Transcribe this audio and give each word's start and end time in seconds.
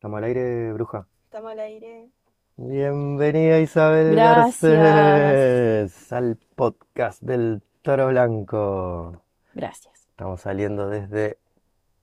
¿Estamos 0.00 0.16
al 0.16 0.24
aire, 0.24 0.72
bruja? 0.72 1.06
Estamos 1.24 1.52
al 1.52 1.60
aire. 1.60 2.08
Bienvenida 2.56 3.58
Isabel 3.60 4.12
Gracias. 4.12 4.72
Garcés 4.72 6.12
al 6.14 6.38
podcast 6.56 7.20
del 7.20 7.60
Toro 7.82 8.08
Blanco. 8.08 9.22
Gracias. 9.52 10.06
Estamos 10.08 10.40
saliendo 10.40 10.88
desde 10.88 11.36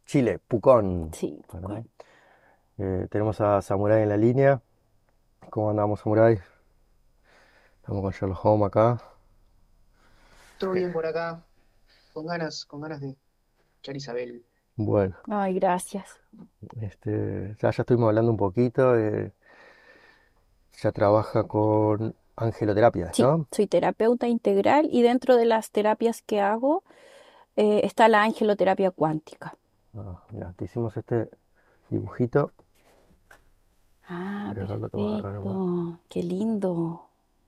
Chile, 0.05 0.37
Pucón. 0.37 1.09
Sí, 1.11 1.41
¿verdad? 1.51 1.83
Eh, 2.77 3.07
tenemos 3.09 3.41
a 3.41 3.63
Samurai 3.63 4.03
en 4.03 4.09
la 4.09 4.17
línea. 4.17 4.61
¿Cómo 5.49 5.71
andamos, 5.71 6.01
Samurai? 6.01 6.39
Estamos 7.77 8.03
con 8.03 8.11
Sherlock 8.11 8.45
Holmes 8.45 8.67
acá. 8.67 9.01
Todo 10.59 10.73
bien 10.73 10.93
por 10.93 11.07
acá, 11.07 11.43
con 12.13 12.27
ganas, 12.27 12.63
con 12.63 12.79
ganas 12.79 13.01
de 13.01 13.17
escuchar 13.71 13.95
a 13.95 13.97
Isabel. 13.97 14.45
Bueno, 14.77 15.15
Ay, 15.27 15.55
gracias. 15.55 16.05
este, 16.81 17.55
ya, 17.61 17.71
ya 17.71 17.81
estuvimos 17.81 18.09
hablando 18.09 18.31
un 18.31 18.37
poquito. 18.37 18.95
eh, 18.95 19.31
ya 20.81 20.91
trabaja 20.91 21.43
con 21.45 22.13
angeloterapia, 22.35 23.11
Sí, 23.11 23.23
¿no? 23.23 23.47
soy 23.51 23.65
terapeuta 23.65 24.27
integral 24.27 24.87
y 24.91 25.01
dentro 25.01 25.35
de 25.35 25.45
las 25.45 25.71
terapias 25.71 26.21
que 26.21 26.39
hago 26.39 26.83
eh, 27.55 27.81
está 27.83 28.07
la 28.07 28.21
angeloterapia 28.23 28.91
cuántica. 28.91 29.55
Ah, 29.97 30.21
mira, 30.31 30.53
te 30.55 30.65
hicimos 30.65 30.95
este 30.95 31.29
dibujito. 31.89 32.51
Ah, 34.07 34.51
Pero 34.53 34.67
no 34.67 34.77
lo 34.77 34.89
tomo 34.89 35.15
acá 35.15 35.31
perfecto. 35.31 35.99
Qué 36.09 36.21
lindo. 36.23 37.01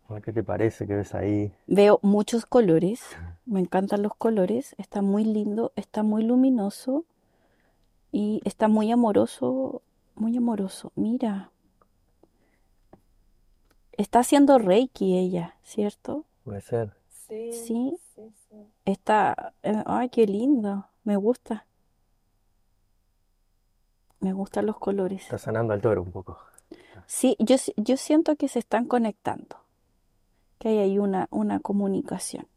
A 0.10 0.14
ver 0.14 0.24
qué 0.24 0.34
te 0.34 0.44
parece 0.44 0.88
que 0.88 0.96
ves 0.96 1.14
ahí. 1.14 1.54
Veo 1.68 2.00
muchos 2.02 2.48
colores. 2.48 3.02
Me 3.46 3.60
encantan 3.60 4.02
los 4.02 4.16
colores. 4.16 4.74
Está 4.80 5.04
muy 5.04 5.24
lindo, 5.24 5.72
está 5.76 6.02
muy 6.02 6.24
luminoso 6.24 7.06
y 8.12 8.42
está 8.46 8.68
muy 8.68 8.92
amoroso, 8.92 9.82
muy 10.16 10.36
amoroso. 10.38 10.92
Mira, 10.96 11.52
está 13.94 14.20
haciendo 14.20 14.58
Reiki 14.58 15.18
ella, 15.18 15.56
¿cierto? 15.64 16.26
Puede 16.44 16.62
ser. 16.62 16.94
Sí, 17.10 17.52
Sí, 17.54 17.98
sí. 18.16 18.34
sí. 18.50 18.56
Está, 18.86 19.54
eh, 19.64 19.84
ay, 19.86 20.10
qué 20.10 20.26
lindo. 20.26 20.88
Me 21.04 21.16
gusta. 21.16 21.66
Me 24.20 24.34
gustan 24.34 24.66
los 24.66 24.78
colores. 24.78 25.22
Está 25.24 25.38
sanando 25.38 25.74
al 25.74 25.82
toro 25.82 26.02
un 26.02 26.12
poco. 26.12 26.38
Sí, 27.06 27.36
yo, 27.40 27.56
yo 27.78 27.98
siento 27.98 28.36
que 28.36 28.48
se 28.48 28.60
están 28.60 28.86
conectando, 28.86 29.58
que 30.60 30.70
hay 30.70 30.78
ahí 30.80 31.00
una, 31.00 31.28
una 31.32 31.60
comunicación. 31.60 32.48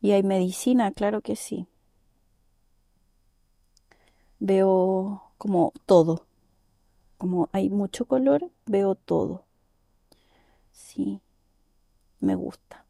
Y 0.00 0.12
hay 0.12 0.22
medicina, 0.22 0.90
claro 0.92 1.20
que 1.20 1.36
sí. 1.36 1.66
Veo 4.40 5.22
como 5.38 5.72
todo, 5.86 6.24
como 7.18 7.48
hay 7.52 7.70
mucho 7.70 8.06
color, 8.06 8.50
veo 8.66 8.94
todo. 8.94 9.44
Sí, 10.72 11.20
me 12.20 12.34
gusta. 12.34 12.84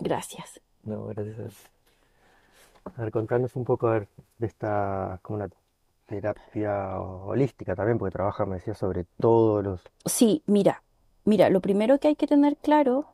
Gracias. 0.00 0.60
No, 0.82 1.06
gracias. 1.06 1.54
A 2.96 3.02
ver, 3.02 3.12
contanos 3.12 3.54
un 3.56 3.64
poco 3.64 3.88
a 3.88 3.92
ver, 3.92 4.08
de 4.38 4.46
esta, 4.46 5.20
como 5.22 5.36
una 5.36 5.50
terapia 6.06 6.98
holística 6.98 7.76
también, 7.76 7.98
porque 7.98 8.12
trabaja, 8.12 8.46
me 8.46 8.56
decía, 8.56 8.74
sobre 8.74 9.04
todos 9.20 9.62
los... 9.62 9.82
Sí, 10.06 10.42
mira, 10.46 10.82
mira, 11.24 11.50
lo 11.50 11.60
primero 11.60 11.98
que 11.98 12.08
hay 12.08 12.16
que 12.16 12.26
tener 12.26 12.56
claro 12.56 13.06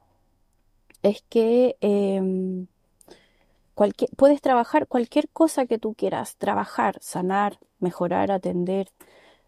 es 1.02 1.22
que 1.28 1.77
em, 1.80 2.67
cualquier, 3.77 4.11
puedes 4.17 4.41
trabajar 4.41 4.89
cualquier 4.89 5.29
cosa 5.29 5.67
que 5.67 5.79
tú 5.79 5.95
quieras, 5.95 6.37
trabajar, 6.37 6.99
sanar, 7.01 7.59
mejorar, 7.79 8.33
atender, 8.33 8.89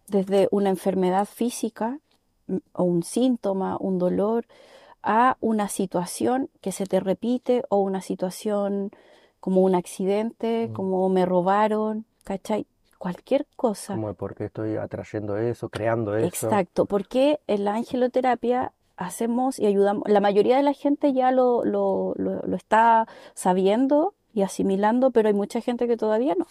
desde 0.06 0.48
una 0.52 0.70
enfermedad 0.70 1.26
física 1.26 1.98
mm, 2.46 2.58
o 2.74 2.84
un 2.84 3.02
síntoma, 3.02 3.76
un 3.80 3.98
dolor, 3.98 4.46
a 5.02 5.36
una 5.40 5.68
situación 5.68 6.50
que 6.60 6.72
se 6.72 6.86
te 6.86 7.00
repite 7.00 7.62
o 7.70 7.78
una 7.78 8.00
situación 8.02 8.90
como 9.40 9.62
un 9.62 9.74
accidente, 9.74 10.68
Mm. 10.68 10.72
como 10.74 11.08
me 11.08 11.24
robaron, 11.24 12.04
¿cachai? 12.24 12.66
Cualquier 12.98 13.46
cosa. 13.56 13.94
Como 13.94 14.12
por 14.14 14.34
qué 14.34 14.46
estoy 14.46 14.76
atrayendo 14.76 15.36
eso, 15.38 15.68
creando 15.68 16.16
eso. 16.16 16.26
Exacto, 16.26 16.84
porque 16.86 17.38
en 17.46 17.64
la 17.64 17.74
angeloterapia 17.76 18.72
hacemos 18.96 19.60
y 19.60 19.66
ayudamos, 19.66 20.02
la 20.08 20.20
mayoría 20.20 20.56
de 20.56 20.64
la 20.64 20.72
gente 20.72 21.12
ya 21.12 21.30
lo, 21.30 21.64
lo, 21.64 22.12
lo- 22.16 22.42
lo 22.42 22.56
está 22.56 23.06
sabiendo 23.34 24.14
y 24.34 24.42
asimilando, 24.42 25.10
pero 25.10 25.28
hay 25.28 25.34
mucha 25.34 25.60
gente 25.60 25.86
que 25.88 25.96
todavía 25.96 26.34
no. 26.36 26.46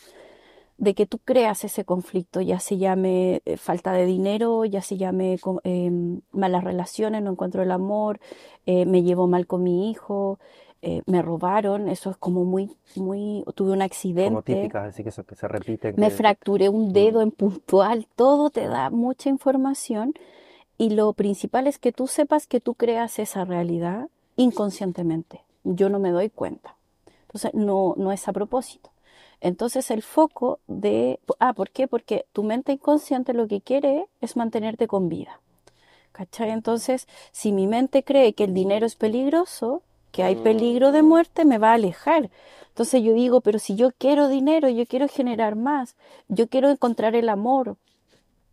De 0.77 0.93
que 0.93 1.07
tú 1.07 1.19
creas 1.19 1.63
ese 1.63 1.85
conflicto, 1.85 2.41
ya 2.41 2.59
se 2.59 2.77
llame 2.77 3.41
eh, 3.45 3.57
falta 3.57 3.93
de 3.93 4.05
dinero, 4.05 4.63
ya 4.65 4.81
se 4.83 4.97
llame 4.97 5.39
em, 5.63 6.21
malas 6.31 6.63
relaciones, 6.63 7.23
no 7.23 7.31
encuentro 7.31 7.63
el 7.63 7.71
amor, 7.71 8.19
eh, 8.67 8.85
me 8.85 9.01
llevo 9.03 9.27
mal 9.27 9.47
con 9.47 9.63
mi 9.63 9.89
hijo, 9.89 10.39
eh, 10.83 11.01
me 11.07 11.23
robaron, 11.23 11.89
eso 11.89 12.11
es 12.11 12.17
como 12.17 12.45
muy, 12.45 12.71
muy, 12.95 13.43
tuve 13.55 13.71
un 13.71 13.79
Como 13.79 13.85
accidente. 13.85 14.43
típicas, 14.43 14.87
así 14.89 15.03
que 15.03 15.09
eso 15.09 15.25
que 15.25 15.35
se 15.35 15.47
repiten. 15.47 15.95
Me 15.95 16.09
que- 16.09 16.15
fracturé 16.15 16.69
un 16.69 16.93
dedo 16.93 17.21
en 17.21 17.31
puntual, 17.31 18.07
todo 18.15 18.51
te 18.51 18.67
da 18.67 18.89
mucha 18.91 19.29
información 19.29 20.13
y 20.79 20.91
lo 20.91 21.13
principal 21.13 21.67
es 21.67 21.79
que 21.79 21.91
tú 21.93 22.07
sepas 22.07 22.47
que 22.47 22.61
tú 22.61 22.75
creas 22.75 23.19
esa 23.19 23.45
realidad 23.45 24.09
inconscientemente. 24.37 25.43
Yo 25.65 25.89
no 25.89 25.99
me 25.99 26.11
doy 26.11 26.31
cuenta. 26.31 26.76
Entonces, 27.27 27.53
no, 27.53 27.93
no 27.97 28.11
es 28.11 28.27
a 28.27 28.33
propósito. 28.33 28.91
Entonces, 29.41 29.91
el 29.91 30.01
foco 30.01 30.59
de... 30.67 31.19
Ah, 31.39 31.53
¿por 31.53 31.69
qué? 31.69 31.87
Porque 31.87 32.25
tu 32.33 32.43
mente 32.43 32.71
inconsciente 32.71 33.33
lo 33.33 33.47
que 33.47 33.61
quiere 33.61 34.07
es 34.21 34.35
mantenerte 34.35 34.87
con 34.87 35.09
vida. 35.09 35.39
¿Cachai? 36.11 36.49
Entonces, 36.49 37.07
si 37.31 37.51
mi 37.51 37.67
mente 37.67 38.03
cree 38.03 38.33
que 38.33 38.45
el 38.45 38.53
dinero 38.53 38.85
es 38.87 38.95
peligroso, 38.95 39.83
que 40.11 40.23
hay 40.23 40.35
peligro 40.35 40.91
de 40.91 41.03
muerte, 41.03 41.45
me 41.45 41.59
va 41.59 41.71
a 41.71 41.75
alejar. 41.75 42.31
Entonces 42.69 43.03
yo 43.03 43.13
digo, 43.13 43.41
pero 43.41 43.59
si 43.59 43.75
yo 43.75 43.91
quiero 43.97 44.29
dinero, 44.29 44.69
yo 44.69 44.85
quiero 44.85 45.07
generar 45.07 45.55
más, 45.55 45.95
yo 46.27 46.47
quiero 46.47 46.69
encontrar 46.69 47.15
el 47.15 47.29
amor, 47.29 47.77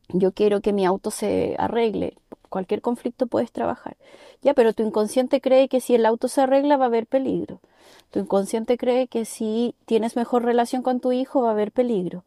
yo 0.09 0.33
quiero 0.33 0.61
que 0.61 0.73
mi 0.73 0.85
auto 0.85 1.11
se 1.11 1.57
arregle, 1.59 2.19
cualquier 2.55 2.83
conflicto 2.83 3.27
puedes 3.27 3.51
trabajar. 3.51 3.97
Ya, 4.41 4.55
pero 4.55 4.73
tu 4.75 4.85
inconsciente 4.85 5.41
cree 5.41 5.69
que 5.69 5.81
si 5.81 5.97
el 5.97 6.07
auto 6.07 6.29
se 6.29 6.41
arregla 6.41 6.77
va 6.77 6.85
a 6.85 6.87
haber 6.87 7.09
peligro. 7.09 7.59
Tu 8.13 8.21
inconsciente 8.21 8.79
cree 8.79 9.09
que 9.09 9.25
si 9.25 9.75
tienes 9.87 10.15
mejor 10.15 10.45
relación 10.45 10.83
con 10.83 11.01
tu 11.01 11.11
hijo 11.11 11.43
va 11.43 11.49
a 11.49 11.51
haber 11.51 11.73
peligro. 11.73 12.23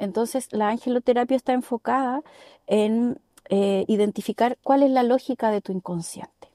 Entonces, 0.00 0.52
la 0.52 0.70
angeloterapia 0.70 1.36
está 1.36 1.52
enfocada 1.52 2.24
en 2.66 3.20
eh, 3.48 3.84
identificar 3.86 4.58
cuál 4.64 4.82
es 4.82 4.90
la 4.90 5.04
lógica 5.04 5.52
de 5.52 5.60
tu 5.60 5.70
inconsciente. 5.70 6.48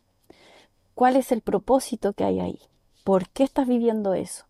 ¿Cuál 0.94 1.16
es 1.16 1.32
el 1.32 1.40
propósito 1.40 2.12
que 2.12 2.26
hay 2.26 2.42
ahí? 2.42 2.60
¿Por 3.06 3.30
qué 3.30 3.44
estás 3.44 3.66
viviendo 3.66 4.14
eso? 4.14 4.44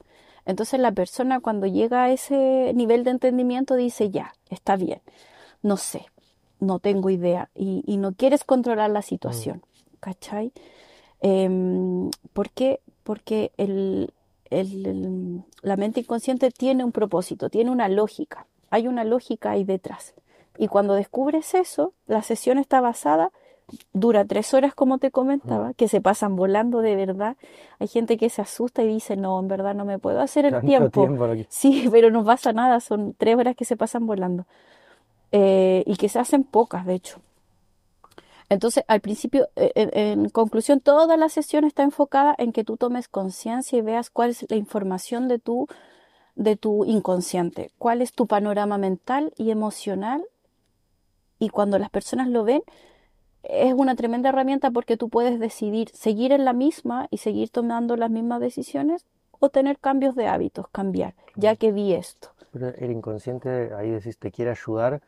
Entonces 0.48 0.80
la 0.80 0.92
persona 0.92 1.40
cuando 1.40 1.68
llega 1.68 2.06
a 2.06 2.12
ese 2.12 2.72
nivel 2.74 3.04
de 3.04 3.12
entendimiento 3.12 3.76
dice, 3.76 4.10
ya, 4.10 4.34
está 4.50 4.76
bien, 4.76 5.02
no 5.62 5.78
sé, 5.78 6.08
no 6.60 6.80
tengo 6.80 7.10
idea 7.10 7.50
y, 7.56 7.84
y 7.86 7.98
no 7.98 8.14
quieres 8.14 8.44
controlar 8.44 8.90
la 8.92 9.02
situación, 9.02 9.64
¿cachai? 10.00 10.52
Em, 11.22 12.10
¿por 12.34 12.50
qué? 12.52 12.80
Porque 13.04 13.52
el, 13.58 14.12
el- 14.50 14.86
el- 14.86 15.44
la 15.62 15.78
mente 15.78 16.02
inconsciente 16.02 16.52
tiene 16.52 16.84
un 16.84 16.92
propósito, 16.92 17.50
tiene 17.50 17.72
una 17.72 17.90
lógica, 17.90 18.48
hay 18.70 18.88
una 18.88 19.04
lógica 19.04 19.52
ahí 19.52 19.64
detrás. 19.64 20.14
Y 20.58 20.68
cuando 20.68 20.94
descubres 20.94 21.54
eso, 21.54 21.94
la 22.08 22.22
sesión 22.22 22.58
está 22.58 22.80
basada 22.82 23.32
dura 23.94 24.26
tres 24.26 24.54
horas, 24.54 24.76
como 24.76 25.00
te 25.00 25.12
comentaba, 25.12 25.74
que 25.74 25.88
se 25.88 26.00
pasan 26.02 26.36
volando 26.36 26.82
de 26.82 26.96
verdad. 26.96 27.36
Hay 27.80 27.88
gente 27.88 28.18
que 28.18 28.30
se 28.30 28.42
asusta 28.42 28.84
y 28.84 28.88
dice, 28.88 29.18
no, 29.18 29.40
en 29.40 29.48
verdad 29.48 29.74
no 29.74 29.86
me 29.86 29.98
puedo 30.00 30.22
hacer 30.22 30.46
el 30.46 30.54
tiempo. 30.62 30.90
tiempo, 30.92 31.28
Sí, 31.50 31.88
pero 31.92 32.12
no 32.12 32.24
pasa 32.24 32.54
nada, 32.54 32.80
son 32.80 33.16
tres 33.18 33.36
horas 33.38 33.56
que 33.56 33.66
se 33.66 33.76
pasan 33.76 34.06
volando. 34.06 34.46
Eh, 35.38 35.84
y 35.86 35.98
que 35.98 36.08
se 36.08 36.18
hacen 36.18 36.46
pocas, 36.46 36.86
de 36.86 36.94
hecho. 36.94 37.20
Entonces, 38.48 38.86
al 38.88 39.02
principio, 39.02 39.50
eh, 39.58 39.74
en, 39.76 39.90
en 39.94 40.30
conclusión, 40.30 40.80
toda 40.80 41.18
la 41.18 41.28
sesión 41.28 41.66
está 41.66 41.84
enfocada 41.84 42.34
en 42.38 42.54
que 42.54 42.64
tú 42.64 42.78
tomes 42.78 43.10
conciencia 43.10 43.78
y 43.78 43.82
veas 43.82 44.10
cuál 44.10 44.30
es 44.30 44.50
la 44.50 44.56
información 44.56 45.28
de 45.28 45.38
tu, 45.38 45.68
de 46.36 46.56
tu 46.56 46.86
inconsciente, 46.86 47.72
cuál 47.78 48.02
es 48.02 48.14
tu 48.14 48.28
panorama 48.28 48.78
mental 48.78 49.34
y 49.36 49.52
emocional. 49.52 50.24
Y 51.38 51.50
cuando 51.50 51.80
las 51.80 51.90
personas 51.90 52.30
lo 52.30 52.46
ven, 52.46 52.62
es 53.44 53.74
una 53.74 53.98
tremenda 53.98 54.30
herramienta 54.30 54.72
porque 54.72 54.96
tú 54.96 55.10
puedes 55.10 55.38
decidir 55.38 55.90
seguir 55.90 56.32
en 56.32 56.46
la 56.46 56.54
misma 56.54 57.08
y 57.12 57.18
seguir 57.18 57.50
tomando 57.50 57.98
las 57.98 58.10
mismas 58.10 58.40
decisiones 58.40 59.06
o 59.38 59.50
tener 59.50 59.80
cambios 59.80 60.16
de 60.16 60.28
hábitos, 60.28 60.70
cambiar, 60.70 61.14
ya 61.36 61.58
que 61.58 61.74
vi 61.74 61.94
esto. 61.94 62.30
Pero 62.54 62.70
el 62.70 62.92
inconsciente, 62.92 63.74
ahí 63.74 63.90
decís, 63.90 64.18
te 64.18 64.32
quiere 64.32 64.52
ayudar, 64.52 65.02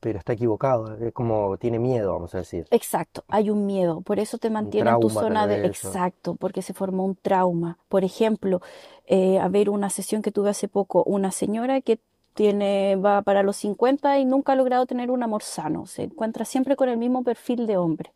pero 0.00 0.18
está 0.18 0.32
equivocado. 0.32 0.94
Es 0.96 1.12
como 1.12 1.56
tiene 1.58 1.78
miedo, 1.78 2.12
vamos 2.12 2.34
a 2.34 2.38
decir. 2.38 2.66
Exacto, 2.70 3.24
hay 3.28 3.50
un 3.50 3.66
miedo, 3.66 4.00
por 4.00 4.18
eso 4.18 4.38
te 4.38 4.50
mantiene 4.50 4.90
en 4.90 5.00
tu 5.00 5.10
zona 5.10 5.46
de... 5.46 5.66
Exacto, 5.66 6.34
porque 6.36 6.62
se 6.62 6.74
formó 6.74 7.04
un 7.04 7.16
trauma. 7.16 7.78
Por 7.88 8.04
ejemplo, 8.04 8.60
eh, 9.06 9.38
a 9.38 9.48
ver 9.48 9.70
una 9.70 9.90
sesión 9.90 10.22
que 10.22 10.32
tuve 10.32 10.50
hace 10.50 10.68
poco, 10.68 11.02
una 11.04 11.30
señora 11.30 11.80
que 11.80 11.98
tiene, 12.34 12.94
va 12.96 13.22
para 13.22 13.42
los 13.42 13.56
50 13.56 14.18
y 14.20 14.24
nunca 14.24 14.52
ha 14.52 14.56
logrado 14.56 14.86
tener 14.86 15.10
un 15.10 15.24
amor 15.24 15.42
sano, 15.42 15.86
se 15.86 16.04
encuentra 16.04 16.44
siempre 16.44 16.76
con 16.76 16.88
el 16.88 16.96
mismo 16.96 17.24
perfil 17.24 17.66
de 17.66 17.76
hombre. 17.76 18.12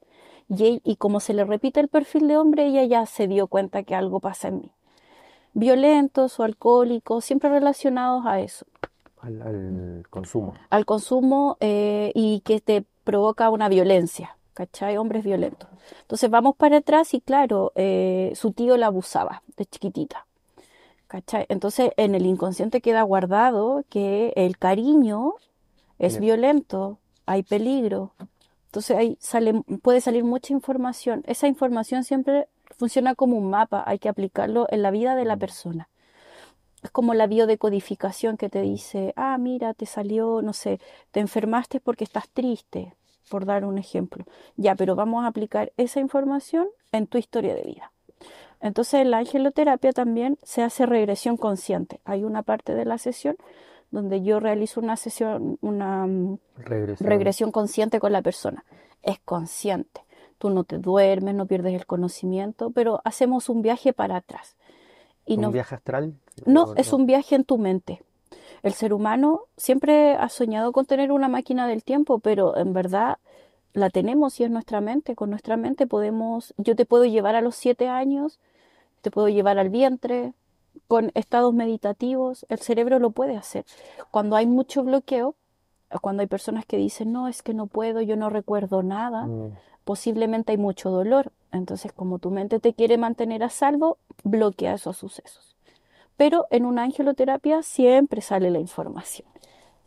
Y, 0.49 0.81
y 0.85 0.97
como 0.97 1.19
se 1.19 1.35
le 1.35 1.45
repite 1.45 1.81
el 1.81 1.89
perfil 1.89 2.29
de 2.29 2.37
hombre, 2.37 2.67
ella 2.67 2.85
ya 2.85 3.07
se 3.07 3.27
dio 3.27 3.49
cuenta 3.49 3.83
que 3.83 3.95
algo 3.95 4.21
pasa 4.21 4.49
en 4.49 4.61
mí. 4.61 4.71
Violentos 5.55 6.39
o 6.39 6.45
alcohólicos, 6.45 7.25
siempre 7.25 7.51
relacionados 7.51 8.25
a 8.25 8.41
eso, 8.41 8.65
Al, 9.23 9.41
al 9.43 10.07
consumo. 10.11 10.55
al 10.69 10.85
consumo 10.85 11.57
eh, 11.61 12.13
y 12.15 12.41
que 12.41 12.61
te 12.61 12.85
provoca 13.05 13.51
una 13.51 13.69
violencia, 13.69 14.37
¿cachai? 14.53 14.97
Hombres 14.99 15.25
violentos. 15.25 15.69
Entonces 16.03 16.29
vamos 16.29 16.57
para 16.57 16.79
atrás 16.79 17.15
y 17.15 17.21
claro, 17.21 17.73
eh, 17.77 18.33
su 18.35 18.53
tío 18.53 18.77
la 18.77 18.87
abusaba 18.89 19.43
de 19.57 19.65
chiquitita, 19.67 20.27
¿cachai? 21.07 21.47
Entonces 21.49 21.93
en 21.97 22.15
el 22.15 22.27
inconsciente 22.27 22.81
queda 22.81 23.03
guardado 23.03 23.85
que 23.89 24.33
el 24.37 24.59
cariño 24.59 25.35
es 25.99 26.19
violento, 26.19 26.99
hay 27.27 27.43
peligro. 27.45 28.13
Entonces 28.67 28.97
ahí 28.97 29.17
sale, 29.21 29.63
puede 29.83 30.01
salir 30.01 30.25
mucha 30.25 30.53
información. 30.53 31.23
Esa 31.27 31.47
información 31.47 32.03
siempre 32.05 32.49
funciona 32.77 33.15
como 33.15 33.37
un 33.37 33.51
mapa, 33.51 33.85
hay 33.87 33.99
que 34.01 34.09
aplicarlo 34.09 34.67
en 34.71 34.83
la 34.83 34.91
vida 34.91 35.15
de 35.15 35.25
la 35.27 35.37
Mm. 35.37 35.39
persona. 35.39 35.89
Es 36.83 36.91
como 36.91 37.15
la 37.15 37.27
biodecodificación 37.27 38.37
que 38.37 38.49
te 38.49 38.61
dice, 38.61 39.13
ah, 39.17 39.39
mira, 39.39 39.73
te 39.75 39.87
salió, 39.87 40.43
no 40.43 40.53
sé, 40.53 40.81
te 41.13 41.21
enfermaste 41.21 41.81
porque 41.81 42.05
estás 42.05 42.29
triste, 42.29 42.95
por 43.29 43.45
dar 43.47 43.65
un 43.65 43.79
ejemplo. 43.79 44.25
Ya, 44.57 44.75
pero 44.75 44.97
vamos 44.97 45.25
a 45.25 45.29
aplicar 45.29 45.73
esa 45.77 46.01
información 46.01 46.69
en 46.91 47.07
tu 47.07 47.19
historia 47.19 47.55
de 47.55 47.63
vida. 47.63 47.93
Entonces, 48.61 48.95
en 49.01 49.11
la 49.11 49.19
angeloterapia 49.19 49.93
también 49.93 50.39
se 50.43 50.63
hace 50.63 50.87
regresión 50.87 51.37
consciente. 51.37 52.01
Hay 52.05 52.25
una 52.25 52.43
parte 52.43 52.75
de 52.75 52.85
la 52.85 52.99
sesión 52.99 53.37
donde 53.91 54.23
yo 54.23 54.41
realizo 54.41 54.81
una 54.81 54.97
sesión, 54.97 55.59
una 55.61 56.07
mm, 56.07 56.39
Regresión. 56.59 57.09
regresión 57.11 57.53
consciente 57.53 58.01
con 58.01 58.13
la 58.13 58.23
persona. 58.23 58.65
Es 59.03 59.19
consciente. 59.21 60.03
Tú 60.39 60.51
no 60.51 60.65
te 60.65 60.79
duermes, 60.79 61.35
no 61.35 61.47
pierdes 61.47 61.75
el 61.75 61.87
conocimiento, 61.87 62.71
pero 62.71 63.01
hacemos 63.05 63.49
un 63.49 63.63
viaje 63.63 63.93
para 63.93 64.17
atrás. 64.17 64.57
Y 65.27 65.35
¿Un 65.37 65.43
nos 65.43 65.53
viaje 65.53 65.75
astral? 65.75 66.15
no, 66.47 66.65
¿O 66.65 66.75
es 66.77 66.93
un 66.93 67.07
viaje 67.07 67.35
en 67.35 67.45
tu 67.45 67.59
mente. 67.59 68.03
El 68.63 68.73
ser 68.73 68.93
humano 68.93 69.43
siempre 69.57 70.15
ha 70.15 70.29
soñado 70.29 70.73
con 70.73 70.87
tener 70.87 71.11
una 71.13 71.29
máquina 71.29 71.67
del 71.67 71.83
tiempo, 71.83 72.19
pero 72.21 72.57
en 72.57 72.73
verdad 72.73 73.19
la 73.73 73.91
tenemos 73.91 74.39
y 74.41 74.45
es 74.45 74.51
nuestra 74.51 74.81
mente. 74.81 75.15
Con 75.17 75.31
nuestra 75.31 75.57
mente 75.57 75.87
podemos, 75.87 76.55
yo 76.59 76.77
te 76.77 76.85
puedo 76.85 77.05
llevar 77.05 77.35
a 77.35 77.41
los 77.41 77.57
siete 77.57 77.89
años, 77.89 78.39
te 79.01 79.11
puedo 79.11 79.29
llevar 79.29 79.59
al 79.59 79.69
vientre, 79.71 80.33
con 80.89 81.11
estados 81.15 81.53
meditativos, 81.55 82.47
el 82.49 82.59
cerebro 82.59 82.99
lo 82.99 83.11
puede 83.11 83.37
hacer. 83.37 83.65
Cuando 84.11 84.37
hay 84.37 84.47
mucho 84.47 84.85
bloqueo, 84.85 85.35
cuando 86.01 86.23
hay 86.23 86.27
personas 86.27 86.65
que 86.67 86.77
dicen, 86.77 87.13
no, 87.13 87.29
es 87.29 87.43
que 87.43 87.55
no 87.55 87.67
puedo, 87.67 88.01
yo 88.01 88.17
no 88.17 88.31
recuerdo 88.31 88.83
nada, 88.83 89.27
Mm, 89.27 89.53
posiblemente 89.85 90.53
hay 90.53 90.59
mucho 90.59 90.91
dolor. 90.91 91.33
Entonces, 91.53 91.93
como 91.93 92.19
tu 92.19 92.31
mente 92.31 92.59
te 92.61 92.75
quiere 92.75 92.99
mantener 92.99 93.43
a 93.45 93.51
salvo, 93.51 93.99
bloquea 94.25 94.75
esos 94.75 94.97
sucesos. 94.97 95.57
Pero 96.17 96.47
en 96.51 96.67
una 96.67 96.83
angeloterapia 96.83 97.63
siempre 97.63 98.21
sale 98.21 98.51
la 98.51 98.59
información. 98.59 99.29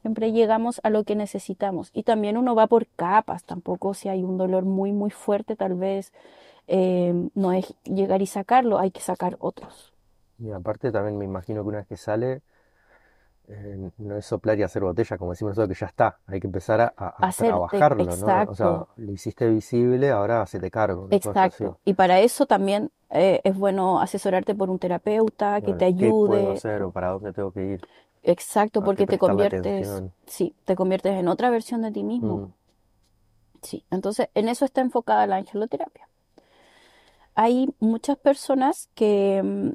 Siempre 0.01 0.31
llegamos 0.31 0.79
a 0.83 0.91
lo 0.91 1.03
que 1.03 1.15
necesitamos. 1.15 1.89
Y 1.93 2.03
también 2.03 2.37
uno 2.37 2.53
va 2.53 2.67
por 2.67 2.85
capas. 2.87 3.43
Tampoco 3.43 3.93
si 3.93 4.09
hay 4.09 4.23
un 4.23 4.37
dolor 4.37 4.63
muy, 4.63 4.91
muy 4.91 5.09
fuerte, 5.09 5.55
tal 5.55 5.73
vez 5.73 6.13
eh, 6.67 7.29
no 7.33 7.51
es 7.53 7.73
llegar 7.83 8.21
y 8.21 8.27
sacarlo, 8.27 8.77
hay 8.77 8.91
que 8.91 9.01
sacar 9.01 9.35
otros. 9.39 9.93
Y 10.37 10.51
aparte 10.51 10.91
también 10.91 11.17
me 11.17 11.25
imagino 11.25 11.63
que 11.63 11.69
una 11.69 11.77
vez 11.79 11.87
que 11.87 11.97
sale, 11.97 12.41
eh, 13.47 13.89
no 13.97 14.17
es 14.17 14.25
soplar 14.25 14.57
y 14.59 14.63
hacer 14.63 14.83
botella, 14.83 15.17
como 15.17 15.31
decimos 15.31 15.51
nosotros, 15.51 15.77
que 15.77 15.81
ya 15.81 15.87
está. 15.87 16.17
Hay 16.27 16.39
que 16.39 16.47
empezar 16.47 16.81
a, 16.81 16.87
Hacer, 17.19 17.49
trabajarlo, 17.49 18.05
¿no? 18.05 18.11
O 18.11 18.15
sea, 18.15 18.43
exacto. 18.43 18.89
lo 18.97 19.11
hiciste 19.11 19.47
visible, 19.47 20.11
ahora 20.11 20.45
cargo, 20.71 21.05
una 21.05 21.19
cosa 21.19 21.43
así. 21.43 21.63
Exacto. 21.63 21.79
Y 21.85 21.93
para 21.93 22.19
eso 22.19 22.45
también 22.45 22.91
eh, 23.09 23.41
es 23.43 23.57
bueno 23.57 24.01
asesorarte 24.01 24.55
por 24.55 24.69
un 24.69 24.79
terapeuta 24.79 25.61
que 25.61 25.73
te 25.73 25.95
¿qué 25.95 26.09
puedo 26.09 26.35
ayude. 26.35 26.53
hacer 26.53 26.83
o 26.83 26.91
para 26.91 27.11
dónde 27.11 27.33
tengo 27.33 27.51
que 27.51 27.63
ir? 27.63 27.81
Exacto, 28.23 28.83
porque 28.83 29.05
te 29.05 29.19
conviertes, 29.19 30.03
sí, 30.25 30.55
te 30.65 30.75
conviertes 30.75 31.13
en 31.13 31.27
otra 31.27 31.49
versión 31.49 31.83
de 31.83 31.91
ti 31.91 32.03
mismo. 32.03 32.37
Mm, 32.37 32.53
Sí, 33.65 33.83
entonces 33.89 34.29
en 34.35 34.47
eso 34.47 34.63
está 34.63 34.81
enfocada 34.81 35.25
la 35.25 35.37
angeloterapia. 35.37 36.07
Hay 37.33 37.73
muchas 37.79 38.17
personas 38.17 38.89
que, 38.93 39.41
mm, 39.43 39.69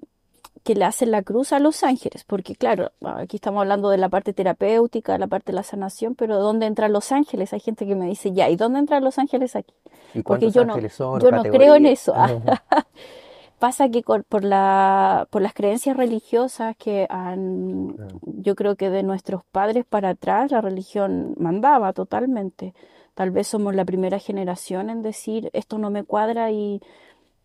que 0.64 0.74
le 0.74 0.84
hacen 0.84 1.10
la 1.10 1.22
cruz 1.22 1.52
a 1.52 1.58
los 1.58 1.82
ángeles, 1.84 2.24
porque 2.24 2.54
claro, 2.54 2.92
aquí 3.02 3.36
estamos 3.36 3.62
hablando 3.62 3.88
de 3.90 3.98
la 3.98 4.08
parte 4.08 4.32
terapéutica, 4.32 5.16
la 5.18 5.26
parte 5.26 5.52
de 5.52 5.56
la 5.56 5.62
sanación, 5.62 6.14
pero 6.14 6.38
¿dónde 6.38 6.66
entran 6.66 6.92
los 6.92 7.12
ángeles? 7.12 7.52
Hay 7.52 7.60
gente 7.60 7.86
que 7.86 7.94
me 7.94 8.06
dice, 8.06 8.32
ya, 8.32 8.48
¿y 8.50 8.56
dónde 8.56 8.78
entran 8.80 9.02
los 9.04 9.18
ángeles 9.18 9.56
aquí? 9.56 9.74
¿Y 10.14 10.22
Porque 10.22 10.46
yo 10.50 10.64
no, 10.66 10.74
son? 10.74 11.20
yo 11.20 11.30
no 11.30 11.42
creo 11.58 11.74
en 11.76 11.86
eso. 11.86 12.12
Pasa 13.58 13.90
que 13.90 14.02
con- 14.02 14.24
por 14.26 14.42
la, 14.42 15.26
por 15.30 15.42
las 15.42 15.52
creencias 15.52 15.94
religiosas 15.96 16.74
que 16.78 17.06
han, 17.10 17.94
yo 18.22 18.54
creo 18.54 18.74
que 18.76 18.88
de 18.88 19.02
nuestros 19.02 19.42
padres 19.52 19.84
para 19.86 20.10
atrás, 20.10 20.50
la 20.50 20.62
religión 20.62 21.34
mandaba 21.38 21.92
totalmente. 21.92 22.74
Tal 23.14 23.30
vez 23.30 23.48
somos 23.48 23.74
la 23.74 23.84
primera 23.84 24.18
generación 24.18 24.88
en 24.88 25.02
decir 25.02 25.50
esto 25.52 25.76
no 25.76 25.90
me 25.90 26.04
cuadra 26.04 26.50
y, 26.50 26.80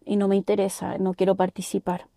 y 0.06 0.16
no 0.16 0.30
me 0.30 0.38
interesa, 0.38 0.98
no 1.00 1.14
quiero 1.14 1.36
participar. 1.36 2.08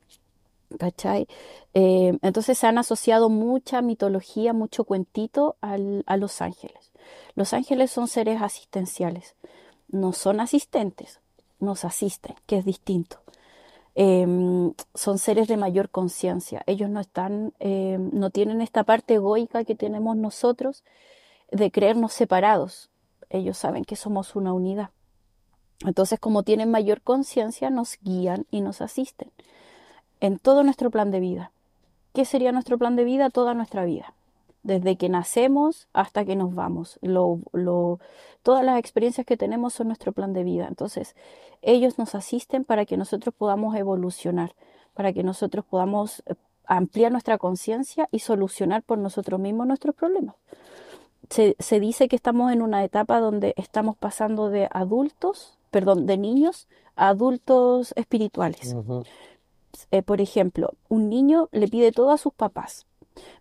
¿Cachai? 0.76 1.26
Eh, 1.72 2.18
entonces 2.20 2.58
se 2.58 2.66
han 2.66 2.76
asociado 2.76 3.30
mucha 3.30 3.80
mitología, 3.80 4.52
mucho 4.52 4.84
cuentito 4.84 5.56
al- 5.62 6.04
a 6.06 6.16
los 6.18 6.42
ángeles. 6.42 6.92
Los 7.34 7.54
ángeles 7.54 7.90
son 7.90 8.06
seres 8.06 8.42
asistenciales, 8.42 9.34
no 9.88 10.12
son 10.12 10.40
asistentes, 10.40 11.20
nos 11.58 11.84
asisten, 11.86 12.34
que 12.46 12.58
es 12.58 12.64
distinto. 12.66 13.20
Em, 13.94 14.74
son 14.94 15.18
seres 15.18 15.48
de 15.48 15.56
mayor 15.56 15.88
conciencia. 15.90 16.62
Ellos 16.66 16.90
no 16.90 17.00
están, 17.00 17.54
em, 17.58 18.10
no 18.12 18.30
tienen 18.30 18.60
esta 18.60 18.84
parte 18.84 19.14
egoica 19.14 19.64
que 19.64 19.74
tenemos 19.74 20.16
nosotros 20.16 20.84
de 21.50 21.70
creernos 21.70 22.12
separados. 22.12 22.90
Ellos 23.30 23.56
saben 23.58 23.84
que 23.84 23.96
somos 23.96 24.36
una 24.36 24.52
unidad. 24.52 24.90
Entonces, 25.86 26.20
como 26.20 26.42
tienen 26.42 26.70
mayor 26.70 27.00
conciencia, 27.02 27.70
nos 27.70 27.98
guían 28.02 28.46
y 28.50 28.60
nos 28.60 28.80
asisten 28.82 29.32
en 30.20 30.38
todo 30.38 30.62
nuestro 30.62 30.90
plan 30.90 31.10
de 31.10 31.20
vida. 31.20 31.52
¿Qué 32.12 32.24
sería 32.24 32.52
nuestro 32.52 32.78
plan 32.78 32.96
de 32.96 33.04
vida? 33.04 33.30
Toda 33.30 33.54
nuestra 33.54 33.84
vida. 33.84 34.14
Desde 34.62 34.96
que 34.96 35.08
nacemos 35.08 35.88
hasta 35.92 36.24
que 36.24 36.36
nos 36.36 36.54
vamos. 36.54 36.98
Lo, 37.00 37.40
todas 38.42 38.64
las 38.64 38.78
experiencias 38.78 39.26
que 39.26 39.36
tenemos 39.36 39.74
son 39.74 39.88
nuestro 39.88 40.12
plan 40.12 40.32
de 40.32 40.44
vida. 40.44 40.66
Entonces, 40.66 41.14
ellos 41.62 41.98
nos 41.98 42.14
asisten 42.14 42.64
para 42.64 42.84
que 42.84 42.96
nosotros 42.96 43.34
podamos 43.36 43.76
evolucionar, 43.76 44.54
para 44.94 45.12
que 45.12 45.22
nosotros 45.22 45.64
podamos 45.64 46.22
eh, 46.26 46.34
ampliar 46.66 47.12
nuestra 47.12 47.38
conciencia 47.38 48.08
y 48.10 48.18
solucionar 48.20 48.82
por 48.82 48.98
nosotros 48.98 49.40
mismos 49.40 49.66
nuestros 49.66 49.94
problemas. 49.94 50.34
Se, 51.30 51.80
dice 51.80 52.08
que 52.08 52.16
estamos 52.16 52.52
en 52.52 52.62
una 52.62 52.84
etapa 52.84 53.20
donde 53.20 53.52
estamos 53.56 53.96
pasando 53.96 54.48
de 54.48 54.66
adultos, 54.72 55.58
perdón, 55.70 56.06
de 56.06 56.16
niños 56.16 56.68
a 56.96 57.08
adultos 57.08 57.92
espirituales. 57.96 58.74
Eh, 59.90 60.02
por 60.02 60.20
ejemplo, 60.20 60.74
un 60.88 61.08
niño 61.08 61.48
le 61.52 61.68
pide 61.68 61.92
todo 61.92 62.10
a 62.10 62.18
sus 62.18 62.32
papás. 62.32 62.86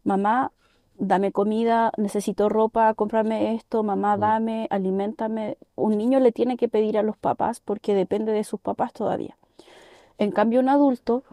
Mamá, 0.04 0.52
dame 0.98 1.32
comida, 1.32 1.92
necesito 1.98 2.50
ropa, 2.50 2.94
cómprame 2.94 3.56
esto, 3.56 3.84
mamá, 3.84 4.18
dame, 4.18 4.68
aliméntame. 4.70 5.58
Un 5.76 5.98
niño 5.98 6.20
le 6.20 6.32
tiene 6.32 6.58
que 6.58 6.68
pedir 6.68 6.98
a 6.98 7.04
los 7.04 7.18
papás 7.18 7.60
porque 7.60 7.94
depende 7.94 8.32
de 8.32 8.44
sus 8.44 8.60
papás 8.60 8.94
todavía. 8.94 9.38
En 10.18 10.32
cambio, 10.32 10.60
un 10.60 10.70
adulto 10.70 11.24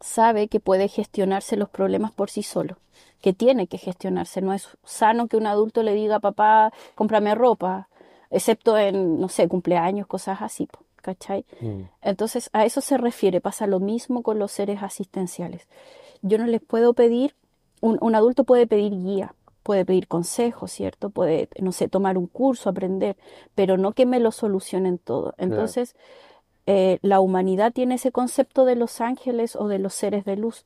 sabe 0.00 0.48
que 0.48 0.60
puede 0.60 0.88
gestionarse 0.88 1.56
los 1.56 1.68
problemas 1.68 2.12
por 2.12 2.30
sí 2.30 2.42
solo, 2.42 2.78
que 3.20 3.32
tiene 3.32 3.66
que 3.66 3.78
gestionarse. 3.78 4.40
No 4.42 4.52
es 4.52 4.68
sano 4.84 5.28
que 5.28 5.36
un 5.36 5.46
adulto 5.46 5.82
le 5.82 5.94
diga, 5.94 6.18
papá, 6.20 6.72
cómprame 6.94 7.34
ropa, 7.34 7.88
excepto 8.30 8.76
en, 8.76 9.20
no 9.20 9.28
sé, 9.28 9.46
cumpleaños, 9.48 10.06
cosas 10.06 10.42
así, 10.42 10.66
po, 10.66 10.80
¿cachai? 11.04 11.44
Mm. 11.60 11.82
Entonces, 12.00 12.48
a 12.54 12.64
eso 12.64 12.80
se 12.80 12.96
refiere, 12.96 13.42
pasa 13.42 13.66
lo 13.66 13.78
mismo 13.78 14.22
con 14.22 14.38
los 14.38 14.50
seres 14.50 14.82
asistenciales. 14.82 15.68
Yo 16.22 16.38
no 16.38 16.46
les 16.46 16.62
puedo 16.62 16.94
pedir, 16.94 17.34
un, 17.82 17.98
un 18.00 18.14
adulto 18.14 18.44
puede 18.44 18.66
pedir 18.66 18.92
guía, 18.92 19.34
puede 19.62 19.84
pedir 19.84 20.08
consejos, 20.08 20.72
¿cierto? 20.72 21.10
Puede, 21.10 21.48
no 21.60 21.72
sé, 21.72 21.88
tomar 21.88 22.16
un 22.16 22.26
curso, 22.26 22.70
aprender, 22.70 23.16
pero 23.54 23.76
no 23.76 23.92
que 23.92 24.06
me 24.06 24.18
lo 24.18 24.32
solucionen 24.32 24.96
todo. 24.96 25.34
Entonces, 25.36 25.94
eh, 26.66 26.98
la 27.02 27.20
humanidad 27.20 27.72
tiene 27.72 27.96
ese 27.96 28.10
concepto 28.10 28.64
de 28.64 28.76
los 28.76 29.02
ángeles 29.02 29.56
o 29.56 29.68
de 29.68 29.78
los 29.78 29.92
seres 29.92 30.24
de 30.24 30.36
luz. 30.36 30.64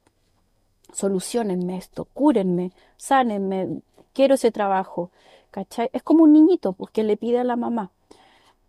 Solucionenme 0.92 1.76
esto, 1.76 2.06
cúrenme, 2.14 2.70
sánenme, 2.96 3.80
quiero 4.12 4.36
ese 4.36 4.52
trabajo, 4.52 5.10
¿cachai? 5.50 5.90
Es 5.92 6.02
como 6.02 6.22
un 6.22 6.32
niñito 6.32 6.72
pues, 6.72 6.92
que 6.92 7.02
le 7.02 7.16
pide 7.16 7.40
a 7.40 7.44
la 7.44 7.56
mamá. 7.56 7.90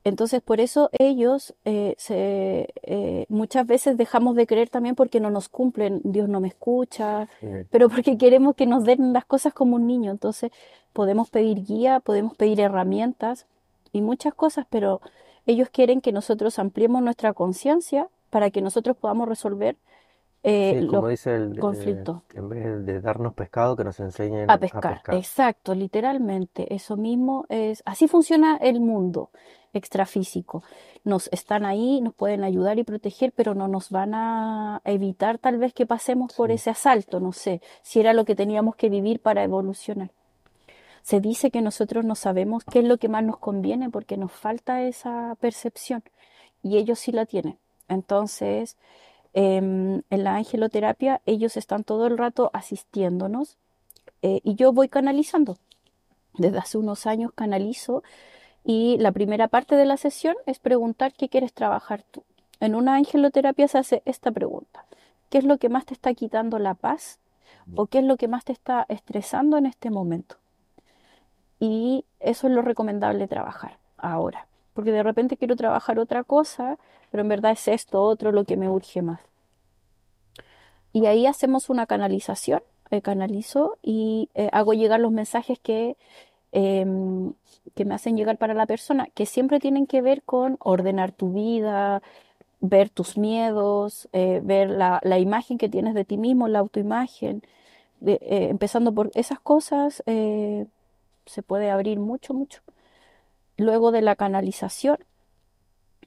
Entonces, 0.04 0.42
por 0.42 0.62
eso 0.62 0.90
ellos 0.98 1.54
eh, 1.66 1.94
se, 1.98 2.74
eh, 2.84 3.26
muchas 3.30 3.68
veces 3.68 3.98
dejamos 3.98 4.36
de 4.36 4.48
creer 4.48 4.70
también 4.70 4.96
porque 4.96 5.20
no 5.20 5.30
nos 5.30 5.50
cumplen, 5.50 6.02
Dios 6.04 6.30
no 6.30 6.40
me 6.40 6.48
escucha, 6.48 7.28
Sí. 7.42 7.48
pero 7.70 7.90
porque 7.90 8.18
queremos 8.18 8.56
que 8.56 8.66
nos 8.66 8.86
den 8.86 9.12
las 9.14 9.26
cosas 9.26 9.54
como 9.54 9.76
un 9.76 9.88
niño. 9.88 10.12
Entonces, 10.12 10.52
podemos 10.94 11.30
pedir 11.30 11.64
guía, 11.66 12.00
podemos 12.00 12.36
pedir 12.36 12.60
herramientas 12.62 13.46
y 13.92 14.02
muchas 14.02 14.34
cosas, 14.34 14.66
pero 14.70 15.02
ellos 15.46 15.70
quieren 15.70 16.00
que 16.02 16.12
nosotros 16.12 16.60
ampliemos 16.60 17.02
nuestra 17.02 17.34
conciencia 17.34 18.08
para 18.30 18.52
que 18.52 18.62
nosotros 18.62 18.96
podamos 18.96 19.28
resolver 19.28 19.76
eh, 20.44 20.80
Sí, 20.80 20.82
los 20.82 20.90
como 20.96 21.08
dice 21.08 21.36
el, 21.36 21.54
eh, 21.54 21.60
conflictos. 21.60 22.22
en 22.34 22.50
vez 22.50 22.86
de 22.86 23.02
darnos 23.02 23.34
pescado, 23.34 23.76
que 23.76 23.84
nos 23.84 24.00
enseñen 24.00 24.50
A 24.50 24.58
a 24.58 24.58
pescar, 24.58 24.82
pescar. 24.88 25.16
exacto, 25.16 25.76
literalmente. 25.76 26.74
Eso 26.74 26.98
mismo 26.98 27.46
es, 27.50 27.84
así 27.86 28.08
funciona 28.08 28.58
el 28.58 28.80
mundo 28.82 29.30
extrafísico. 29.74 30.64
Nos 31.04 31.30
están 31.32 31.66
ahí, 31.66 32.02
nos 32.02 32.14
pueden 32.16 32.44
ayudar 32.44 32.80
y 32.80 32.84
proteger, 32.84 33.32
pero 33.34 33.54
no 33.56 33.68
nos 33.68 33.90
van 33.92 34.14
a 34.16 34.82
evitar 34.86 35.38
tal 35.38 35.58
vez 35.58 35.74
que 35.74 35.86
pasemos 35.86 36.34
por 36.34 36.50
Sí. 36.50 36.56
ese 36.56 36.70
asalto, 36.72 37.20
no 37.20 37.32
sé, 37.34 37.62
si 37.82 38.00
era 38.00 38.14
lo 38.14 38.26
que 38.26 38.36
teníamos 38.36 38.76
que 38.76 38.90
vivir 38.90 39.22
para 39.22 39.44
evolucionar. 39.44 40.12
Se 41.02 41.22
dice 41.22 41.52
que 41.52 41.62
nosotros 41.62 42.06
no 42.06 42.16
sabemos 42.16 42.64
qué 42.66 42.80
es 42.80 42.86
lo 42.86 42.98
que 42.98 43.10
más 43.10 43.24
nos 43.24 43.38
conviene 43.38 43.90
porque 43.90 44.18
nos 44.18 44.32
falta 44.32 44.84
esa 44.84 45.36
percepción 45.40 46.04
y 46.64 46.78
ellos 46.78 47.00
sí 47.00 47.12
la 47.12 47.26
tienen. 47.26 47.58
Entonces, 47.88 48.78
em, 49.34 50.02
en 50.10 50.24
la 50.24 50.36
angeloterapia 50.36 51.22
ellos 51.26 51.58
están 51.58 51.84
todo 51.84 52.08
el 52.08 52.18
rato 52.18 52.50
asistiéndonos 52.54 53.58
eh, 54.22 54.42
y 54.44 54.56
yo 54.56 54.74
voy 54.74 54.90
canalizando. 54.90 55.58
Desde 56.34 56.58
hace 56.58 56.78
unos 56.78 57.06
años 57.06 57.32
canalizo 57.34 58.04
y 58.64 58.98
la 59.00 59.12
primera 59.12 59.48
parte 59.48 59.76
de 59.76 59.86
la 59.86 59.98
sesión 59.98 60.36
es 60.46 60.60
preguntar 60.60 61.14
qué 61.14 61.30
quieres 61.30 61.54
trabajar 61.54 62.04
tú. 62.12 62.24
En 62.60 62.76
una 62.76 62.96
angeloterapia 62.96 63.68
se 63.68 63.78
hace 63.78 64.02
esta 64.06 64.32
pregunta. 64.32 64.86
¿Qué 65.30 65.38
es 65.38 65.44
lo 65.44 65.58
que 65.58 65.70
más 65.70 65.86
te 65.86 65.94
está 65.94 66.14
quitando 66.14 66.60
la 66.60 66.74
paz 66.74 67.20
o 67.76 67.86
qué 67.86 68.00
es 68.00 68.04
lo 68.04 68.18
que 68.18 68.28
más 68.28 68.46
te 68.46 68.52
está 68.52 68.86
estresando 68.90 69.58
en 69.58 69.66
este 69.66 69.90
momento? 69.90 70.36
Y 71.60 72.06
eso 72.20 72.48
es 72.48 72.54
lo 72.54 72.62
recomendable 72.62 73.28
trabajar 73.28 73.78
ahora. 73.98 74.49
Porque 74.80 74.94
de 74.94 75.04
repente 75.04 75.36
quiero 75.36 75.58
trabajar 75.58 76.00
otra 76.00 76.24
cosa, 76.24 76.78
pero 77.12 77.22
en 77.22 77.28
verdad 77.28 77.52
es 77.52 77.68
esto 77.68 78.02
otro 78.02 78.32
lo 78.32 78.46
que 78.46 78.56
me 78.56 78.70
urge 78.70 79.02
más. 79.02 79.20
Y 80.94 81.06
ahí 81.06 81.26
hacemos 81.26 81.70
una 81.70 81.86
canalización, 81.86 82.64
eh, 82.92 83.02
canalizo 83.02 83.78
y 83.84 84.30
eh, 84.36 84.48
hago 84.54 84.72
llegar 84.74 85.02
los 85.02 85.12
mensajes 85.12 85.60
que, 85.60 85.98
em, 86.54 87.34
que 87.76 87.84
me 87.84 87.94
hacen 87.94 88.16
llegar 88.16 88.38
para 88.38 88.54
la 88.54 88.66
persona, 88.68 89.08
que 89.14 89.26
siempre 89.26 89.60
tienen 89.60 89.86
que 89.86 90.02
ver 90.02 90.24
con 90.24 90.56
ordenar 90.62 91.12
tu 91.12 91.34
vida, 91.34 92.02
ver 92.62 92.90
tus 92.90 93.18
miedos, 93.18 94.08
eh, 94.14 94.40
ver 94.42 94.70
la, 94.70 95.02
la 95.04 95.20
imagen 95.20 95.58
que 95.58 95.68
tienes 95.68 95.94
de 95.94 96.06
ti 96.06 96.18
mismo, 96.18 96.48
la 96.48 96.60
autoimagen. 96.60 97.44
Empezando 98.02 98.94
por 98.94 99.12
esas 99.14 99.42
cosas, 99.42 100.02
se 100.06 101.44
puede 101.46 101.70
abrir 101.70 102.00
mucho, 102.00 102.34
mucho. 102.34 102.62
Luego 103.60 103.92
de 103.92 104.02
la 104.02 104.16
canalización, 104.16 105.00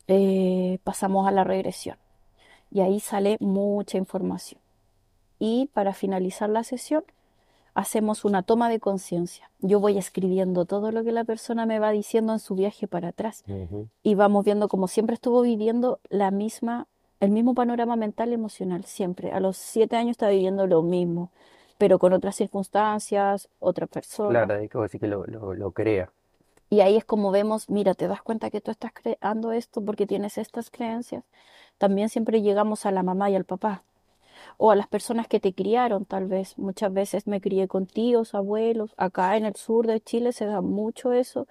eh, 0.08 0.78
pasamos 0.84 1.28
a 1.28 1.30
la 1.30 1.44
regresión 1.44 1.98
y 2.70 2.80
ahí 2.80 2.98
sale 2.98 3.36
mucha 3.40 3.98
información. 3.98 4.58
Y 5.38 5.68
para 5.74 5.92
finalizar 5.92 6.48
la 6.48 6.64
sesión, 6.64 7.04
hacemos 7.74 8.24
una 8.24 8.42
toma 8.42 8.70
de 8.70 8.80
conciencia. 8.80 9.50
Yo 9.60 9.80
voy 9.80 9.98
escribiendo 9.98 10.64
todo 10.64 10.92
lo 10.92 11.04
que 11.04 11.12
la 11.12 11.24
persona 11.24 11.66
me 11.66 11.78
va 11.78 11.90
diciendo 11.90 12.32
en 12.32 12.38
su 12.38 12.54
viaje 12.54 12.88
para 12.88 13.08
atrás 13.08 13.44
y 14.02 14.14
vamos 14.14 14.46
viendo 14.46 14.68
como 14.68 14.88
siempre 14.88 15.12
estuvo 15.12 15.42
viviendo 15.42 16.00
la 16.08 16.30
misma, 16.30 16.86
el 17.20 17.32
mismo 17.32 17.54
panorama 17.54 17.96
mental 17.96 18.30
y 18.30 18.34
emocional, 18.34 18.84
siempre. 18.86 19.30
A 19.30 19.40
los 19.40 19.58
siete 19.58 19.96
años 19.96 20.12
está 20.12 20.30
viviendo 20.30 20.66
lo 20.66 20.80
mismo, 20.82 21.30
pero 21.76 21.98
con 21.98 22.14
otras 22.14 22.34
circunstancias, 22.34 23.50
otra 23.60 23.86
persona. 23.86 24.46
Claro, 24.46 24.54
hay 24.58 24.70
que 24.70 24.78
decir 24.78 25.00
que 25.00 25.06
lo, 25.06 25.26
lo, 25.26 25.52
lo 25.52 25.70
crea. 25.72 26.10
Y 26.72 26.80
ahí 26.80 26.96
es 26.96 27.04
como 27.04 27.30
vemos, 27.30 27.68
mira, 27.68 27.92
te 27.92 28.08
das 28.08 28.22
cuenta 28.22 28.48
que 28.48 28.62
tú 28.62 28.70
estás 28.70 28.92
creando 28.94 29.52
esto 29.52 29.84
porque 29.84 30.06
tienes 30.06 30.38
estas 30.38 30.70
creencias. 30.70 31.22
También 31.76 32.08
siempre 32.08 32.40
llegamos 32.40 32.86
a 32.86 32.90
la 32.90 33.02
mamá 33.02 33.28
y 33.28 33.36
al 33.36 33.44
papá, 33.44 33.82
o 34.56 34.70
a 34.70 34.74
las 34.74 34.86
personas 34.86 35.28
que 35.28 35.38
te 35.38 35.52
criaron, 35.52 36.06
tal 36.06 36.28
vez. 36.28 36.56
Muchas 36.56 36.90
veces 36.90 37.26
me 37.26 37.42
crié 37.42 37.68
con 37.68 37.84
tíos, 37.84 38.34
abuelos. 38.34 38.94
Acá 38.96 39.36
en 39.36 39.44
el 39.44 39.54
sur 39.54 39.86
de 39.86 40.00
Chile 40.00 40.32
se 40.32 40.46
da 40.46 40.62
mucho 40.62 41.12
eso. 41.12 41.46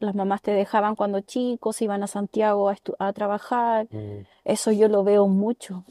Las 0.00 0.16
mamás 0.16 0.42
te 0.42 0.50
dejaban 0.50 0.96
cuando 0.96 1.20
chicos, 1.20 1.80
iban 1.80 2.02
a 2.02 2.08
Santiago 2.08 2.68
a, 2.98 3.12
trabajar. 3.12 3.86
Mm. 3.92 4.26
Eso 4.44 4.72
yo 4.72 4.88
lo 4.88 5.04
veo 5.04 5.28
mucho. 5.28 5.84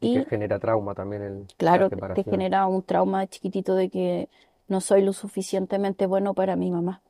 Y 0.00 0.18
Y 0.18 0.22
que 0.22 0.30
genera 0.30 0.60
trauma 0.60 0.94
también 0.94 1.22
el, 1.22 1.38
la 1.40 1.54
claro, 1.56 1.90
te 1.90 2.22
genera 2.22 2.68
un 2.68 2.84
trauma 2.84 3.26
chiquitito 3.26 3.74
de 3.74 3.88
que 3.88 4.28
no 4.68 4.80
soy 4.80 5.02
lo 5.02 5.14
suficientemente 5.14 6.06
bueno 6.06 6.32
para 6.32 6.54
mi 6.54 6.70
mamá. 6.70 7.00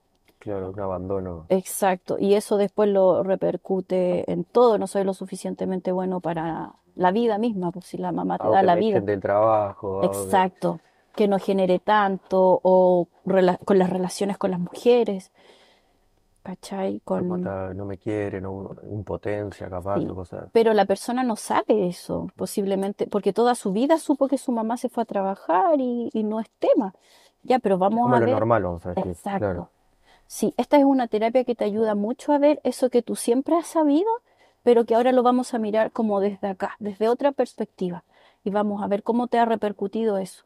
Claro, 0.40 0.70
un 0.70 0.80
abandono. 0.80 1.47
Exacto, 1.49 2.16
y 2.18 2.35
eso 2.35 2.56
después 2.56 2.88
lo 2.88 3.23
repercute 3.23 4.30
en 4.32 4.42
todo, 4.44 4.76
no 4.78 4.87
soy 4.88 5.04
lo 5.04 5.14
suficientemente 5.14 5.92
bueno 5.92 6.20
para 6.20 6.73
la 6.97 7.12
vida 7.12 7.38
misma, 7.38 7.70
pues 7.70 7.85
si 7.87 7.97
la 7.99 8.11
mamá 8.11 8.37
te 8.38 8.47
O 8.49 8.50
da 8.50 8.62
la 8.62 8.75
vida. 8.75 9.00
del 9.00 9.20
trabajo. 9.20 10.00
que- 10.00 10.06
Exacto, 10.09 10.80
que 11.14 11.28
no 11.28 11.38
genere 11.38 11.78
tanto, 11.78 12.59
o 12.62 13.06
con 13.64 13.78
las 13.78 13.90
relaciones 13.90 14.37
con 14.38 14.50
las 14.50 14.61
mujeres, 14.61 15.30
¿cachai? 16.42 17.00
Con... 17.04 17.42
no 17.42 17.85
me 17.85 17.99
quieren, 17.99 18.47
o 18.47 18.75
impotencia 18.90 19.68
capaz, 19.68 19.99
Sí. 20.00 20.09
o 20.09 20.14
cosas. 20.14 20.49
Pero 20.52 20.73
la 20.73 20.85
persona 20.87 21.23
no 21.23 21.37
sabe 21.37 21.87
eso, 21.87 22.28
posiblemente, 22.37 23.06
porque 23.06 23.32
toda 23.32 23.54
su 23.54 23.73
vida 23.73 23.99
supo 23.99 24.26
que 24.28 24.38
su 24.38 24.52
mamá 24.52 24.76
se 24.76 24.88
fue 24.88 25.02
a 25.02 25.06
trabajar 25.06 25.80
y, 25.80 26.09
y 26.12 26.23
no 26.25 26.40
es 26.40 26.49
tema. 26.59 26.94
Ya, 27.42 27.59
pero 27.59 27.78
vamos 27.78 28.00
como 28.02 28.14
a 28.16 28.20
lo 28.20 28.26
ver. 28.26 28.35
normal, 28.35 28.62
vamos 28.62 28.87
a 28.87 28.90
decir. 28.90 29.06
Exacto. 29.12 29.38
Claro. 29.38 29.68
Sí, 30.30 30.54
esta 30.56 30.78
es 30.78 30.84
una 30.84 31.08
terapia 31.08 31.42
que 31.42 31.56
te 31.56 31.64
ayuda 31.64 31.96
mucho 31.96 32.32
a 32.32 32.38
ver 32.38 32.60
eso 32.62 32.88
que 32.88 33.02
tú 33.02 33.16
siempre 33.16 33.56
has 33.56 33.66
sabido, 33.66 34.08
pero 34.62 34.84
que 34.84 34.94
ahora 34.94 35.10
lo 35.10 35.25
vamos 35.25 35.54
a 35.54 35.58
mirar 35.58 35.90
como 35.90 36.20
desde 36.20 36.46
acá, 36.46 36.76
desde 36.78 37.08
otra 37.08 37.32
perspectiva. 37.32 38.04
Y 38.44 38.50
vamos 38.50 38.80
a 38.80 38.87
ver 38.87 39.02
cómo 39.02 39.26
te 39.26 39.40
ha 39.40 39.44
repercutido 39.44 40.18
eso. 40.18 40.44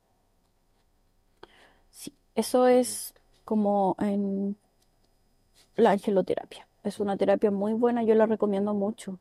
Sí, 1.90 2.14
eso 2.34 2.66
es 2.66 3.12
como 3.44 3.94
en 3.98 4.56
la 5.76 5.90
angeloterapia. 5.90 6.66
Es 6.82 6.98
una 6.98 7.18
terapia 7.18 7.50
muy 7.50 7.74
buena, 7.74 8.02
yo 8.04 8.14
la 8.14 8.24
recomiendo 8.24 8.72
mucho. 8.72 9.18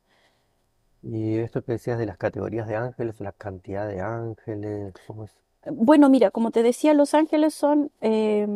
Y 1.02 1.36
esto 1.36 1.62
que 1.62 1.72
decías 1.72 1.98
de 1.98 2.06
las 2.06 2.16
categorías 2.16 2.66
de 2.66 2.76
ángeles, 2.76 3.20
la 3.20 3.32
cantidad 3.32 3.86
de 3.86 4.00
ángeles, 4.00 4.94
¿cómo 5.06 5.24
es? 5.24 5.43
Bueno, 5.70 6.08
mira, 6.08 6.30
como 6.30 6.50
te 6.50 6.62
decía, 6.62 6.94
los 6.94 7.14
ángeles 7.14 7.54
son 7.54 7.90
eh, 8.00 8.46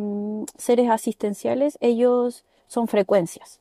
seres 0.57 0.89
asistenciales, 0.89 1.77
ellos 1.81 2.45
son 2.67 2.87
frecuencias. 2.87 3.59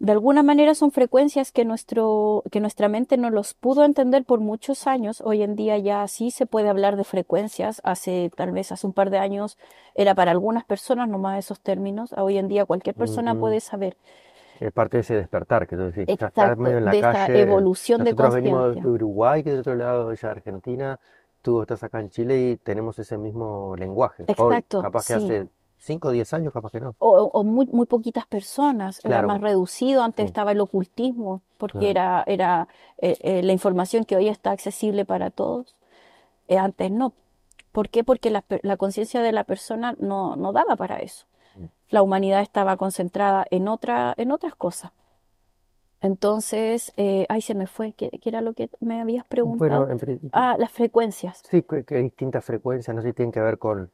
De 0.00 0.12
alguna 0.12 0.42
manera 0.42 0.74
son 0.74 0.90
frecuencias 0.90 1.52
que, 1.52 1.64
nuestro, 1.64 2.42
que 2.50 2.60
nuestra 2.60 2.88
mente 2.88 3.16
no 3.16 3.30
los 3.30 3.54
pudo 3.54 3.84
entender 3.84 4.24
por 4.24 4.40
muchos 4.40 4.86
años. 4.86 5.22
Hoy 5.24 5.42
en 5.42 5.56
día 5.56 5.78
ya 5.78 6.06
sí 6.08 6.30
se 6.30 6.46
puede 6.46 6.68
hablar 6.68 6.96
de 6.96 7.04
frecuencias. 7.04 7.80
Hace 7.84 8.30
tal 8.36 8.52
vez 8.52 8.70
hace 8.72 8.86
un 8.86 8.92
par 8.92 9.10
de 9.10 9.18
años 9.18 9.56
era 9.94 10.14
para 10.14 10.32
algunas 10.32 10.64
personas 10.64 11.08
nomás 11.08 11.38
esos 11.38 11.60
términos. 11.60 12.12
Hoy 12.18 12.38
en 12.38 12.48
día 12.48 12.66
cualquier 12.66 12.96
persona 12.96 13.34
puede 13.34 13.60
saber. 13.60 13.96
Es 14.60 14.72
parte 14.72 14.98
de 14.98 15.02
ese 15.02 15.14
despertar 15.14 15.66
que 15.66 15.76
tú 15.76 15.84
decís. 15.84 16.04
Exacto, 16.08 16.56
medio 16.56 16.78
en 16.78 16.84
la 16.84 16.90
de 16.90 16.98
esa 16.98 17.12
calle. 17.12 17.40
evolución 17.40 18.04
de 18.04 18.12
Nosotros 18.12 18.34
venimos 18.34 18.60
de 18.60 18.66
conciencia. 18.66 18.90
Uruguay, 18.90 19.42
que 19.42 19.52
de 19.52 19.58
otro 19.60 19.74
lado, 19.74 20.10
de 20.10 20.28
Argentina. 20.28 21.00
Tú 21.44 21.60
estás 21.60 21.82
acá 21.82 22.00
en 22.00 22.08
Chile 22.08 22.52
y 22.52 22.56
tenemos 22.56 22.98
ese 22.98 23.18
mismo 23.18 23.76
lenguaje. 23.76 24.24
Hoy, 24.38 24.54
Exacto, 24.54 24.80
capaz 24.80 25.06
que 25.06 25.18
sí. 25.18 25.24
hace 25.26 25.48
5 25.76 26.08
o 26.08 26.10
10 26.10 26.32
años, 26.32 26.54
capaz 26.54 26.72
que 26.72 26.80
no. 26.80 26.94
O, 26.98 27.10
o 27.24 27.44
muy, 27.44 27.66
muy 27.66 27.84
poquitas 27.84 28.26
personas, 28.26 29.00
era 29.04 29.16
Claro. 29.16 29.28
más 29.28 29.42
reducido, 29.42 30.02
antes 30.02 30.22
Sí. 30.22 30.28
estaba 30.28 30.52
el 30.52 30.60
ocultismo, 30.60 31.42
porque 31.58 31.80
Claro. 31.80 31.90
era, 31.90 32.24
era 32.26 32.68
eh, 32.96 33.18
eh, 33.20 33.42
la 33.42 33.52
información 33.52 34.06
que 34.06 34.16
hoy 34.16 34.28
está 34.28 34.52
accesible 34.52 35.04
para 35.04 35.28
todos, 35.28 35.76
eh, 36.48 36.56
antes 36.56 36.90
no. 36.90 37.12
¿Por 37.72 37.90
qué? 37.90 38.04
Porque 38.04 38.30
la, 38.30 38.42
la 38.62 38.78
conciencia 38.78 39.20
de 39.20 39.32
la 39.32 39.44
persona 39.44 39.94
no, 39.98 40.36
no 40.36 40.52
daba 40.54 40.76
para 40.76 40.96
eso. 41.00 41.26
Mm. 41.56 41.64
La 41.90 42.00
humanidad 42.00 42.40
estaba 42.40 42.78
concentrada 42.78 43.44
en 43.50 43.68
otra, 43.68 44.14
en 44.16 44.32
otras 44.32 44.54
cosas. 44.54 44.92
Entonces, 46.04 46.92
eh, 46.96 47.24
ay, 47.30 47.40
se 47.40 47.54
me 47.54 47.66
fue, 47.66 47.92
¿qué, 47.92 48.10
qué 48.10 48.28
era 48.28 48.40
lo 48.42 48.52
que 48.52 48.68
me 48.80 49.00
habías 49.00 49.24
Bueno, 49.24 49.56
preguntado? 49.56 49.90
en 49.90 49.98
principio, 49.98 50.30
Ah, 50.32 50.56
las 50.58 50.70
frecuencias. 50.70 51.42
sí, 51.50 51.62
que, 51.62 51.84
que 51.84 51.96
hay 51.96 52.02
distintas 52.04 52.44
frecuencias, 52.44 52.94
no 52.94 53.00
sé 53.02 53.08
si 53.08 53.14
tienen 53.14 53.32
que 53.32 53.40
ver 53.40 53.58
con, 53.58 53.90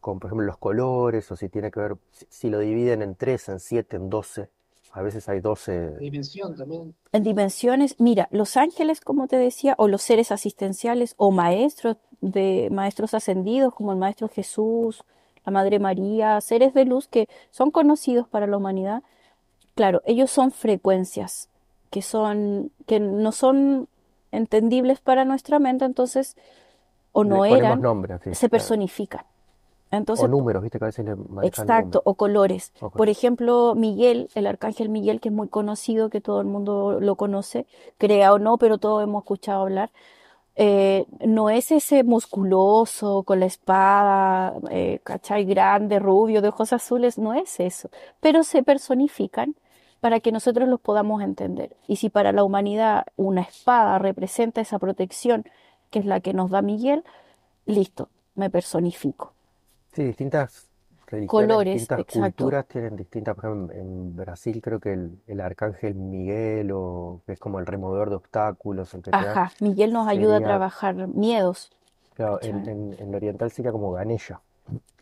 con, 0.00 0.20
por 0.20 0.28
ejemplo, 0.28 0.46
los 0.46 0.58
colores, 0.58 1.30
o 1.32 1.36
si 1.36 1.48
tiene 1.48 1.70
que 1.72 1.80
ver, 1.80 1.96
si, 2.12 2.26
si 2.30 2.48
lo 2.50 2.60
dividen 2.60 3.02
en 3.02 3.16
3, 3.16 3.48
en 3.48 3.60
7, 3.60 3.96
en 3.96 4.08
12. 4.08 4.48
A 4.92 5.02
veces 5.02 5.28
hay 5.28 5.40
12. 5.40 5.96
Dimensión 5.98 6.56
también. 6.56 6.94
En 7.12 7.22
dimensiones, 7.24 7.96
mira, 7.98 8.28
los 8.30 8.56
ángeles, 8.56 9.00
como 9.00 9.26
te 9.26 9.36
decía, 9.36 9.74
o 9.78 9.88
los 9.88 10.02
seres 10.02 10.30
asistenciales, 10.32 11.14
o 11.18 11.30
maestros 11.32 11.96
de 12.20 12.68
maestros 12.70 13.14
ascendidos, 13.14 13.74
como 13.74 13.92
el 13.92 13.98
Maestro 13.98 14.28
Jesús, 14.28 15.04
la 15.44 15.52
Madre 15.52 15.78
María, 15.78 16.40
seres 16.40 16.72
de 16.72 16.84
luz 16.84 17.08
que 17.08 17.28
son 17.50 17.70
conocidos 17.70 18.28
para 18.28 18.46
la 18.46 18.56
humanidad, 18.56 19.02
Claro, 19.78 20.02
ellos 20.06 20.28
son 20.32 20.50
frecuencias 20.50 21.48
que 21.90 22.02
son, 22.02 22.72
que 22.86 22.98
no 22.98 23.30
son 23.30 23.88
entendibles 24.32 24.98
para 25.00 25.24
nuestra 25.24 25.60
mente, 25.60 25.84
entonces, 25.84 26.36
o 27.12 27.22
no 27.22 27.44
eran, 27.44 27.80
se 28.32 28.50
claro. 28.50 28.50
personifican. 28.50 29.24
O 29.90 29.96
Entonces, 29.96 30.28
números, 30.28 30.64
viste 30.64 30.80
que 30.80 30.84
a 30.84 30.88
veces 30.88 31.06
exacto, 31.42 32.02
o 32.04 32.14
colores. 32.14 32.72
O 32.80 32.90
Por 32.90 33.08
ejemplo, 33.08 33.74
Miguel, 33.76 34.30
el 34.34 34.48
arcángel 34.48 34.88
Miguel, 34.88 35.20
que 35.20 35.28
es 35.28 35.34
muy 35.34 35.48
conocido, 35.48 36.10
que 36.10 36.20
todo 36.20 36.40
el 36.40 36.48
mundo 36.48 36.98
lo 37.00 37.14
conoce, 37.14 37.66
crea 37.98 38.32
o 38.32 38.38
no, 38.40 38.58
pero 38.58 38.78
todos 38.78 39.04
hemos 39.04 39.22
escuchado 39.22 39.62
hablar. 39.62 39.90
eh, 40.56 41.06
no 41.26 41.50
es 41.50 41.70
ese 41.70 42.02
musculoso 42.04 43.22
con 43.22 43.40
la 43.40 43.46
espada, 43.46 44.54
eh, 44.70 45.00
¿cachai? 45.04 45.44
Grande, 45.44 46.00
rubio, 46.00 46.42
de 46.42 46.48
ojos 46.48 46.72
azules, 46.72 47.16
no 47.18 47.32
es 47.34 47.60
eso. 47.60 47.90
Pero 48.20 48.42
se 48.42 48.62
personifican 48.64 49.54
para 50.00 50.20
que 50.20 50.32
nosotros 50.32 50.68
los 50.68 50.80
podamos 50.80 51.22
entender. 51.22 51.76
Y 51.86 51.96
si 51.96 52.10
para 52.10 52.32
la 52.32 52.44
humanidad 52.44 53.06
una 53.16 53.42
espada 53.42 53.98
representa 53.98 54.60
esa 54.60 54.78
protección, 54.78 55.44
que 55.90 56.00
es 56.00 56.06
la 56.06 56.20
que 56.20 56.34
nos 56.34 56.50
da 56.50 56.62
Miguel, 56.62 57.04
listo, 57.66 58.08
me 58.36 58.50
personifico. 58.50 59.34
Sí, 59.92 60.04
distintas 60.04 60.70
religiones, 61.06 61.28
Colores, 61.28 61.72
distintas 61.72 62.00
exacto. 62.00 62.12
culturas 62.12 62.66
tienen 62.68 62.96
distintas, 62.96 63.34
por 63.34 63.44
ejemplo, 63.46 63.74
en 63.76 64.16
Brasil 64.16 64.60
creo 64.62 64.80
que 64.80 64.92
el, 64.94 65.22
el 65.26 65.40
arcángel 65.40 65.94
Miguel 65.94 66.70
o 66.72 67.22
que 67.26 67.32
es 67.32 67.38
como 67.40 67.58
el 67.58 67.66
removedor 67.66 68.10
de 68.10 68.16
obstáculos, 68.16 68.94
el 68.94 69.02
que 69.02 69.12
te 69.12 69.24
da, 69.24 69.32
Ajá, 69.32 69.52
Miguel 69.60 69.92
nos 69.92 70.08
ayuda 70.08 70.38
a 70.38 70.40
trabajar 70.40 70.94
miedos. 71.08 71.70
claro, 72.14 72.38
en, 72.42 72.66
en, 72.68 72.96
en 72.98 73.10
lo 73.10 73.16
oriental 73.16 73.50
sería 73.50 73.72
como 73.72 73.92
Ganesha, 73.92 74.40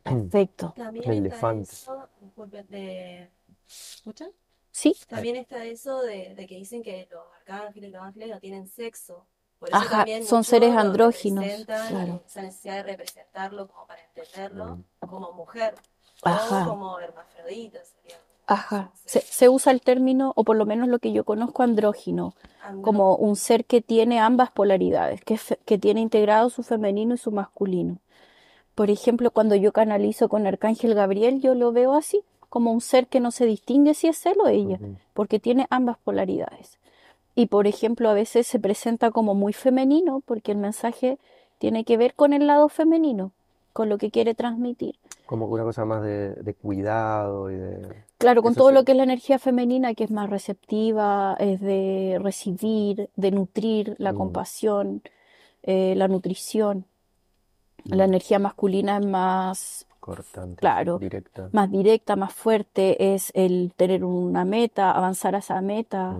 Perfecto. 0.02 0.72
También 0.76 1.04
el 1.10 1.18
elefante. 1.18 1.72
eso. 1.72 2.08
¿Escuchan? 3.68 4.30
Sí, 4.76 4.94
También 5.08 5.36
está 5.36 5.64
eso 5.64 6.02
de, 6.02 6.34
de 6.34 6.46
que 6.46 6.56
dicen 6.56 6.82
que 6.82 7.08
los 7.10 7.24
arcángeles 7.40 7.88
y 7.88 7.92
los 7.92 8.02
ángeles 8.02 8.28
no 8.28 8.40
tienen 8.40 8.68
sexo. 8.68 9.24
Por 9.58 9.70
eso 9.70 9.78
ajá, 9.78 9.96
también 9.96 10.22
son 10.22 10.44
seres 10.44 10.76
andróginos, 10.76 11.44
representan, 11.44 11.88
claro. 11.88 12.20
esa 12.26 12.42
necesidad 12.42 12.76
de 12.76 12.82
representarlo 12.82 13.68
como 13.68 13.86
para 13.86 14.02
entenderlo, 14.04 14.78
como 15.00 15.32
mujer, 15.32 15.74
o 16.22 16.64
como 16.68 17.00
hermafrodita, 17.00 17.78
sería 17.84 18.18
ajá. 18.46 18.90
Se, 19.06 19.48
usa 19.48 19.72
el 19.72 19.80
término, 19.80 20.32
o 20.36 20.44
por 20.44 20.56
lo 20.56 20.66
menos 20.66 20.88
lo 20.88 20.98
que 20.98 21.12
yo 21.12 21.24
conozco, 21.24 21.62
andrógino, 21.62 22.34
andrógino. 22.60 22.82
como 22.82 23.16
un 23.16 23.36
ser 23.36 23.64
que 23.64 23.80
tiene 23.80 24.20
ambas 24.20 24.50
polaridades, 24.50 25.22
que, 25.24 25.38
fe- 25.38 25.58
que 25.64 25.78
tiene 25.78 26.02
integrado 26.02 26.50
su 26.50 26.62
femenino 26.62 27.14
y 27.14 27.18
su 27.18 27.30
masculino. 27.32 27.96
Por 28.74 28.90
ejemplo, 28.90 29.30
cuando 29.30 29.54
yo 29.56 29.72
canalizo 29.72 30.28
con 30.28 30.46
Arcángel 30.46 30.94
Gabriel, 30.94 31.40
yo 31.40 31.54
lo 31.54 31.72
veo 31.72 31.94
así, 31.94 32.22
como 32.48 32.72
un 32.72 32.80
ser 32.80 33.06
que 33.08 33.20
no 33.20 33.30
se 33.30 33.46
distingue 33.46 33.94
si 33.94 34.08
es 34.08 34.24
él 34.26 34.36
o 34.42 34.48
ella, 34.48 34.78
porque 35.14 35.38
tiene 35.38 35.66
ambas 35.70 35.98
polaridades. 35.98 36.78
Y 37.34 37.46
por 37.46 37.66
ejemplo, 37.66 38.08
a 38.08 38.14
veces 38.14 38.46
se 38.46 38.58
presenta 38.58 39.10
como 39.10 39.34
muy 39.34 39.52
femenino, 39.52 40.22
porque 40.24 40.52
el 40.52 40.58
mensaje 40.58 41.18
tiene 41.58 41.84
que 41.84 41.96
ver 41.96 42.14
con 42.14 42.32
el 42.32 42.46
lado 42.46 42.68
femenino, 42.68 43.32
con 43.72 43.88
lo 43.88 43.98
que 43.98 44.10
quiere 44.10 44.34
transmitir. 44.34 44.96
Como 45.26 45.46
una 45.46 45.64
cosa 45.64 45.84
más 45.84 46.02
de, 46.02 46.34
de 46.34 46.54
cuidado 46.54 47.50
y 47.50 47.56
de... 47.56 48.04
Claro, 48.18 48.42
con 48.42 48.52
Eso 48.52 48.60
todo 48.60 48.70
sí. 48.70 48.74
lo 48.74 48.84
que 48.84 48.92
es 48.92 48.96
la 48.98 49.04
energía 49.04 49.38
femenina, 49.38 49.94
que 49.94 50.04
es 50.04 50.10
más 50.10 50.30
receptiva, 50.30 51.36
es 51.38 51.60
de 51.60 52.18
recibir, 52.22 53.10
de 53.16 53.30
nutrir, 53.30 53.96
la 53.98 54.12
Mm, 54.12 54.16
compasión, 54.16 55.02
eh, 55.62 55.94
la 55.96 56.08
nutrición. 56.08 56.86
La 57.90 58.06
mm, 58.06 58.08
energía 58.08 58.38
masculina 58.38 58.98
es 58.98 59.06
más, 59.06 59.86
cortante, 60.06 60.60
claro, 60.60 60.98
directa. 60.98 61.48
más 61.52 61.70
directa, 61.70 62.16
más 62.16 62.32
fuerte, 62.32 63.12
es 63.14 63.30
el 63.34 63.72
tener 63.76 64.04
una 64.04 64.44
meta, 64.44 64.92
avanzar 64.92 65.34
a 65.34 65.38
esa 65.38 65.60
meta, 65.60 66.16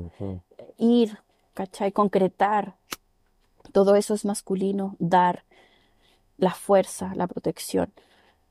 ir, 0.78 1.18
¿cachai? 1.54 1.92
Concretar. 1.92 2.74
Todo 3.72 3.96
eso 3.96 4.14
es 4.14 4.24
masculino, 4.24 4.96
dar 4.98 5.44
la 6.38 6.50
fuerza, 6.52 7.12
la 7.14 7.26
protección. 7.26 7.90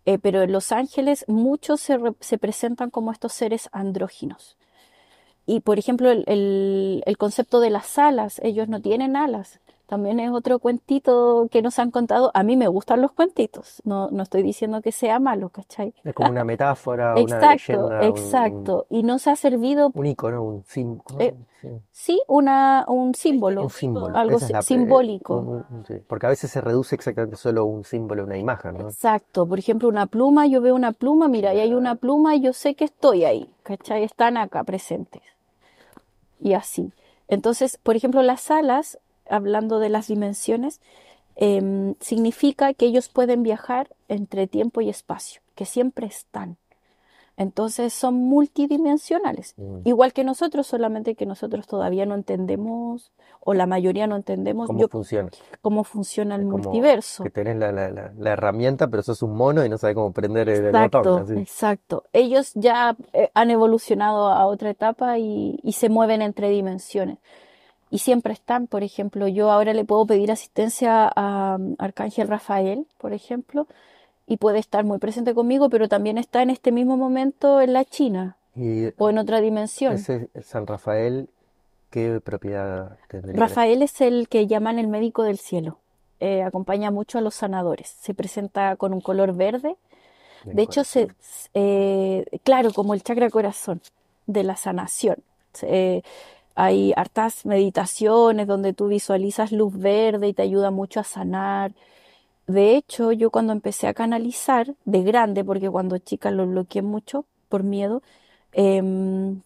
Eh, 0.06 0.18
pero 0.20 0.42
en 0.44 0.52
Los 0.52 0.72
Ángeles 0.72 1.26
muchos 1.28 1.82
se, 1.82 1.98
re- 1.98 2.14
se 2.20 2.38
presentan 2.38 2.90
como 2.90 3.12
estos 3.12 3.34
seres 3.34 3.70
andróginos. 3.72 4.56
Y 5.48 5.60
por 5.62 5.78
ejemplo, 5.80 6.10
el, 6.12 6.24
el- 6.28 7.04
el 7.06 7.18
concepto 7.18 7.60
de 7.60 7.70
las 7.72 7.98
alas, 8.00 8.40
ellos 8.44 8.68
no 8.68 8.82
tienen 8.82 9.16
alas. 9.16 9.60
También 9.88 10.20
es 10.20 10.32
otro 10.32 10.60
cuentito 10.60 11.48
que 11.52 11.62
nos 11.62 11.80
han 11.80 11.92
contado. 11.92 12.32
A 12.34 12.44
mí 12.44 12.58
me 12.58 12.68
gustan 12.68 13.02
los 13.02 13.12
cuentitos, 13.12 13.82
no, 13.86 14.10
no 14.12 14.24
estoy 14.24 14.44
diciendo 14.44 14.82
que 14.82 14.92
sea 14.92 15.20
malo, 15.20 15.50
¿cachai? 15.50 15.94
Es 16.06 16.14
como 16.14 16.30
una 16.30 16.46
metáfora, 16.46 17.20
una 17.20 17.46
Exacto, 17.46 17.46
leyenda, 17.46 18.08
un, 18.10 18.40
un, 18.42 18.72
exacto. 18.72 18.88
Y 18.90 19.04
nos 19.04 19.28
ha 19.28 19.36
servido, 19.36 19.94
un 19.94 20.06
ícono, 20.06 20.44
un 20.44 20.64
eh, 21.18 21.34
sí, 21.62 21.70
sí, 21.92 22.22
una, 22.28 22.86
un 22.88 23.16
un 23.60 23.70
símbolo, 23.70 23.70
símbolo. 23.70 24.22
algo 24.22 24.38
es 24.38 24.50
la, 24.50 24.62
simbólico. 24.62 25.50
un- 25.50 25.66
un- 25.70 25.86
sí, 25.86 25.96
Porque 26.08 26.26
a 26.26 26.30
veces 26.30 26.52
se 26.52 26.62
reduce 26.62 26.96
exactamente 26.96 27.36
solo 27.38 27.62
a 27.62 27.64
un 27.66 27.84
símbolo, 27.84 28.24
una 28.24 28.38
imagen, 28.38 28.78
¿no? 28.78 28.96
Exacto, 28.96 29.48
por 29.48 29.58
ejemplo, 29.58 29.90
una 29.90 30.06
pluma, 30.06 30.46
yo 30.46 30.62
veo 30.62 30.76
una 30.76 30.92
pluma, 30.92 31.28
mira, 31.28 31.54
y 31.56 31.60
hay 31.60 31.74
una 31.74 31.96
pluma 31.96 32.36
y 32.36 32.42
yo 32.42 32.54
sé 32.54 32.76
que 32.76 32.86
estoy 32.86 33.26
ahí, 33.26 33.50
¿cachai? 33.64 34.04
Están 34.04 34.38
acá 34.38 34.64
presentes. 34.64 35.24
Y 36.40 36.54
así. 36.54 36.92
Entonces, 37.28 37.78
por 37.82 37.96
ejemplo, 37.96 38.22
las 38.22 38.52
alas, 38.52 39.00
hablando 39.30 39.80
de 39.80 39.90
las 39.90 40.08
dimensiones, 40.08 40.82
em, 41.36 41.96
significa 42.00 42.74
que 42.74 42.86
ellos 42.86 43.10
pueden 43.10 43.44
viajar 43.44 43.90
entre 44.08 44.48
tiempo 44.48 44.82
y 44.82 44.90
espacio, 44.90 45.42
que 45.56 45.66
siempre 45.66 46.06
están. 46.08 46.58
Entonces 47.38 47.92
son 47.94 48.16
multidimensionales, 48.16 49.56
Mm. 49.58 49.80
igual 49.84 50.14
que 50.14 50.24
nosotros, 50.24 50.68
solamente 50.68 51.16
que 51.16 51.26
nosotros 51.26 51.68
todavía 51.68 52.06
no 52.06 52.16
entendemos, 52.16 53.12
o 53.42 53.54
la 53.54 53.66
mayoría 53.66 54.08
no 54.08 54.16
entendemos 54.16 54.68
¿Cómo 54.68 54.80
yo, 54.80 54.88
funciona? 54.88 55.30
cómo 55.62 55.84
funciona 55.84 56.36
el 56.36 56.42
Es 56.42 56.48
multiverso. 56.48 57.24
que 57.26 57.30
tenés 57.30 57.58
la, 57.58 57.74
la, 57.74 57.90
la, 57.92 58.14
la 58.18 58.32
herramienta, 58.32 58.88
pero 58.88 59.04
sos 59.04 59.22
un 59.22 59.36
mono 59.36 59.66
y 59.66 59.70
no 59.70 59.78
sabés 59.78 59.96
cómo 59.96 60.14
prender 60.14 60.48
el, 60.48 60.66
el 60.68 60.72
botón, 60.72 60.84
Exacto, 60.86 61.18
así. 61.18 61.34
exacto. 61.34 62.04
Ellos 62.14 62.52
ya 62.56 62.96
eh, 63.12 63.30
han 63.34 63.52
evolucionado 63.52 64.30
a 64.30 64.46
otra 64.46 64.70
etapa 64.70 65.20
y, 65.20 65.60
y 65.62 65.74
se 65.74 65.90
mueven 65.90 66.22
entre 66.22 66.50
dimensiones. 66.50 67.18
Y 67.92 68.00
siempre 68.00 68.34
están, 68.34 68.68
por 68.68 68.84
ejemplo, 68.84 69.28
yo 69.28 69.52
ahora 69.52 69.74
le 69.74 69.86
puedo 69.86 70.06
pedir 70.06 70.32
asistencia 70.32 71.12
a 71.16 71.58
Arcángel 71.78 72.28
Rafael, 72.28 72.88
por 72.98 73.14
ejemplo, 73.14 73.68
y 74.28 74.38
puede 74.38 74.60
estar 74.60 74.84
muy 74.84 74.98
presente 74.98 75.34
conmigo, 75.36 75.70
pero 75.70 75.88
también 75.88 76.18
está 76.18 76.42
en 76.42 76.50
este 76.50 76.72
mismo 76.72 76.98
momento 76.98 77.62
en 77.62 77.74
la 77.74 77.86
China 77.86 78.38
Y 78.56 78.88
o 78.98 79.10
en 79.10 79.18
otra 79.20 79.40
dimensión. 79.40 79.94
ese 79.94 80.30
San 80.42 80.66
Rafael, 80.66 81.30
¿qué 81.92 82.20
propiedad 82.22 82.98
tendría? 83.08 83.40
Rafael 83.40 83.82
es 83.84 84.02
el 84.02 84.28
que 84.30 84.48
llaman 84.48 84.80
el 84.80 84.88
médico 84.88 85.24
del 85.24 85.38
cielo. 85.38 85.78
Eh, 86.20 86.42
acompaña 86.44 86.92
mucho 86.92 87.18
a 87.20 87.22
los 87.22 87.36
sanadores. 87.36 87.90
Se 88.02 88.14
presenta 88.14 88.76
con 88.78 88.94
un 88.94 89.02
color 89.02 89.34
verde 89.36 89.76
De 90.46 90.62
hecho, 90.62 90.84
se, 90.84 91.08
eh, 91.54 92.26
claro, 92.44 92.72
como 92.74 92.94
el 92.94 93.04
chakra 93.04 93.30
corazón 93.30 93.82
de 94.26 94.44
la 94.44 94.56
sanación. 94.56 95.18
Se- 95.54 96.04
hay 96.56 96.94
hartas 96.96 97.46
meditaciones 97.46 98.48
donde 98.48 98.74
tú 98.74 98.88
visualizas 98.88 99.52
luz 99.52 99.78
verde 99.78 100.28
y 100.30 100.34
te 100.34 100.44
ayuda 100.44 100.72
mucho 100.72 101.00
a 101.00 101.04
sanar. 101.04 101.74
De 102.48 102.76
hecho, 102.78 103.12
yo 103.12 103.32
cuando 103.32 103.54
empecé 103.54 103.88
a 103.88 103.94
canalizar 103.94 104.76
de 104.86 105.04
grande, 105.04 105.44
porque 105.46 105.70
cuando 105.70 105.98
chica 106.00 106.32
lo 106.32 106.48
bloqueé 106.48 106.82
mucho 106.84 107.26
por 107.50 107.64
miedo, 107.64 108.02
em, 108.54 109.42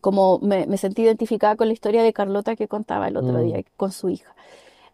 como 0.00 0.38
me, 0.40 0.66
me 0.66 0.78
sentí 0.78 1.02
identificada 1.02 1.56
con 1.56 1.68
la 1.68 1.72
historia 1.74 2.02
de 2.02 2.12
Carlota 2.12 2.56
que 2.56 2.68
contaba 2.68 3.08
el 3.08 3.16
otro 3.16 3.38
Mm. 3.38 3.44
día 3.44 3.64
con 3.76 3.92
su 3.92 4.08
hija. 4.10 4.34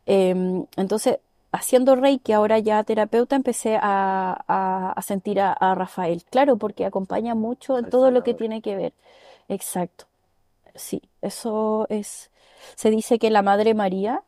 Em, 0.06 0.66
entonces, 0.76 1.18
haciendo 1.52 1.96
Reiki, 1.96 2.32
ahora 2.32 2.58
ya 2.58 2.82
terapeuta, 2.84 3.36
empecé 3.36 3.76
a, 3.80 4.44
a- 4.48 4.92
a 4.92 5.02
sentir 5.02 5.40
a, 5.40 5.52
a 5.52 5.74
Rafael. 5.74 6.24
Claro, 6.30 6.56
porque 6.58 6.84
acompaña 6.86 7.34
mucho 7.34 7.78
en 7.78 7.90
todo 7.90 8.10
lo 8.10 8.22
que 8.24 8.34
tiene 8.34 8.62
que 8.62 8.76
ver. 8.76 8.92
Exacto. 9.48 10.06
Sí, 10.74 11.02
eso 11.20 11.86
es. 11.90 12.30
Se 12.76 12.90
dice 12.90 13.18
que 13.18 13.30
la 13.30 13.42
Madre 13.42 13.74
María 13.74 14.22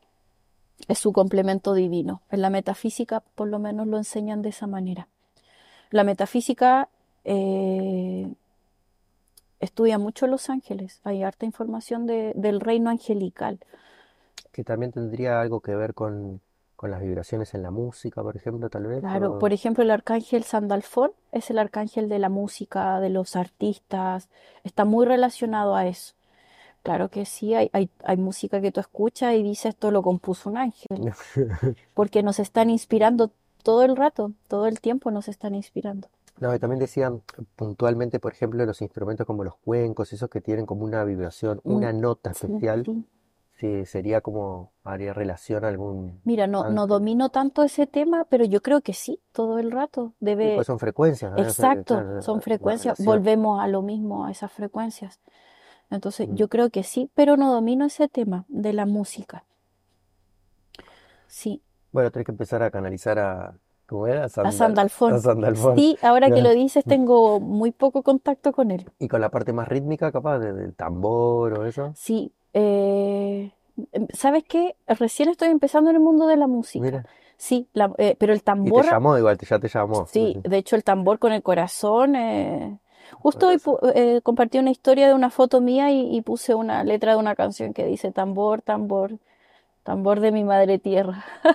es 0.89 0.99
su 0.99 1.13
complemento 1.13 1.75
divino. 1.75 2.23
En 2.31 2.43
la 2.43 2.51
metafísica, 2.51 3.21
por 3.35 3.49
lo 3.49 3.59
menos, 3.59 3.87
lo 3.87 3.97
enseñan 3.97 4.43
de 4.43 4.51
esa 4.51 4.67
manera. 4.67 5.09
La 5.91 6.05
metafísica 6.05 6.89
eh, 7.25 8.29
estudia 9.61 9.99
mucho 9.99 10.27
los 10.27 10.51
ángeles. 10.51 11.01
Hay 11.05 11.23
harta 11.23 11.47
información 11.47 12.07
de- 12.07 12.33
del 12.35 12.61
reino 12.61 12.91
angelical. 12.91 13.59
Que 14.53 14.65
también 14.65 14.93
tendría 14.93 15.41
algo 15.41 15.61
que 15.61 15.75
ver 15.75 15.95
con, 15.95 16.41
con 16.77 16.91
las 16.91 17.01
vibraciones 17.01 17.55
en 17.55 17.63
la 17.63 17.71
música, 17.71 18.23
por 18.23 18.37
ejemplo, 18.37 18.69
tal 18.69 18.87
vez. 18.87 19.01
Claro, 19.01 19.33
o- 19.35 19.39
por 19.39 19.53
ejemplo, 19.53 19.83
el 19.83 19.91
arcángel 19.91 20.45
Sandalfón 20.45 21.13
es 21.33 21.51
el 21.51 21.59
arcángel 21.59 22.09
de 22.09 22.19
la 22.19 22.29
música, 22.29 23.01
de 23.01 23.11
los 23.11 23.37
artistas, 23.37 24.29
está 24.65 24.85
muy 24.85 25.07
relacionado 25.07 25.75
a 25.77 25.87
eso. 25.87 26.15
Claro 26.85 27.09
que 27.09 27.25
sí, 27.25 27.55
hay, 27.55 27.71
hay, 27.73 27.89
hay 28.05 28.19
música 28.19 28.61
que 28.61 28.71
tú 28.71 28.79
escuchas 28.79 29.35
y 29.35 29.43
dices 29.43 29.71
esto 29.71 29.91
lo 29.91 30.03
compuso 30.03 30.51
un 30.51 30.59
ángel, 30.59 31.15
porque 31.95 32.23
nos 32.23 32.39
están 32.39 32.69
inspirando 32.69 33.31
todo 33.63 33.85
el 33.85 33.97
rato, 33.97 34.33
todo 34.49 34.67
el 34.67 34.81
tiempo 34.81 35.11
nos 35.11 35.27
están 35.29 35.55
inspirando. 35.55 36.09
No, 36.41 36.55
y 36.55 36.59
también 36.59 36.79
decían 36.79 37.23
puntualmente, 37.57 38.21
por 38.21 38.33
ejemplo, 38.33 38.67
los 38.67 38.83
instrumentos 38.83 39.27
como 39.27 39.45
los 39.45 39.57
cuencos, 39.57 40.13
esos 40.13 40.29
que 40.29 40.43
tienen 40.43 40.67
como 40.67 40.85
una 40.85 41.03
vibración, 41.05 41.63
Mm, 41.65 41.75
una 41.75 41.93
nota 41.95 42.33
especial, 42.33 42.85
sí. 42.85 43.05
sí, 43.59 43.87
sería 43.87 44.21
como, 44.21 44.73
haría 44.85 45.15
relación 45.15 45.65
a 45.65 45.69
algún 45.69 46.21
Mira, 46.25 46.47
no, 46.47 46.69
no 46.69 46.87
domino 46.87 47.31
tanto 47.31 47.63
ese 47.63 47.87
tema, 47.87 48.27
pero 48.29 48.45
yo 48.45 48.61
creo 48.61 48.83
que 48.83 48.93
sí, 48.93 49.21
todo 49.33 49.59
el 49.59 49.71
rato 49.71 50.13
debe... 50.21 50.57
pues 50.57 50.67
son 50.67 50.79
frecuencias, 50.79 51.33
ser, 51.35 51.47
Exacto, 51.47 52.21
son 52.21 52.43
frecuencias, 52.43 53.03
volvemos 53.03 53.63
a 53.63 53.69
lo 53.69 53.81
mismo, 53.81 54.27
a 54.27 54.31
esas 54.31 54.53
frecuencias. 54.53 55.19
Entonces, 55.97 56.29
yo 56.33 56.49
creo 56.49 56.71
que 56.71 56.83
sí, 56.83 57.11
pero 57.15 57.37
no 57.37 57.53
domino 57.53 57.87
ese 57.87 58.09
tema 58.09 58.45
de 58.49 58.73
la 58.73 58.87
música. 58.87 59.45
Sí, 61.27 61.61
Bueno, 61.93 62.11
tenés 62.11 62.27
que 62.27 62.33
empezar 62.33 62.63
a 62.63 62.71
canalizar 62.71 63.19
a, 63.19 63.57
¿cómo 63.87 64.07
era? 64.07 64.25
A 64.25 64.25
a 64.25 64.29
Sandal, 64.29 64.53
a 64.53 64.59
Sandalfón. 64.59 65.21
Sandalfón. 65.21 65.77
Sí, 65.77 65.99
ahora 66.03 66.31
que 66.31 66.43
lo 66.43 66.51
dices, 66.51 66.85
tengo 66.87 67.41
muy 67.41 67.71
poco 67.71 68.03
contacto 68.03 68.53
con 68.53 68.71
él. 68.71 68.85
Y 68.99 69.09
con 69.09 69.21
la 69.21 69.31
parte 69.31 69.53
más 69.53 69.69
rítmica, 69.69 70.11
capaz, 70.13 70.39
de- 70.39 70.53
del 70.53 70.75
tambor 70.75 71.59
o 71.59 71.67
eso. 71.67 71.95
Sí, 71.95 72.33
eh, 72.53 73.53
em, 73.93 74.07
¿sabes 74.13 74.45
qué? 74.45 74.77
Recién 74.87 75.29
estoy 75.29 75.49
empezando 75.49 75.91
en 75.91 75.97
el 75.97 76.03
mundo 76.03 76.27
de 76.27 76.37
la 76.37 76.47
música. 76.47 76.85
Mira. 76.85 77.05
Sí, 77.37 77.69
la- 77.73 77.93
eh, 77.99 78.17
pero 78.19 78.33
el 78.33 78.39
Y 78.39 78.43
te 78.43 78.51
tambor, 78.51 78.85
llamó 78.85 79.19
igual, 79.19 79.37
te- 79.39 79.47
ya 79.47 79.59
te 79.59 79.69
llamó. 79.69 80.07
sí, 80.07 80.37
de 80.45 80.57
hecho 80.59 80.77
el 80.77 80.85
tambor 80.85 81.19
con 81.19 81.33
el 81.33 81.43
corazón. 81.43 82.17
eh, 82.17 82.79
Justo 83.25 83.49
hoy 83.49 83.59
eh, 83.97 84.21
compartí 84.23 84.59
una 84.59 84.71
historia 84.71 85.09
de 85.09 85.15
una 85.15 85.31
foto 85.31 85.61
mía 85.61 85.91
y, 85.91 86.17
y 86.17 86.23
puse 86.23 86.55
una 86.55 86.85
letra 86.85 87.13
de 87.15 87.19
una 87.19 87.35
canción 87.35 87.75
que 87.75 87.87
dice 87.87 88.13
tambor, 88.13 88.63
tambor, 88.63 89.19
tambor 89.85 90.21
de 90.21 90.33
mi 90.33 90.45
madre 90.45 90.79
tierra. 90.81 91.25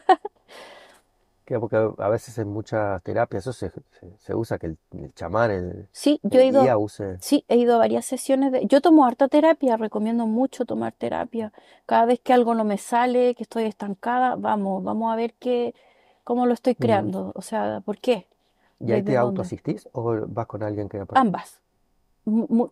Que 1.45 1.60
porque 1.60 1.75
a 1.97 2.10
veces 2.10 2.38
en 2.38 2.47
muchas 2.49 3.01
terapias 3.03 3.43
eso 3.43 3.53
se, 3.53 3.71
se- 3.71 4.17
se 4.19 4.36
usa 4.36 4.58
que 4.60 4.67
el, 4.67 4.77
el 4.91 5.13
chamán, 5.13 5.51
el, 5.51 5.89
Sí, 5.91 6.19
yo 6.23 6.39
he 6.39 6.47
ido, 6.47 6.62
guía 6.62 6.77
use. 6.77 7.19
sí, 7.19 7.45
he 7.47 7.58
ido 7.58 7.75
a 7.75 7.77
varias 7.79 8.05
sesiones 8.05 8.51
de... 8.51 8.65
Yo 8.67 8.82
tomo 8.82 9.05
harta 9.05 9.27
terapia, 9.27 9.77
recomiendo 9.77 10.25
mucho 10.27 10.65
tomar 10.65 10.93
terapia. 10.93 11.51
Cada 11.86 12.05
vez 12.05 12.19
que 12.21 12.34
algo 12.34 12.55
no 12.55 12.63
me 12.63 12.77
sale, 12.77 13.36
que 13.36 13.43
estoy 13.43 13.63
estancada, 13.65 14.36
vamos, 14.36 14.84
vamos 14.84 15.12
a 15.13 15.15
ver 15.15 15.34
qué, 15.36 15.73
cómo 16.23 16.45
lo 16.45 16.53
estoy 16.53 16.75
Mm. 16.79 17.10
creando. 17.10 17.32
O 17.36 17.41
sea, 17.41 17.82
¿por 17.86 17.97
qué? 17.99 18.27
¿Y 18.80 18.92
ahí 18.92 19.02
¿Desde 19.02 19.13
te 19.13 19.18
autoasistís 19.18 19.89
o 19.92 20.15
vas 20.28 20.48
con 20.48 20.63
alguien 20.63 20.89
que 20.89 21.00
aparte? 21.00 21.20
Ambas. 21.20 21.60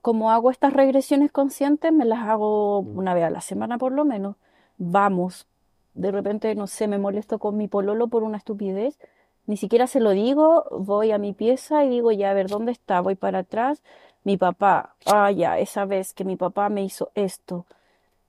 Como 0.01 0.31
hago 0.31 0.51
estas 0.51 0.73
regresiones 0.73 1.31
conscientes, 1.31 1.91
me 1.91 2.05
las 2.05 2.19
hago 2.27 2.83
Mm. 2.83 2.97
una 2.97 3.13
vez 3.13 3.23
a 3.25 3.29
la 3.29 3.41
semana 3.41 3.77
por 3.77 3.91
lo 3.91 4.05
menos. 4.05 4.35
Vamos. 4.77 5.47
De 5.95 6.11
repente, 6.11 6.53
no 6.55 6.67
sé, 6.67 6.87
me 6.87 6.99
molesto 6.99 7.39
con 7.39 7.57
mi 7.57 7.67
pololo 7.67 8.07
por 8.07 8.23
una 8.23 8.37
estupidez. 8.37 8.99
Ni 9.47 9.57
siquiera 9.57 9.87
se 9.87 9.99
lo 9.99 10.11
digo, 10.11 10.65
voy 10.71 11.11
a 11.11 11.17
mi 11.17 11.33
pieza 11.33 11.83
y 11.85 11.89
digo, 11.89 12.11
ya, 12.11 12.29
a 12.31 12.33
ver, 12.33 12.47
¿dónde 12.47 12.71
está? 12.71 13.01
Voy 13.01 13.15
para 13.15 13.39
atrás. 13.39 13.81
Mi 14.23 14.37
papá, 14.37 14.93
ah, 15.05 15.31
ya, 15.31 15.57
esa 15.57 15.85
vez 15.85 16.13
que 16.13 16.25
mi 16.25 16.35
papá 16.35 16.69
me 16.69 16.83
hizo 16.83 17.11
esto 17.15 17.65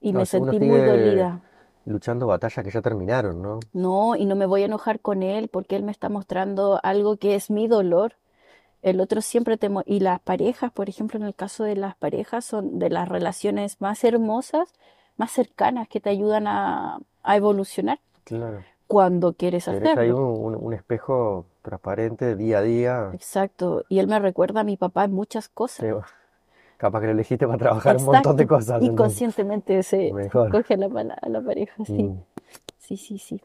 y 0.01 0.13
No, 0.13 0.19
me 0.19 0.25
sentí 0.25 0.59
muy 0.59 0.79
dolida. 0.79 1.41
Luchando 1.89 2.27
batallas 2.27 2.63
que 2.63 2.71
ya 2.71 2.81
terminaron, 2.81 3.41
¿no? 3.41 3.59
No, 3.73 4.15
y 4.15 4.25
no 4.25 4.35
me 4.35 4.45
voy 4.45 4.61
a 4.61 4.65
enojar 4.65 4.99
con 4.99 5.23
él 5.23 5.47
porque 5.49 5.75
él 5.75 5.83
me 5.83 5.91
está 5.91 6.07
mostrando 6.09 6.79
algo 6.83 7.17
que 7.17 7.35
es 7.35 7.49
mi 7.49 7.67
dolor. 7.67 8.13
El 8.81 9.01
otro 9.01 9.21
siempre 9.21 9.57
te... 9.57 9.69
Y 9.85 9.99
las 9.99 10.19
parejas, 10.21 10.71
por 10.71 10.87
ejemplo, 10.89 11.19
en 11.19 11.25
el 11.25 11.35
caso 11.35 11.63
de 11.63 11.75
las 11.75 11.95
parejas, 11.95 12.45
son 12.45 12.79
de 12.79 12.89
las 12.89 13.09
relaciones 13.09 13.81
más 13.81 14.03
hermosas, 14.03 14.71
más 15.17 15.31
cercanas, 15.31 15.87
que 15.89 15.99
te 15.99 16.09
ayudan 16.09 16.47
a, 16.47 16.99
a 17.23 17.35
evolucionar 17.37 17.99
Claro. 18.23 18.63
cuando 18.87 19.33
quieres 19.33 19.67
hacerlo. 19.67 20.15
un, 20.17 20.55
un- 20.55 20.63
un 20.67 20.73
espejo 20.73 21.45
transparente 21.61 22.35
día 22.35 22.59
a 22.59 22.61
día. 22.61 23.09
Exacto. 23.13 23.83
Y 23.89 23.99
él 23.99 24.07
me 24.07 24.19
recuerda 24.19 24.61
a 24.61 24.63
mi 24.63 24.77
papá 24.77 25.03
en 25.05 25.11
muchas 25.13 25.49
cosas. 25.49 25.85
Capaz 26.79 27.01
que 27.01 27.07
lo 27.07 27.11
elegiste 27.11 27.45
para 27.45 27.57
trabajar 27.59 27.97
un 27.97 28.05
montón 28.05 28.37
de 28.37 28.47
cosas. 28.47 28.67
entonces. 28.81 28.89
Inconscientemente 28.93 29.83
se 29.83 30.11
Mejor. 30.13 30.49
coge 30.49 30.73
a 30.73 30.77
la, 30.77 30.87
a 31.21 31.29
la 31.29 31.41
pareja, 31.41 31.83
sí. 31.85 32.03
Mm. 32.03 32.23
Sí, 32.77 32.97
sí, 32.97 33.17
sí. 33.19 33.39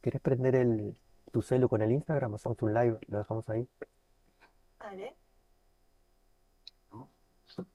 ¿Querés 0.00 0.20
prender 0.20 0.54
el, 0.54 0.96
tu 1.32 1.42
celu 1.42 1.68
con 1.68 1.82
el 1.82 1.92
Instagram? 1.92 2.34
Hacemos 2.34 2.60
un 2.62 2.72
live, 2.74 2.98
lo 3.08 3.18
dejamos 3.18 3.48
ahí. 3.50 3.68
Dale. 4.80 5.14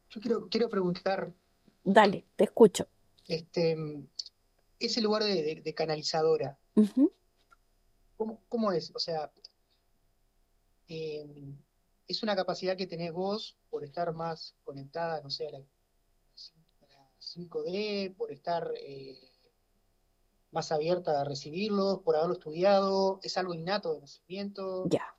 Yo 0.10 0.22
quiero, 0.22 0.48
quiero 0.50 0.70
preguntar, 0.70 1.32
Dale, 1.84 2.24
te 2.36 2.46
escucho. 2.46 2.88
este, 3.28 3.76
ese 4.80 5.02
lugar 5.02 5.24
de, 5.24 5.42
de- 5.44 5.62
de 5.62 5.74
canalizadora. 5.74 6.58
¿cómo, 8.18 8.40
cómo 8.48 8.72
es? 8.72 8.92
O 8.96 9.00
sea, 9.00 9.32
eh, 10.88 11.26
¿es 12.08 12.24
una 12.24 12.36
capacidad 12.36 12.78
que 12.78 12.88
tenés 12.88 13.12
vos 13.14 13.58
por 13.70 13.84
estar 13.84 14.14
más 14.14 14.56
conectada, 14.64 15.22
no 15.22 15.30
sé, 15.30 15.48
a 15.48 15.52
la, 15.52 15.58
a 15.60 16.88
la 16.88 17.10
5D, 17.20 18.16
por 18.16 18.32
estar 18.32 18.72
eh, 18.78 19.18
más 20.52 20.72
abierta 20.72 21.20
a 21.22 21.24
recibirlos, 21.24 22.00
por 22.02 22.16
haberlo 22.16 22.34
estudiado? 22.34 23.20
¿Es 23.24 23.38
algo 23.38 23.54
innato 23.54 23.94
de 23.94 24.02
nacimiento? 24.02 24.88
Ya. 24.90 25.16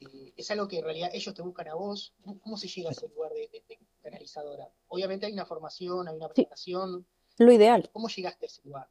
Eh, 0.00 0.32
¿es 0.36 0.50
algo 0.50 0.68
que 0.68 0.78
en 0.78 0.84
realidad 0.84 1.10
ellos 1.12 1.34
te 1.34 1.42
buscan 1.42 1.68
a 1.68 1.74
vos? 1.74 2.14
¿Cómo, 2.42 2.56
se 2.56 2.68
llega 2.68 2.88
a 2.90 2.92
ese 2.92 3.08
lugar 3.08 3.32
de, 3.32 3.48
de- 3.52 3.64
de 3.68 3.78
canalizadora? 4.02 4.68
Obviamente 4.88 5.26
hay 5.26 5.32
una 5.32 5.46
formación, 5.46 6.08
hay 6.08 6.16
una 6.16 6.28
Sí. 6.28 6.34
preparación. 6.34 7.06
Lo 7.38 7.52
ideal. 7.52 7.90
¿Cómo 7.92 8.08
llegaste 8.08 8.46
a 8.46 8.48
ese 8.48 8.62
lugar? 8.64 8.88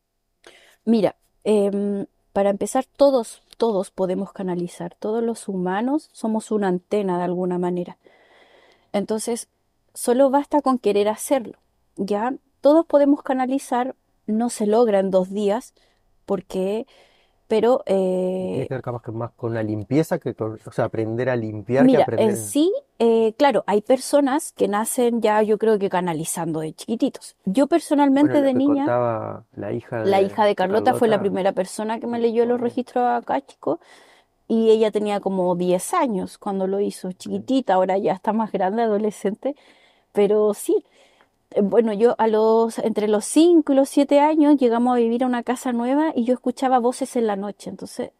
Mira, 0.86 1.18
em, 1.44 2.06
para 2.34 2.50
empezar, 2.50 2.86
todos, 2.86 3.44
todos 3.58 3.92
podemos 3.92 4.34
canalizar, 4.34 4.96
todos 5.00 5.24
los 5.24 5.48
humanos 5.48 6.10
somos 6.12 6.52
una 6.52 6.68
antena 6.68 7.18
de 7.18 7.24
alguna 7.24 7.60
manera. 7.60 7.98
Entonces, 8.92 9.48
solo 9.94 10.30
basta 10.32 10.62
con 10.62 10.80
querer 10.80 11.08
hacerlo, 11.08 11.60
¿ya? 11.96 12.34
Todos 12.60 12.86
podemos 12.86 13.22
canalizar, 13.22 13.96
no 14.26 14.50
se 14.50 14.66
logra 14.66 15.00
en 15.00 15.12
dos 15.12 15.30
días, 15.30 15.74
porque, 16.26 16.88
pero, 17.48 17.84
Tiene 18.48 18.64
eh, 18.64 18.68
que 18.68 18.74
ver 18.76 18.82
capaz 18.82 19.02
que 19.04 19.12
más 19.12 19.32
con 19.34 19.54
la 19.54 19.64
limpieza 19.64 20.20
que 20.20 20.36
con, 20.36 20.60
o 20.66 20.72
sea, 20.72 20.86
aprender 20.86 21.30
a 21.30 21.36
limpiar 21.36 21.90
que 21.90 21.98
mira, 21.98 22.04
aprender. 22.04 22.30
en 22.30 22.38
sí, 22.38 22.72
eh, 23.00 23.34
claro, 23.38 23.64
hay 23.68 23.82
personas 23.82 24.52
que 24.54 24.68
nacen 24.68 25.22
ya, 25.22 25.42
yo 25.44 25.58
creo 25.58 25.80
que 25.80 25.90
canalizando 25.90 26.60
de 26.62 26.74
chiquititos. 26.74 27.36
Yo 27.46 27.68
personalmente 27.68 28.42
Bueno, 28.42 28.42
de 28.42 28.54
que 28.54 28.58
niña... 28.58 28.86
contaba 28.86 29.46
la 29.56 29.72
hija 29.74 30.04
La 30.04 30.22
de, 30.22 30.24
hija 30.24 30.46
de 30.46 30.56
Carlota 30.56 30.94
fue 30.94 31.08
la 31.08 31.18
Carlota, 31.18 31.22
primera 31.22 31.52
persona 31.54 32.00
que 32.00 32.08
me 32.08 32.20
leyó 32.20 32.46
los 32.46 32.62
registros 32.62 33.06
acá, 33.06 33.42
chico, 33.46 33.80
y 34.48 34.72
ella 34.72 34.92
tenía 34.92 35.20
como 35.20 35.56
10 35.56 35.94
años 35.94 36.38
cuando 36.38 36.68
lo 36.68 36.80
hizo, 36.80 37.12
chiquitita, 37.14 37.76
ahora 37.76 37.98
ya 37.98 38.14
está 38.14 38.34
más 38.34 38.52
grande, 38.52 38.84
adolescente, 38.84 39.56
pero 40.14 40.54
sí. 40.54 40.86
Eh, 41.56 41.62
Bueno, 41.62 41.94
yo 41.94 42.16
a 42.18 42.28
los, 42.28 42.80
entre 42.80 43.08
los 43.08 43.26
5 43.26 43.74
y 43.74 43.76
los 43.76 43.90
7 43.90 44.20
años 44.20 44.58
llegamos 44.58 44.94
a 44.96 45.00
vivir 45.00 45.24
a 45.24 45.28
una 45.28 45.44
casa 45.44 45.72
nueva 45.74 46.12
y 46.16 46.26
yo 46.26 46.34
escuchaba 46.34 46.80
voces 46.80 47.16
en 47.16 47.28
la 47.28 47.36
noche, 47.36 47.70
entonces 47.70 48.12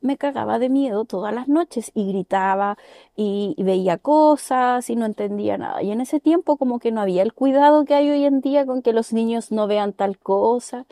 me 0.00 0.16
cagaba 0.16 0.58
de 0.58 0.68
miedo 0.68 1.04
todas 1.04 1.34
las 1.34 1.48
noches 1.48 1.90
y 1.94 2.08
gritaba 2.08 2.78
y, 3.16 3.54
veía 3.58 3.98
cosas 3.98 4.88
y 4.90 4.96
no 4.96 5.06
entendía 5.06 5.58
nada. 5.58 5.82
Y 5.82 5.90
en 5.92 6.00
ese 6.00 6.20
tiempo 6.20 6.56
como 6.56 6.78
que 6.78 6.92
no 6.92 7.00
había 7.00 7.22
el 7.22 7.32
cuidado 7.34 7.84
que 7.84 7.94
hay 7.94 8.10
hoy 8.10 8.24
en 8.24 8.40
día 8.40 8.66
con 8.66 8.82
que 8.82 8.92
los 8.92 9.12
niños 9.12 9.52
no 9.52 9.66
vean 9.66 9.92
tal 9.92 10.18
cosa. 10.18 10.86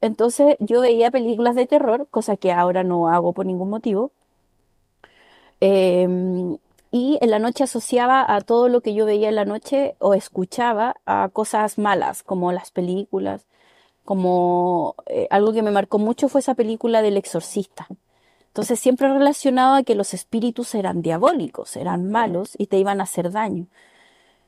Entonces 0.00 0.56
yo 0.60 0.80
veía 0.82 1.10
películas 1.10 1.54
de 1.56 1.66
terror, 1.66 2.06
cosa 2.10 2.36
que 2.36 2.52
ahora 2.52 2.84
no 2.84 3.08
hago 3.08 3.32
por 3.32 3.46
ningún 3.46 3.70
motivo. 3.70 4.12
Em, 5.60 6.58
y 6.94 7.18
en 7.20 7.32
la 7.32 7.40
noche 7.40 7.64
asociaba 7.64 8.24
a 8.32 8.40
todo 8.40 8.68
lo 8.68 8.80
que 8.80 8.94
yo 8.94 9.04
veía 9.04 9.28
en 9.28 9.34
la 9.34 9.44
noche 9.44 9.96
o 9.98 10.14
escuchaba 10.14 10.94
a 11.06 11.28
cosas 11.32 11.76
malas, 11.76 12.22
como 12.22 12.52
las 12.52 12.70
películas, 12.70 13.48
como 14.04 14.94
eh, 15.06 15.26
algo 15.30 15.52
que 15.52 15.62
me 15.62 15.72
marcó 15.72 15.98
mucho 15.98 16.28
fue 16.28 16.40
esa 16.40 16.54
película 16.54 17.02
del 17.02 17.16
Exorcista. 17.16 17.88
Entonces 18.46 18.78
siempre 18.78 19.08
relacionaba 19.12 19.82
que 19.82 19.96
los 19.96 20.14
espíritus 20.14 20.72
eran 20.76 21.02
diabólicos, 21.02 21.74
eran 21.74 22.12
malos 22.12 22.52
y 22.58 22.68
te 22.68 22.78
iban 22.78 23.00
a 23.00 23.04
hacer 23.04 23.32
daño. 23.32 23.66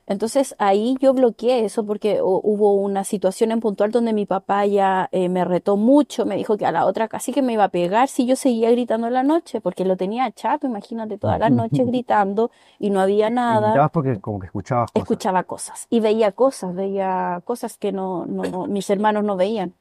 Entonces 0.08 0.54
ahí 0.58 0.96
yo 1.00 1.12
bloqueé 1.14 1.64
eso 1.64 1.84
porque 1.84 2.22
hu- 2.22 2.40
hubo 2.44 2.74
una 2.74 3.02
situación 3.02 3.50
en 3.50 3.60
puntual 3.60 3.90
donde 3.90 4.12
mi 4.12 4.24
papá 4.24 4.64
ya 4.66 5.08
eh, 5.10 5.28
me 5.28 5.44
retó 5.44 5.76
mucho, 5.76 6.24
me 6.26 6.36
dijo 6.36 6.56
que 6.56 6.64
a 6.66 6.70
la 6.72 6.86
otra 6.86 7.08
casi 7.08 7.32
que 7.32 7.42
me 7.42 7.54
iba 7.54 7.64
a 7.64 7.68
pegar 7.70 8.08
si 8.08 8.24
yo 8.24 8.36
seguía 8.36 8.70
gritando 8.70 9.08
en 9.08 9.14
la 9.14 9.24
noche, 9.24 9.60
porque 9.60 9.84
lo 9.84 9.96
tenía 9.96 10.30
chato, 10.30 10.66
imagínate, 10.68 11.18
todas 11.18 11.40
las 11.40 11.50
noches 11.50 11.86
gritando 11.90 12.50
y 12.78 12.90
no 12.90 13.00
había 13.00 13.30
nada, 13.30 13.68
gritabas 13.70 13.90
porque 13.90 14.20
como 14.20 14.38
que 14.38 14.46
escuchabas 14.46 14.90
cosas. 14.92 15.02
escuchaba 15.02 15.42
cosas 15.42 15.86
y 15.90 16.00
veía 16.00 16.30
cosas, 16.32 16.74
veía 16.74 17.40
cosas 17.44 17.76
que 17.76 17.90
no, 17.90 18.26
no, 18.26 18.66
mis 18.68 18.88
hermanos 18.90 19.24
no 19.24 19.36
veían. 19.36 19.74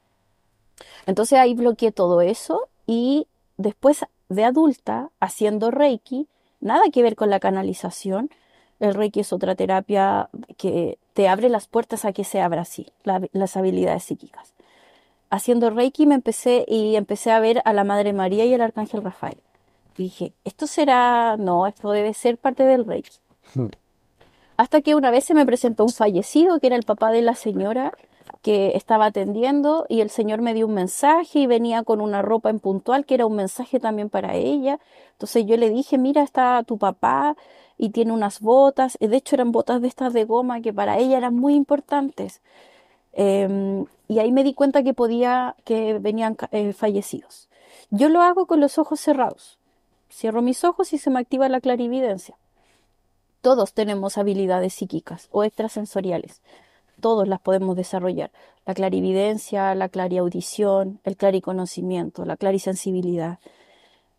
Entonces 1.06 1.38
ahí 1.40 1.54
bloqueé 1.54 1.92
todo 1.92 2.22
eso 2.22 2.68
y 2.88 3.28
después 3.58 4.06
de 4.30 4.44
adulta, 4.44 5.10
haciendo 5.20 5.72
Reiki, 5.72 6.28
nada 6.60 6.84
que 6.92 7.04
ver 7.04 7.16
con 7.16 7.30
la 7.30 7.40
canalización. 7.40 8.30
El 8.80 8.94
Reiki 8.94 9.22
es 9.22 9.32
otra 9.34 9.56
terapia 9.56 10.30
que 10.58 10.98
te 11.14 11.28
abre 11.28 11.50
las 11.50 11.68
puertas 11.68 12.04
a 12.06 12.12
que 12.14 12.24
se 12.24 12.42
abra 12.42 12.62
así, 12.62 12.88
la- 13.04 13.22
las 13.32 13.56
habilidades 13.58 14.04
psíquicas. 14.04 14.54
haciendo 15.32 15.70
Reiki 15.70 16.06
me 16.06 16.16
empecé 16.16 16.64
y 16.68 16.96
empecé 16.96 17.32
a 17.32 17.40
ver 17.40 17.62
a 17.66 17.74
la 17.74 17.84
Madre 17.84 18.14
María 18.14 18.46
y 18.46 18.54
el 18.54 18.62
Arcángel 18.62 19.04
Rafael. 19.04 19.38
Y 19.98 20.04
dije, 20.04 20.34
esto 20.46 20.66
será, 20.68 21.36
no, 21.38 21.68
esto 21.68 21.92
debe 21.92 22.14
ser 22.14 22.38
parte 22.38 22.64
del 22.64 22.86
Reiki. 22.86 23.18
Hmm. 23.54 23.68
Hasta 24.56 24.82
que 24.82 24.96
una 24.96 25.12
vez 25.12 25.26
se 25.26 25.34
me 25.34 25.46
presentó 25.46 25.84
un 25.84 25.90
fallecido 25.90 26.60
que 26.60 26.68
era 26.68 26.76
el 26.78 26.84
papá 26.84 27.12
de 27.12 27.22
la 27.22 27.36
señora 27.36 27.92
que 28.42 28.74
estaba 28.76 29.08
atendiendo 29.08 29.86
y 29.90 30.02
el 30.02 30.10
señor 30.10 30.42
me 30.42 30.54
dio 30.54 30.68
un 30.68 30.74
mensaje 30.76 31.40
y 31.40 31.48
venía 31.48 31.84
con 31.84 32.00
una 32.00 32.22
ropa 32.22 32.50
en 32.50 32.60
puntual 32.60 33.06
que 33.06 33.16
era 33.16 33.26
un 33.26 33.36
mensaje 33.36 33.80
también 33.80 34.10
para 34.10 34.36
ella. 34.36 34.80
Entonces 35.14 35.46
yo 35.46 35.58
le 35.58 35.70
dije, 35.70 35.98
mira, 35.98 36.22
está 36.24 36.64
tu 36.64 36.78
papá 36.78 37.36
y 37.78 37.90
tiene 37.90 38.14
unas 38.14 38.40
botas, 38.40 38.98
de 39.00 39.16
hecho 39.16 39.36
eran 39.36 39.52
botas 39.52 39.82
de 39.82 39.88
estas 39.88 40.14
de 40.14 40.24
goma 40.26 40.62
que 40.62 40.74
para 40.74 40.98
ella 40.98 41.18
eran 41.18 41.36
muy 41.36 41.56
importantes. 41.56 42.42
Em, 43.14 43.86
y 44.08 44.20
ahí 44.20 44.32
me 44.32 44.44
di 44.44 44.54
cuenta 44.54 44.84
que 44.84 44.94
podía, 44.94 45.56
que 45.64 46.00
venían 46.00 46.38
eh, 46.52 46.74
fallecidos. 46.74 47.50
Yo 47.90 48.10
lo 48.10 48.22
hago 48.22 48.46
con 48.46 48.60
los 48.60 48.78
ojos 48.78 49.00
cerrados. 49.00 49.58
Cierro 50.12 50.42
mis 50.42 50.64
ojos 50.64 50.94
y 50.94 50.98
se 50.98 51.10
me 51.10 51.20
activa 51.20 51.50
la 51.50 51.62
clarividencia. 51.62 52.38
Todos 53.42 53.74
tenemos 53.74 54.18
habilidades 54.18 54.74
psíquicas 54.74 55.28
o 55.32 55.44
extrasensoriales. 55.44 56.42
Todos 57.00 57.28
las 57.28 57.40
podemos 57.40 57.76
desarrollar. 57.76 58.32
La 58.66 58.74
clarividencia, 58.74 59.76
la 59.76 59.90
clariaudición, 59.90 61.00
el 61.04 61.18
clariconocimiento, 61.18 62.26
la 62.26 62.38
clarisensibilidad. 62.38 63.40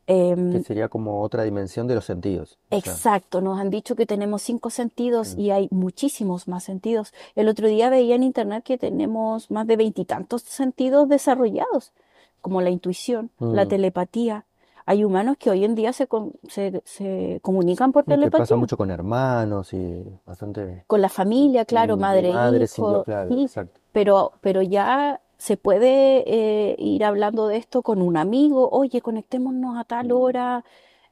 Em, 0.09 0.53
Que 0.53 0.63
sería 0.63 0.89
como 0.89 1.21
otra 1.23 1.43
dimensión 1.43 1.89
de 1.89 1.97
los 1.97 2.05
sentidos. 2.05 2.53
O 2.53 2.69
sea, 2.69 2.79
Exacto, 2.79 3.41
nos 3.41 3.59
han 3.59 3.71
dicho 3.71 3.97
que 3.97 4.07
tenemos 4.07 4.43
cinco 4.43 4.71
sentidos 4.71 5.35
Mm. 5.37 5.41
y 5.41 5.51
hay 5.51 5.69
muchísimos 5.73 6.47
más 6.47 6.63
sentidos. 6.65 7.13
El 7.35 7.49
otro 7.49 7.67
día 7.67 7.91
veía 7.91 8.15
en 8.15 8.23
internet 8.23 8.63
que 8.65 8.79
tenemos 8.79 9.51
más 9.51 9.67
de 9.67 9.77
veintitantos 9.77 10.43
sentidos 10.43 11.09
desarrollados, 11.09 11.93
como 12.41 12.61
la 12.61 12.71
intuición, 12.71 13.31
la 13.41 13.65
Mm. 13.65 13.69
telepatía. 13.69 14.45
Hay 14.89 15.03
humanos 15.03 15.37
que 15.37 15.51
hoy 15.51 15.65
en 15.65 15.75
día 15.75 15.93
se, 15.93 16.07
se, 16.49 16.81
se 16.85 17.41
comunican 17.43 17.91
por 17.91 18.05
y 18.05 18.07
que 18.07 18.11
pasa 18.13 18.21
telepatía 18.31 18.57
mucho 18.57 18.77
con 18.77 18.93
hermanos 18.93 19.73
y 19.73 20.05
bastante 20.25 20.85
con 20.87 21.01
la 21.03 21.09
familia, 21.09 21.65
claro, 21.65 21.97
madre, 21.97 22.33
madres, 22.33 22.79
hijo, 22.79 22.91
hijos, 22.93 23.05
claro, 23.05 23.29
sí, 23.35 23.43
exacto. 23.43 23.81
pero, 23.91 24.31
pero 24.41 24.63
ya 24.63 25.21
se 25.39 25.57
puede 25.57 26.25
eh, 26.27 26.77
ir 26.79 27.05
hablando 27.05 27.47
de 27.49 27.57
esto 27.59 27.83
con 27.83 28.01
un 28.03 28.17
amigo, 28.17 28.69
oye, 28.71 29.01
conectémonos 29.01 29.77
a 29.79 29.85
tal 29.85 30.13
hora, 30.13 30.65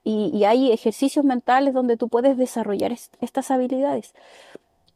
y, 0.02 0.30
y 0.34 0.44
hay 0.44 0.70
ejercicios 0.72 1.24
mentales 1.24 1.72
donde 1.74 1.96
tú 1.96 2.08
puedes 2.08 2.36
desarrollar 2.36 2.92
est- 2.92 3.14
estas 3.20 3.50
habilidades. 3.50 4.14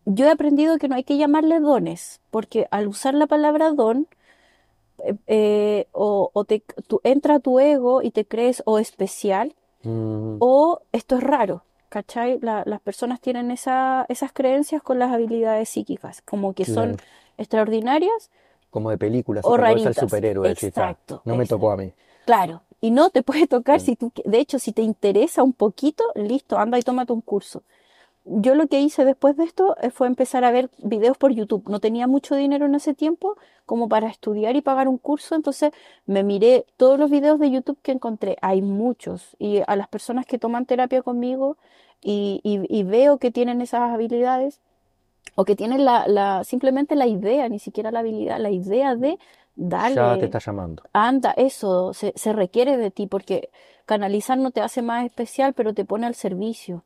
Yo 0.05 0.27
he 0.27 0.31
aprendido 0.31 0.79
que 0.79 0.89
no 0.89 0.95
hay 0.97 1.05
que 1.05 1.17
llamarle 1.19 1.61
dones, 1.61 2.21
porque 2.31 2.67
al 2.71 2.89
usar 2.89 3.15
la 3.15 3.27
palabra 3.27 3.73
don, 3.73 4.07
eh, 5.05 5.15
eh, 5.27 5.87
o, 5.93 6.31
o 6.33 6.45
te, 6.45 6.63
tú, 6.87 7.01
entra 7.05 7.39
tu 7.41 7.61
ego 7.61 8.03
y 8.03 8.11
te 8.11 8.25
crees 8.25 8.63
o 8.67 8.79
especial, 8.79 9.55
Mm, 9.85 10.39
o 10.41 10.81
esto 10.91 11.17
es 11.19 11.23
raro. 11.23 11.63
¿Cachai? 11.89 12.41
La- 12.43 12.65
las 12.67 12.81
personas 12.81 13.21
tienen 13.21 13.51
esa- 13.53 14.05
esas 14.09 14.33
creencias 14.33 14.83
con 14.83 14.99
las 14.99 15.13
habilidades 15.13 15.69
psíquicas, 15.69 16.21
como 16.23 16.53
que 16.53 16.65
son 16.65 16.97
extraordinarias 17.39 18.31
Como 18.71 18.91
de 18.91 18.99
películas, 18.99 19.45
o 19.45 19.53
ves 19.53 19.59
al 19.61 19.65
raritas. 19.67 19.97
superhéroe, 19.97 20.49
decís, 20.49 20.65
"Ah, 20.65 20.69
Exacto, 20.69 21.23
no 21.25 21.37
me 21.37 21.45
exacto. 21.45 21.57
tocó 21.57 21.71
a 21.73 21.77
mí. 21.77 21.93
Claro, 22.27 22.63
y 22.81 22.91
no 22.91 23.11
te 23.11 23.23
puede 23.23 23.47
tocar 23.47 23.81
Sí. 23.81 23.87
si 23.87 23.97
tú, 23.97 24.13
de 24.25 24.39
hecho, 24.39 24.59
si 24.59 24.73
te 24.73 24.83
interesa 24.83 25.43
un 25.43 25.53
poquito, 25.55 26.05
listo, 26.15 26.59
anda 26.59 26.79
y 26.79 26.83
tómate 26.83 27.13
un 27.13 27.23
curso. 27.23 27.63
Yo 28.25 28.55
lo 28.55 28.67
que 28.67 28.81
hice 28.81 29.07
después 29.07 29.37
de 29.39 29.45
esto 29.45 29.75
eh, 29.81 29.91
fue 29.91 30.07
empezar 30.07 30.45
a 30.45 30.51
ver 30.51 30.69
videos 30.79 31.17
por 31.17 31.33
YouTube. 31.33 31.65
No 31.69 31.81
tenía 31.81 32.07
mucho 32.07 32.35
dinero 32.37 32.67
en 32.67 32.75
ese 32.75 32.93
tiempo 32.93 33.37
como 33.65 33.89
para 33.89 34.09
estudiar 34.09 34.55
y 34.55 34.61
pagar 34.61 34.87
un 34.89 34.99
curso, 34.99 35.35
entonces 35.35 35.73
me 36.07 36.23
miré 36.23 36.67
todos 36.77 36.99
los 36.99 37.11
videos 37.11 37.39
de 37.41 37.51
YouTube 37.51 37.79
que 37.83 37.93
encontré. 37.93 38.37
Hay 38.43 38.61
muchos. 38.61 39.35
Y 39.39 39.63
a 39.67 39.77
las 39.77 39.89
personas 39.89 40.27
que 40.27 40.39
toman 40.39 40.67
terapia 40.67 41.01
conmigo 41.03 41.57
y, 42.03 42.41
y- 42.45 42.67
y 42.69 42.83
veo 42.83 43.19
que 43.19 43.31
tienen 43.31 43.63
esas 43.63 43.91
habilidades 43.93 44.61
o 45.37 45.45
que 45.45 45.57
tienen 45.57 45.85
la, 45.85 46.07
la- 46.09 46.45
simplemente 46.45 46.97
la 46.97 47.07
idea, 47.07 47.49
ni 47.49 47.59
siquiera 47.59 47.91
la 47.91 48.01
habilidad, 48.01 48.39
la 48.41 48.51
idea 48.51 48.95
de 48.97 49.19
Ya 49.95 50.17
te 50.19 50.25
darle, 50.25 50.25
está 50.27 50.39
llamando. 50.39 50.83
anda, 50.93 51.33
eso 51.37 51.93
se, 51.95 52.13
se 52.17 52.33
requiere 52.33 52.77
de 52.77 52.91
ti, 52.91 53.07
porque 53.07 53.51
canalizar 53.87 54.39
no 54.39 54.51
te 54.51 54.61
hace 54.61 54.83
más 54.83 55.05
especial, 55.05 55.55
pero 55.55 55.75
te 55.75 55.85
pone 55.85 56.07
al 56.07 56.15
servicio. 56.15 56.85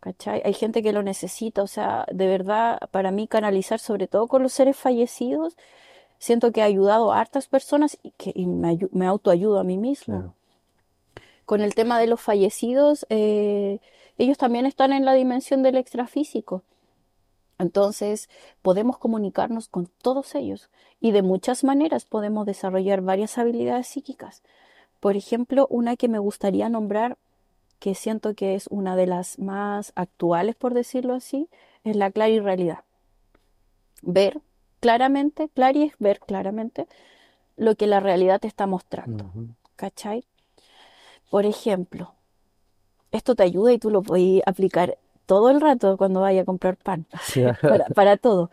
¿Cachai? 0.00 0.42
Hay 0.44 0.52
gente 0.54 0.82
que 0.82 0.92
lo 0.92 1.02
necesita, 1.02 1.62
o 1.62 1.66
sea, 1.66 2.06
de 2.12 2.26
verdad, 2.26 2.78
para 2.90 3.10
mí 3.10 3.26
canalizar, 3.26 3.78
sobre 3.80 4.06
todo 4.06 4.28
con 4.28 4.42
los 4.42 4.52
seres 4.52 4.76
fallecidos, 4.76 5.56
siento 6.18 6.52
que 6.52 6.62
ha 6.62 6.66
ayudado 6.66 7.12
a 7.12 7.20
hartas 7.20 7.48
personas 7.48 7.98
y 8.02 8.12
que 8.12 8.32
y 8.34 8.46
me, 8.46 8.68
ayu- 8.72 8.90
me 8.92 9.06
autoayudo 9.06 9.58
a 9.60 9.64
mí 9.64 9.78
mismo. 9.78 10.16
Claro. 10.16 10.34
Con 11.46 11.60
el 11.60 11.74
tema 11.74 11.98
de 11.98 12.06
los 12.06 12.20
fallecidos, 12.20 13.06
eh, 13.10 13.78
ellos 14.18 14.38
también 14.38 14.66
están 14.66 14.92
en 14.92 15.04
la 15.04 15.12
dimensión 15.14 15.62
del 15.62 15.76
extrafísico. 15.76 16.62
Entonces, 17.58 18.28
podemos 18.62 18.98
comunicarnos 18.98 19.68
con 19.68 19.86
todos 20.02 20.34
ellos 20.34 20.70
y 21.00 21.12
de 21.12 21.22
muchas 21.22 21.64
maneras 21.64 22.04
podemos 22.04 22.46
desarrollar 22.46 23.00
varias 23.00 23.38
habilidades 23.38 23.86
psíquicas. 23.86 24.42
Por 25.00 25.16
ejemplo, 25.16 25.66
una 25.70 25.96
que 25.96 26.08
me 26.08 26.18
gustaría 26.18 26.68
nombrar, 26.68 27.18
que 27.78 27.94
siento 27.94 28.34
que 28.34 28.54
es 28.54 28.66
una 28.68 28.96
de 28.96 29.06
las 29.06 29.38
más 29.38 29.92
actuales, 29.94 30.54
por 30.56 30.74
decirlo 30.74 31.14
así, 31.14 31.48
es 31.84 31.96
la 31.96 32.10
clarirrealidad. 32.10 32.84
Ver 34.02 34.40
claramente, 34.80 35.48
clari 35.48 35.84
es 35.84 35.94
ver 35.98 36.20
claramente 36.20 36.86
lo 37.56 37.74
que 37.74 37.86
la 37.86 38.00
realidad 38.00 38.40
te 38.40 38.48
está 38.48 38.66
mostrando. 38.66 39.30
¿Cachai? 39.76 40.24
Por 41.30 41.46
ejemplo, 41.46 42.14
esto 43.12 43.34
te 43.34 43.42
ayuda 43.42 43.72
y 43.72 43.78
tú 43.78 43.90
lo 43.90 44.02
puedes 44.02 44.42
aplicar 44.46 44.98
todo 45.26 45.50
el 45.50 45.60
rato 45.60 45.96
cuando 45.96 46.20
vayas 46.20 46.42
a 46.42 46.46
comprar 46.46 46.76
pan, 46.76 47.06
para, 47.62 47.86
para 47.86 48.16
todo. 48.16 48.50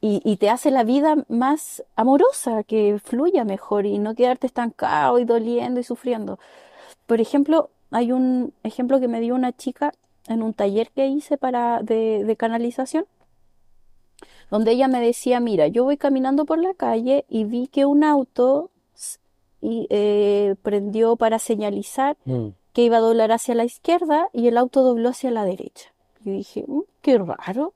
Y, 0.00 0.20
y 0.24 0.36
te 0.36 0.50
hace 0.50 0.70
la 0.70 0.84
vida 0.84 1.16
más 1.28 1.82
amorosa, 1.96 2.62
que 2.62 2.98
fluya 3.02 3.44
mejor 3.44 3.86
y 3.86 3.98
no 3.98 4.14
quedarte 4.14 4.46
estancado 4.46 5.18
y 5.18 5.24
doliendo 5.24 5.80
y 5.80 5.84
sufriendo. 5.84 6.38
Por 7.06 7.20
ejemplo, 7.20 7.70
hay 7.90 8.12
un 8.12 8.52
ejemplo 8.64 9.00
que 9.00 9.08
me 9.08 9.20
dio 9.20 9.34
una 9.34 9.52
chica 9.52 9.94
en 10.28 10.42
un 10.42 10.52
taller 10.52 10.90
que 10.90 11.06
hice 11.06 11.36
para, 11.38 11.82
de, 11.82 12.24
de 12.24 12.36
canalización, 12.36 13.06
donde 14.50 14.72
ella 14.72 14.88
me 14.88 15.00
decía, 15.00 15.40
mira, 15.40 15.68
yo 15.68 15.84
voy 15.84 15.96
caminando 15.96 16.44
por 16.44 16.58
la 16.58 16.74
calle 16.74 17.24
y 17.28 17.44
vi 17.44 17.66
que 17.66 17.86
un 17.86 18.04
auto 18.04 18.70
y, 19.62 19.86
eh, 19.88 20.56
prendió 20.62 21.16
para 21.16 21.38
señalizar 21.38 22.18
Mm. 22.26 22.48
que 22.74 22.82
iba 22.82 22.98
a 22.98 23.00
doblar 23.00 23.32
hacia 23.32 23.54
la 23.54 23.64
izquierda 23.64 24.28
y 24.34 24.48
el 24.48 24.58
auto 24.58 24.82
dobló 24.82 25.08
hacia 25.08 25.30
la 25.30 25.44
derecha. 25.44 25.93
Yo 26.24 26.32
dije, 26.32 26.64
"Mm, 26.66 26.80
qué 27.02 27.18
raro. 27.18 27.72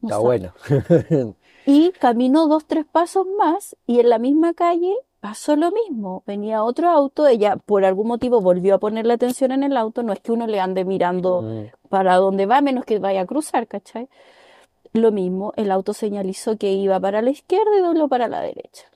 No 0.00 0.08
Está 0.08 0.16
sab-". 0.18 0.22
bueno. 0.22 0.52
Y 1.64 1.92
caminó 1.92 2.48
dos, 2.48 2.64
tres 2.66 2.84
pasos 2.90 3.24
más 3.38 3.76
y 3.86 4.00
en 4.00 4.08
la 4.08 4.18
misma 4.18 4.52
calle 4.52 4.96
pasó 5.20 5.54
lo 5.54 5.70
mismo. 5.70 6.24
Venía 6.26 6.64
otro 6.64 6.90
auto, 6.90 7.28
ella 7.28 7.54
por 7.56 7.84
algún 7.84 8.08
motivo 8.08 8.40
volvió 8.40 8.74
a 8.74 8.78
poner 8.78 9.06
la 9.06 9.14
atención 9.14 9.52
en 9.52 9.62
el 9.62 9.76
auto. 9.76 10.02
No 10.02 10.12
es 10.12 10.18
que 10.18 10.32
uno 10.32 10.48
le 10.48 10.58
ande 10.58 10.84
mirando 10.84 11.42
Mm. 11.42 11.88
para 11.88 12.16
dónde 12.16 12.46
va, 12.46 12.60
menos 12.62 12.84
que 12.84 12.98
vaya 12.98 13.20
a 13.20 13.26
cruzar, 13.26 13.68
¿cachai? 13.68 14.08
Lo 14.92 15.12
mismo, 15.12 15.52
el 15.56 15.70
auto 15.70 15.94
señalizó 15.94 16.56
que 16.58 16.72
iba 16.72 16.98
para 16.98 17.22
la 17.22 17.30
izquierda 17.30 17.70
y 17.78 17.80
dobló 17.80 18.08
para 18.08 18.26
la 18.26 18.40
derecha. 18.40 18.86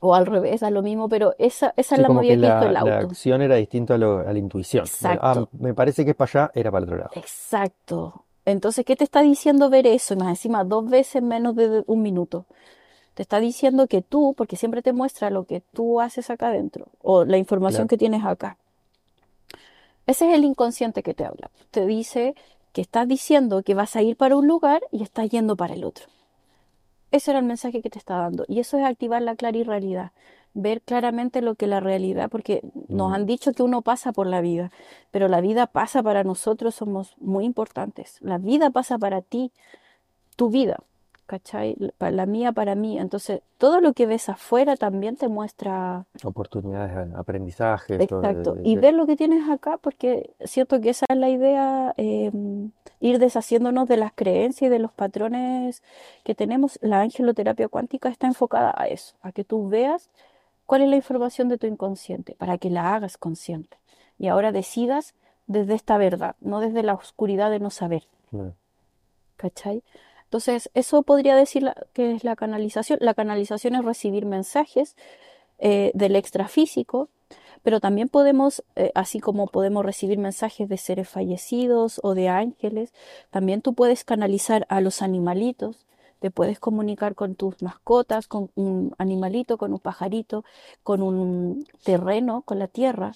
O 0.00 0.14
al 0.14 0.26
revés, 0.26 0.60
da 0.60 0.70
lo 0.70 0.82
mismo, 0.82 1.08
pero 1.08 1.34
esa, 1.38 1.74
esa 1.76 1.96
es 1.96 2.00
la 2.00 2.08
movida 2.08 2.34
que 2.34 2.40
que 2.40 2.46
hizo 2.46 2.54
la, 2.60 2.66
el 2.66 2.72
la 2.74 2.80
auto. 2.80 2.92
acción 3.08 3.42
era 3.42 3.56
distinta 3.56 3.94
a, 3.94 3.98
lo- 3.98 4.20
a 4.20 4.32
la 4.32 4.38
intuición. 4.38 4.84
Ah, 4.84 4.86
Exacto. 4.86 5.48
me 5.58 5.74
parece 5.74 6.04
que 6.04 6.10
es 6.12 6.16
para 6.16 6.30
allá, 6.44 6.50
era 6.54 6.70
para 6.70 6.84
el 6.84 6.90
otro 6.90 6.96
lado. 6.98 7.10
Exacto. 7.14 8.24
Entonces, 8.44 8.84
¿qué 8.84 8.96
te 8.96 9.04
está 9.04 9.22
diciendo 9.22 9.68
ver 9.70 9.86
eso? 9.86 10.14
Y 10.14 10.16
más 10.18 10.28
encima, 10.28 10.64
dos 10.64 10.88
veces 10.88 11.16
en 11.16 11.28
menos 11.28 11.54
de 11.56 11.82
un 11.86 12.00
minuto. 12.02 12.46
Te 13.14 13.22
está 13.22 13.40
diciendo 13.40 13.88
que 13.88 14.00
tú, 14.00 14.34
porque 14.36 14.56
siempre 14.56 14.80
te 14.82 14.92
muestra 14.92 15.30
lo 15.30 15.44
que 15.44 15.60
tú 15.72 16.00
haces 16.00 16.30
acá 16.30 16.48
adentro, 16.48 16.86
o 17.02 17.24
la 17.24 17.36
información 17.36 17.82
Claro. 17.82 17.88
que 17.88 17.98
tienes 17.98 18.24
acá. 18.24 18.56
Ese 20.06 20.28
es 20.30 20.34
el 20.34 20.44
inconsciente 20.44 21.02
que 21.02 21.14
te 21.14 21.24
habla. 21.24 21.50
Te 21.70 21.84
dice 21.86 22.34
que 22.72 22.80
estás 22.80 23.08
diciendo 23.08 23.62
que 23.62 23.74
vas 23.74 23.96
a 23.96 24.02
ir 24.02 24.16
para 24.16 24.36
un 24.36 24.46
lugar 24.46 24.82
y 24.92 25.02
estás 25.02 25.28
yendo 25.28 25.56
para 25.56 25.74
el 25.74 25.84
otro. 25.84 26.06
Ese 27.10 27.30
era 27.30 27.40
el 27.40 27.46
mensaje 27.46 27.82
que 27.82 27.90
te 27.90 27.98
está 27.98 28.16
dando. 28.16 28.44
Y 28.48 28.60
eso 28.60 28.78
es 28.78 28.84
activar 28.84 29.22
la 29.22 29.34
clarirrealidad. 29.36 30.12
Ver 30.54 30.80
claramente 30.82 31.42
lo 31.42 31.54
que 31.54 31.66
la 31.66 31.80
realidad, 31.80 32.30
porque 32.30 32.62
nos 32.88 33.10
Mm. 33.10 33.14
han 33.14 33.26
dicho 33.26 33.52
que 33.52 33.62
uno 33.62 33.82
pasa 33.82 34.12
por 34.12 34.26
la 34.26 34.40
vida, 34.40 34.72
pero 35.10 35.28
la 35.28 35.40
vida 35.40 35.66
pasa 35.66 36.02
para 36.02 36.24
nosotros, 36.24 36.74
somos 36.74 37.14
muy 37.18 37.44
importantes. 37.44 38.18
La 38.20 38.38
vida 38.38 38.70
pasa 38.70 38.98
para 38.98 39.22
ti, 39.22 39.52
tu 40.36 40.48
vida. 40.50 40.78
¿Cachai? 41.28 41.76
La 42.00 42.24
mía 42.26 42.52
para 42.52 42.74
mí. 42.74 42.98
Entonces, 42.98 43.42
todo 43.58 43.80
lo 43.82 43.92
que 43.92 44.06
ves 44.06 44.28
afuera 44.30 44.76
también 44.76 45.16
te 45.16 45.28
muestra 45.28 46.06
Oportunidades 46.24 47.10
de 47.12 47.16
aprendizaje, 47.16 47.96
eso 48.02 48.20
de- 48.20 48.28
Exacto, 48.30 48.54
de- 48.54 48.68
y 48.68 48.76
ver 48.76 48.94
lo 48.94 49.06
que 49.06 49.14
tienes 49.14 49.48
acá, 49.50 49.76
porque 49.76 50.30
siento 50.40 50.80
que 50.80 50.90
esa 50.90 51.04
es 51.08 51.16
la 51.18 51.28
idea, 51.28 51.92
eh, 51.98 52.32
ir 53.00 53.18
deshaciéndonos 53.18 53.86
de 53.86 53.98
las 53.98 54.12
creencias 54.14 54.68
y 54.68 54.70
de 54.70 54.78
los 54.78 54.90
patrones 54.90 55.82
que 56.24 56.34
tenemos. 56.34 56.78
La 56.82 57.02
angeloterapia 57.02 57.68
cuántica 57.68 58.08
está 58.08 58.26
enfocada 58.26 58.74
a 58.76 58.88
eso, 58.88 59.14
a 59.20 59.30
que 59.30 59.44
tú 59.44 59.68
veas 59.68 60.08
cuál 60.64 60.80
es 60.82 60.88
la 60.88 60.96
información 60.96 61.48
de 61.50 61.58
tu 61.58 61.66
inconsciente, 61.66 62.34
para 62.38 62.56
que 62.56 62.70
la 62.70 62.94
hagas 62.94 63.18
consciente. 63.18 63.76
Y 64.18 64.28
ahora 64.28 64.50
decidas 64.50 65.14
desde 65.46 65.74
esta 65.74 65.98
verdad, 65.98 66.36
no 66.40 66.60
desde 66.60 66.82
la 66.82 66.94
oscuridad 66.94 67.50
de 67.50 67.60
no 67.60 67.68
saber. 67.70 68.04
¿Cachai? 69.36 69.82
Entonces, 70.28 70.70
eso 70.74 71.02
podría 71.02 71.34
decir 71.36 71.62
la- 71.62 71.74
que 71.94 72.12
es 72.14 72.22
la 72.24 72.36
canalización. 72.36 72.98
La 73.02 73.14
canalización 73.14 73.74
es 73.74 73.84
recibir 73.84 74.26
mensajes 74.26 74.94
eh, 75.58 75.90
del 75.94 76.16
extrafísico, 76.16 77.08
pero 77.62 77.80
también 77.80 78.08
podemos, 78.08 78.62
eh, 78.76 78.92
así 78.94 79.20
como 79.20 79.46
podemos 79.48 79.84
recibir 79.84 80.18
mensajes 80.18 80.68
de 80.68 80.76
seres 80.78 81.08
fallecidos 81.08 82.00
o 82.04 82.14
de 82.14 82.28
ángeles, 82.28 82.92
también 83.30 83.62
tú 83.62 83.74
puedes 83.74 84.04
canalizar 84.04 84.66
a 84.68 84.80
los 84.80 85.02
animalitos, 85.02 85.86
te 86.20 86.30
puedes 86.30 86.60
comunicar 86.60 87.14
con 87.14 87.34
tus 87.34 87.62
mascotas, 87.62 88.28
con 88.28 88.50
un 88.56 88.94
animalito, 88.98 89.56
con 89.58 89.72
un 89.72 89.78
pajarito, 89.80 90.44
con 90.82 91.02
un 91.02 91.66
terreno, 91.84 92.42
con 92.42 92.58
la 92.58 92.68
tierra, 92.68 93.12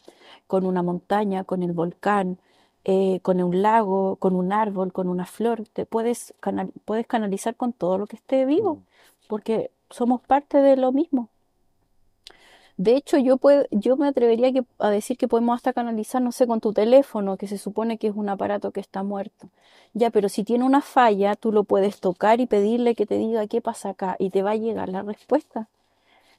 con 0.46 0.66
una 0.66 0.82
montaña, 0.82 1.44
con 1.44 1.62
el 1.62 1.72
volcán, 1.72 2.38
eh, 2.84 3.20
con 3.22 3.40
un 3.42 3.62
lago, 3.62 4.16
con 4.16 4.34
un 4.36 4.52
árbol, 4.52 4.92
con 4.92 5.08
una 5.08 5.26
flor. 5.26 5.64
Te 5.72 5.86
puedes, 5.86 6.34
canal- 6.40 6.72
puedes 6.84 7.06
canalizar 7.06 7.54
con 7.56 7.72
todo 7.72 7.98
lo 7.98 8.06
que 8.06 8.16
esté 8.16 8.44
vivo, 8.46 8.76
Mm. 8.76 8.80
porque 9.28 9.70
somos 9.90 10.20
parte 10.22 10.58
de 10.58 10.76
lo 10.76 10.92
mismo. 10.92 11.28
De 12.78 12.96
hecho, 12.96 13.18
yo, 13.18 13.36
puedo, 13.36 13.64
yo 13.70 13.96
me 13.96 14.08
atrevería 14.08 14.52
que- 14.52 14.64
a 14.78 14.90
decir 14.90 15.16
que 15.18 15.28
podemos 15.28 15.54
hasta 15.56 15.72
canalizar, 15.72 16.22
no 16.22 16.32
sé, 16.32 16.46
con 16.46 16.60
tu 16.60 16.72
teléfono, 16.72 17.36
que 17.36 17.46
se 17.46 17.58
supone 17.58 17.98
que 17.98 18.08
es 18.08 18.16
un 18.16 18.28
aparato 18.28 18.70
que 18.72 18.80
está 18.80 19.02
muerto. 19.02 19.48
Ya, 19.94 20.10
pero 20.10 20.28
si 20.28 20.42
tiene 20.42 20.64
una 20.64 20.80
falla, 20.80 21.36
tú 21.36 21.52
lo 21.52 21.64
puedes 21.64 22.00
tocar 22.00 22.40
y 22.40 22.46
pedirle 22.46 22.94
que 22.94 23.06
te 23.06 23.18
diga 23.18 23.46
qué 23.46 23.60
pasa 23.60 23.90
acá 23.90 24.16
y 24.18 24.30
te 24.30 24.42
va 24.42 24.52
a 24.52 24.56
llegar 24.56 24.88
la 24.88 25.02
respuesta 25.02 25.68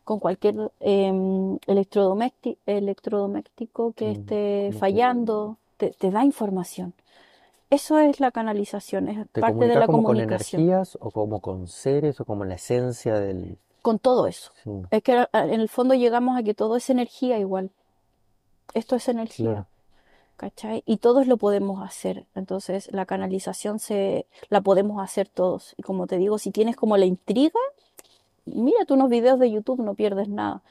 con 0.04 0.20
cualquier 0.20 0.72
em, 0.82 1.58
electrodomésti- 1.68 2.58
electrodoméstico 2.66 3.94
que 3.94 4.08
Mm, 4.08 4.12
esté 4.12 4.72
fallando, 4.80 5.58
te, 5.78 5.92
te 5.92 6.12
da 6.12 6.24
información. 6.24 6.94
Eso 7.70 7.98
es 7.98 8.20
la 8.20 8.30
canalización, 8.30 9.08
es 9.08 9.28
¿Te 9.32 9.42
parte 9.42 9.66
de 9.66 9.74
la 9.74 9.88
como 9.88 10.04
con 10.04 10.16
comunicación, 10.16 10.62
energías 10.62 10.96
o 11.02 11.10
como 11.10 11.40
con 11.42 11.68
seres 11.68 12.22
o 12.22 12.26
como 12.26 12.46
la 12.46 12.54
esencia 12.54 13.20
del... 13.20 13.58
con 13.82 13.98
todo 13.98 14.28
eso. 14.28 14.52
Sí, 14.64 14.70
Es 14.92 15.02
que 15.02 15.28
en 15.34 15.60
el 15.60 15.70
fondo 15.70 15.96
llegamos 15.96 16.38
a 16.38 16.44
que 16.44 16.54
todo 16.54 16.76
es 16.76 16.92
energía 16.92 17.40
igual. 17.40 17.72
Esto 18.76 18.96
es 18.96 19.08
energía, 19.08 19.46
claro. 19.46 19.66
¿cachai? 20.38 20.84
Y 20.86 20.98
todos 20.98 21.26
lo 21.26 21.38
podemos 21.38 21.84
hacer. 21.84 22.26
Entonces, 22.36 22.90
la 22.92 23.08
canalización 23.08 23.80
se 23.80 24.28
la 24.50 24.62
podemos 24.62 25.02
hacer 25.02 25.28
todos. 25.28 25.74
Y 25.76 25.82
como 25.82 26.06
te 26.06 26.18
digo, 26.18 26.38
si 26.38 26.52
tienes 26.52 26.76
como 26.76 26.96
la 26.96 27.06
intriga, 27.06 27.60
mírate 28.46 28.94
unos 28.94 29.10
videos 29.10 29.40
de 29.40 29.50
YouTube, 29.50 29.82
no 29.82 29.96
pierdes 29.96 30.30
nada. 30.30 30.62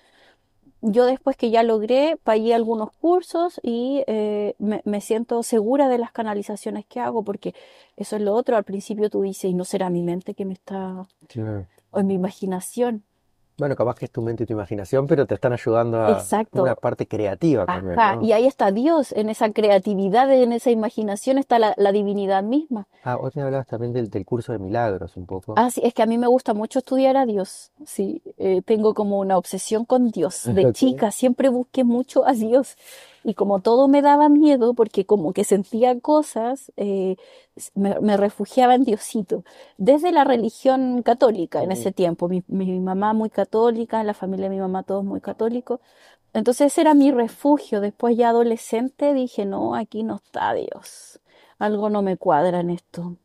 Yo 0.83 1.07
después 1.07 1.37
que 1.37 1.51
ya 1.51 1.62
logré, 1.62 2.18
pagué 2.23 2.55
algunos 2.55 2.90
cursos 2.90 3.61
y 3.62 4.03
eh, 4.09 4.55
me, 4.59 4.83
me 4.85 5.01
siento 5.01 5.42
segura 5.45 5.88
de 5.88 5.97
las 5.99 6.11
canalizaciones 6.11 6.85
que 6.87 6.99
hago, 6.99 7.23
porque 7.23 7.55
eso 7.97 8.16
es 8.16 8.23
lo 8.23 8.35
otro. 8.35 8.57
Al 8.57 8.64
principio 8.64 9.09
tú 9.09 9.23
dices, 9.23 9.45
y 9.45 9.55
no 9.55 9.64
será 9.64 9.90
mi 9.90 10.03
mente 10.03 10.35
que 10.35 10.45
me 10.45 10.55
está, 10.55 11.07
Claro. 11.29 11.66
o 11.92 12.01
en 12.01 12.07
mi 12.09 12.14
imaginación. 12.14 13.05
Bueno, 13.59 13.77
capaz 13.77 13.97
que 13.97 14.07
es 14.07 14.11
tu 14.11 14.23
mente 14.23 14.45
y 14.45 14.47
tu 14.47 14.55
imaginación, 14.55 15.07
pero 15.07 15.27
te 15.27 15.35
están 15.35 15.53
ayudando 15.53 16.01
a 16.03 16.12
Exacto. 16.12 16.62
una 16.62 16.75
parte 16.75 17.07
creativa 17.07 17.67
también, 17.67 17.99
Ajá, 17.99 18.17
¿no? 18.17 18.23
y 18.23 18.33
ahí 18.33 18.47
está 18.47 18.73
Dios, 18.73 19.12
en 19.12 19.29
esa 19.29 19.53
creatividad, 19.53 20.33
en 20.33 20.53
esa 20.53 20.71
imaginación 20.71 21.38
está 21.38 21.59
la, 21.59 21.75
la 21.77 21.93
divinidad 21.93 22.43
misma. 22.43 22.87
Ah, 23.05 23.17
vos 23.17 23.37
me 23.37 23.43
hablabas 23.43 23.67
también 23.67 23.93
del, 23.93 24.09
del 24.11 24.25
curso 24.25 24.53
de 24.53 24.59
milagros 24.59 25.17
un 25.17 25.27
poco. 25.27 25.55
Ah, 25.57 25.71
sí, 25.71 25.81
es 25.85 25.93
que 25.93 26.03
a 26.03 26.07
mí 26.07 26.19
me 26.19 26.27
gusta 26.27 26.55
mucho 26.55 26.79
estudiar 26.79 27.17
a 27.17 27.27
Dios, 27.27 27.71
sí, 27.85 28.23
eh, 28.38 28.62
tengo 28.65 28.95
como 28.95 29.19
una 29.19 29.37
obsesión 29.37 29.85
con 29.85 30.11
Dios. 30.11 30.45
De 30.45 30.62
Ok. 30.67 30.73
chica 30.73 31.11
siempre 31.11 31.49
busqué 31.49 31.85
mucho 31.85 32.27
a 32.27 32.33
Dios 32.33 32.77
y 33.25 33.35
como 33.35 33.61
todo 33.61 33.89
me 33.89 34.03
daba 34.03 34.29
miedo, 34.29 34.75
porque 34.75 35.05
como 35.07 35.33
que 35.33 35.45
sentía 35.45 35.99
cosas, 36.01 36.73
eh, 36.77 37.17
me, 37.75 37.99
me 38.01 38.17
refugiaba 38.17 38.75
en 38.75 38.85
Diosito. 38.85 39.45
Desde 39.79 40.13
la 40.13 40.25
religión 40.25 41.03
católica 41.03 41.63
en 41.63 41.69
Mm. 41.71 41.73
ese 41.73 41.93
tiempo, 41.93 42.29
mi, 42.29 42.43
mi 42.49 42.81
mamá 42.81 43.13
muy 43.13 43.31
católica, 43.31 44.03
la 44.05 44.15
familia 44.15 44.49
de 44.49 44.57
mi 44.57 44.61
mamá 44.61 44.83
todos 44.83 45.05
muy 45.05 45.21
católicos. 45.21 45.81
Entonces 46.35 46.73
ese 46.73 46.81
era 46.83 46.95
mi 46.95 47.11
refugio. 47.13 47.81
Después 47.81 48.17
ya 48.17 48.31
adolescente 48.31 49.15
dije, 49.15 49.45
no, 49.45 49.75
aquí 49.75 50.03
no 50.03 50.17
está 50.17 50.55
Dios. 50.55 51.21
Algo 51.59 51.91
no 51.91 52.03
me 52.03 52.17
cuadra 52.17 52.61
en 52.61 52.71
esto. 52.71 53.17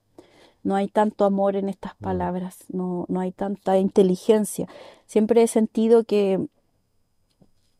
No 0.64 0.76
hay 0.76 0.90
tanto 0.90 1.24
amor 1.26 1.56
en 1.56 1.70
estas 1.70 1.94
Mm. 2.00 2.04
palabras, 2.04 2.66
no, 2.70 3.06
no 3.08 3.20
hay 3.22 3.32
tanta 3.32 3.78
inteligencia. 3.78 4.68
Siempre 5.06 5.42
he 5.44 5.48
sentido 5.48 6.04
que 6.04 6.48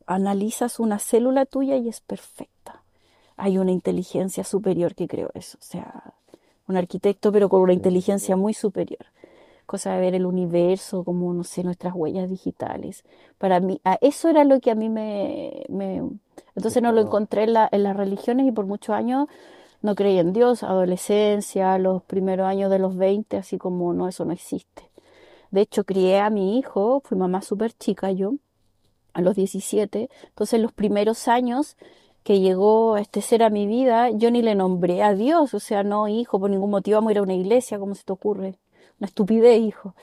analizas 0.08 0.80
una 0.80 0.98
célula 1.00 1.46
tuya 1.46 1.76
y 1.76 1.88
es 1.88 2.00
perfecta. 2.00 2.82
Hay 3.36 3.58
una 3.58 3.72
inteligencia 3.72 4.44
superior 4.44 4.94
que 4.94 5.08
creo 5.08 5.30
eso. 5.34 5.58
O 5.60 5.64
sea, 5.64 6.14
un 6.68 6.76
arquitecto, 6.76 7.32
pero 7.32 7.48
con 7.48 7.62
una 7.62 7.72
inteligencia 7.74 8.36
muy 8.36 8.54
superior. 8.54 9.06
Cosa 9.66 9.92
de 9.94 10.00
ver 10.00 10.14
el 10.14 10.26
universo, 10.26 11.04
como, 11.04 11.32
no 11.34 11.44
sé, 11.44 11.62
nuestras 11.64 11.94
huellas 11.94 12.30
digitales. 12.30 13.04
Para 13.38 13.60
mí, 13.60 13.80
a 13.84 13.98
eso 14.00 14.28
era 14.30 14.44
lo 14.44 14.60
que 14.60 14.70
a 14.70 14.74
mí 14.74 14.88
me... 14.88 15.64
me- 15.68 16.02
Entonces 16.56 16.82
no 16.82 16.92
lo 16.92 17.02
encontré 17.02 17.44
en 17.44 17.52
la- 17.54 17.68
en 17.72 17.82
las 17.84 17.96
religiones 17.96 18.46
y 18.46 18.52
por 18.52 18.66
muchos 18.66 18.94
años 18.96 19.28
no 19.82 19.94
creí 19.96 20.18
en 20.18 20.32
Dios. 20.34 20.62
Adolescencia, 20.64 21.78
los 21.78 22.02
primeros 22.04 22.46
años 22.48 22.70
de 22.70 22.78
los 22.80 22.96
20, 22.96 23.36
así 23.38 23.58
como, 23.58 23.92
no, 23.94 24.08
eso 24.08 24.24
no 24.24 24.32
existe. 24.32 24.84
De 25.50 25.62
hecho, 25.62 25.84
crié 25.84 26.20
a 26.20 26.30
mi 26.30 26.58
hijo, 26.58 27.00
fui 27.04 27.16
mamá 27.18 27.42
súper 27.42 27.72
chica 27.72 28.10
yo, 28.12 28.34
a 29.18 29.20
los 29.20 29.34
17. 29.34 30.08
Entonces, 30.28 30.60
los 30.60 30.72
primeros 30.72 31.26
años 31.26 31.76
que 32.22 32.40
llegó 32.40 32.96
este 32.96 33.20
ser 33.20 33.42
a 33.42 33.50
mi 33.50 33.66
vida, 33.66 34.10
yo 34.10 34.30
ni 34.30 34.42
le 34.42 34.54
nombré 34.54 35.02
a 35.02 35.14
Dios, 35.14 35.54
o 35.54 35.60
sea, 35.60 35.82
no, 35.82 36.06
hijo, 36.08 36.38
por 36.38 36.50
ningún 36.50 36.70
motivo 36.70 36.98
vamos 36.98 37.10
a 37.10 37.12
ir 37.12 37.18
a 37.18 37.22
una 37.22 37.34
iglesia, 37.34 37.78
¿cómo 37.78 37.94
se 37.96 38.04
te 38.04 38.12
ocurre? 38.12 38.58
Una 39.00 39.06
estupidez, 39.06 39.60
hijo. 39.60 39.94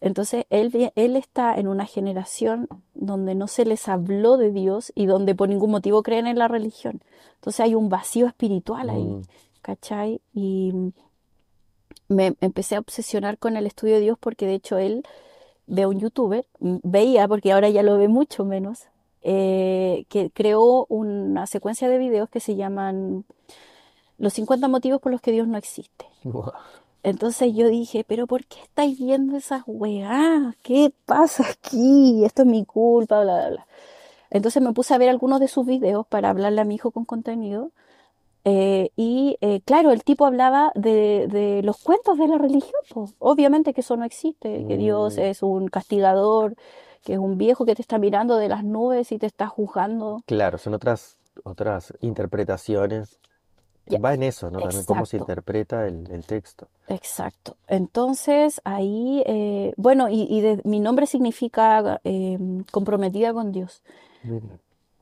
Entonces, 0.00 0.46
él, 0.50 0.92
él 0.96 1.16
está 1.16 1.54
en 1.54 1.68
una 1.68 1.86
generación 1.86 2.66
donde 2.94 3.34
no 3.36 3.46
se 3.46 3.64
les 3.64 3.86
habló 3.88 4.36
de 4.36 4.50
Dios 4.50 4.92
y 4.96 5.06
donde 5.06 5.34
por 5.34 5.48
ningún 5.48 5.70
motivo 5.70 6.02
creen 6.02 6.26
en 6.26 6.38
la 6.38 6.48
religión. 6.48 7.02
Entonces, 7.34 7.60
hay 7.60 7.76
un 7.76 7.88
vacío 7.88 8.26
espiritual 8.26 8.90
ahí, 8.90 9.04
Mm, 9.04 9.22
¿cachai? 9.62 10.20
Y 10.34 10.72
me 12.08 12.34
empecé 12.40 12.74
a 12.74 12.80
obsesionar 12.80 13.38
con 13.38 13.56
el 13.56 13.66
estudio 13.66 13.94
de 13.94 14.00
Dios 14.00 14.18
porque 14.18 14.46
de 14.46 14.54
hecho 14.54 14.78
él 14.78 15.04
a 15.78 15.88
un 15.88 16.00
youtuber, 16.00 16.46
veía, 16.58 17.28
porque 17.28 17.52
ahora 17.52 17.68
ya 17.68 17.82
lo 17.82 17.96
ve 17.98 18.08
mucho 18.08 18.44
menos, 18.44 18.88
eh, 19.22 20.04
que 20.08 20.30
creó 20.30 20.86
una 20.88 21.46
secuencia 21.46 21.88
de 21.88 21.98
videos 21.98 22.28
que 22.28 22.40
se 22.40 22.56
llaman 22.56 23.24
Los 24.18 24.34
50 24.34 24.68
motivos 24.68 25.00
por 25.00 25.12
los 25.12 25.20
que 25.20 25.32
Dios 25.32 25.46
no 25.46 25.58
existe. 25.58 26.06
Entonces 27.02 27.54
yo 27.54 27.68
dije, 27.68 28.04
pero 28.06 28.26
¿por 28.26 28.44
qué 28.44 28.60
estáis 28.62 28.98
viendo 28.98 29.36
esas 29.36 29.62
weás? 29.66 30.54
¿Qué 30.62 30.92
pasa 31.06 31.44
aquí? 31.48 32.24
Esto 32.24 32.42
es 32.42 32.48
mi 32.48 32.64
culpa, 32.64 33.22
bla, 33.22 33.36
bla, 33.36 33.50
bla. 33.50 33.66
Entonces 34.30 34.62
me 34.62 34.72
puse 34.72 34.94
a 34.94 34.98
ver 34.98 35.08
algunos 35.08 35.40
de 35.40 35.48
sus 35.48 35.66
videos 35.66 36.06
para 36.06 36.30
hablarle 36.30 36.60
a 36.60 36.64
mi 36.64 36.74
hijo 36.76 36.90
con 36.90 37.04
contenido. 37.04 37.70
Eh, 38.44 38.90
y 38.96 39.36
eh, 39.40 39.60
claro, 39.64 39.90
el 39.92 40.02
tipo 40.04 40.24
hablaba 40.26 40.72
de, 40.74 41.26
de 41.28 41.62
los 41.62 41.78
cuentos 41.82 42.18
de 42.18 42.26
la 42.28 42.38
religión. 42.38 42.80
po. 42.92 43.08
Obviamente 43.18 43.72
que 43.74 43.80
eso 43.82 43.96
no 43.96 44.04
existe, 44.04 44.64
que 44.66 44.76
Dios 44.76 45.16
Mm. 45.16 45.20
es 45.20 45.42
un 45.42 45.68
castigador, 45.68 46.54
que 47.04 47.14
es 47.14 47.18
un 47.18 47.38
viejo 47.38 47.64
que 47.64 47.74
te 47.74 47.82
está 47.82 47.98
mirando 47.98 48.36
de 48.36 48.48
las 48.48 48.64
nubes 48.64 49.12
y 49.12 49.18
te 49.18 49.26
está 49.26 49.46
juzgando. 49.46 50.22
Claro, 50.26 50.58
son 50.58 50.74
otras, 50.74 51.18
otras 51.44 51.92
interpretaciones. 52.00 53.18
Ya, 53.86 53.98
Va 53.98 54.14
en 54.14 54.22
eso, 54.22 54.50
¿no? 54.50 54.60
También 54.60 54.84
cómo 54.84 55.04
se 55.04 55.16
interpreta 55.16 55.86
el, 55.88 56.08
el 56.12 56.24
texto. 56.24 56.68
Exacto. 56.86 57.56
Entonces 57.66 58.60
ahí, 58.64 59.22
eh, 59.26 59.72
bueno, 59.76 60.08
y, 60.08 60.26
y 60.30 60.40
de- 60.42 60.60
mi 60.64 60.78
nombre 60.78 61.06
significa 61.06 62.00
eh, 62.04 62.38
comprometida 62.70 63.32
con 63.32 63.50
Dios. 63.50 63.82
Mira, 64.22 64.46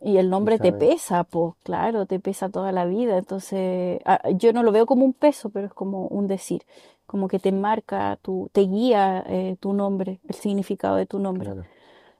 Y 0.00 0.18
el 0.18 0.30
nombre 0.30 0.58
te 0.60 0.72
pesa, 0.72 1.24
pues 1.24 1.54
claro, 1.64 2.06
te 2.06 2.20
pesa 2.20 2.48
toda 2.48 2.72
la 2.72 2.84
vida. 2.86 3.18
Entonces, 3.18 4.00
ah, 4.04 4.20
yo 4.30 4.52
no 4.52 4.62
lo 4.62 4.72
veo 4.72 4.86
como 4.86 5.04
un 5.04 5.12
peso, 5.12 5.50
pero 5.50 5.66
es 5.66 5.74
como 5.74 6.06
un 6.06 6.28
decir, 6.28 6.62
como 7.06 7.26
que 7.28 7.38
te 7.40 7.52
marca, 7.52 8.18
tu, 8.22 8.48
te 8.52 8.62
guía 8.62 9.24
eh, 9.26 9.56
tu 9.60 9.72
nombre, 9.72 10.20
el 10.28 10.34
significado 10.36 10.96
de 10.96 11.06
tu 11.06 11.18
nombre, 11.18 11.50
Claro. 11.50 11.64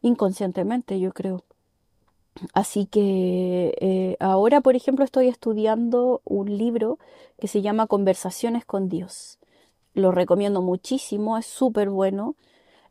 inconscientemente, 0.03 0.99
yo 1.01 1.13
creo. 1.13 1.45
Así 2.53 2.87
que 2.87 3.75
eh, 3.81 4.17
ahora, 4.21 4.61
por 4.61 4.77
ejemplo, 4.77 5.05
estoy 5.05 5.29
estudiando 5.29 6.21
un 6.25 6.57
libro 6.57 6.99
que 7.39 7.49
se 7.49 7.63
llama 7.63 7.87
Conversaciones 7.87 8.65
con 8.65 8.89
Dios. 8.89 9.39
lo 9.95 10.13
recomiendo 10.13 10.63
muchísimo, 10.63 11.39
es 11.39 11.47
súper 11.47 11.91
bueno. 11.91 12.37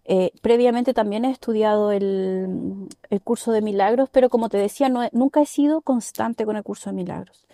Eh, 0.08 0.32
previamente 0.42 0.94
también 0.94 1.26
he 1.26 1.32
estudiado 1.32 1.92
el, 1.92 2.88
el 3.10 3.22
curso 3.22 3.52
de 3.52 3.62
milagros, 3.62 4.10
pero 4.12 4.30
como 4.30 4.50
te 4.50 4.58
decía, 4.58 4.90
no 4.90 5.02
nunca 5.12 5.42
he 5.42 5.46
sido 5.46 5.82
constante 5.82 6.46
con 6.46 6.56
el 6.58 6.64
curso 6.64 6.90
de 6.90 6.96
milagros, 6.96 7.46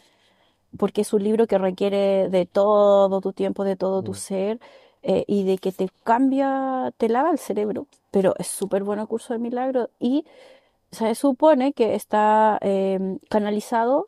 porque 0.77 1.01
es 1.01 1.13
un 1.13 1.23
libro 1.23 1.47
que 1.47 1.57
requiere 1.57 2.29
de 2.29 2.45
todo 2.45 3.21
tu 3.21 3.33
tiempo, 3.33 3.63
de 3.63 3.75
todo 3.75 4.03
tu 4.03 4.11
Mm. 4.11 4.15
ser, 4.15 4.59
eh, 5.03 5.25
y 5.27 5.43
de 5.43 5.57
que 5.57 5.71
te 5.71 5.89
cambia, 6.03 6.93
te 6.97 7.09
lava 7.09 7.31
el 7.31 7.39
cerebro, 7.39 7.87
pero 8.11 8.35
es 8.39 8.47
súper 8.47 8.83
bueno 8.83 9.03
el 9.03 9.07
curso 9.07 9.33
de 9.33 9.39
milagros 9.39 9.89
y 9.99 10.25
se 10.91 11.15
supone 11.15 11.73
que 11.73 11.95
está 11.95 12.57
em, 12.61 13.19
canalizado 13.29 14.07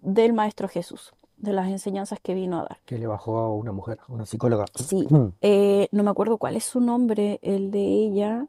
del 0.00 0.32
Maestro 0.34 0.68
Jesús, 0.68 1.12
de 1.40 1.52
las 1.52 1.68
enseñanzas 1.68 2.20
que 2.20 2.34
vino 2.34 2.60
a 2.60 2.62
dar. 2.62 2.78
Que 2.84 2.98
le 2.98 3.06
bajó 3.06 3.38
a 3.38 3.54
una 3.54 3.72
mujer, 3.72 3.98
a 4.06 4.12
una 4.12 4.26
psicóloga. 4.26 4.66
Sí, 4.74 5.06
eh, 5.40 5.88
no 5.92 6.02
me 6.02 6.10
acuerdo 6.10 6.38
cuál 6.38 6.56
es 6.56 6.64
su 6.64 6.80
nombre, 6.80 7.38
el 7.42 7.70
de 7.70 7.80
ella. 7.80 8.46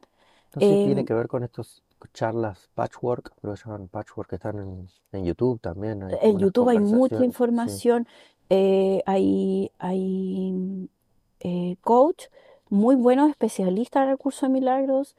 Sé 0.52 0.60
si 0.60 0.84
tiene 0.86 1.04
que 1.04 1.14
ver 1.14 1.28
con 1.28 1.42
estos 1.44 1.82
charlas 2.12 2.68
patchwork, 2.74 3.32
pero 3.40 3.54
llaman 3.54 3.88
patchwork 3.88 4.28
que 4.28 4.36
están 4.36 4.58
en, 4.58 4.88
en 5.12 5.24
YouTube 5.24 5.60
también. 5.60 6.02
Hay 6.02 6.18
En 6.20 6.38
YouTube 6.38 6.68
hay 6.68 6.78
mucha 6.78 7.16
conversaciones. 7.16 7.18
Sí. 7.20 7.24
información, 7.24 8.08
eh, 8.50 9.02
hay, 9.06 9.70
hay 9.78 10.88
eh, 11.40 11.76
coach 11.80 12.24
muy 12.68 12.96
buenos, 12.96 13.30
especialistas 13.30 14.04
en 14.04 14.10
el 14.10 14.18
curso 14.18 14.46
de 14.46 14.52
milagros. 14.52 15.16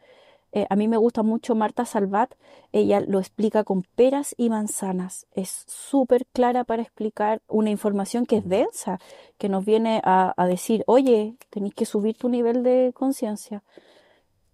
Eh, 0.54 0.68
a 0.70 0.76
mí 0.78 0.88
me 0.88 0.97
gusta 0.97 1.24
mucho 1.24 1.56
Marta 1.56 1.86
Salvat, 1.86 2.34
ella 2.72 3.01
lo 3.01 3.20
explica 3.20 3.64
con 3.66 3.84
peras 3.95 4.36
y 4.38 4.49
manzanas. 4.49 5.28
Es 5.34 5.66
súper 5.68 6.28
clara 6.34 6.64
para 6.64 6.84
explicar 6.84 7.41
una 7.47 7.72
información 7.72 8.26
que 8.28 8.38
es 8.38 8.47
densa, 8.47 8.99
que 9.39 9.49
nos 9.49 9.66
viene 9.66 10.01
a, 10.06 10.34
a 10.38 10.47
decir, 10.47 10.84
oye, 10.88 11.38
tenéis 11.49 11.76
que 11.76 11.86
subir 11.86 12.18
tu 12.18 12.30
nivel 12.30 12.64
de 12.64 12.91
conciencia. 12.95 13.64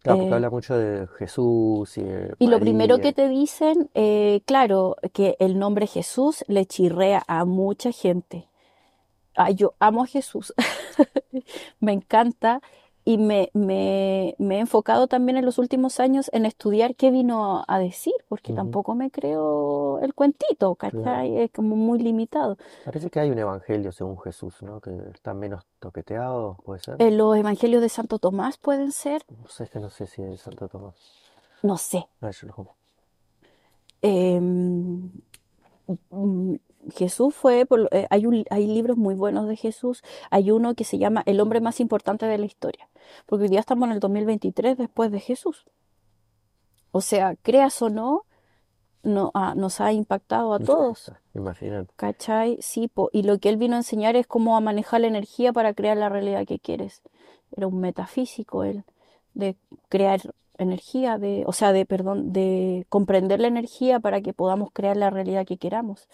Claro, 0.02 0.18
porque 0.20 0.34
Eh, 0.34 0.36
habla 0.36 0.50
mucho 0.50 0.76
de 0.78 1.08
Jesús 1.08 1.97
y 1.97 2.04
de 2.04 2.36
y 2.38 2.47
lo 2.47 2.60
primero 2.60 3.00
que 3.00 3.14
te 3.14 3.28
dicen, 3.28 3.89
eh, 3.93 4.41
claro, 4.45 4.95
que 5.14 5.36
el 5.39 5.60
nombre 5.60 5.88
Jesús 5.88 6.43
le 6.47 6.66
chirrea 6.66 7.24
a 7.28 7.45
mucha 7.45 7.91
gente. 7.91 8.47
Ah, 9.36 9.52
yo 9.52 9.76
amo 9.80 10.04
a 10.04 10.08
Jesús, 10.08 10.54
me 11.80 11.93
encanta 11.93 12.62
y 13.06 13.18
me, 13.18 13.50
me- 13.54 14.36
me 14.38 14.58
he 14.58 14.60
enfocado 14.60 15.08
también 15.08 15.38
en 15.38 15.45
los 15.45 15.58
últimos 15.58 16.00
años 16.00 16.30
en 16.34 16.45
estudiar 16.45 16.95
qué 16.95 17.10
vino 17.12 17.64
a 17.68 17.80
decir, 17.80 18.14
porque 18.28 18.54
tampoco 18.54 18.93
me 18.95 19.10
creo 19.10 20.00
el 20.02 20.14
cuentito, 20.14 20.76
claro. 20.76 21.04
¿cachai? 21.04 21.38
Es 21.38 21.52
como 21.52 21.76
muy 21.76 22.00
limitado. 22.00 22.58
Parece 22.86 23.10
que 23.10 23.20
hay 23.20 23.32
un 23.32 23.39
evangelio 23.39 23.91
según 23.91 24.20
Jesús, 24.20 24.62
¿no? 24.62 24.80
Que 24.82 24.91
está 25.14 25.34
menos 25.34 25.66
toqueteado, 25.80 26.58
¿puede 26.64 26.82
ser? 26.82 27.02
Eh, 27.02 27.12
los 27.12 27.36
evangelios 27.36 27.82
de 27.82 27.89
Santo 27.89 28.20
Tomás 28.20 28.58
pueden 28.58 28.91
ser, 28.91 29.24
No 29.41 29.47
sé, 29.47 29.64
es 29.64 29.70
que 29.72 29.80
no 29.80 29.89
sé 29.89 30.06
si 30.06 30.22
es 30.22 30.41
Santo 30.41 30.68
Tomás. 30.68 30.95
no 31.64 31.78
sé. 31.78 32.08
Ah, 32.22 32.32
yo 32.32 32.47
lo. 32.47 32.76
Jesús 36.95 37.36
fue, 37.36 37.65
por 37.65 37.89
eh, 37.91 38.07
hay, 38.09 38.25
un- 38.25 38.45
hay 38.49 38.67
libros 38.67 38.97
muy 38.97 39.15
buenos 39.15 39.47
de 39.47 39.55
Jesús. 39.55 40.01
Hay 40.32 40.51
uno 40.51 40.75
que 40.75 40.84
se 40.84 40.97
llama 40.97 41.23
El 41.25 41.39
hombre 41.41 41.61
más 41.61 41.80
importante 41.80 42.25
de 42.25 42.38
la 42.38 42.45
historia, 42.45 42.89
porque 43.25 43.43
hoy 43.43 43.49
día 43.49 43.59
estamos 43.59 43.88
en 43.88 43.93
el 43.93 43.99
2023 43.99 44.77
después 44.77 45.11
de 45.11 45.19
Jesús. 45.19 45.65
O 46.91 47.01
sea, 47.01 47.36
creas 47.41 47.82
o 47.82 47.89
no, 47.89 48.25
no, 49.03 49.32
ah, 49.34 49.53
nos 49.55 49.80
ha 49.82 49.93
impactado 49.93 50.53
a 50.53 50.59
todos, 50.59 51.11
Imagínate. 51.34 51.91
¿cachai? 51.95 52.57
Sí, 52.61 52.88
po, 52.88 53.09
y 53.13 53.23
lo 53.23 53.38
que 53.39 53.49
él 53.49 53.57
vino 53.57 53.75
a 53.75 53.80
enseñar 53.80 54.15
es 54.15 54.27
cómo 54.27 54.57
a 54.57 54.59
manejar 54.59 55.01
la 55.01 55.07
energía 55.07 55.53
para 55.53 55.73
crear 55.73 55.97
la 55.97 56.09
realidad 56.09 56.45
que 56.45 56.59
quieres. 56.59 57.01
Era 57.55 57.67
un 57.67 57.80
metafísico 57.80 58.63
él, 58.63 58.84
de 59.34 59.55
crear 59.89 60.19
energía, 60.57 61.17
de, 61.17 61.43
o 61.47 61.53
sea, 61.53 61.71
de, 61.71 61.86
perdón, 61.86 62.34
de 62.34 62.86
comprender 62.89 63.39
la 63.39 63.47
energía 63.47 63.99
para 63.99 64.21
que 64.21 64.34
podamos 64.34 64.69
crear 64.73 64.97
la 64.97 65.09
realidad 65.09 65.45
que 65.45 65.57
queramos. 65.57 66.07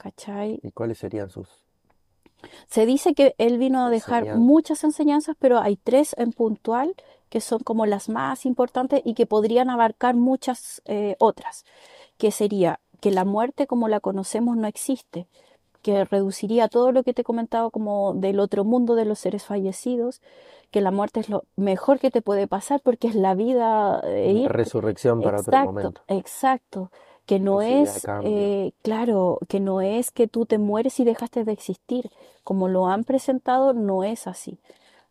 ¿Cachai? 0.00 0.58
¿Y 0.62 0.70
cuáles 0.70 0.96
serían 0.96 1.28
sus 1.28 1.48
Se 2.68 2.86
dice 2.86 3.12
que 3.14 3.34
él 3.36 3.58
vino 3.58 3.84
a 3.84 3.90
dejar 3.90 4.20
Enseñanzas. 4.22 4.46
muchas 4.46 4.84
enseñanzas, 4.84 5.36
pero 5.38 5.58
hay 5.58 5.76
tres 5.76 6.14
en 6.16 6.32
puntual 6.32 6.94
que 7.28 7.42
son 7.42 7.60
como 7.60 7.84
las 7.84 8.08
más 8.08 8.46
importantes 8.46 9.02
y 9.04 9.12
que 9.12 9.26
podrían 9.26 9.68
abarcar 9.68 10.16
muchas 10.16 10.80
eh, 10.86 11.16
otras, 11.18 11.64
que 12.16 12.30
sería 12.30 12.80
que 13.00 13.10
la 13.10 13.26
muerte 13.26 13.66
como 13.66 13.88
la 13.88 14.00
conocemos 14.00 14.56
no 14.56 14.66
existe, 14.66 15.26
que 15.82 16.04
reduciría 16.06 16.68
todo 16.68 16.92
lo 16.92 17.02
que 17.02 17.12
te 17.12 17.20
he 17.20 17.24
comentado 17.24 17.70
como 17.70 18.14
del 18.14 18.40
otro 18.40 18.64
mundo 18.64 18.94
de 18.94 19.04
los 19.04 19.18
seres 19.18 19.44
fallecidos, 19.44 20.22
que 20.70 20.80
la 20.80 20.90
muerte 20.90 21.20
es 21.20 21.28
lo 21.28 21.44
mejor 21.56 21.98
que 21.98 22.10
te 22.10 22.22
puede 22.22 22.46
pasar 22.48 22.80
porque 22.82 23.08
es 23.08 23.14
la 23.14 23.34
vida 23.34 24.00
e 24.04 24.32
ir 24.32 24.50
resurrección 24.50 25.20
para 25.20 25.40
otro 25.40 25.62
momento? 25.62 26.02
exacto. 26.08 26.90
Que 27.30 27.38
no 27.38 27.62
es, 27.62 28.04
eh, 28.24 28.72
claro, 28.82 29.38
que 29.46 29.60
no 29.60 29.80
es 29.80 30.10
que 30.10 30.26
tú 30.26 30.46
te 30.46 30.58
mueres 30.58 30.98
y 30.98 31.04
dejaste 31.04 31.44
de 31.44 31.52
existir. 31.52 32.10
Como 32.42 32.66
lo 32.66 32.88
han 32.88 33.04
presentado, 33.04 33.72
no 33.72 34.02
es 34.02 34.26
así. 34.26 34.58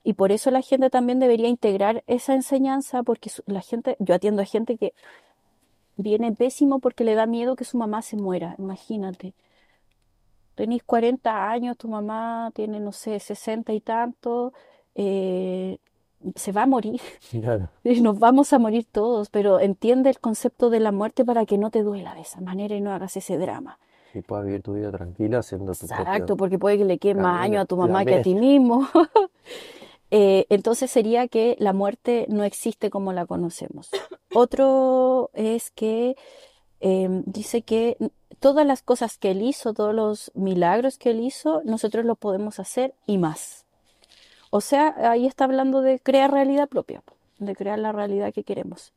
Y 0.03 0.15
por 0.15 0.33
eso 0.33 0.51
la 0.51 0.61
gente 0.61 0.89
también 0.89 1.19
debería 1.19 1.47
integrar 1.47 2.03
esa 2.07 2.33
enseñanza, 2.33 3.03
porque 3.03 3.31
la 3.45 3.61
gente, 3.61 3.95
yo 3.99 4.13
atiendo 4.13 4.41
a 4.41 4.45
gente 4.45 4.75
que 4.75 4.93
viene 5.95 6.33
pésimo 6.33 6.79
porque 6.79 7.05
le 7.05 7.15
da 7.15 7.25
miedo 7.25 7.55
que 7.55 7.63
su 7.63 7.77
mamá 7.77 8.01
se 8.01 8.17
muera, 8.17 8.53
imagínate. 8.57 9.33
Tenís 10.55 10.83
40 10.83 11.49
años, 11.49 11.77
tu 11.77 11.87
mamá 11.87 12.51
tiene, 12.53 12.81
no 12.81 12.91
sé, 12.91 13.17
60 13.21 13.71
y 13.71 13.79
tanto, 13.79 14.51
eh, 14.93 15.77
se 16.35 16.51
va 16.51 16.63
a 16.63 16.65
morir. 16.65 17.01
Claro. 17.31 17.69
Y 17.83 18.01
Nos 18.01 18.19
vamos 18.19 18.53
a 18.53 18.59
morir 18.59 18.85
todos, 18.91 19.29
pero 19.29 19.59
entiende 19.59 20.09
el 20.09 20.19
concepto 20.19 20.69
de 20.69 20.79
la 20.79 20.91
muerte 20.91 21.23
para 21.23 21.45
que 21.45 21.57
no 21.57 21.71
te 21.71 21.83
duela 21.83 22.15
de 22.15 22.21
esa 22.21 22.41
manera 22.41 22.75
y 22.75 22.81
no 22.81 22.91
hagas 22.91 23.15
ese 23.17 23.37
drama. 23.37 23.79
Y 24.13 24.21
puedas 24.21 24.45
vivir 24.45 24.63
tu 24.63 24.73
vida 24.73 24.91
tranquila 24.91 25.39
haciendo 25.39 25.73
tu 25.73 25.85
Exacto, 25.85 26.35
porque 26.35 26.57
puede 26.57 26.79
que 26.79 26.85
le 26.85 26.97
quede 26.97 27.15
más 27.15 27.41
años 27.41 27.61
a 27.61 27.65
tu 27.65 27.77
mamá 27.77 28.05
que 28.05 28.15
a 28.15 28.21
ti 28.21 28.35
mismo. 28.35 28.87
Eh, 30.11 30.47
entonces 30.49 30.89
sería 30.89 31.27
que 31.27 31.55
la 31.59 31.71
muerte 31.71 32.25
no 32.29 32.43
existe 32.43 32.89
como 32.89 33.13
la 33.13 33.27
conocemos. 33.27 33.91
Otro 34.33 35.29
es 35.35 35.69
que 35.69 36.15
em, 36.79 37.21
dice 37.27 37.61
que 37.61 37.95
todas 38.39 38.65
las 38.65 38.81
cosas 38.81 39.19
que 39.19 39.29
él 39.29 39.43
hizo, 39.43 39.73
todos 39.75 39.93
los 39.93 40.31
milagros 40.33 40.97
que 40.97 41.11
él 41.11 41.19
hizo, 41.19 41.61
nosotros 41.63 42.05
los 42.05 42.17
podemos 42.17 42.59
hacer 42.59 42.95
y 43.05 43.19
más. 43.19 43.65
O 44.49 44.61
sea, 44.61 44.95
ahí 45.11 45.25
está 45.25 45.43
hablando 45.43 45.81
de 45.81 45.99
crear 45.99 46.31
realidad 46.31 46.67
propia, 46.67 47.03
de 47.37 47.55
crear 47.55 47.77
la 47.79 47.91
realidad 47.91 48.33
que 48.33 48.43
queremos. 48.43 48.93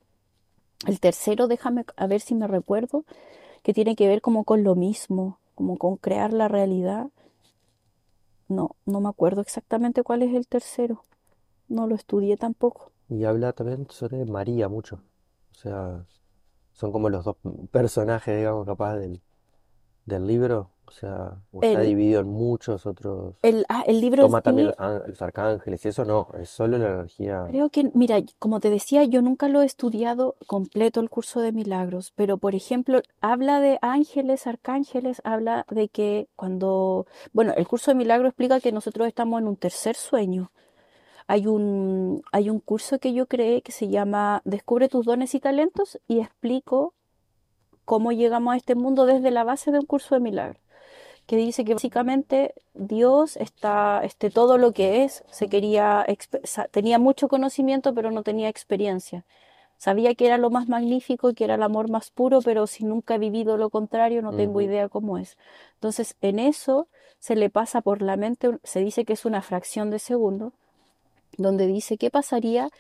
El 0.87 0.99
tercero, 0.99 1.47
déjame 1.47 1.85
a 1.97 2.07
ver 2.07 2.21
si 2.21 2.35
me 2.35 2.47
recuerdo, 2.47 3.05
que 3.63 3.75
tiene 3.75 3.95
que 3.95 4.09
ver 4.09 4.21
como 4.21 4.45
con 4.45 4.65
lo 4.65 4.75
mismo, 4.75 5.39
como 5.55 5.77
con 5.77 5.97
crear 5.97 6.33
la 6.33 6.49
realidad. 6.49 7.09
No, 8.49 8.77
no 8.87 9.01
me 9.01 9.09
acuerdo 9.09 9.41
exactamente 9.41 10.03
cuál 10.03 10.23
es 10.23 10.35
el 10.35 10.47
tercero. 10.47 11.05
No 11.69 11.87
lo 11.87 11.95
estudié 11.95 12.37
tampoco. 12.37 12.91
Y 13.09 13.25
habla 13.25 13.53
también 13.53 13.87
sobre 13.91 14.25
María 14.25 14.69
mucho. 14.69 15.01
O 15.53 15.55
sea, 15.55 16.05
son 16.73 16.93
como 16.93 17.11
los 17.11 17.25
dos 17.25 17.37
personajes, 17.71 18.37
digamos, 18.37 18.67
capaz 18.67 18.97
del, 18.97 19.21
del 20.07 20.27
libro. 20.27 20.71
O 20.93 20.95
sea, 20.95 21.33
o 21.53 21.63
está 21.63 21.81
El, 21.81 21.87
dividido 21.87 22.21
en 22.21 22.29
muchos 22.29 22.85
otros. 22.85 23.35
el, 23.43 23.65
ah, 23.71 23.83
el 23.87 24.01
libro 24.01 24.25
Toma 24.25 24.43
también 24.43 24.73
los 25.07 25.23
arcángeles 25.23 25.83
y 25.85 25.89
eso 25.89 26.05
no, 26.05 26.29
es 26.39 26.51
solo 26.51 26.77
la 26.77 26.93
energía. 26.93 27.47
creo 27.49 27.71
que, 27.71 27.91
mira, 27.95 28.19
como 28.39 28.61
te 28.61 28.69
decía, 28.69 29.05
yo 29.05 29.23
nunca 29.23 29.49
lo 29.49 29.63
he 29.63 29.65
estudiado 29.65 30.37
completo 30.47 31.01
el 31.01 31.09
curso 31.09 31.41
de 31.41 31.51
milagros, 31.53 32.13
pero 32.15 32.37
por 32.37 32.55
ejemplo, 32.55 33.01
habla 33.23 33.61
de 33.61 33.79
ángeles, 33.81 34.47
arcángeles, 34.47 35.23
habla 35.25 35.65
de 35.71 35.89
que 35.89 36.29
cuando, 36.37 37.07
bueno, 37.33 37.55
el 37.57 37.67
curso 37.67 37.91
de 37.91 37.95
milagros 37.97 38.29
explica 38.29 38.61
que 38.61 38.71
nosotros 38.71 39.09
estamos 39.09 39.41
en 39.41 39.49
un 39.49 39.57
tercer 39.57 39.97
sueño. 39.97 40.53
Hay 41.27 41.47
un, 41.47 42.23
hay 42.33 42.51
un 42.51 42.61
curso 42.61 42.99
que 42.99 43.15
yo 43.15 43.27
creé 43.27 43.63
que 43.63 43.73
se 43.73 43.89
llama 43.89 44.43
Descubre 44.45 44.89
tus 44.89 45.07
dones 45.07 45.35
y 45.35 45.41
talentos 45.41 45.99
y 46.07 46.21
explico 46.21 46.93
cómo 47.87 48.13
llegamos 48.13 48.55
a 48.55 48.57
este 48.57 48.75
mundo 48.75 49.07
desde 49.07 49.31
la 49.31 49.45
base 49.45 49.73
de 49.73 49.79
un 49.79 49.87
curso 49.87 50.15
de 50.15 50.21
milagros, 50.21 50.61
que 51.27 51.37
dice 51.37 51.65
que 51.65 51.75
básicamente 51.75 52.55
Dios 52.75 53.37
está, 53.37 54.03
este, 54.05 54.31
todo 54.31 54.59
lo 54.59 54.73
que 54.73 55.05
es, 55.05 55.25
se 55.31 55.49
quería, 55.49 56.05
tenía 56.71 56.99
mucho 56.99 57.29
conocimiento, 57.29 57.95
pero 57.95 58.11
no 58.11 58.23
tenía 58.23 58.49
experiencia. 58.49 59.25
Sabía 59.79 60.15
que 60.15 60.27
era 60.27 60.39
lo 60.39 60.51
más 60.51 60.69
magnífico 60.69 61.31
y 61.31 61.35
que 61.35 61.45
era 61.45 61.57
el 61.57 61.63
amor 61.63 61.91
más 61.91 62.11
puro, 62.11 62.41
pero 62.41 62.67
si 62.69 62.85
nunca 62.85 63.17
he 63.17 63.19
vivido 63.19 63.57
lo 63.57 63.69
contrario, 63.69 64.23
no 64.23 64.33
tengo 64.33 64.61
idea 64.61 64.89
cómo 64.89 65.19
es. 65.19 65.37
Entonces, 65.75 66.17
en 66.21 66.39
eso 66.39 66.87
se 67.19 67.35
le 67.35 67.51
pasa 67.51 67.81
por 67.81 68.01
la 68.01 68.17
mente, 68.17 68.59
se 68.63 68.81
dice 68.81 69.05
que 69.05 69.15
es 69.15 69.25
una 69.25 69.43
fracción 69.43 69.91
de 69.91 69.99
segundo, 69.99 70.53
donde 71.37 71.67
dice, 71.67 71.99
¿qué 71.99 72.11
pasaría 72.11 72.71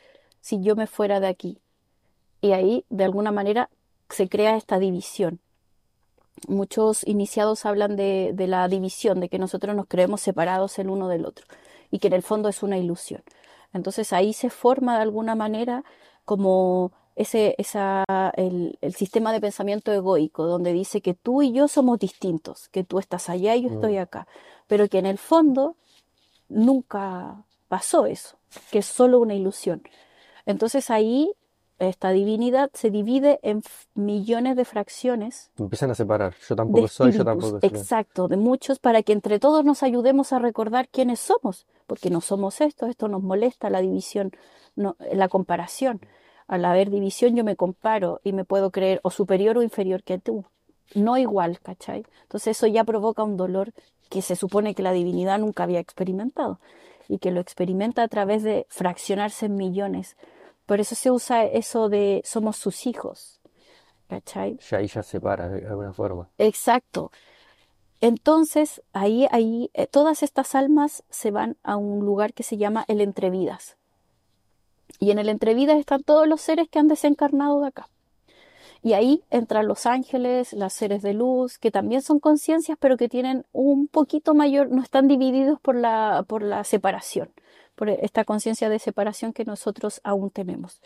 si 0.40 0.60
yo 0.62 0.76
me 0.76 0.86
fuera 0.86 1.18
de 1.18 1.26
aquí? 1.26 1.58
Y 2.40 2.52
ahí, 2.52 2.84
de 2.88 3.04
alguna 3.04 3.32
manera, 3.32 3.68
se 4.08 4.28
crea 4.28 4.56
esta 4.56 4.78
división. 4.78 5.40
Muchos 6.48 7.06
iniciados 7.06 7.66
hablan 7.66 7.96
de, 7.96 8.32
de 8.34 8.46
la 8.46 8.66
división, 8.68 9.20
de 9.20 9.28
que 9.28 9.38
nosotros 9.38 9.76
nos 9.76 9.86
creemos 9.86 10.20
separados 10.20 10.78
el 10.78 10.88
uno 10.90 11.08
del 11.08 11.24
otro. 11.26 11.46
y 11.90 11.98
que 11.98 12.08
en 12.08 12.14
el 12.14 12.22
fondo 12.22 12.48
es 12.48 12.62
una 12.62 12.78
ilusión. 12.78 13.22
Entonces 13.74 14.12
ahí 14.14 14.32
se 14.32 14.48
forma 14.50 14.96
de 14.96 15.02
alguna 15.02 15.34
manera 15.34 15.84
como 16.24 16.90
ese, 17.16 17.54
esa, 17.58 18.04
el, 18.36 18.78
el 18.80 18.94
sistema 18.94 19.30
de 19.32 19.40
pensamiento 19.42 19.92
egoico, 19.92 20.46
donde 20.46 20.72
dice 20.72 21.02
que 21.02 21.12
tú 21.14 21.42
y 21.42 21.52
yo 21.52 21.68
somos 21.68 21.98
distintos, 21.98 22.68
que 22.70 22.82
tú 22.84 22.98
estás 22.98 23.28
allá 23.28 23.54
y 23.56 23.62
yo 23.64 23.68
estoy 23.68 23.96
Mm. 23.96 24.00
acá, 24.00 24.26
pero 24.68 24.88
que 24.88 24.98
en 24.98 25.06
el 25.06 25.18
fondo 25.18 25.76
nunca 26.48 27.44
pasó 27.68 28.06
eso, 28.06 28.36
que 28.70 28.78
es 28.78 28.86
solo 28.86 29.18
una 29.20 29.34
ilusión. 29.34 29.82
Entonces 30.46 30.90
ahí 30.90 31.32
esta 31.78 32.10
divinidad 32.10 32.70
se 32.74 32.90
divide 32.90 33.40
en 33.42 33.62
millones 33.94 34.56
de 34.56 34.64
fracciones 34.64 35.50
Empiezan 35.58 35.90
a 35.90 35.94
separar. 35.94 36.34
Yo 36.48 36.54
tampoco 36.54 36.88
soy, 36.88 37.12
yo 37.12 37.24
tampoco 37.24 37.60
soy. 37.60 37.68
exacto, 37.68 38.28
de 38.28 38.36
muchos, 38.36 38.78
para 38.78 39.02
que 39.02 39.12
entre 39.12 39.38
todos 39.38 39.64
nos 39.64 39.82
ayudemos 39.82 40.32
a 40.32 40.38
recordar 40.38 40.88
quiénes 40.88 41.20
somos, 41.20 41.66
porque 41.86 42.10
no 42.10 42.20
somos 42.20 42.60
esto, 42.60 42.86
esto 42.86 43.08
nos 43.08 43.22
molesta, 43.22 43.70
la 43.70 43.80
división, 43.80 44.32
no, 44.76 44.96
la 45.12 45.28
comparación. 45.28 46.00
Al 46.46 46.64
haber 46.64 46.90
división 46.90 47.34
yo 47.34 47.44
me 47.44 47.56
comparo 47.56 48.20
y 48.24 48.32
me 48.32 48.44
puedo 48.44 48.70
creer 48.70 49.00
o 49.02 49.10
superior 49.10 49.58
o 49.58 49.62
inferior 49.62 50.02
que 50.02 50.18
tú, 50.18 50.44
no 50.94 51.16
igual, 51.16 51.60
¿cachai? 51.60 52.04
Entonces 52.22 52.56
eso 52.56 52.66
ya 52.66 52.84
provoca 52.84 53.22
un 53.22 53.36
dolor 53.36 53.72
que 54.10 54.22
se 54.22 54.36
supone 54.36 54.74
que 54.74 54.82
la 54.82 54.92
divinidad 54.92 55.38
nunca 55.38 55.62
había 55.62 55.80
experimentado 55.80 56.60
y 57.08 57.18
que 57.18 57.30
lo 57.30 57.40
experimenta 57.40 58.02
a 58.02 58.08
través 58.08 58.42
de 58.42 58.66
fraccionarse 58.68 59.46
en 59.46 59.56
millones. 59.56 60.16
Por 60.66 60.80
eso 60.80 60.94
se 60.94 61.10
usa 61.10 61.44
eso 61.44 61.88
de 61.88 62.22
somos 62.24 62.56
sus 62.56 62.86
hijos, 62.86 63.40
¿cachai? 64.08 64.58
Ya 64.70 64.78
ahí 64.78 64.86
ya 64.86 65.02
separa 65.02 65.48
de 65.48 65.66
alguna 65.66 65.92
forma. 65.92 66.28
Exacto. 66.38 67.10
Entonces, 68.00 68.82
ahí, 68.92 69.28
ahí, 69.30 69.70
eh, 69.74 69.86
todas 69.86 70.22
estas 70.22 70.54
almas 70.54 71.04
se 71.08 71.30
van 71.30 71.56
a 71.62 71.76
un 71.76 72.04
lugar 72.04 72.34
que 72.34 72.42
se 72.42 72.56
llama 72.56 72.84
el 72.88 73.00
entrevidas. 73.00 73.76
Y 74.98 75.10
en 75.12 75.18
el 75.18 75.28
entrevidas 75.28 75.78
están 75.78 76.02
todos 76.02 76.26
los 76.26 76.40
seres 76.40 76.68
que 76.68 76.78
han 76.78 76.88
desencarnado 76.88 77.60
de 77.60 77.68
acá. 77.68 77.88
Y 78.82 78.94
ahí 78.94 79.22
entran 79.30 79.68
los 79.68 79.86
ángeles, 79.86 80.52
los 80.52 80.72
seres 80.72 81.02
de 81.02 81.14
luz, 81.14 81.58
que 81.58 81.70
también 81.70 82.02
son 82.02 82.18
conciencias, 82.18 82.76
pero 82.80 82.96
que 82.96 83.08
tienen 83.08 83.46
un 83.52 83.86
poquito 83.86 84.34
mayor, 84.34 84.70
no 84.70 84.82
están 84.82 85.06
divididos 85.06 85.60
por 85.60 85.76
la, 85.76 86.24
por 86.26 86.42
la 86.42 86.64
separación, 86.64 87.30
por 87.74 87.88
esta 87.88 88.24
conciencia 88.24 88.68
de 88.68 88.78
separación 88.78 89.32
que 89.32 89.44
nosotros 89.44 90.00
aún 90.04 90.30
tenemos. 90.30 90.80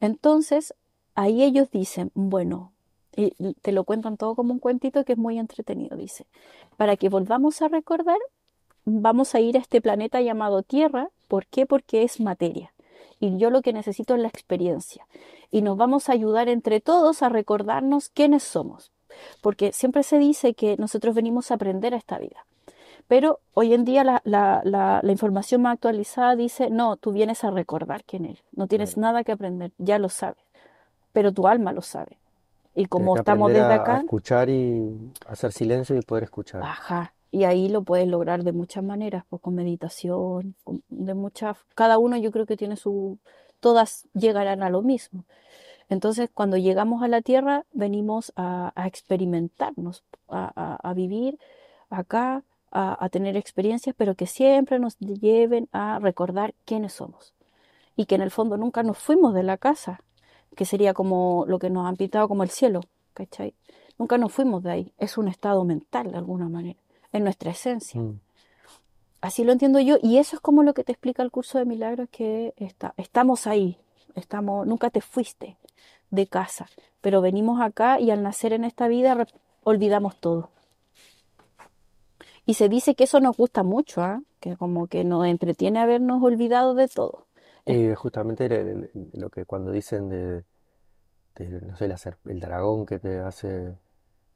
Entonces, 0.00 0.74
ahí 1.14 1.42
ellos 1.42 1.70
dicen, 1.70 2.10
bueno, 2.14 2.72
y 3.16 3.32
te 3.62 3.72
lo 3.72 3.84
cuentan 3.84 4.16
todo 4.16 4.34
como 4.34 4.52
un 4.52 4.58
cuentito 4.58 5.04
que 5.04 5.12
es 5.12 5.18
muy 5.18 5.38
entretenido, 5.38 5.96
dice, 5.96 6.26
para 6.76 6.96
que 6.96 7.08
volvamos 7.08 7.62
a 7.62 7.68
recordar, 7.68 8.18
vamos 8.84 9.34
a 9.34 9.40
ir 9.40 9.56
a 9.56 9.60
este 9.60 9.80
planeta 9.80 10.20
llamado 10.20 10.62
Tierra, 10.62 11.10
¿por 11.28 11.46
qué? 11.46 11.66
Porque 11.66 12.02
es 12.02 12.20
materia. 12.20 12.72
Y 13.20 13.38
yo 13.38 13.50
lo 13.50 13.62
que 13.62 13.72
necesito 13.72 14.14
es 14.14 14.20
la 14.20 14.28
experiencia. 14.28 15.06
Y 15.50 15.62
nos 15.62 15.76
vamos 15.76 16.08
a 16.08 16.12
ayudar 16.12 16.48
entre 16.48 16.80
todos 16.80 17.22
a 17.22 17.28
recordarnos 17.28 18.08
quiénes 18.08 18.42
somos. 18.42 18.92
Porque 19.40 19.72
siempre 19.72 20.02
se 20.02 20.18
dice 20.18 20.54
que 20.54 20.76
nosotros 20.76 21.14
venimos 21.14 21.50
a 21.50 21.54
aprender 21.54 21.94
a 21.94 21.98
esta 21.98 22.18
vida. 22.18 22.44
Pero 23.08 23.40
hoy 23.52 23.74
en 23.74 23.84
día 23.84 24.02
la, 24.04 24.22
la, 24.24 24.62
la, 24.64 25.00
la 25.02 25.12
información 25.12 25.62
más 25.62 25.74
actualizada 25.74 26.36
dice, 26.36 26.70
no, 26.70 26.96
tú 26.96 27.12
vienes 27.12 27.44
a 27.44 27.50
recordar 27.50 28.02
quién 28.04 28.24
eres. 28.24 28.42
No 28.52 28.66
tienes 28.66 28.94
Claro. 28.94 29.02
nada 29.02 29.24
que 29.24 29.32
aprender, 29.32 29.72
ya 29.78 29.98
lo 29.98 30.08
sabes. 30.08 30.42
Pero 31.12 31.32
tu 31.32 31.46
alma 31.46 31.72
lo 31.72 31.82
sabe. 31.82 32.18
Y 32.74 32.86
como 32.86 33.16
estamos 33.16 33.52
desde 33.52 33.60
a, 33.62 33.70
a 33.70 33.74
acá, 33.76 34.00
escuchar 34.00 34.48
y 34.48 34.90
hacer 35.28 35.52
silencio 35.52 35.96
y 35.96 36.00
poder 36.02 36.24
escuchar. 36.24 36.62
Ajá, 36.62 37.14
y 37.30 37.44
ahí 37.44 37.68
lo 37.68 37.82
puedes 37.82 38.08
lograr 38.08 38.42
de 38.42 38.52
muchas 38.52 38.82
maneras, 38.82 39.24
pues 39.28 39.40
con 39.42 39.54
meditación, 39.54 40.56
con- 40.64 40.82
de 40.88 41.14
muchas, 41.14 41.56
cada 41.76 41.98
uno 41.98 42.16
yo 42.16 42.32
creo 42.32 42.46
que 42.46 42.56
tiene 42.56 42.76
su, 42.76 43.18
todas 43.60 44.06
llegarán 44.14 44.62
a 44.64 44.70
lo 44.70 44.82
mismo. 44.82 45.24
Entonces, 45.88 46.30
cuando 46.32 46.56
llegamos 46.56 47.02
a 47.02 47.08
la 47.08 47.20
tierra, 47.22 47.64
venimos 47.72 48.32
a, 48.34 48.72
a 48.74 48.86
experimentarnos, 48.88 50.02
a, 50.28 50.50
a- 50.56 50.90
a 50.90 50.94
vivir 50.94 51.38
acá, 51.90 52.42
a, 52.74 53.02
a 53.02 53.08
tener 53.08 53.36
experiencias, 53.36 53.94
pero 53.96 54.14
que 54.14 54.26
siempre 54.26 54.78
nos 54.78 54.98
lleven 54.98 55.68
a 55.72 55.98
recordar 55.98 56.54
quiénes 56.66 56.92
somos. 56.92 57.32
Y 57.96 58.04
que 58.04 58.16
en 58.16 58.22
el 58.22 58.30
fondo 58.30 58.56
nunca 58.58 58.82
nos 58.82 58.98
fuimos 58.98 59.32
de 59.32 59.44
la 59.44 59.56
casa, 59.56 60.00
que 60.54 60.64
sería 60.66 60.92
como 60.92 61.44
lo 61.48 61.58
que 61.58 61.70
nos 61.70 61.86
han 61.86 61.96
pintado 61.96 62.28
como 62.28 62.42
el 62.42 62.50
cielo, 62.50 62.80
¿cachai? 63.14 63.54
Nunca 63.98 64.18
nos 64.18 64.32
fuimos 64.32 64.62
de 64.62 64.70
ahí. 64.70 64.92
Es 64.98 65.16
un 65.16 65.28
estado 65.28 65.64
mental 65.64 66.10
de 66.10 66.18
alguna 66.18 66.48
manera, 66.48 66.78
en 67.12 67.24
nuestra 67.24 67.52
esencia. 67.52 68.00
Mm. 68.00 68.20
Así 69.20 69.42
lo 69.42 69.52
entiendo 69.52 69.80
yo, 69.80 69.96
y 70.02 70.18
eso 70.18 70.36
es 70.36 70.40
como 70.40 70.62
lo 70.62 70.74
que 70.74 70.84
te 70.84 70.92
explica 70.92 71.22
el 71.22 71.30
curso 71.30 71.56
de 71.58 71.64
milagros, 71.64 72.08
que 72.10 72.52
está, 72.58 72.92
estamos 72.98 73.46
ahí, 73.46 73.78
estamos, 74.14 74.66
nunca 74.66 74.90
te 74.90 75.00
fuiste 75.00 75.56
de 76.10 76.26
casa, 76.26 76.66
pero 77.00 77.22
venimos 77.22 77.60
acá 77.62 77.98
y 78.00 78.10
al 78.10 78.22
nacer 78.22 78.52
en 78.52 78.64
esta 78.64 78.86
vida 78.86 79.26
olvidamos 79.62 80.16
todo. 80.20 80.50
Y 82.46 82.54
se 82.54 82.68
dice 82.68 82.94
que 82.94 83.04
eso 83.04 83.20
nos 83.20 83.36
gusta 83.36 83.62
mucho, 83.62 84.02
¿ah? 84.02 84.20
Que 84.40 84.56
como 84.56 84.86
que 84.86 85.04
nos 85.04 85.26
entretiene 85.26 85.80
habernos 85.80 86.22
olvidado 86.22 86.74
de 86.74 86.88
todo. 86.88 87.26
Y 87.66 87.94
justamente 87.94 88.90
lo 89.14 89.30
que 89.30 89.46
cuando 89.46 89.72
dicen 89.72 90.10
de, 90.10 90.44
de, 91.36 91.60
no 91.62 91.76
sé, 91.76 92.14
el 92.26 92.40
dragón 92.40 92.84
que 92.84 92.98
te 92.98 93.18
hace... 93.20 93.74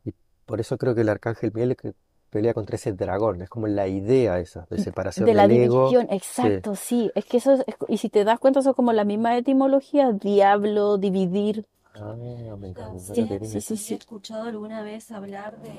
Y 0.05 0.15
por 0.47 0.61
eso 0.61 0.79
creo 0.79 0.95
que 0.95 1.03
el 1.03 1.11
arcángel 1.11 1.53
Miguel 1.53 1.77
que 1.77 1.93
pelea 2.31 2.55
contra 2.55 2.77
ese 2.77 2.93
dragón. 2.93 3.43
Es 3.43 3.49
como 3.49 3.67
la 3.67 3.87
idea 3.87 4.39
esa 4.39 4.67
de 4.71 4.79
separación 4.79 5.27
De 5.27 5.35
la 5.35 5.49
del 5.49 5.63
ego. 5.63 5.89
división, 5.89 6.09
exacto, 6.11 6.75
sí. 6.75 7.11
Es 7.15 7.25
que 7.25 7.39
eso 7.39 7.53
es, 7.53 7.65
y 7.89 7.99
si 7.99 8.09
te 8.09 8.25
das 8.25 8.39
cuenta, 8.39 8.61
eso 8.61 8.71
es 8.71 8.77
como 8.77 8.93
la 8.93 9.05
misma 9.05 9.37
etimología, 9.37 10.13
diablo, 10.13 10.99
dividir. 10.99 11.67
Ah, 11.95 12.15
me 12.17 12.69
encanta. 12.69 12.93
no 12.93 13.01
Sí, 13.01 13.27
sí, 13.43 13.61
sí, 13.61 13.77
sí. 13.77 13.95
escuchado 13.95 14.45
alguna 14.45 14.83
vez 14.83 15.11
hablar 15.11 15.61
de, 15.61 15.71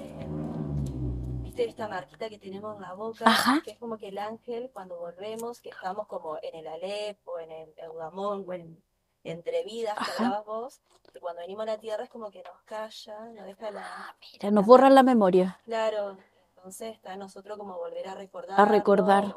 viste, 1.66 1.82
esta 1.84 1.88
marquita 1.88 2.30
que 2.30 2.39
tenemos 2.39 2.76
en 2.76 2.82
la 2.82 2.93
boca, 2.93 3.26
Ajá. 3.26 3.62
que 3.64 3.72
es 3.72 3.78
como 3.78 3.97
que 3.97 4.10
el 4.10 4.18
ángel, 4.18 4.70
cuando 4.74 4.97
volvemos, 4.99 5.62
que 5.62 5.70
estamos 5.70 6.07
como 6.07 6.38
en 6.41 6.55
el 6.55 6.68
Alep 6.68 7.20
o 7.28 7.39
en 7.39 7.51
el 7.51 7.74
Eudamón 7.78 8.43
o 8.47 8.53
en 8.53 8.82
entre 9.26 9.64
vidas 9.66 9.97
que 9.97 10.24
hablabas 10.24 10.45
vos, 10.45 10.82
que 11.12 11.20
cuando 11.20 11.41
venimos 11.41 11.64
a 11.64 11.66
la 11.72 11.78
tierra 11.78 12.05
es 12.05 12.10
como 12.10 12.32
que 12.32 12.41
nos 12.41 12.62
calla, 12.64 13.20
nos 13.36 13.45
deja 13.45 13.70
la... 13.70 14.16
Mira, 14.34 14.49
nos 14.51 14.66
borran 14.66 14.95
la 14.95 15.03
memoria. 15.03 15.60
Claro, 15.66 16.18
entonces 16.55 16.95
está 16.95 17.14
en 17.14 17.20
nosotros 17.20 17.57
como 17.57 17.78
volver 17.78 18.07
a 18.07 18.16
recordar. 18.16 18.60
A 18.60 18.64
recordar. 18.66 19.36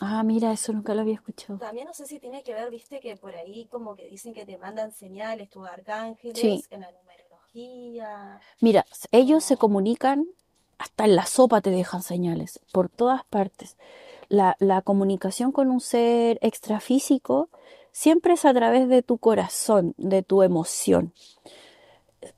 Ah, 0.00 0.22
mira, 0.24 0.50
eso 0.52 0.72
nunca 0.72 0.92
lo 0.94 1.02
había 1.02 1.14
escuchado. 1.14 1.58
También 1.60 1.86
no 1.86 1.94
sé 1.94 2.06
si 2.06 2.18
tiene 2.18 2.42
que 2.42 2.52
ver, 2.52 2.68
viste, 2.70 2.98
que 2.98 3.16
por 3.16 3.34
ahí 3.36 3.66
como 3.66 3.94
que 3.94 4.08
dicen 4.08 4.34
que 4.34 4.44
te 4.44 4.58
mandan 4.58 4.90
señales 4.92 5.48
tus 5.50 5.66
arcángeles 5.68 6.38
Sí. 6.38 6.64
en 6.70 6.80
la 6.80 6.90
numerología. 6.90 8.40
Mira, 8.60 8.84
ellos 9.12 9.44
se 9.44 9.56
comunican, 9.56 10.26
hasta 10.82 11.04
en 11.04 11.14
la 11.14 11.26
sopa 11.26 11.60
te 11.60 11.70
dejan 11.70 12.02
señales, 12.02 12.58
por 12.72 12.88
todas 12.88 13.24
partes. 13.24 13.76
La, 14.28 14.56
comunicación 14.82 15.52
con 15.52 15.70
un 15.70 15.80
ser 15.80 16.40
extrafísico 16.42 17.50
siempre 17.92 18.32
es 18.32 18.44
a 18.44 18.52
través 18.52 18.88
de 18.88 19.02
tu 19.02 19.18
corazón, 19.18 19.94
de 19.96 20.24
tu 20.24 20.42
emoción. 20.42 21.12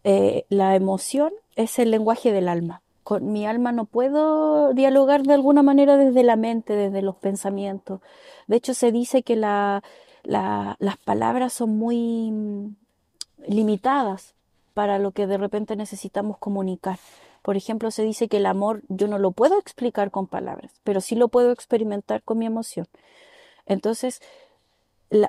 Eh, 0.02 0.44
la 0.50 0.76
emoción 0.76 1.32
es 1.56 1.78
el 1.78 1.90
lenguaje 1.90 2.32
del 2.32 2.48
alma. 2.48 2.82
Con 3.02 3.32
mi 3.32 3.46
alma 3.46 3.72
no 3.72 3.86
puedo 3.86 4.74
dialogar 4.74 5.22
de 5.22 5.32
alguna 5.34 5.62
manera 5.62 5.96
desde 5.96 6.22
la 6.22 6.36
mente, 6.36 6.74
desde 6.74 7.00
los 7.00 7.16
pensamientos. 7.16 8.00
De 8.46 8.56
hecho, 8.56 8.74
se 8.74 8.92
dice 8.92 9.22
que 9.22 9.36
la- 9.36 9.82
la- 10.22 10.76
las 10.80 10.98
palabras 10.98 11.54
son 11.54 11.78
muy 11.78 12.30
mm, 12.30 12.76
limitadas 13.48 14.34
para 14.74 14.98
lo 14.98 15.12
que 15.12 15.26
de 15.26 15.38
repente 15.38 15.76
necesitamos 15.76 16.36
comunicar. 16.36 16.98
Por 17.44 17.58
ejemplo, 17.58 17.90
se 17.90 18.04
dice 18.04 18.26
que 18.26 18.38
el 18.38 18.46
amor 18.46 18.80
yo 18.88 19.06
no 19.06 19.18
lo 19.18 19.30
puedo 19.30 19.58
explicar 19.58 20.10
con 20.10 20.26
palabras, 20.26 20.72
pero 20.82 21.02
sí 21.02 21.14
lo 21.14 21.28
puedo 21.28 21.52
experimentar 21.52 22.22
con 22.22 22.38
mi 22.38 22.46
emoción. 22.46 22.86
Entonces, 23.66 24.22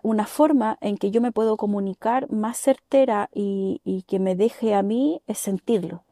una 0.01 0.25
forma 0.25 0.77
en 0.79 0.97
que 0.97 1.11
yo 1.11 1.19
me 1.19 1.33
puedo 1.33 1.57
comunicar 1.57 2.31
más 2.31 2.57
certera 2.57 3.29
y, 3.33 4.05
que 4.07 4.19
me 4.19 4.33
deje 4.33 4.73
a 4.73 4.81
mí 4.81 5.23
es 5.27 5.39
sentirlo, 5.39 6.03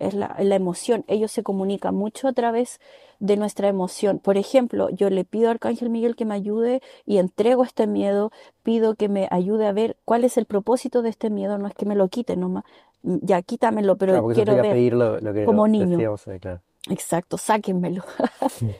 es 0.00 0.14
la, 0.14 0.34
emoción. 0.40 1.04
Ellos 1.06 1.30
se 1.30 1.44
comunican 1.44 1.94
mucho 1.94 2.26
a 2.26 2.32
través 2.32 2.80
de 3.20 3.36
nuestra 3.36 3.68
emoción. 3.68 4.18
Por 4.18 4.38
ejemplo, 4.38 4.90
yo 4.90 5.10
le 5.10 5.24
pido 5.24 5.46
a 5.46 5.52
Arcángel 5.52 5.90
Miguel 5.90 6.16
que 6.16 6.24
me 6.24 6.34
ayude 6.34 6.82
y 7.06 7.18
entrego 7.18 7.62
este 7.62 7.86
miedo, 7.86 8.32
pido 8.64 8.96
que 8.96 9.08
me 9.08 9.28
ayude 9.30 9.68
a 9.68 9.72
ver 9.72 9.96
cuál 10.04 10.24
es 10.24 10.36
el 10.38 10.44
propósito 10.44 11.02
de 11.02 11.10
este 11.10 11.30
miedo, 11.30 11.56
no 11.56 11.68
es 11.68 11.74
que 11.76 11.86
me 11.86 11.94
lo 11.94 12.08
quite 12.08 12.36
nomás, 12.36 12.64
ya 13.02 13.42
quítamelo, 13.42 13.96
pero 13.96 14.12
Claro, 14.12 14.28
quiero 14.34 14.54
ver. 14.62 14.70
pedir 14.74 14.94
lo, 14.94 15.20
lo 15.20 15.32
que 15.34 15.44
como 15.44 15.66
niño. 15.68 15.88
decíamos, 15.90 16.26
eh, 16.28 16.38
claro. 16.40 16.60
Exacto, 16.88 17.38
sáquenmelo. 17.38 18.02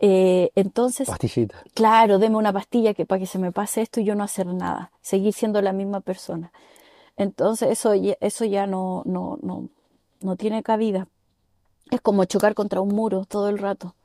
Eh, 0.00 0.52
entonces, 0.54 1.08
Pastillita. 1.08 1.56
Claro, 1.74 2.20
deme 2.20 2.36
una 2.36 2.52
pastilla 2.52 2.94
que 2.94 3.04
para 3.04 3.18
que 3.18 3.26
se 3.26 3.38
me 3.40 3.50
pase 3.50 3.80
esto 3.82 3.98
y 4.00 4.04
yo 4.04 4.14
no 4.14 4.22
hacer 4.22 4.46
nada, 4.46 4.92
seguir 5.00 5.32
siendo 5.32 5.60
la 5.60 5.72
misma 5.72 6.00
persona. 6.00 6.52
Entonces 7.16 7.70
eso, 7.70 7.96
ya- 7.96 8.16
eso 8.20 8.44
ya 8.44 8.68
no, 8.68 9.02
no, 9.06 9.38
no, 9.42 9.68
no 10.20 10.36
tiene 10.36 10.62
cabida. 10.62 11.08
Es 11.90 12.00
como 12.00 12.24
chocar 12.26 12.54
contra 12.54 12.80
un 12.80 12.94
muro 12.94 13.24
todo 13.24 13.48
el 13.48 13.58
rato. 13.58 13.96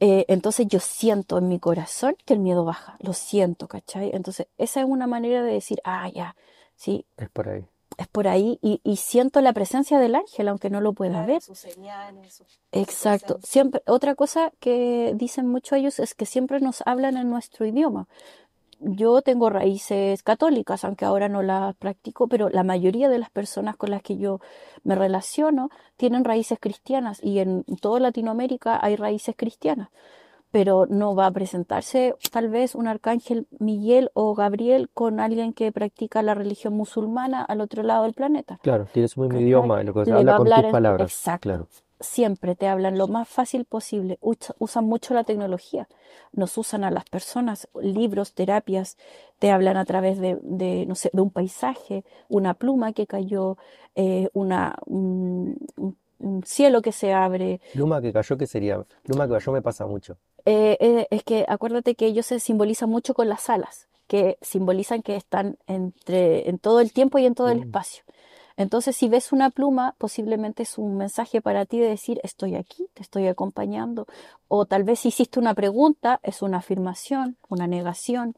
eh, 0.00 0.24
entonces 0.28 0.66
yo 0.66 0.80
siento 0.80 1.38
en 1.38 1.46
mi 1.48 1.60
corazón 1.60 2.16
que 2.26 2.34
el 2.34 2.40
miedo 2.40 2.64
baja, 2.64 2.96
lo 2.98 3.12
siento, 3.12 3.68
¿cachai? 3.68 4.10
Entonces 4.12 4.48
esa 4.58 4.80
es 4.80 4.86
una 4.86 5.06
manera 5.06 5.44
de 5.44 5.52
decir, 5.52 5.78
ah, 5.84 6.08
ya, 6.12 6.34
sí, 6.74 7.06
Es 7.16 7.30
por 7.30 7.48
ahí. 7.48 7.64
Es 7.98 8.08
por 8.08 8.28
ahí 8.28 8.58
y, 8.62 8.80
y 8.84 8.96
siento 8.96 9.40
la 9.40 9.52
presencia 9.52 9.98
del 9.98 10.14
ángel, 10.14 10.48
aunque 10.48 10.70
no 10.70 10.80
lo 10.80 10.92
pueda 10.92 11.12
Claro, 11.12 11.26
ver. 11.26 11.42
sus 11.42 11.58
señales, 11.58 12.42
Exacto. 12.72 13.38
Siempre, 13.42 13.82
otra 13.86 14.14
cosa 14.14 14.52
que 14.60 15.12
dicen 15.14 15.46
mucho 15.46 15.76
ellos 15.76 15.98
es 16.00 16.14
que 16.14 16.26
siempre 16.26 16.60
nos 16.60 16.82
hablan 16.86 17.16
en 17.16 17.30
nuestro 17.30 17.66
idioma. 17.66 18.08
Yo 18.80 19.22
tengo 19.22 19.48
raíces 19.48 20.22
católicas, 20.22 20.84
aunque 20.84 21.04
ahora 21.04 21.28
no 21.28 21.42
las 21.42 21.74
practico, 21.76 22.26
pero 22.28 22.48
la 22.50 22.64
mayoría 22.64 23.08
de 23.08 23.18
las 23.18 23.30
personas 23.30 23.76
con 23.76 23.90
las 23.90 24.02
que 24.02 24.18
yo 24.18 24.40
me 24.82 24.94
relaciono 24.94 25.70
tienen 25.96 26.24
raíces 26.24 26.58
cristianas 26.60 27.20
y 27.22 27.38
en 27.38 27.64
toda 27.80 28.00
Latinoamérica 28.00 28.78
hay 28.82 28.96
raíces 28.96 29.36
cristianas, 29.36 29.88
pero 30.54 30.86
no 30.88 31.16
va 31.16 31.26
a 31.26 31.30
presentarse 31.32 32.14
tal 32.30 32.48
vez 32.48 32.76
un 32.76 32.86
arcángel 32.86 33.48
Miguel 33.58 34.12
o 34.14 34.36
Gabriel 34.36 34.88
con 34.94 35.18
alguien 35.18 35.52
que 35.52 35.72
practica 35.72 36.22
la 36.22 36.32
religión 36.34 36.74
musulmana 36.74 37.42
al 37.42 37.60
otro 37.60 37.82
lado 37.82 38.04
del 38.04 38.14
planeta. 38.14 38.60
Claro, 38.62 38.86
tiene 38.92 39.08
su 39.08 39.20
mismo 39.20 39.40
idioma, 39.40 39.82
lo 39.82 39.92
que 39.92 40.08
va 40.12 40.18
habla 40.20 40.36
con 40.36 40.46
tus 40.48 40.58
en- 40.58 40.70
palabras. 40.70 41.10
exacto. 41.10 41.48
Claro. 41.48 41.66
Siempre 41.98 42.54
te 42.54 42.68
hablan 42.68 42.98
lo 42.98 43.08
más 43.08 43.26
fácil 43.28 43.64
posible. 43.64 44.16
Usa- 44.20 44.54
usan 44.60 44.84
mucho 44.84 45.12
la 45.12 45.24
tecnología. 45.24 45.88
Nos 46.32 46.56
usan 46.56 46.84
a 46.84 46.92
las 46.92 47.04
personas, 47.04 47.66
libros, 47.80 48.32
terapias, 48.34 48.96
te 49.40 49.50
hablan 49.50 49.76
a 49.76 49.84
través 49.84 50.20
de, 50.20 50.38
de, 50.42 50.86
no 50.86 50.94
sé, 50.94 51.10
de 51.12 51.20
un 51.20 51.30
paisaje, 51.30 52.04
una 52.28 52.54
pluma 52.54 52.92
que 52.92 53.08
cayó, 53.08 53.56
eh, 53.96 54.28
una, 54.34 54.76
un, 54.86 55.56
un- 55.76 55.96
un 56.20 56.42
cielo 56.44 56.80
que 56.80 56.92
se 56.92 57.12
abre. 57.12 57.60
Pluma 57.72 58.00
que 58.00 58.12
cayó, 58.12 58.36
¿qué 58.38 58.46
sería? 58.46 58.80
Pluma 59.02 59.26
que 59.26 59.32
cayó 59.34 59.50
me 59.50 59.60
pasa 59.62 59.84
mucho. 59.86 60.16
Eh, 60.46 60.76
eh, 60.80 61.06
es 61.10 61.22
que 61.22 61.44
acuérdate 61.48 61.94
que 61.94 62.06
ellos 62.06 62.26
se 62.26 62.40
simbolizan 62.40 62.90
mucho 62.90 63.14
con 63.14 63.28
las 63.28 63.48
alas, 63.48 63.88
que 64.06 64.38
simbolizan 64.42 65.02
que 65.02 65.16
están 65.16 65.56
entre, 65.66 66.48
en 66.48 66.58
todo 66.58 66.80
el 66.80 66.92
tiempo 66.92 67.18
y 67.18 67.26
en 67.26 67.34
todo 67.34 67.48
el 67.48 67.60
espacio. 67.60 68.04
Entonces, 68.56 68.94
si 68.94 69.08
ves 69.08 69.32
una 69.32 69.50
pluma, 69.50 69.96
posiblemente 69.98 70.62
es 70.62 70.78
un 70.78 70.96
mensaje 70.96 71.40
para 71.40 71.66
ti 71.66 71.80
de 71.80 71.88
decir, 71.88 72.20
estoy 72.22 72.54
aquí, 72.54 72.88
te 72.94 73.02
estoy 73.02 73.26
acompañando. 73.26 74.06
O 74.46 74.64
tal 74.64 74.84
vez 74.84 75.00
si 75.00 75.08
hiciste 75.08 75.40
una 75.40 75.54
pregunta, 75.54 76.20
es 76.22 76.40
una 76.40 76.58
afirmación, 76.58 77.36
una 77.48 77.66
negación. 77.66 78.36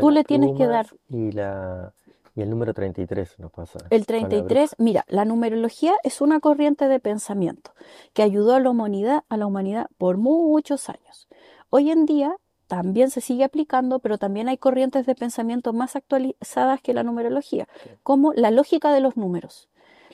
Tú 0.00 0.10
le 0.10 0.24
tienes 0.24 0.56
que 0.56 0.66
dar 0.66 0.86
Y, 1.08 1.30
la, 1.30 1.92
y 2.34 2.42
el 2.42 2.50
número 2.50 2.72
33 2.72 3.38
nos 3.38 3.50
pasa 3.50 3.78
el 3.90 4.06
con 4.06 4.14
la 4.14 4.28
bruja. 4.28 4.28
33. 4.28 4.76
Mira, 4.78 5.04
la 5.08 5.24
numerología 5.24 5.94
es 6.02 6.20
una 6.20 6.40
corriente 6.40 6.88
de 6.88 7.00
pensamiento 7.00 7.72
que 8.14 8.22
ayudó 8.22 8.54
a 8.54 8.60
la 8.60 8.70
humanidad, 8.70 9.24
a 9.28 9.36
la 9.36 9.46
humanidad 9.46 9.88
por 9.98 10.16
muchos 10.16 10.88
años. 10.88 11.28
Hoy 11.70 11.90
en 11.90 12.06
día 12.06 12.36
también 12.66 13.10
se 13.10 13.20
sigue 13.20 13.44
aplicando, 13.44 13.98
pero 13.98 14.16
también 14.16 14.48
hay 14.48 14.56
corrientes 14.56 15.04
de 15.04 15.14
pensamiento 15.14 15.74
más 15.74 15.94
actualizadas 15.94 16.80
que 16.80 16.94
la 16.94 17.02
numerología, 17.02 17.68
como 18.02 18.32
la 18.32 18.50
lógica 18.50 18.92
de 18.94 19.00
los 19.00 19.16
números. 19.18 19.68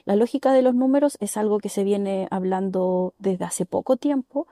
La 0.05 0.17
lógica 0.17 0.53
de 0.53 0.63
los 0.63 0.75
números 0.75 1.19
es 1.21 1.37
algo 1.37 1.59
que 1.59 1.69
se 1.69 1.85
viene 1.85 2.27
hablando 2.31 3.15
desde 3.19 3.45
hace 3.45 3.65
poco 3.65 3.97
tiempo. 3.97 4.49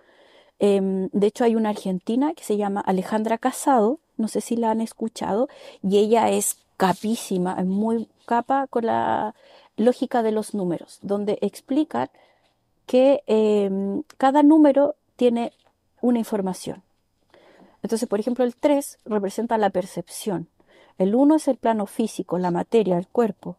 Em, 0.59 1.09
de 1.13 1.27
hecho, 1.27 1.45
hay 1.45 1.57
una 1.57 1.71
argentina 1.71 2.33
que 2.35 2.45
se 2.45 2.57
llama 2.57 2.81
Alejandra 2.81 3.39
Casado, 3.39 3.99
no 4.17 4.29
sé 4.29 4.41
si 4.41 4.57
la 4.57 4.71
han 4.71 4.81
escuchado, 4.81 5.49
y 5.83 5.99
ella 5.99 6.31
es 6.31 6.66
capísima, 6.77 7.57
es 7.59 7.67
muy 7.67 8.09
capa 8.27 8.67
con 8.69 8.87
la 8.87 9.35
lógica 9.77 10.23
de 10.23 10.33
los 10.33 10.55
números, 10.55 10.99
donde 11.03 11.39
explican 11.41 12.11
que 12.87 13.23
em, 13.27 14.03
cada 14.17 14.43
número 14.43 14.95
tiene 15.17 15.53
una 16.01 16.19
información. 16.19 16.83
Entonces, 17.83 18.09
por 18.09 18.21
ejemplo, 18.21 18.45
el 18.45 18.55
3 18.55 18.99
representa 19.05 19.59
la 19.59 19.71
percepción. 19.71 20.49
El 20.99 21.15
1 21.15 21.37
es 21.37 21.49
el 21.49 21.57
plano 21.57 21.87
físico, 21.87 22.39
la 22.39 22.51
materia, 22.51 22.97
el 22.99 23.07
cuerpo. 23.09 23.57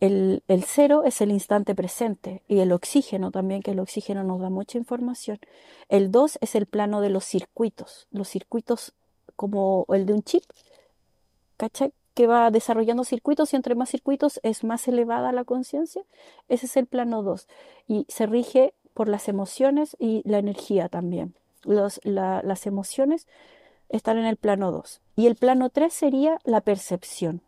El, 0.00 0.42
el 0.48 0.64
0 0.64 1.04
es 1.04 1.20
el 1.20 1.30
instante 1.30 1.74
presente 1.74 2.42
y 2.48 2.58
el 2.58 2.72
oxígeno 2.72 3.30
también, 3.30 3.62
que 3.62 3.70
el 3.70 3.80
oxígeno 3.80 4.24
nos 4.24 4.40
da 4.40 4.50
mucha 4.50 4.78
información. 4.78 5.38
El 5.88 6.10
2 6.10 6.38
es 6.40 6.54
el 6.54 6.66
plano 6.66 7.00
de 7.00 7.10
los 7.10 7.24
circuitos, 7.24 8.06
los 8.10 8.28
circuitos 8.28 8.92
como 9.36 9.86
el 9.88 10.06
de 10.06 10.14
un 10.14 10.22
chip, 10.22 10.44
¿cachai? 11.56 11.92
Que 12.16 12.26
va 12.26 12.50
desarrollando 12.50 13.04
circuitos 13.04 13.52
y 13.52 13.56
entre 13.56 13.76
más 13.76 13.90
circuitos 13.90 14.40
es 14.42 14.64
más 14.64 14.88
elevada 14.88 15.30
la 15.30 15.44
conciencia. 15.44 16.02
Ese 16.48 16.66
es 16.66 16.76
el 16.76 16.86
plano 16.86 17.22
2 17.22 17.46
y 17.86 18.06
se 18.08 18.26
rige 18.26 18.74
por 18.92 19.08
las 19.08 19.28
emociones 19.28 19.96
y 20.00 20.22
la 20.28 20.38
energía 20.38 20.88
también. 20.88 21.34
Los- 21.62 22.00
la- 22.02 22.42
las 22.42 22.66
emociones 22.66 23.28
están 23.90 24.18
en 24.18 24.26
el 24.26 24.36
plano 24.36 24.72
2 24.72 25.00
y 25.14 25.28
el 25.28 25.36
plano 25.36 25.70
3 25.70 25.92
sería 25.92 26.38
la 26.44 26.60
percepción 26.62 27.42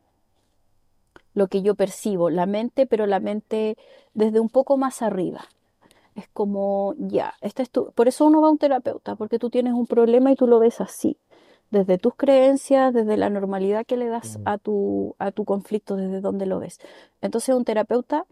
lo 1.35 1.47
que 1.49 1.63
yo 1.63 1.75
percibo, 1.75 2.31
la 2.31 2.47
mente, 2.47 2.87
pero 2.87 3.07
la 3.07 3.21
mente 3.21 3.77
desde 4.15 4.41
un 4.41 4.49
poco 4.49 4.77
más 4.77 5.03
arriba. 5.03 5.47
Es 6.17 6.29
como, 6.33 6.95
ya, 6.99 7.35
esta 7.41 7.63
es 7.63 7.71
tu... 7.71 7.93
Por 7.93 8.09
eso 8.09 8.27
uno 8.27 8.41
va 8.41 8.49
a 8.49 8.51
un 8.51 8.59
terapeuta, 8.59 9.15
porque 9.15 9.39
tú 9.39 9.51
tienes 9.51 9.73
un 9.75 9.87
problema 9.87 10.33
y 10.33 10.37
tú 10.37 10.47
lo 10.49 10.59
ves 10.59 10.81
así, 10.81 11.17
desde 11.71 11.99
tus 11.99 12.15
creencias, 12.15 12.95
desde 12.95 13.17
la 13.17 13.31
normalidad 13.31 13.85
que 13.85 13.97
le 13.97 14.09
das 14.09 14.39
a 14.45 14.59
tu, 14.59 15.15
a 15.19 15.33
tu 15.33 15.45
conflicto, 15.45 15.97
desde 15.97 16.21
donde 16.21 16.47
lo 16.47 16.59
ves. 16.61 16.81
Entonces 17.21 17.55
un 17.55 17.65
terapeuta 17.65 18.25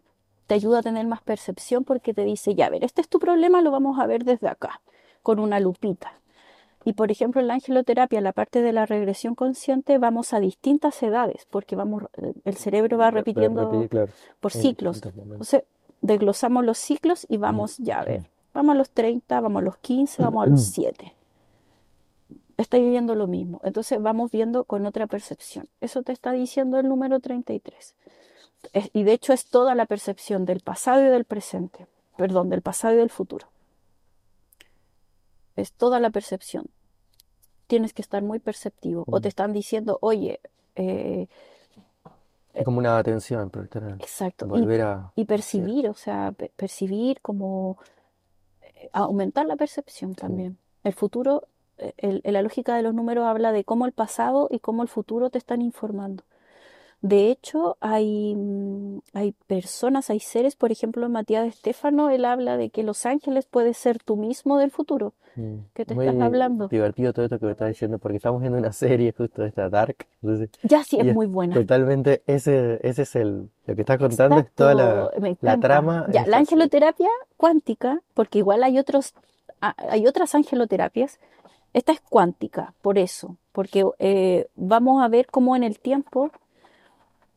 te 0.46 0.54
ayuda 0.54 0.78
a 0.78 0.82
tener 0.82 1.06
más 1.06 1.22
percepción 1.22 1.84
porque 1.84 2.14
te 2.14 2.24
dice, 2.24 2.54
ya, 2.54 2.66
a 2.66 2.70
ver, 2.70 2.84
este 2.84 3.00
es 3.00 3.08
tu 3.08 3.18
problema, 3.18 3.62
lo 3.62 3.70
vamos 3.70 3.98
a 3.98 4.06
ver 4.06 4.24
desde 4.24 4.48
acá, 4.48 4.80
con 5.22 5.38
una 5.38 5.60
lupita. 5.60 6.12
Y 6.84 6.92
por 6.92 7.10
ejemplo, 7.10 7.40
en 7.40 7.48
la 7.48 7.54
angeloterapia, 7.54 8.20
la 8.20 8.32
parte 8.32 8.62
de 8.62 8.72
la 8.72 8.86
regresión 8.86 9.34
consciente, 9.34 9.98
vamos 9.98 10.32
a 10.32 10.38
distintas 10.38 11.02
edades, 11.02 11.44
porque 11.50 11.74
vamos, 11.74 12.04
el 12.44 12.56
cerebro 12.56 12.96
va 12.96 13.10
repitiendo 13.10 13.64
repetir, 13.64 13.88
claro, 13.88 14.12
por 14.38 14.52
ciclos. 14.52 15.02
Entonces, 15.04 15.64
desglosamos 16.00 16.64
los 16.64 16.78
ciclos 16.78 17.26
y 17.28 17.38
vamos 17.38 17.78
ya 17.78 18.00
a 18.00 18.04
ver. 18.04 18.30
Vamos 18.54 18.76
a 18.76 18.78
los 18.78 18.90
30, 18.90 19.40
vamos 19.40 19.62
a 19.62 19.64
los 19.64 19.76
15, 19.78 20.22
vamos 20.22 20.46
a 20.46 20.46
los 20.46 20.62
7. 20.62 21.15
Está 22.56 22.78
viviendo 22.78 23.14
lo 23.14 23.26
mismo. 23.26 23.60
Entonces 23.64 24.00
vamos 24.00 24.30
viendo 24.30 24.64
con 24.64 24.86
otra 24.86 25.06
percepción. 25.06 25.68
Eso 25.80 26.02
te 26.02 26.12
está 26.12 26.32
diciendo 26.32 26.78
el 26.78 26.88
número 26.88 27.20
33. 27.20 27.94
Es- 28.72 28.90
y 28.92 29.02
de 29.04 29.12
hecho 29.12 29.32
es 29.32 29.46
toda 29.46 29.74
la 29.74 29.86
percepción 29.86 30.44
del 30.46 30.60
pasado 30.60 31.02
y 31.06 31.08
del 31.10 31.24
presente. 31.24 31.86
Perdón, 32.16 32.48
del 32.48 32.62
pasado 32.62 32.94
y 32.94 32.96
del 32.96 33.10
futuro. 33.10 33.46
Es 35.54 35.72
toda 35.72 36.00
la 36.00 36.10
percepción. 36.10 36.66
Tienes 37.66 37.92
que 37.92 38.02
estar 38.02 38.22
muy 38.22 38.38
perceptivo. 38.38 39.04
O 39.06 39.20
te 39.20 39.28
Mm. 39.28 39.30
están 39.30 39.52
diciendo, 39.52 39.98
oye, 40.00 40.40
eh, 40.76 41.28
Es 42.54 42.64
como 42.64 42.78
una 42.78 42.96
atención, 42.96 43.50
pero 43.50 43.64
exacto. 43.96 44.46
Y 44.56 44.80
a 44.80 45.12
percibir, 45.26 45.88
o 45.90 45.94
sea, 45.94 46.32
pe- 46.32 46.50
percibir 46.56 47.20
como 47.20 47.76
eh, 48.62 48.88
aumentar 48.94 49.44
la 49.46 49.56
percepción 49.56 50.12
Sí. 50.12 50.16
también. 50.16 50.56
El 50.82 50.94
futuro, 50.94 51.42
el- 51.78 52.20
el- 52.24 52.32
la 52.34 52.42
lógica 52.42 52.76
de 52.76 52.82
los 52.82 52.94
números 52.94 53.26
habla 53.26 53.52
de 53.52 53.64
cómo 53.64 53.86
el 53.86 53.92
pasado 53.92 54.48
y 54.50 54.58
cómo 54.60 54.82
el 54.82 54.88
futuro 54.88 55.30
te 55.30 55.38
están 55.38 55.62
informando. 55.62 56.24
De 57.02 57.30
hecho, 57.30 57.76
hay, 57.80 58.34
mm, 58.34 59.00
hay 59.12 59.32
personas, 59.46 60.10
hay 60.10 60.18
seres, 60.20 60.56
por 60.56 60.72
ejemplo, 60.72 61.08
Matías 61.08 61.42
de 61.42 61.48
Estéfano, 61.50 62.10
él 62.10 62.24
habla 62.24 62.56
de 62.56 62.70
que 62.70 62.82
los 62.82 63.06
ángeles 63.06 63.46
puedes 63.46 63.76
ser 63.76 63.98
tú 64.02 64.16
mismo 64.16 64.58
del 64.58 64.70
futuro, 64.70 65.12
Mm. 65.36 65.56
que 65.74 65.84
te 65.84 65.92
estás 65.94 66.14
Muy 66.14 66.22
hablando. 66.22 66.68
divertido 66.68 67.12
todo 67.12 67.26
esto 67.26 67.38
que 67.38 67.44
me 67.46 67.52
estás 67.52 67.68
diciendo, 67.68 67.98
porque 67.98 68.16
estamos 68.16 68.40
viendo 68.40 68.58
una 68.58 68.72
serie 68.72 69.12
justo 69.16 69.42
de 69.42 69.48
esta 69.48 69.68
Dark. 69.68 70.06
entonces, 70.22 70.48
Ya 70.62 70.82
sí, 70.82 70.98
es 70.98 71.06
es 71.06 71.14
muy 71.14 71.26
buena. 71.26 71.54
totalmente, 71.54 72.22
ese, 72.26 72.80
ese 72.82 73.02
es 73.02 73.14
el, 73.14 73.50
lo 73.66 73.74
que 73.74 73.82
estás 73.82 73.98
contando, 73.98 74.40
es 74.40 74.50
toda 74.54 74.74
la, 74.74 75.10
Exacto, 75.12 75.36
la 75.42 75.60
trama 75.60 76.06
Ya, 76.10 76.24
en 76.24 76.30
la 76.30 76.38
angeloterapia 76.38 77.10
cuántica, 77.36 78.00
porque 78.14 78.38
igual 78.38 78.62
hay 78.64 78.78
otros, 78.78 79.12
a- 79.60 79.74
hay 79.90 80.06
otras 80.06 80.34
angeloterapias, 80.34 81.20
esta 81.72 81.92
es 81.92 82.00
cuántica, 82.00 82.74
por 82.82 82.98
eso, 82.98 83.36
porque 83.52 83.84
eh, 83.98 84.48
vamos 84.56 85.02
a 85.02 85.08
ver 85.08 85.26
cómo 85.26 85.56
en 85.56 85.62
el 85.62 85.78
tiempo 85.78 86.30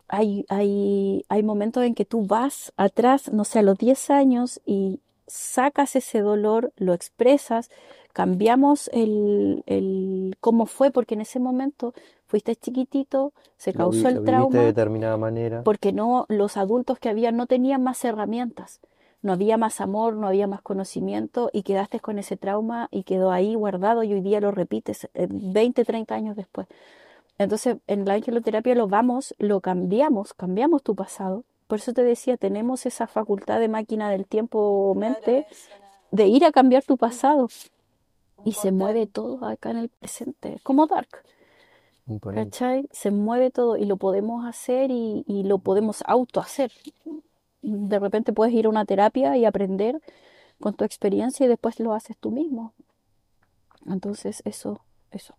hay, 0.07 0.45
hay, 0.49 1.23
hay 1.29 1.43
momentos 1.43 1.83
en 1.83 1.95
que 1.95 2.05
tú 2.05 2.25
vas 2.25 2.73
atrás, 2.77 3.31
no 3.31 3.45
sé, 3.45 3.59
a 3.59 3.63
los 3.63 3.77
10 3.77 4.09
años 4.09 4.59
y 4.65 4.99
sacas 5.27 5.95
ese 5.95 6.21
dolor, 6.21 6.73
lo 6.77 6.93
expresas, 6.93 7.69
cambiamos 8.13 8.89
el, 8.91 9.63
el 9.67 10.35
cómo 10.41 10.65
fue, 10.65 10.91
porque 10.91 11.13
en 11.13 11.21
ese 11.21 11.39
momento 11.39 11.93
fuiste 12.25 12.55
chiquitito, 12.55 13.33
se 13.57 13.73
causó 13.73 14.07
el 14.07 14.15
lo 14.15 14.21
viviste 14.21 14.31
de 14.31 14.37
trauma 14.37 14.59
determinada 14.61 15.17
manera. 15.17 15.63
porque 15.63 15.91
no, 15.91 16.25
los 16.27 16.57
adultos 16.57 16.99
que 16.99 17.09
había 17.09 17.31
no 17.31 17.45
tenían 17.45 17.83
más 17.83 18.03
herramientas, 18.03 18.79
no 19.21 19.33
había 19.33 19.57
más 19.57 19.81
amor, 19.81 20.15
no 20.15 20.27
había 20.27 20.47
más 20.47 20.61
conocimiento 20.61 21.49
y 21.51 21.63
quedaste 21.63 21.99
con 21.99 22.19
ese 22.19 22.37
trauma 22.37 22.87
y 22.91 23.03
quedó 23.03 23.31
ahí 23.31 23.55
guardado 23.55 24.03
y 24.03 24.13
hoy 24.13 24.21
día 24.21 24.39
lo 24.39 24.51
repites 24.51 25.09
eh, 25.13 25.27
20, 25.29 25.83
30 25.83 26.15
años 26.15 26.35
después. 26.35 26.67
Entonces, 27.37 27.77
en 27.87 28.05
la 28.05 28.13
angeloterapia 28.15 28.75
lo 28.75 28.87
vamos, 28.87 29.35
lo 29.37 29.61
cambiamos, 29.61 30.33
cambiamos 30.33 30.83
tu 30.83 30.95
pasado. 30.95 31.43
Por 31.67 31.79
eso 31.79 31.93
te 31.93 32.03
decía, 32.03 32.37
tenemos 32.37 32.85
esa 32.85 33.07
facultad 33.07 33.59
de 33.59 33.67
máquina 33.67 34.09
del 34.09 34.25
tiempo 34.25 34.93
mente 34.95 35.45
de 36.11 36.27
ir 36.27 36.43
a 36.45 36.51
cambiar 36.51 36.83
tu 36.83 36.97
pasado. 36.97 37.47
y 38.45 38.53
se 38.53 38.71
mueve 38.71 39.05
todo 39.05 39.45
acá 39.45 39.71
en 39.71 39.77
el 39.77 39.89
presente. 39.89 40.55
Es 40.55 40.61
como 40.61 40.87
Dark. 40.87 41.09
¿cachai? 42.33 42.87
Se 42.91 43.11
mueve 43.11 43.51
todo 43.51 43.77
y 43.77 43.85
lo 43.85 43.97
podemos 43.97 44.45
hacer 44.45 44.91
y, 44.91 45.23
y 45.27 45.43
lo 45.43 45.59
podemos 45.59 46.03
auto 46.05 46.39
hacer. 46.39 46.71
De 47.61 47.99
repente 47.99 48.33
puedes 48.33 48.53
ir 48.53 48.65
a 48.65 48.69
una 48.69 48.85
terapia 48.85 49.37
y 49.37 49.45
aprender 49.45 50.01
con 50.59 50.75
tu 50.75 50.85
experiencia 50.85 51.45
y 51.45 51.49
después 51.49 51.79
lo 51.79 51.93
haces 51.93 52.17
tú 52.17 52.31
mismo. 52.31 52.73
Entonces, 53.85 54.41
eso, 54.45 54.85
eso. 55.11 55.35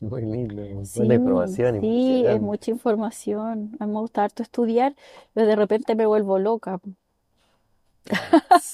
Muy 0.00 0.22
lindo, 0.22 0.62
Sí, 0.84 1.02
buena 1.02 1.14
información, 1.14 1.76
sí, 1.80 2.24
es 2.26 2.40
mucha 2.40 2.70
información. 2.70 3.76
A 3.80 3.86
mí 3.86 3.92
me 3.92 4.00
gusta 4.00 4.24
harto 4.24 4.42
estudiar, 4.42 4.94
pero 5.34 5.46
de 5.46 5.56
repente 5.56 5.94
me 5.94 6.06
vuelvo 6.06 6.38
loca. 6.38 6.80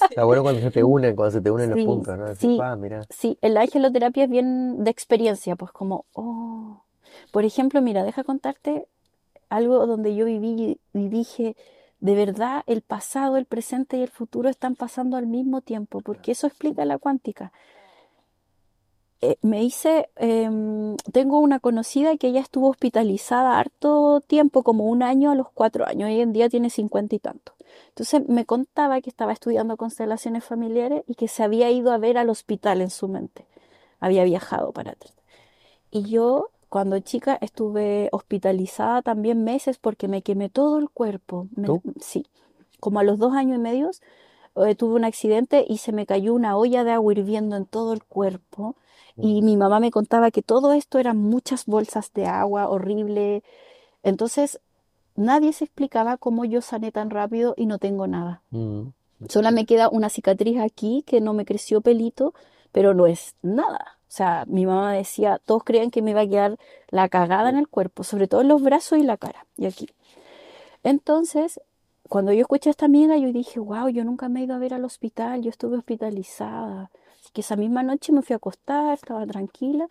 Está 0.09 0.23
bueno 0.25 0.41
cuando 0.43 0.61
se 0.61 0.71
te 0.71 0.83
unen, 0.83 1.15
cuando 1.15 1.31
se 1.31 1.41
te 1.41 1.51
unen 1.51 1.69
los 1.69 1.79
Sí, 1.79 1.85
puntos, 1.85 2.17
¿no? 2.17 2.33
Sí, 2.35 2.57
"Pa, 2.57 2.75
mirá. 2.75 3.05
sí, 3.09 3.37
el 3.41 3.57
angeloterapia 3.57 4.23
es 4.25 4.29
bien 4.29 4.83
de 4.83 4.91
experiencia, 4.91 5.55
pues 5.55 5.71
como, 5.71 6.05
oh. 6.13 6.83
Por 7.31 7.45
ejemplo, 7.45 7.81
mira, 7.81 8.03
deja 8.03 8.23
contarte 8.23 8.87
algo 9.49 9.85
donde 9.87 10.15
yo 10.15 10.25
viví 10.25 10.79
y 10.93 11.09
dije, 11.09 11.55
de 11.99 12.15
verdad, 12.15 12.63
el 12.67 12.81
pasado, 12.81 13.37
el 13.37 13.45
presente 13.45 13.97
y 13.97 14.03
el 14.03 14.09
futuro 14.09 14.49
están 14.49 14.75
pasando 14.75 15.17
al 15.17 15.27
mismo 15.27 15.61
tiempo, 15.61 16.01
porque 16.01 16.31
eso 16.31 16.47
explica 16.47 16.85
la 16.85 16.97
cuántica. 16.97 17.51
Eh, 19.21 19.37
me 19.41 19.63
hice, 19.63 20.09
em, 20.15 20.95
tengo 21.11 21.39
una 21.39 21.59
conocida 21.59 22.15
que 22.17 22.27
ella 22.27 22.39
estuvo 22.39 22.69
hospitalizada 22.69 23.57
harto 23.59 24.21
tiempo, 24.21 24.61
como 24.61 24.85
un 24.85 25.01
año 25.01 25.31
a 25.31 25.35
los 25.35 25.49
cuatro 25.49 25.87
años, 25.87 26.07
hoy 26.09 26.21
en 26.21 26.33
día 26.33 26.49
tiene 26.49 26.69
cincuenta 26.69 27.15
y 27.15 27.19
tanto. 27.19 27.53
Entonces 27.89 28.27
me 28.29 28.45
contaba 28.45 29.01
que 29.01 29.09
estaba 29.09 29.33
estudiando 29.33 29.75
constelaciones 29.75 30.43
familiares 30.43 31.03
y 31.07 31.15
que 31.15 31.27
se 31.27 31.43
había 31.43 31.71
ido 31.71 31.91
a 31.91 31.97
ver 31.97 32.17
al 32.19 32.29
hospital 32.29 32.81
en 32.81 32.91
su 32.91 33.07
mente, 33.07 33.45
había 33.99 34.23
viajado 34.23 34.71
para 34.71 34.91
atrás. 34.91 35.15
Y 35.89 36.03
yo, 36.03 36.49
cuando 36.69 36.99
chica, 36.99 37.37
estuve 37.41 38.09
hospitalizada 38.11 39.01
también 39.01 39.43
meses 39.43 39.77
porque 39.77 40.07
me 40.07 40.21
quemé 40.21 40.49
todo 40.49 40.77
el 40.79 40.89
cuerpo. 40.89 41.47
Me- 41.55 41.67
¿Tú? 41.67 41.81
sí, 42.01 42.25
como 42.79 42.99
a 42.99 43.03
los 43.03 43.17
dos 43.19 43.33
años 43.33 43.57
y 43.57 43.61
medio 43.61 43.91
eh, 44.55 44.75
tuve 44.75 44.95
un 44.95 45.05
accidente 45.05 45.65
y 45.67 45.77
se 45.77 45.91
me 45.91 46.05
cayó 46.05 46.33
una 46.33 46.57
olla 46.57 46.83
de 46.83 46.91
agua 46.91 47.13
hirviendo 47.13 47.55
en 47.55 47.65
todo 47.65 47.93
el 47.93 48.03
cuerpo. 48.03 48.75
Y 49.19 49.41
mi 49.41 49.57
mamá 49.57 49.79
me 49.79 49.89
contaba 49.89 50.29
que 50.29 50.43
todo 50.43 50.73
esto 50.73 50.99
eran 50.99 51.17
muchas 51.17 51.65
bolsas 51.65 52.13
de 52.13 52.27
agua 52.27 52.69
horrible. 52.69 53.41
Entonces, 54.03 54.59
nadie 55.15 55.53
se 55.53 55.65
explicaba 55.65 56.17
cómo 56.17 56.45
yo 56.45 56.61
sané 56.61 56.91
tan 56.91 57.09
rápido 57.09 57.55
y 57.57 57.65
no 57.65 57.79
tengo 57.79 58.05
nada. 58.05 58.41
Mm. 58.51 58.89
Solo 59.27 59.51
me 59.51 59.65
queda 59.65 59.89
una 59.89 60.09
cicatriz 60.09 60.59
aquí 60.59 61.03
que 61.07 61.19
no 61.19 61.33
me 61.33 61.45
creció 61.45 61.81
pelito, 61.81 62.35
pero 62.71 62.93
no 62.93 63.07
es 63.07 63.33
nada. 63.41 63.96
O 64.07 64.11
sea, 64.17 64.45
mi 64.47 64.65
mamá 64.65 64.93
decía, 64.93 65.39
todos 65.43 65.63
creían 65.63 65.91
que 65.91 66.01
me 66.01 66.11
iba 66.11 66.21
a 66.21 66.27
quedar 66.27 66.57
la 66.89 67.09
cagada 67.09 67.49
en 67.49 67.57
el 67.57 67.67
cuerpo, 67.67 68.03
sobre 68.03 68.27
todo 68.27 68.41
en 68.41 68.47
los 68.47 68.63
brazos 68.63 68.99
y 68.99 69.03
la 69.03 69.17
cara, 69.17 69.45
y 69.57 69.65
aquí. 69.65 69.89
Entonces, 70.83 71.59
cuando 72.07 72.31
yo 72.31 72.41
escuché 72.41 72.69
a 72.69 72.71
esta 72.71 72.85
amiga, 72.85 73.17
yo 73.17 73.33
dije, 73.33 73.59
wow, 73.59 73.89
yo 73.89 74.05
nunca 74.05 74.29
me 74.29 74.39
he 74.39 74.43
ido 74.43 74.55
a 74.55 74.59
ver 74.59 74.73
al 74.73 74.85
hospital, 74.85 75.41
yo 75.41 75.49
estuve 75.49 75.77
hospitalizada. 75.77 76.89
Así 77.19 77.29
que 77.33 77.41
esa 77.41 77.57
misma 77.57 77.83
noche 77.83 78.13
me 78.13 78.21
fui 78.21 78.33
a 78.33 78.37
acostar, 78.37 78.93
estaba 78.93 79.25
tranquila, 79.27 79.87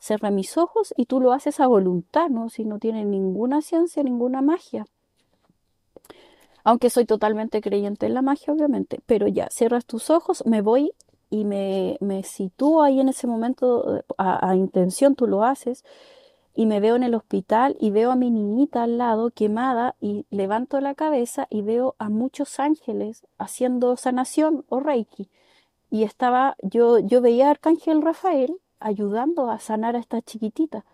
cerré 0.00 0.30
mis 0.30 0.56
ojos 0.56 0.94
y 0.96 1.04
tú 1.04 1.20
lo 1.20 1.32
haces 1.32 1.60
a 1.60 1.66
voluntad, 1.66 2.30
¿no? 2.30 2.48
Si 2.48 2.64
no 2.64 2.78
tiene 2.78 3.04
ninguna 3.04 3.60
ciencia, 3.60 4.02
ninguna 4.02 4.40
magia. 4.40 4.86
Aunque 6.62 6.88
soy 6.88 7.04
totalmente 7.04 7.60
creyente 7.60 8.06
en 8.06 8.14
la 8.14 8.22
magia, 8.22 8.54
obviamente. 8.54 9.00
Pero 9.04 9.28
ya, 9.28 9.48
cierras 9.50 9.84
tus 9.84 10.08
ojos, 10.08 10.42
me 10.46 10.62
voy 10.62 10.92
y 11.34 11.44
me, 11.44 11.96
me 12.00 12.22
sitúo 12.22 12.82
ahí 12.82 13.00
en 13.00 13.08
ese 13.08 13.26
momento, 13.26 13.96
eh, 13.96 14.02
a, 14.18 14.50
a 14.50 14.54
intención 14.54 15.16
tú 15.16 15.26
lo 15.26 15.42
haces, 15.42 15.84
y 16.54 16.66
me 16.66 16.78
veo 16.78 16.94
en 16.94 17.02
el 17.02 17.16
hospital 17.16 17.76
y 17.80 17.90
veo 17.90 18.12
a 18.12 18.16
mi 18.16 18.30
niñita 18.30 18.84
al 18.84 18.96
lado 18.96 19.30
quemada 19.30 19.96
y 20.00 20.24
levanto 20.30 20.80
la 20.80 20.94
cabeza 20.94 21.48
y 21.50 21.62
veo 21.62 21.96
a 21.98 22.08
muchos 22.08 22.60
ángeles 22.60 23.26
haciendo 23.38 23.96
sanación 23.96 24.64
o 24.68 24.78
reiki. 24.78 25.28
Y 25.90 26.04
estaba, 26.04 26.56
yo, 26.62 27.00
yo 27.00 27.20
veía 27.20 27.48
a 27.48 27.50
Arcángel 27.50 28.02
Rafael 28.02 28.54
ayudando 28.78 29.50
a 29.50 29.58
sanar 29.58 29.96
a 29.96 29.98
esta 29.98 30.22
chiquitita. 30.22 30.84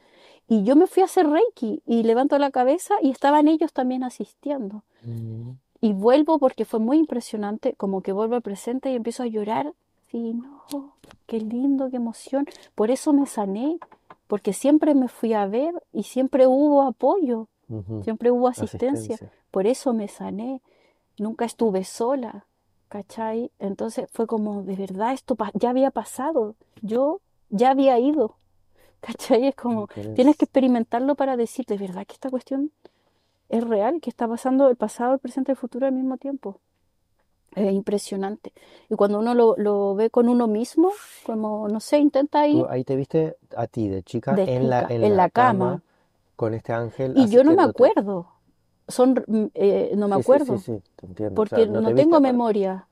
Y 0.49 0.63
yo 0.63 0.77
me 0.77 0.87
fui 0.87 1.03
a 1.03 1.07
hacer 1.07 1.29
reiki 1.29 1.83
y 1.87 2.03
levanto 2.05 2.39
la 2.39 2.51
cabeza 2.51 2.95
y 3.03 3.11
estaban 3.11 3.47
ellos 3.47 3.75
también 3.75 4.03
asistiendo. 4.03 4.85
Mm. 5.03 5.51
Y 5.83 5.93
vuelvo 5.93 6.39
porque 6.39 6.65
fue 6.65 6.81
muy 6.81 6.99
impresionante, 6.99 7.75
como 7.75 8.01
que 8.01 8.13
vuelvo 8.13 8.37
al 8.37 8.43
presente 8.43 8.91
y 8.91 8.97
empiezo 8.97 9.23
a 9.23 9.27
llorar. 9.27 9.75
Sí, 10.11 10.35
no, 10.35 10.97
qué 11.27 11.39
lindo, 11.39 11.89
qué 11.89 11.97
emoción. 11.97 12.47
Por 12.75 12.91
eso 12.91 13.13
me 13.13 13.27
sané, 13.27 13.79
porque 14.27 14.53
siempre 14.53 14.95
me 14.95 15.09
fui 15.09 15.35
a 15.35 15.47
ver 15.47 15.73
y 15.93 16.03
siempre 16.03 16.47
hubo 16.47 16.83
apoyo, 16.83 17.47
siempre 18.03 18.31
hubo 18.31 18.49
asistencia. 18.49 19.15
Asistencia. 19.15 19.33
Por 19.51 19.67
eso 19.67 19.93
me 19.93 20.09
sané. 20.09 20.63
Nunca 21.19 21.45
estuve 21.45 21.85
sola, 21.85 22.47
¿cachai? 22.89 23.53
Entonces 23.59 24.09
fue 24.13 24.27
como, 24.27 24.63
de 24.63 24.75
verdad, 24.75 25.13
esto 25.13 25.37
ya 25.55 25.71
había 25.71 25.91
pasado. 25.91 26.57
Yo 26.83 27.21
ya 27.51 27.71
había 27.71 27.99
ido, 27.99 28.37
¿cachai? 29.01 29.47
Es 29.47 29.55
como, 29.55 29.89
tienes 30.15 30.37
que 30.37 30.45
experimentarlo 30.47 31.15
para 31.15 31.37
decir, 31.37 31.67
de 31.67 31.77
verdad 31.77 32.07
que 32.07 32.15
esta 32.15 32.31
cuestión 32.31 32.73
es 33.49 33.63
real, 33.63 34.01
que 34.01 34.11
está 34.11 34.27
pasando 34.27 34.69
el 34.69 34.77
pasado, 34.77 35.15
el 35.15 35.19
presente 35.21 35.53
y 35.53 35.55
el 35.55 35.57
futuro 35.57 35.87
al 35.87 35.93
mismo 35.93 36.17
tiempo. 36.17 36.61
Es 37.55 37.73
impresionante. 37.73 38.53
Y 38.89 38.95
cuando 38.97 39.19
uno 39.19 39.35
lo, 39.35 39.57
lo 39.57 39.95
ve 39.95 40.11
con 40.11 40.29
uno 40.29 40.47
mismo, 40.49 40.93
como, 41.25 41.69
no 41.69 41.81
sé, 41.81 41.99
intenta 41.99 42.47
ir 42.49 42.65
Tú 42.65 42.69
ahí 42.69 42.85
te 42.85 42.97
viste 42.97 43.37
a 43.57 43.67
ti 43.67 43.89
de 43.89 44.03
chica 44.03 44.39
de 44.39 44.45
en 44.45 44.69
la, 44.69 44.85
en 44.89 45.01
en 45.01 45.17
la 45.17 45.31
cama. 45.31 45.31
cama 45.31 45.83
con 46.37 46.55
este 46.55 46.73
ángel 46.73 47.15
Y 47.15 47.31
yo 47.31 47.45
no 47.45 47.53
me 47.53 47.63
acuerdo. 47.63 48.29
Son, 48.89 49.15
mm, 49.27 49.47
eh, 49.55 49.93
no 49.97 50.09
me 50.09 50.17
Sí, 50.17 50.17
acuerdo. 50.17 50.57
sí, 50.59 50.59
sí, 50.59 50.83
te 50.97 51.07
entiendo. 51.07 51.43
O 51.43 51.47
sea, 51.47 51.65
porque 51.65 51.67
no 51.67 51.81
no 51.81 51.83
te 51.83 51.95
viste 51.95 52.19
tengo 52.19 52.21
memoria 52.21 52.89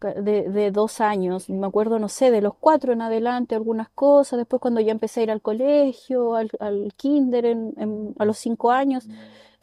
de, 0.00 0.44
de 0.50 0.70
dos 0.72 1.00
años. 1.00 1.48
Me 1.50 1.66
acuerdo, 1.66 1.98
no 1.98 2.08
sé, 2.10 2.30
de 2.30 2.42
los 2.42 2.54
cuatro 2.56 2.92
en 2.92 3.02
adelante, 3.02 3.54
algunas 3.56 3.88
cosas. 3.90 4.38
Después 4.38 4.60
cuando 4.60 4.80
ya 4.80 4.92
empecé 4.92 5.20
a 5.20 5.22
ir 5.24 5.30
al 5.32 5.42
colegio, 5.42 6.36
al, 6.36 6.50
al 6.60 6.92
kinder 6.96 7.46
en- 7.46 7.74
en- 7.78 8.14
a 8.18 8.24
los 8.26 8.38
cinco 8.38 8.70
años, 8.72 9.08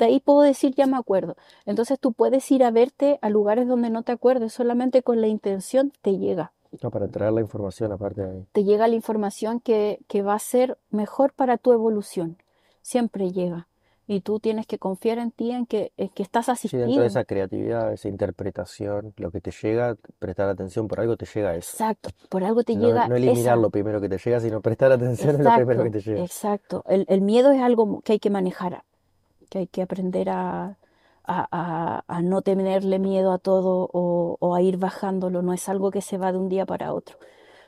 de 0.02 0.08
ahí 0.08 0.20
puedo 0.20 0.42
decir 0.42 0.74
ya 0.76 0.88
me 0.88 0.98
acuerdo. 0.98 1.36
Entonces 1.66 2.00
tú 2.00 2.12
puedes 2.12 2.50
ir 2.52 2.64
a 2.64 2.72
verte 2.72 3.20
a 3.22 3.30
lugares 3.30 3.68
donde 3.68 3.90
no 3.90 4.04
te 4.04 4.12
acuerdes, 4.12 4.52
solamente 4.54 5.04
con 5.04 5.22
la 5.22 5.28
intención 5.28 5.94
te 6.02 6.18
llega. 6.18 6.52
No, 6.82 6.90
para 6.90 7.08
traer 7.08 7.34
la 7.34 7.42
información 7.42 7.92
aparte 7.92 8.22
de 8.22 8.32
ahí. 8.32 8.46
Te 8.52 8.64
llega 8.64 8.88
la 8.88 8.96
información 8.96 9.60
que, 9.60 10.00
que 10.08 10.22
va 10.22 10.34
a 10.36 10.40
ser 10.40 10.78
mejor 10.90 11.34
para 11.34 11.58
tu 11.58 11.72
evolución. 11.74 12.38
Siempre 12.82 13.32
llega. 13.32 13.68
Y 14.08 14.22
tú 14.22 14.40
tienes 14.40 14.68
que 14.68 14.78
confiar 14.80 15.20
en 15.20 15.32
ti, 15.32 15.52
en 15.52 15.66
que, 15.66 15.92
en 15.96 16.10
que 16.10 16.24
estás 16.24 16.46
Sí, 16.46 16.52
dentro 16.52 16.80
de 16.80 16.84
asistido. 16.86 17.06
esa 17.06 17.24
creatividad, 17.24 17.94
esa 17.94 18.10
interpretación, 18.10 19.14
lo 19.18 19.32
que 19.32 19.40
te 19.40 19.52
llega, 19.52 19.96
prestar 20.20 20.50
atención 20.50 20.88
por 20.88 21.00
algo 21.00 21.16
te 21.16 21.26
llega 21.26 21.56
eso. 21.56 21.72
Exacto, 21.74 22.10
por 22.30 22.44
algo 22.44 22.64
te 22.64 22.76
No, 22.76 22.88
llega 22.88 23.08
no 23.08 23.16
eliminar 23.16 23.58
lo 23.58 23.70
primero 23.70 24.02
que 24.02 24.10
te 24.10 24.18
llega, 24.18 24.40
sino 24.40 24.60
prestar 24.62 24.92
atención 24.92 25.36
en 25.36 25.44
lo 25.44 25.54
primero 25.56 25.84
que 25.84 25.92
te 25.92 26.02
llega. 26.02 26.24
exacto. 26.24 26.84
El, 26.88 27.06
el 27.08 27.22
miedo 27.22 27.52
es 27.52 27.62
algo 27.62 28.02
que 28.02 28.14
hay 28.14 28.20
que 28.20 28.30
manejar, 28.30 28.84
que 29.52 29.60
hay 29.60 29.68
que 29.68 29.84
aprender 29.84 30.30
a, 30.32 30.78
a, 31.26 31.48
a- 31.52 32.04
a 32.08 32.22
no 32.24 32.42
tenerle 32.42 32.98
miedo 33.00 33.34
a 33.34 33.38
todo 33.38 33.90
o, 33.94 34.38
o 34.40 34.56
a 34.56 34.62
ir 34.64 34.78
bajándolo. 34.78 35.42
No 35.44 35.54
es 35.54 35.70
algo 35.70 35.92
que 35.92 36.02
se 36.02 36.18
va 36.18 36.32
de 36.32 36.40
un 36.40 36.50
día 36.50 36.66
para 36.66 36.94
otro. 36.94 37.18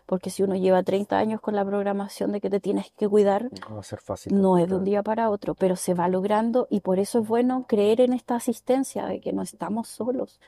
Porque 0.05 0.29
si 0.31 0.43
uno 0.43 0.55
lleva 0.55 0.83
30 0.83 1.17
años 1.19 1.41
con 1.41 1.55
la 1.55 1.65
programación 1.65 2.31
de 2.33 2.41
que 2.41 2.49
te 2.49 2.59
tienes 2.59 2.91
que 2.97 3.07
cuidar, 3.07 3.49
No 3.69 3.75
va 3.75 3.81
a 3.81 3.83
ser 3.83 3.99
fácil 3.99 4.41
no 4.41 4.57
es 4.57 4.67
de 4.69 4.75
un 4.75 4.83
día 4.85 5.03
para 5.03 5.29
otro, 5.29 5.55
pero 5.55 5.75
se 5.75 5.93
va 5.93 6.07
logrando 6.09 6.67
y 6.69 6.79
por 6.81 6.99
eso 6.99 7.19
es 7.19 7.27
bueno 7.27 7.65
creer 7.67 8.01
en 8.01 8.13
esta 8.13 8.35
asistencia, 8.35 9.05
de 9.05 9.19
que 9.21 9.31
no 9.33 9.41
estamos 9.43 9.87
solos. 9.89 10.39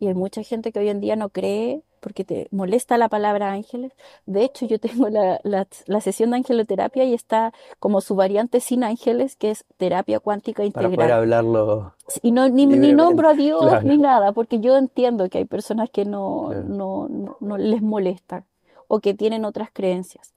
Y 0.00 0.08
hay 0.08 0.14
mucha 0.14 0.42
gente 0.42 0.72
que 0.72 0.80
hoy 0.80 0.88
en 0.88 1.00
día 1.00 1.16
no 1.16 1.28
cree 1.30 1.82
porque 2.06 2.22
te 2.24 2.46
molesta 2.52 2.98
la 2.98 3.08
palabra 3.08 3.50
ángeles. 3.50 3.90
De 4.26 4.44
hecho, 4.44 4.64
yo 4.64 4.78
tengo 4.78 5.08
la, 5.08 5.40
la- 5.42 5.66
la 5.86 6.00
sesión 6.00 6.30
de 6.30 6.36
angeloterapia 6.36 7.02
y 7.02 7.14
está 7.14 7.52
como 7.80 8.00
su 8.00 8.14
variante 8.14 8.60
sin 8.60 8.84
ángeles, 8.84 9.34
que 9.34 9.50
es 9.50 9.64
terapia 9.76 10.20
cuántica 10.20 10.62
Para 10.62 10.70
poder 10.70 10.88
integral. 10.92 11.12
hablarlo 11.18 11.94
Y 12.22 12.30
no, 12.30 12.48
ni, 12.48 12.64
nombro 12.92 13.28
a 13.30 13.34
Dios 13.34 13.60
claro. 13.60 13.88
ni 13.88 13.98
nada, 13.98 14.30
porque 14.30 14.60
yo 14.60 14.76
entiendo 14.76 15.28
que 15.28 15.38
hay 15.38 15.46
personas 15.46 15.90
que 15.90 16.04
no, 16.04 16.44
Claro. 16.50 16.62
no, 16.68 17.08
no, 17.08 17.36
no 17.40 17.58
les 17.58 17.82
molesta 17.82 18.44
o 18.86 19.00
que 19.00 19.12
tienen 19.12 19.44
otras 19.44 19.70
creencias. 19.72 20.32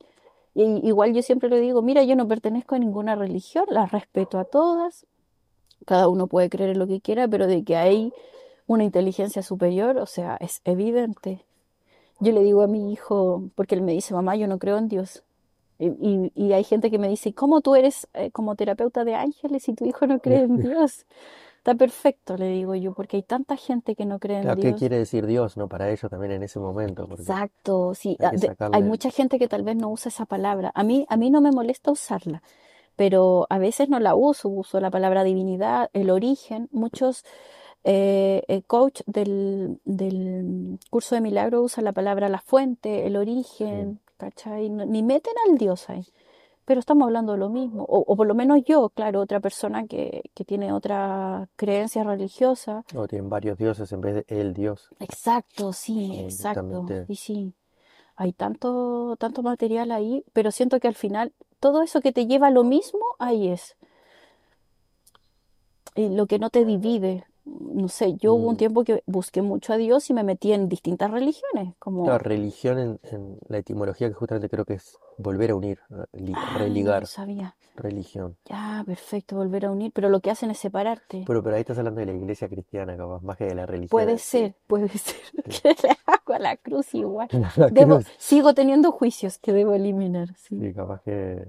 Y 0.55 0.63
igual 0.88 1.13
yo 1.13 1.22
siempre 1.22 1.49
le 1.49 1.59
digo, 1.59 1.84
mira, 1.84 2.01
yo 2.01 2.15
no 2.15 2.28
pertenezco 2.28 2.74
a 2.74 2.80
ninguna 2.80 3.13
religión, 3.15 3.65
las 3.70 3.91
respeto 3.91 4.39
a 4.39 4.43
todas, 4.45 5.05
cada 5.86 6.07
uno 6.07 6.26
puede 6.26 6.49
creer 6.49 6.72
en 6.72 6.80
lo 6.80 6.88
que 6.88 6.99
quiera, 6.99 7.28
pero 7.28 7.45
de 7.45 7.63
que 7.63 7.76
hay 7.78 8.11
una 8.65 8.84
inteligencia 8.84 9.43
superior, 9.43 9.97
o 9.97 10.07
sea, 10.07 10.36
es 10.39 10.61
evidente. 10.63 11.45
Yo 12.20 12.32
le 12.34 12.41
digo 12.43 12.61
a 12.63 12.67
mi 12.67 12.91
hijo, 12.93 13.49
porque 13.55 13.76
él 13.76 13.82
me 13.82 13.93
dice, 13.93 14.13
mamá, 14.13 14.36
yo 14.36 14.47
no 14.47 14.59
creo 14.59 14.78
en 14.78 14.88
Dios. 14.89 15.24
Y, 15.80 16.32
y- 16.36 16.53
hay 16.53 16.63
gente 16.65 16.91
que 16.91 16.99
me 16.99 17.09
dice, 17.09 17.34
¿cómo 17.34 17.61
tú 17.61 17.76
eres 17.76 18.07
eh, 18.13 18.32
como 18.32 18.55
terapeuta 18.55 19.05
de 19.05 19.15
ángeles 19.15 19.67
y 19.70 19.74
tu 19.76 19.86
hijo 19.86 20.07
no 20.07 20.20
cree 20.22 20.41
en 20.43 20.57
Dios? 20.61 21.05
Está 21.57 21.76
perfecto, 21.76 22.38
le 22.38 22.49
digo 22.49 22.76
yo, 22.76 22.93
porque 22.93 23.17
hay 23.17 23.24
tanta 23.24 23.57
gente 23.57 23.95
que 23.95 24.05
no 24.05 24.20
cree 24.20 24.39
en 24.39 24.53
Claro, 24.53 24.57
¿qué 24.59 24.74
Dios. 24.74 24.76
quiere 24.76 24.97
decir 24.97 25.26
Dios, 25.26 25.55
no? 25.57 25.67
Para 25.70 25.89
ellos 25.91 26.09
también 26.09 26.32
en 26.34 26.43
ese 26.43 26.59
momento, 26.59 27.07
Exacto, 27.07 27.93
sí. 27.95 28.17
hay 28.20 28.38
ah, 28.38 28.55
hay 28.72 28.84
mucha 28.84 29.09
gente 29.11 29.39
que 29.39 29.47
tal 29.47 29.63
vez 29.63 29.76
no 29.76 29.89
usa 29.89 30.09
esa 30.09 30.26
palabra. 30.26 30.72
A 30.76 30.84
mí, 30.84 31.05
a 31.09 31.17
mí 31.17 31.30
no 31.32 31.41
me 31.41 31.51
molesta 31.51 31.91
usarla, 31.91 32.41
pero 32.95 33.47
a 33.49 33.59
veces 33.59 33.89
no 33.89 33.99
la 33.99 34.15
uso. 34.15 34.49
Uso 34.49 34.80
la 34.82 34.91
palabra 34.91 35.24
divinidad, 35.24 35.89
el 35.93 36.09
origen. 36.11 36.70
Muchos 36.72 37.26
eh, 37.84 38.43
eh, 38.47 38.61
coach 38.63 39.01
del, 39.05 39.80
del 39.86 40.80
curso 40.89 41.15
de 41.15 41.21
milagro 41.21 41.61
usan 41.61 41.86
la 41.86 41.93
palabra 41.93 42.30
la 42.30 42.41
fuente, 42.41 43.05
el 43.07 43.13
Sí. 43.13 43.17
origen, 43.17 43.99
¿cachai? 44.17 44.69
No- 44.69 44.86
ni 44.86 45.01
meten 45.03 45.34
al 45.47 45.57
Dios 45.57 45.89
ahí. 45.89 46.05
Pero 46.65 46.80
estamos 46.82 47.05
hablando 47.07 47.32
de 47.32 47.39
lo 47.39 47.49
mismo. 47.49 47.84
O, 47.86 48.03
o 48.05 48.15
por 48.15 48.27
lo 48.27 48.36
menos 48.36 48.59
yo, 48.63 48.89
claro, 48.89 49.21
otra 49.21 49.39
persona 49.39 49.88
que, 49.88 50.21
que 50.36 50.45
tiene 50.45 50.71
otra 50.71 51.47
creencia 51.55 52.03
religiosa. 52.03 52.84
O 52.93 53.07
tienen 53.07 53.27
varios 53.30 53.57
dioses 53.57 53.91
en 53.91 54.01
vez 54.01 54.13
de 54.15 54.39
el 54.39 54.53
Dios, 54.53 54.89
Exacto, 54.99 55.73
sí, 55.73 56.19
exacto. 56.19 56.86
Y 57.07 57.15
sí, 57.15 57.53
hay 58.15 58.34
tanto, 58.34 59.15
tanto 59.17 59.41
material 59.41 59.91
ahí, 59.91 60.23
pero 60.34 60.51
siento 60.51 60.80
que 60.80 60.88
al 60.88 60.95
final 60.95 61.34
todo 61.59 61.82
eso 61.82 62.01
que 62.01 62.11
te 62.11 62.27
lleva 62.27 62.47
a 62.47 62.51
lo 62.51 62.63
mismo, 62.63 62.99
ahí 63.17 63.47
es. 63.47 63.75
Y 65.95 66.09
lo 66.09 66.27
que 66.27 66.39
no 66.39 66.49
te 66.49 66.65
divide. 66.65 67.25
No 67.46 67.88
sé, 67.88 68.16
yo 68.18 68.34
hubo 68.36 68.48
un 68.48 68.56
Mm. 68.56 68.58
tiempo 68.58 68.84
que 68.84 69.04
busqué 69.08 69.42
mucho 69.42 69.74
a 69.74 69.78
Dios 69.78 70.10
y 70.10 70.14
me 70.14 70.24
metí 70.24 70.52
en 70.54 70.70
distintas 70.70 71.10
religiones, 71.10 71.74
como, 71.80 72.06
religión 72.20 72.78
en, 72.78 73.00
en 73.04 73.40
la 73.48 73.58
etimología 73.58 74.08
que 74.08 74.14
justamente 74.14 74.50
creo 74.50 74.66
que 74.66 74.74
es 74.76 74.98
volver 75.18 75.52
a 75.52 75.56
unir, 75.56 75.80
ah, 75.90 76.06
no 76.14 76.28
lo 76.54 76.60
religar, 76.60 77.08
sabía. 77.08 77.56
religión. 77.76 78.38
Ya, 78.46 78.84
perfecto, 78.86 79.36
volver 79.38 79.66
a 79.66 79.72
unir, 79.72 79.92
pero 79.94 80.10
lo 80.10 80.20
que 80.20 80.30
hacen 80.30 80.52
es 80.52 80.58
separarte. 80.60 81.24
Pero, 81.26 81.42
pero 81.42 81.56
ahí 81.56 81.62
estás 81.62 81.78
hablando 81.78 82.02
de 82.02 82.08
la 82.08 82.14
iglesia 82.14 82.48
cristiana, 82.50 82.96
capaz, 82.98 83.22
más 83.22 83.38
que 83.38 83.46
de 83.46 83.56
la 83.56 83.66
religión 83.66 83.90
Puede 83.90 84.18
ser, 84.18 84.56
puede 84.68 84.90
ser 84.90 85.16
Sí. 85.50 85.62
que 85.62 85.70
le 85.88 85.96
hago 86.06 86.34
a 86.34 86.40
la 86.40 86.58
cruz 86.58 86.94
igual. 86.94 87.30
La 87.58 87.70
Debo, 87.70 87.96
cruz. 87.96 88.08
sigo 88.18 88.54
teniendo 88.54 88.92
juicios 88.92 89.38
que 89.40 89.54
debo 89.54 89.74
eliminar, 89.74 90.36
sí. 90.36 90.60
Sí, 90.60 90.74
capaz 90.74 91.02
que 91.04 91.48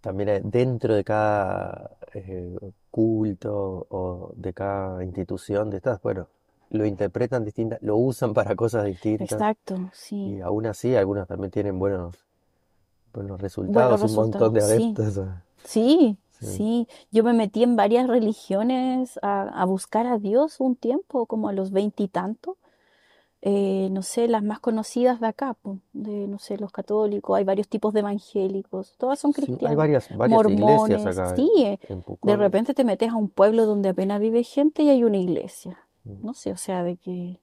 también 0.00 0.28
hay- 0.28 0.40
dentro 0.44 0.94
de 0.94 1.04
cada 1.04 1.96
eh, 2.14 2.56
culto 2.90 3.86
o 3.90 4.32
de 4.36 4.52
cada 4.52 5.02
institución 5.04 5.70
de 5.70 5.78
estas, 5.78 6.00
bueno, 6.02 6.28
lo 6.70 6.86
interpretan 6.86 7.44
distintas, 7.44 7.80
lo 7.82 7.96
usan 7.96 8.34
para 8.34 8.54
cosas 8.56 8.84
distintas 8.86 9.32
Exacto, 9.32 9.90
sí. 9.92 10.36
y 10.36 10.40
aún 10.40 10.66
así 10.66 10.94
algunos 10.96 11.26
también 11.28 11.50
tienen 11.50 11.78
buenos, 11.78 12.16
buenos 13.12 13.38
Buenos 13.38 13.40
resultados, 13.40 14.02
un 14.02 14.14
montón 14.14 14.54
de 14.54 14.60
sí. 14.60 14.94
adeptos. 14.94 15.20
Sí, 15.64 16.16
Sí. 16.40 16.46
sí. 16.56 16.88
Yo 17.12 17.22
me 17.24 17.32
metí 17.34 17.62
en 17.62 17.76
varias 17.76 18.08
religiones 18.08 19.18
a, 19.22 19.42
a 19.42 19.64
buscar 19.64 20.06
a 20.06 20.18
Dios 20.18 20.58
un 20.60 20.74
tiempo, 20.74 21.26
como 21.26 21.48
a 21.48 21.52
los 21.52 21.70
veintitantos. 21.70 22.56
Eh, 23.44 23.88
no 23.90 24.02
sé, 24.02 24.28
las 24.28 24.44
más 24.44 24.60
conocidas 24.60 25.18
de 25.20 25.26
acá, 25.26 25.54
po, 25.54 25.78
de, 25.92 26.28
no 26.28 26.38
sé, 26.38 26.58
los 26.58 26.70
católicos, 26.70 27.36
hay 27.36 27.42
varios 27.42 27.66
tipos 27.66 27.92
de 27.92 27.98
evangélicos, 27.98 28.94
todas 28.98 29.18
son 29.18 29.32
Sí, 29.32 29.40
hay 29.40 29.46
cristianas, 29.46 29.76
varias, 29.76 30.16
varias 30.16 30.40
iglesias 30.42 30.60
mormones, 30.60 31.06
acá 31.06 31.34
sí, 31.34 31.50
en, 31.56 31.78
en 31.88 32.04
de 32.22 32.36
repente 32.36 32.72
te 32.72 32.84
metes 32.84 33.10
a 33.10 33.16
un 33.16 33.28
pueblo 33.28 33.66
donde 33.66 33.88
apenas 33.88 34.20
vive 34.20 34.44
gente 34.44 34.84
y 34.84 34.90
hay 34.90 35.02
una 35.02 35.18
iglesia. 35.18 35.76
Mm. 36.04 36.24
No 36.24 36.34
sé, 36.34 36.52
o 36.52 36.56
sea, 36.56 36.84
de 36.84 36.96
que... 36.96 37.40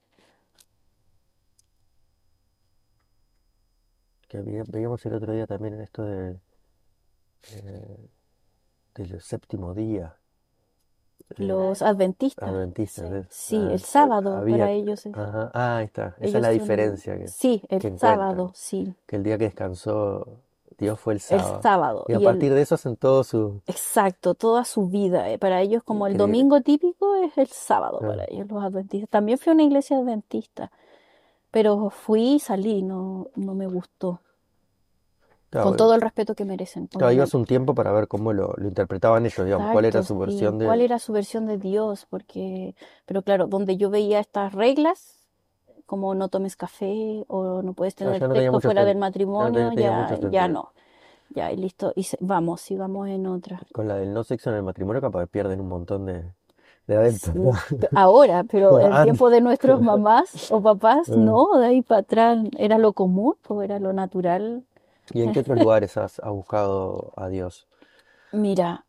Veíamos 4.32 5.06
el 5.06 5.14
otro 5.16 5.34
día 5.34 5.48
también 5.48 5.74
en 5.74 5.82
esto 5.82 6.04
de, 6.04 6.40
eh, 7.52 8.10
del 8.96 9.20
séptimo 9.22 9.74
día, 9.74 10.16
Los 11.38 11.82
adventistas, 11.82 12.50
adventistas, 12.50 13.28
Sí. 13.30 13.56
Ah, 13.58 13.74
el 13.74 13.80
sábado 13.82 14.38
había, 14.38 14.58
para 14.58 14.72
ellos 14.72 15.06
es... 15.06 15.16
ajá, 15.16 15.52
ah, 15.54 15.78
ahí 15.78 15.86
está, 15.86 16.16
esa 16.20 16.38
es 16.38 16.42
la 16.42 16.50
son, 16.50 16.60
diferencia 16.60 17.18
que, 17.18 17.28
sí, 17.28 17.64
el 17.70 17.82
que 17.82 17.90
sábado, 17.98 18.52
sí, 18.56 18.96
que 19.08 19.16
el 19.18 19.24
día 19.24 19.38
que 19.38 19.46
descansó 19.46 20.28
Dios 20.78 21.00
fue 21.00 21.14
el 21.14 21.20
el 21.30 21.44
sábado. 21.44 21.62
sábado. 21.62 22.06
Y 22.08 22.14
a 22.14 22.18
Y 22.18 22.26
el, 22.26 22.28
partir 22.28 22.54
de 22.54 22.62
eso 22.62 22.76
hacen 22.76 22.96
todo 22.98 23.24
su... 23.24 23.62
exacto, 23.68 24.34
toda 24.36 24.66
su 24.66 24.88
vida. 24.88 25.30
eh, 25.32 25.38
Para 25.40 25.62
ellos 25.62 25.84
como 25.84 26.08
el 26.08 26.18
domingo 26.18 26.62
típico 26.62 27.16
es 27.16 27.38
el 27.38 27.48
sábado 27.48 28.00
para 28.00 28.26
ellos, 28.30 28.48
los 28.50 28.64
adventistas. 28.64 29.10
También 29.10 29.38
fui 29.38 29.52
a 29.52 29.54
una 29.54 29.64
iglesia 29.64 29.98
adventista, 29.98 30.72
pero 31.52 31.90
fui 31.92 32.36
y 32.36 32.40
salí, 32.40 32.84
no, 32.84 33.30
no 33.36 33.56
me 33.56 33.68
gustó. 33.68 34.22
Con 35.58 35.76
Claro, 35.76 35.76
todo 35.76 35.94
el 35.96 36.02
respeto 36.02 36.36
que 36.36 36.46
merecen, 36.46 36.88
claro, 36.88 37.14
ibas 37.14 37.34
un 37.34 37.46
tiempo 37.46 37.74
para 37.76 37.92
ver 37.92 38.08
cómo 38.08 38.34
lo, 38.34 38.54
lo 38.58 38.68
interpretaban 38.68 39.26
ellos, 39.26 39.46
digamos, 39.46 39.70
cuál 39.70 39.86
era 39.86 40.02
Exacto, 40.02 40.04
su 40.04 40.18
versión 40.18 40.58
¿Cuál 40.64 40.82
de... 40.82 40.82
era 40.82 41.00
su 41.00 41.14
versión 41.14 41.46
de 41.48 41.58
Dios? 41.58 42.06
Porque, 42.10 42.76
pero 43.06 43.22
claro, 43.24 43.48
donde 43.48 43.78
yo 43.78 43.90
veía 43.90 44.20
estas 44.20 44.54
reglas, 44.54 45.28
como 45.88 46.16
no 46.16 46.30
tomes 46.30 46.56
café 46.58 47.26
o 47.28 47.62
no 47.64 47.74
puedes 47.74 47.96
Claro, 47.98 48.18
tener 48.18 48.24
no 48.28 48.36
sexo 48.36 48.60
fuera 48.62 48.86
del 48.86 48.98
no 49.38 49.46
matrimonio, 49.48 49.72
tenía 49.72 50.06
ya, 50.06 50.20
ya 50.22 50.48
no. 50.48 50.74
Ya, 51.36 51.52
y 51.52 51.58
listo. 51.58 51.94
Y 51.96 52.04
se- 52.06 52.18
vamos, 52.22 52.62
sigamos 52.62 53.10
en 53.10 53.28
otra. 53.28 53.62
Con 53.72 53.88
la 53.88 53.96
del 53.96 54.14
no 54.14 54.24
sexo 54.24 54.50
en 54.50 54.58
el 54.58 54.64
matrimonio 54.64 55.02
capaz 55.02 55.28
pierden 55.28 55.60
un 55.62 55.68
montón 55.70 56.06
de, 56.06 56.24
de 56.88 57.20
¿no? 57.34 57.52
Pe- 57.80 57.90
Ahora, 57.94 58.44
pero 58.44 58.80
en 58.80 58.98
Antes. 58.98 59.00
tiempo 59.00 59.30
de 59.30 59.42
nuestros 59.42 59.82
mamás 59.82 60.52
o 60.52 60.62
papás, 60.62 61.12
Ah. 61.12 61.14
no, 61.16 61.58
de 61.60 61.68
ahí 61.68 61.82
para 61.82 62.02
atrás 62.02 62.38
era 62.58 62.78
lo 62.78 62.94
común, 62.94 63.36
pues 63.44 63.66
era 63.70 63.80
lo 63.80 63.94
natural. 63.94 64.64
¿Y 65.14 65.22
en 65.22 65.32
qué 65.32 65.40
otros 65.40 65.58
lugares 65.60 65.98
has, 65.98 66.20
has 66.20 66.32
buscado 66.32 67.14
a 67.16 67.30
Dios? 67.30 67.68
Mira, 68.32 68.86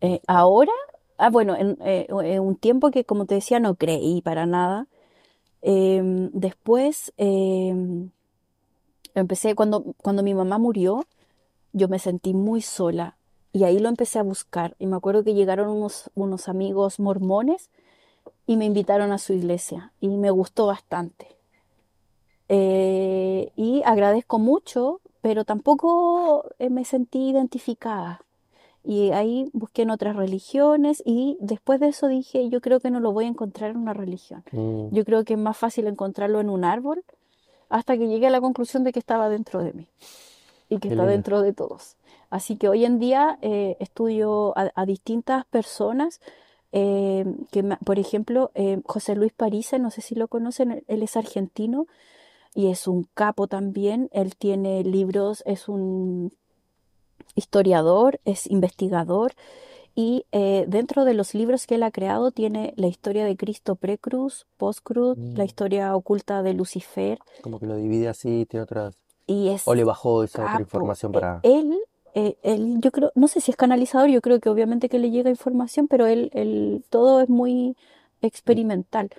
eh, 0.00 0.20
ahora, 0.26 0.72
ah, 1.18 1.30
bueno, 1.30 1.54
en, 1.56 1.76
eh, 1.82 2.06
en 2.10 2.42
un 2.42 2.56
tiempo 2.56 2.90
que 2.90 3.04
como 3.04 3.26
te 3.26 3.34
decía 3.36 3.60
no 3.60 3.74
creí 3.76 4.22
para 4.22 4.46
nada. 4.46 4.88
Em, 5.62 6.30
después 6.32 7.12
em, 7.18 8.10
empecé, 9.14 9.54
cuando, 9.54 9.84
cuando 10.02 10.22
mi 10.22 10.34
mamá 10.34 10.58
murió, 10.58 11.06
yo 11.72 11.88
me 11.88 11.98
sentí 11.98 12.34
muy 12.34 12.62
sola 12.62 13.16
y 13.52 13.64
ahí 13.64 13.78
lo 13.78 13.88
empecé 13.88 14.18
a 14.18 14.22
buscar. 14.22 14.76
Y 14.78 14.86
me 14.86 14.96
acuerdo 14.96 15.24
que 15.24 15.34
llegaron 15.34 15.68
unos, 15.68 16.10
unos 16.14 16.48
amigos 16.48 17.00
mormones 17.00 17.70
y 18.46 18.56
me 18.56 18.66
invitaron 18.66 19.12
a 19.12 19.18
su 19.18 19.32
iglesia 19.34 19.92
y 20.00 20.08
me 20.08 20.30
gustó 20.30 20.66
bastante. 20.66 21.36
Eh, 22.48 23.52
y 23.56 23.82
agradezco 23.84 24.38
mucho, 24.38 25.00
pero 25.22 25.44
tampoco 25.44 26.44
eh, 26.58 26.70
me 26.70 26.84
sentí 26.84 27.30
identificada. 27.30 28.22
Y 28.82 29.10
ahí 29.10 29.50
busqué 29.52 29.82
en 29.82 29.90
otras 29.90 30.16
religiones 30.16 31.02
y 31.04 31.36
después 31.40 31.80
de 31.80 31.88
eso 31.88 32.08
dije, 32.08 32.48
yo 32.48 32.60
creo 32.62 32.80
que 32.80 32.90
no 32.90 33.00
lo 33.00 33.12
voy 33.12 33.26
a 33.26 33.28
encontrar 33.28 33.70
en 33.70 33.76
una 33.76 33.92
religión. 33.92 34.42
Mm, 34.52 34.88
Yo 34.94 35.04
creo 35.04 35.24
que 35.24 35.34
es 35.34 35.38
más 35.38 35.56
fácil 35.58 35.86
encontrarlo 35.86 36.40
en 36.40 36.48
un 36.48 36.64
árbol 36.64 37.04
hasta 37.68 37.96
que 37.98 38.08
llegué 38.08 38.28
a 38.28 38.30
la 38.30 38.40
conclusión 38.40 38.82
de 38.84 38.92
que 38.92 38.98
estaba 38.98 39.28
dentro 39.28 39.62
de 39.62 39.72
mí 39.74 39.86
y 40.70 40.76
que 40.76 40.80
qué 40.80 40.88
está 40.88 41.02
lindo. 41.02 41.12
dentro 41.12 41.42
de 41.42 41.52
todos. 41.52 41.96
Así 42.30 42.56
que 42.56 42.68
hoy 42.68 42.84
en 42.84 42.98
día 42.98 43.38
eh, 43.42 43.76
estudio 43.80 44.56
a, 44.56 44.70
a 44.74 44.86
distintas 44.86 45.44
personas, 45.46 46.20
eh, 46.72 47.26
que, 47.50 47.62
por 47.84 47.98
ejemplo, 47.98 48.50
eh, 48.54 48.80
José 48.86 49.14
Luis 49.16 49.32
Parise, 49.32 49.78
no 49.78 49.90
sé 49.90 50.00
si 50.00 50.14
lo 50.14 50.28
conocen, 50.28 50.84
él 50.86 51.02
es 51.02 51.16
argentino 51.16 51.86
y 52.54 52.70
es 52.70 52.86
un 52.88 53.06
capo 53.14 53.46
también. 53.46 54.08
Él 54.12 54.36
tiene 54.36 54.82
libros, 54.84 55.42
es 55.46 55.68
un 55.68 56.32
historiador, 57.34 58.20
es 58.24 58.50
investigador 58.50 59.32
y 59.94 60.24
eh, 60.32 60.64
dentro 60.68 61.04
de 61.04 61.14
los 61.14 61.34
libros 61.34 61.66
que 61.66 61.74
él 61.74 61.82
ha 61.82 61.90
creado 61.90 62.30
tiene 62.30 62.72
la 62.76 62.86
historia 62.86 63.24
de 63.24 63.36
Cristo 63.36 63.74
pre-cruz, 63.74 64.46
post-cruz, 64.56 65.18
la 65.18 65.44
Mm, 65.44 65.46
historia 65.46 65.96
oculta 65.96 66.42
de 66.42 66.54
Lucifer 66.54 67.18
como 67.42 67.58
que 67.58 67.66
lo 67.66 67.76
divide 67.76 68.08
así, 68.08 68.46
tiene 68.48 68.62
otras... 68.64 68.96
y 69.26 69.48
es 69.48 69.66
O 69.66 69.74
le 69.74 69.84
bajó 69.84 70.22
esa 70.24 70.42
otra 70.42 70.52
capo. 70.52 70.62
información 70.62 71.10
Eh, 71.10 71.14
para... 71.14 71.40
Él, 71.42 71.78
eh, 72.14 72.36
él, 72.42 72.78
yo 72.80 72.90
creo, 72.92 73.12
no 73.14 73.28
sé 73.28 73.40
si 73.40 73.50
es 73.50 73.56
canalizador, 73.56 74.08
yo 74.08 74.20
creo 74.20 74.40
que 74.40 74.48
obviamente 74.48 74.88
que 74.88 74.98
le 74.98 75.10
llega 75.10 75.30
información, 75.30 75.88
pero 75.88 76.06
él, 76.06 76.30
él 76.34 76.84
todo 76.88 77.20
es 77.20 77.28
muy 77.28 77.76
experimental. 78.22 79.10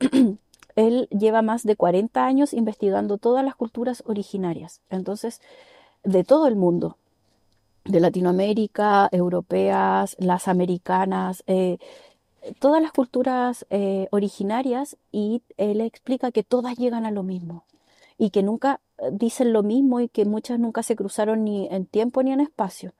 Él 0.76 1.08
lleva 1.10 1.42
más 1.42 1.64
de 1.64 1.74
40 1.74 2.24
años 2.24 2.52
investigando 2.52 3.18
todas 3.18 3.44
las 3.44 3.56
culturas 3.56 4.02
originarias, 4.06 4.80
entonces, 4.90 5.40
de 6.04 6.22
todo 6.22 6.46
el 6.46 6.56
mundo, 6.56 6.98
de 7.84 8.00
Latinoamérica, 8.00 9.08
europeas, 9.12 10.16
las 10.18 10.48
americanas, 10.48 11.42
eh, 11.46 11.78
todas 12.58 12.82
las 12.82 12.92
culturas 12.92 13.66
eh, 13.70 14.08
originarias, 14.10 14.96
y 15.12 15.42
él 15.56 15.80
explica 15.80 16.30
que 16.30 16.42
todas 16.42 16.76
llegan 16.76 17.06
a 17.06 17.10
lo 17.10 17.22
mismo 17.22 17.64
y 18.18 18.30
que 18.30 18.42
nunca 18.42 18.80
eh, 18.98 19.10
dicen 19.12 19.52
lo 19.52 19.62
mismo 19.62 20.00
y 20.00 20.08
que 20.08 20.24
muchas 20.24 20.58
nunca 20.58 20.82
se 20.82 20.96
cruzaron 20.96 21.44
ni 21.44 21.68
en 21.68 21.86
tiempo 21.86 22.22
ni 22.22 22.32
en 22.32 22.40
espacio, 22.40 22.92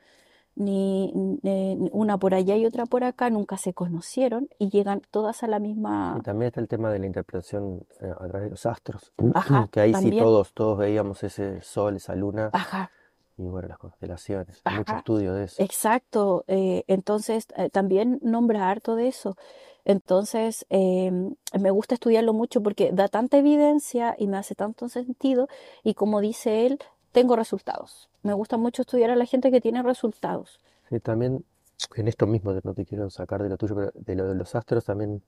ni 0.56 1.12
eh, 1.44 1.76
una 1.92 2.18
por 2.18 2.34
allá 2.34 2.56
y 2.56 2.66
otra 2.66 2.86
por 2.86 3.04
acá, 3.04 3.30
nunca 3.30 3.56
se 3.58 3.72
conocieron 3.74 4.48
y 4.58 4.70
llegan 4.70 5.02
todas 5.10 5.42
a 5.42 5.46
la 5.46 5.58
Y 5.58 5.60
misma... 5.60 6.20
también 6.24 6.48
está 6.48 6.60
el 6.60 6.68
tema 6.68 6.90
de 6.90 6.98
la 6.98 7.06
interpretación 7.06 7.86
eh, 8.00 8.10
a 8.10 8.26
través 8.26 8.44
de 8.46 8.50
los 8.50 8.66
astros, 8.66 9.12
Ajá, 9.34 9.68
que 9.70 9.80
ahí 9.80 9.90
sí 9.92 10.00
también. 10.00 10.24
todos, 10.24 10.52
todos 10.52 10.78
veíamos 10.78 11.22
ese 11.22 11.60
sol, 11.62 11.96
esa 11.96 12.14
luna, 12.14 12.50
Ajá, 12.52 12.90
y 13.38 13.42
bueno, 13.42 13.68
las 13.68 13.78
constelaciones. 13.78 14.62
Hay 14.64 14.78
mucho 14.78 14.92
Ajá, 14.92 14.98
estudio 15.00 15.34
de 15.34 15.44
eso. 15.44 15.62
exacto. 15.62 16.44
eh, 16.48 16.84
entonces, 16.86 17.46
eh, 17.56 17.68
también 17.70 18.18
nombra 18.22 18.70
harto 18.70 18.96
de 18.96 19.08
eso. 19.08 19.36
Entonces, 19.84 20.66
em, 20.68 21.34
me 21.60 21.70
gusta 21.70 21.94
estudiarlo 21.94 22.32
mucho 22.32 22.62
porque 22.62 22.90
da 22.92 23.08
tanta 23.08 23.36
evidencia 23.38 24.16
y 24.18 24.26
me 24.26 24.36
hace 24.38 24.54
tanto 24.54 24.88
sentido. 24.88 25.48
Y 25.84 25.94
como 25.94 26.20
dice 26.20 26.66
él, 26.66 26.78
tengo 27.16 27.34
resultados. 27.34 28.10
Me 28.22 28.34
gusta 28.34 28.58
mucho 28.58 28.82
estudiar 28.82 29.08
a 29.08 29.16
la 29.16 29.24
gente 29.24 29.50
que 29.50 29.62
tiene 29.62 29.82
resultados. 29.82 30.60
Sí, 30.90 31.00
también 31.00 31.46
en 31.94 32.08
esto 32.08 32.26
mismo, 32.26 32.52
no 32.62 32.74
te 32.74 32.84
quiero 32.84 33.08
sacar 33.08 33.42
de 33.42 33.48
lo 33.48 33.56
tuyo, 33.56 33.74
pero 33.74 33.90
de 33.94 34.14
lo 34.14 34.28
de 34.28 34.34
los 34.34 34.54
astros 34.54 34.84
también 34.84 35.22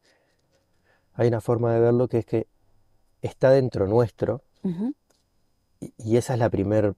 hay 1.14 1.28
una 1.28 1.40
forma 1.40 1.72
de 1.72 1.80
verlo 1.80 2.06
que 2.06 2.18
es 2.18 2.26
que 2.26 2.46
está 3.22 3.48
dentro 3.52 3.86
nuestro 3.86 4.42
y, 5.80 5.94
y 5.96 6.18
esa 6.18 6.34
es 6.34 6.38
la 6.38 6.50
primer 6.50 6.94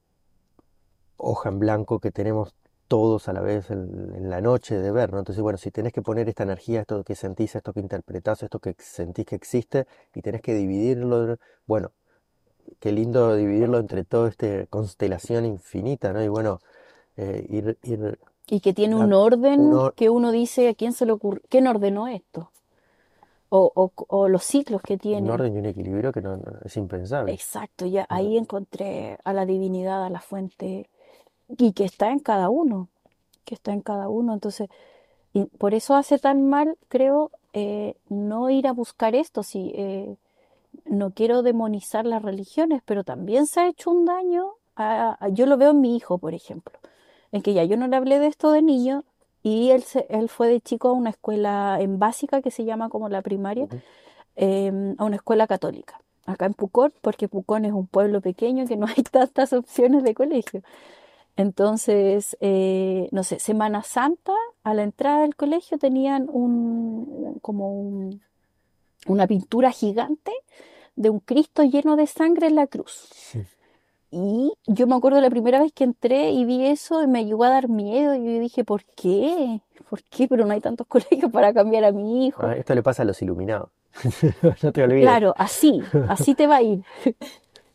hoja 1.19 1.51
en 1.51 1.61
blanco 1.61 2.01
que 2.01 2.11
tenemos 2.11 2.57
todos 2.89 3.29
a 3.29 3.33
la 3.33 3.43
vez 3.43 3.71
en, 3.71 4.13
en 4.17 4.29
la 4.29 4.41
noche 4.41 4.77
de 4.77 4.91
ver, 4.91 5.13
¿no? 5.13 5.21
Entonces, 5.21 5.41
bueno, 5.41 5.57
si 5.57 5.71
tenés 5.71 5.93
que 5.93 6.03
poner 6.03 6.29
esta 6.29 6.43
energía, 6.43 6.81
esto 6.81 7.05
que 7.05 7.15
sentís, 7.15 7.55
esto 7.55 7.73
que 7.73 7.79
interpretás, 7.79 8.43
esto 8.43 8.59
que 8.59 8.75
sentís 8.77 9.25
que 9.25 9.37
existe, 9.37 9.87
y 10.17 10.21
tenés 10.21 10.43
que 10.43 10.53
dividirlo, 10.53 11.39
bueno, 11.69 11.93
qué 12.81 12.93
lindo 12.93 13.35
dividirlo 13.37 13.79
entre 13.79 14.05
toda 14.05 14.29
esta 14.29 14.67
constelación 14.67 15.45
infinita, 15.47 16.13
¿no? 16.13 16.23
Y 16.23 16.29
bueno, 16.29 16.61
eh, 17.17 17.47
ir, 17.51 17.79
ir 17.85 18.19
Y 18.47 18.61
que 18.61 18.75
tiene 18.75 18.97
a- 18.97 18.97
un 18.97 19.15
orden 19.15 19.87
que 19.97 20.11
uno 20.11 20.31
dice, 20.31 20.69
¿a 20.69 20.75
quién 20.75 20.93
se 20.93 21.07
le 21.07 21.13
ocurre? 21.13 21.41
¿Quién 21.49 21.67
ordenó 21.67 22.07
esto? 22.07 22.51
O, 23.51 23.73
o- 23.83 23.93
o 24.09 24.29
los 24.29 24.45
ciclos 24.45 24.83
que 24.83 24.99
un 25.13 25.29
tiene. 25.29 25.31
orden 25.31 25.55
y 25.55 25.59
un 25.59 25.67
equilibrio 25.67 26.11
que 26.11 26.21
no, 26.21 26.37
no- 26.37 26.59
es 26.65 26.77
impensable. 26.77 27.37
Exacto, 27.37 27.87
ya 27.87 28.07
¿no? 28.11 28.17
ahí 28.19 28.37
encontré 28.37 29.19
a 29.25 29.33
la 29.33 29.47
divinidad, 29.47 30.05
a 30.05 30.11
la 30.11 30.21
fuente, 30.21 30.89
y 31.49 31.73
que 31.75 31.85
está 31.85 32.11
en 32.13 32.21
cada 32.21 32.51
uno, 32.51 32.89
que 33.45 33.55
está 33.57 33.73
en 33.73 33.83
cada 33.83 34.09
uno. 34.09 34.35
Entonces, 34.35 34.69
y 35.35 35.47
por 35.47 35.75
eso 35.75 35.97
hace 35.97 36.19
tan 36.19 36.49
mal, 36.49 36.79
creo, 36.89 37.31
eh, 37.55 37.97
no 38.11 38.51
ir 38.51 38.67
a 38.69 38.73
buscar 38.73 39.15
esto. 39.17 39.43
Si, 39.45 39.73
eh, 39.77 40.17
no 40.85 41.13
quiero 41.13 41.43
demonizar 41.43 42.07
las 42.07 42.23
religiones, 42.23 42.83
pero 42.85 43.05
también 43.05 43.47
se 43.47 43.61
ha 43.61 43.69
hecho 43.69 43.91
un 43.91 44.05
daño. 44.05 44.53
a- 44.77 45.17
a- 45.21 45.29
yo 45.29 45.45
lo 45.45 45.59
veo 45.59 45.73
en 45.73 45.81
mi 45.83 45.95
hijo, 45.97 46.17
por 46.19 46.33
ejemplo, 46.33 46.79
en 47.33 47.43
que 47.43 47.53
ya 47.53 47.65
yo 47.65 47.77
no 47.77 47.87
le 47.87 47.97
hablé 47.97 48.19
de 48.19 48.29
esto 48.29 48.51
de 48.51 48.63
niño 48.63 49.05
y 49.43 49.71
él, 49.71 49.83
se- 49.83 50.07
él 50.09 50.31
fue 50.31 50.49
de 50.49 50.61
chico 50.63 50.89
a 50.89 50.93
una 50.93 51.11
escuela 51.11 51.77
en 51.81 51.99
básica 51.99 52.41
que 52.41 52.51
se 52.51 52.65
llama 52.65 52.89
como 52.89 53.11
la 53.11 53.21
primaria, 53.21 53.69
em, 54.37 54.95
a 54.99 55.05
una 55.05 55.17
escuela 55.17 55.47
católica, 55.47 56.01
acá 56.25 56.47
en 56.47 56.55
Pucón, 56.55 56.93
porque 57.03 57.29
Pucón 57.29 57.65
es 57.67 57.73
un 57.73 57.87
pueblo 57.89 58.23
pequeño 58.23 58.67
que 58.67 58.77
no 58.77 58.87
hay 58.87 59.03
tantas 59.13 59.53
opciones 59.53 60.03
de 60.03 60.15
colegio. 60.15 60.63
Entonces, 61.37 62.37
eh, 62.41 63.09
no 63.13 63.23
sé, 63.23 63.39
Semana 63.39 63.83
Santa, 63.83 64.35
a 64.65 64.75
la 64.75 64.83
entrada 64.83 65.23
del 65.23 65.37
colegio 65.37 65.79
tenían 65.79 66.29
un, 66.33 67.39
como 67.43 67.73
un- 67.73 68.23
una 69.07 69.27
pintura 69.27 69.71
gigante 69.71 70.33
de 70.97 71.11
un 71.11 71.21
Cristo 71.21 71.63
lleno 71.63 71.97
de 71.97 72.07
sangre 72.07 72.49
en 72.49 72.57
la 72.57 72.67
cruz. 72.67 73.09
Sí. 73.13 73.45
Y 74.13 74.53
yo 74.67 74.87
me 74.89 74.97
acuerdo 74.97 75.21
la 75.21 75.31
primera 75.31 75.61
vez 75.61 75.73
que 75.73 75.85
entré 75.85 76.33
y 76.33 76.45
vi 76.45 76.67
eso 76.67 77.03
y 77.03 77.07
me 77.07 77.25
llegó 77.25 77.45
a 77.45 77.51
dar 77.51 77.69
miedo. 77.69 78.15
Y 78.15 78.25
yo 78.25 78.41
dije, 78.41 78.65
¿por 78.65 78.85
qué? 78.85 79.61
¿Por 79.89 80.03
qué? 80.05 80.27
Pero 80.27 80.47
no 80.47 80.53
hay 80.53 80.61
tantos 80.61 80.87
colegios 80.89 81.31
para 81.31 81.53
cambiar 81.55 81.85
a 81.85 81.93
mi 81.93 82.27
hijo. 82.27 82.43
Ah, 82.45 82.57
esto 82.57 82.75
le 82.75 82.83
pasa 82.83 83.03
a 83.03 83.07
los 83.07 83.21
iluminados. 83.23 83.71
No 84.63 84.73
te 84.73 84.83
olvides. 84.83 85.03
Claro, 85.03 85.35
así, 85.37 85.83
así 86.09 86.35
te 86.35 86.47
va 86.47 86.57
a 86.57 86.63
ir. 86.63 86.85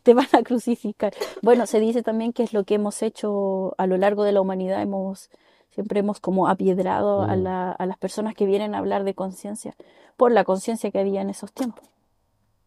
Te 0.02 0.14
van 0.14 0.28
a 0.32 0.42
crucificar. 0.42 1.14
Bueno, 1.42 1.66
se 1.66 1.80
dice 1.80 2.02
también 2.02 2.32
que 2.32 2.42
es 2.42 2.52
lo 2.52 2.64
que 2.64 2.74
hemos 2.74 3.02
hecho 3.02 3.74
a 3.78 3.86
lo 3.86 3.96
largo 3.96 4.24
de 4.24 4.32
la 4.32 4.40
humanidad. 4.40 4.82
Hemos, 4.82 5.30
siempre 5.76 6.00
hemos 6.00 6.18
como 6.20 6.48
apiedrado 6.48 7.22
a 7.22 7.36
Mm. 7.36 7.44
la- 7.44 7.72
a 7.72 7.86
las 7.86 7.98
personas 7.98 8.34
que 8.34 8.46
vienen 8.46 8.74
a 8.74 8.78
hablar 8.78 9.04
de 9.04 9.14
conciencia 9.14 9.76
por 10.16 10.32
la 10.32 10.42
conciencia 10.44 10.90
que 10.90 10.98
había 10.98 11.22
en 11.22 11.30
esos 11.30 11.52
tiempos. 11.52 11.86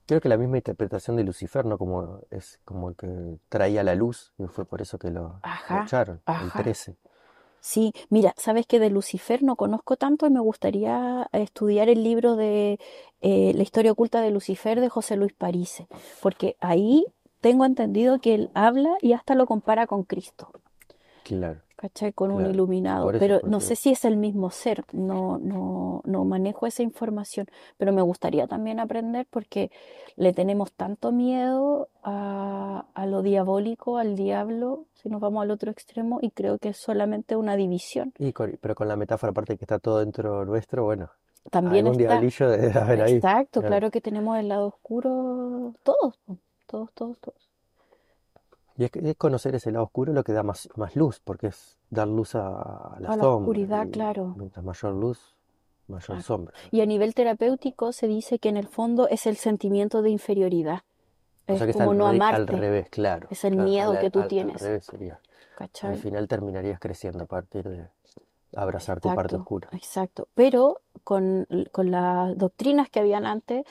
Creo 0.08 0.22
que 0.22 0.30
la 0.30 0.38
misma 0.38 0.58
interpretación 0.58 1.18
de 1.18 1.24
Lucifer, 1.24 1.66
¿no? 1.66 1.78
Como 1.78 2.22
es 2.32 2.60
como 2.66 2.90
el 2.90 2.96
que 2.96 3.08
traía 3.48 3.84
la 3.84 3.94
luz, 3.96 4.34
y 4.40 4.46
fue 4.48 4.66
por 4.66 4.82
eso 4.82 4.98
que 4.98 5.12
lo, 5.12 5.22
lo 5.22 5.40
Ajá, 5.44 5.84
echaron, 5.86 6.22
el 6.40 6.52
ajá. 6.52 6.64
13. 6.64 6.96
Sí, 7.62 7.94
mira, 8.10 8.34
sabes 8.38 8.66
que 8.66 8.80
de 8.80 8.90
Lucifer 8.90 9.44
no 9.44 9.56
conozco 9.58 9.98
tanto 9.98 10.26
y 10.26 10.30
me 10.32 10.40
gustaría 10.40 11.28
estudiar 11.34 11.90
el 11.90 12.04
libro 12.04 12.36
de 12.38 12.80
eh, 13.22 13.54
La 13.54 13.64
historia 13.64 13.92
oculta 13.92 14.22
de 14.22 14.32
Lucifer 14.32 14.80
de 14.80 14.90
José 14.90 15.18
Luis 15.18 15.34
Parise, 15.34 15.88
porque 16.22 16.56
ahí 16.62 17.06
tengo 17.42 17.66
entendido 17.66 18.20
que 18.20 18.34
él 18.34 18.50
habla 18.54 18.98
y 19.02 19.14
hasta 19.14 19.36
lo 19.36 19.46
compara 19.46 19.88
con 19.88 20.04
Cristo, 20.04 20.52
Claro, 21.30 21.62
¿cachai? 21.76 22.12
Con 22.14 22.32
un 22.32 22.46
iluminado, 22.46 23.06
Por 23.06 23.16
eso, 23.16 23.26
pero 23.26 23.42
no 23.48 23.60
sé 23.62 23.76
si 23.76 23.90
es 23.92 24.04
el 24.06 24.18
mismo 24.18 24.50
ser, 24.52 24.84
no, 24.92 25.38
no, 25.38 26.02
no 26.06 26.26
manejo 26.26 26.68
esa 26.68 26.84
información, 26.84 27.48
pero 27.78 27.94
me 27.94 28.02
gustaría 28.02 28.48
también 28.48 28.80
aprender 28.80 29.28
porque 29.30 29.72
le 30.18 30.34
tenemos 30.34 30.72
tanto 30.74 31.12
miedo 31.12 31.88
a, 32.04 32.86
a 32.94 33.06
lo 33.06 33.22
diabólico, 33.22 33.98
al 33.98 34.16
diablo, 34.16 34.86
si 34.96 35.10
nos 35.10 35.22
vamos 35.22 35.44
al 35.44 35.52
otro 35.52 35.72
extremo, 35.72 36.20
y 36.22 36.32
creo 36.32 36.58
que 36.58 36.70
es 36.70 36.78
solamente 36.78 37.36
una 37.38 37.56
división. 37.56 38.14
Y 38.20 38.34
con- 38.34 38.58
pero 38.62 38.76
con 38.76 38.88
la 38.88 38.96
metáfora, 38.98 39.32
aparte 39.32 39.58
que 39.58 39.64
está 39.66 39.80
todo 39.80 40.00
dentro 40.00 40.44
nuestro, 40.46 40.84
bueno, 40.84 41.10
También 41.52 41.86
algún 41.86 42.02
está, 42.02 42.20
diablillo 42.20 42.50
debe 42.52 42.80
haber 42.80 43.02
ahí. 43.02 43.16
exacto, 43.16 43.62
Claro. 43.62 43.68
claro 43.70 43.92
que 43.92 44.02
tenemos 44.02 44.38
el 44.38 44.50
lado 44.50 44.68
oscuro, 44.68 45.74
todos, 45.84 46.20
todos, 46.68 46.92
todos, 46.94 47.18
todos. 47.20 47.49
Y 48.80 48.86
es, 48.86 48.92
que- 48.92 49.08
es 49.10 49.16
conocer 49.18 49.54
ese 49.56 49.72
lado 49.72 49.84
oscuro 49.84 50.14
lo 50.14 50.24
que 50.24 50.32
da 50.32 50.42
más, 50.42 50.70
más 50.78 50.96
luz, 50.96 51.20
porque 51.22 51.48
es 51.48 51.78
dar 51.90 52.08
luz 52.08 52.34
a, 52.36 52.48
a 52.48 52.98
la 53.02 53.10
A 53.10 53.18
la 53.18 53.28
oscuridad, 53.28 53.86
Y 53.88 53.92
claro. 53.92 54.34
mientras 54.38 54.64
mayor 54.64 54.94
luz, 54.94 55.36
mayor 55.88 56.06
Claro. 56.06 56.22
sombra. 56.22 56.54
Y 56.72 56.80
a 56.80 56.86
nivel 56.86 57.14
terapéutico 57.14 57.92
se 57.92 58.08
dice 58.08 58.40
que 58.40 58.48
en 58.48 58.56
el 58.56 58.68
fondo 58.68 59.10
es 59.10 59.28
el 59.28 59.36
sentimiento 59.36 60.02
de 60.02 60.12
inferioridad, 60.12 60.84
O 61.48 61.54
es 61.54 61.62
que 61.62 61.74
como 61.74 61.94
no 61.94 62.06
re- 62.06 62.12
al 62.12 62.16
amarte, 62.22 62.56
revés, 62.56 62.90
claro. 62.90 63.28
es 63.30 63.44
el 63.44 63.56
claro, 63.56 63.70
miedo 63.70 63.92
al- 63.92 64.00
que 64.00 64.10
tú 64.12 64.20
al- 64.20 64.24
al 64.24 64.30
tienes, 64.30 64.62
revés 64.62 64.86
sería. 64.86 65.20
Al 65.82 65.98
final 65.98 66.30
terminarías 66.30 66.80
creciendo 66.80 67.26
a 67.26 67.28
partir 67.28 67.68
de 67.68 67.86
abrazar 68.56 69.02
tu 69.02 69.14
parte 69.14 69.36
oscura. 69.36 69.68
exacto. 69.74 70.30
Pero 70.36 70.80
con, 71.04 71.46
con 71.74 71.92
las 71.92 72.38
doctrinas 72.38 72.90
que 72.90 73.02
habían 73.02 73.26
antes, 73.26 73.66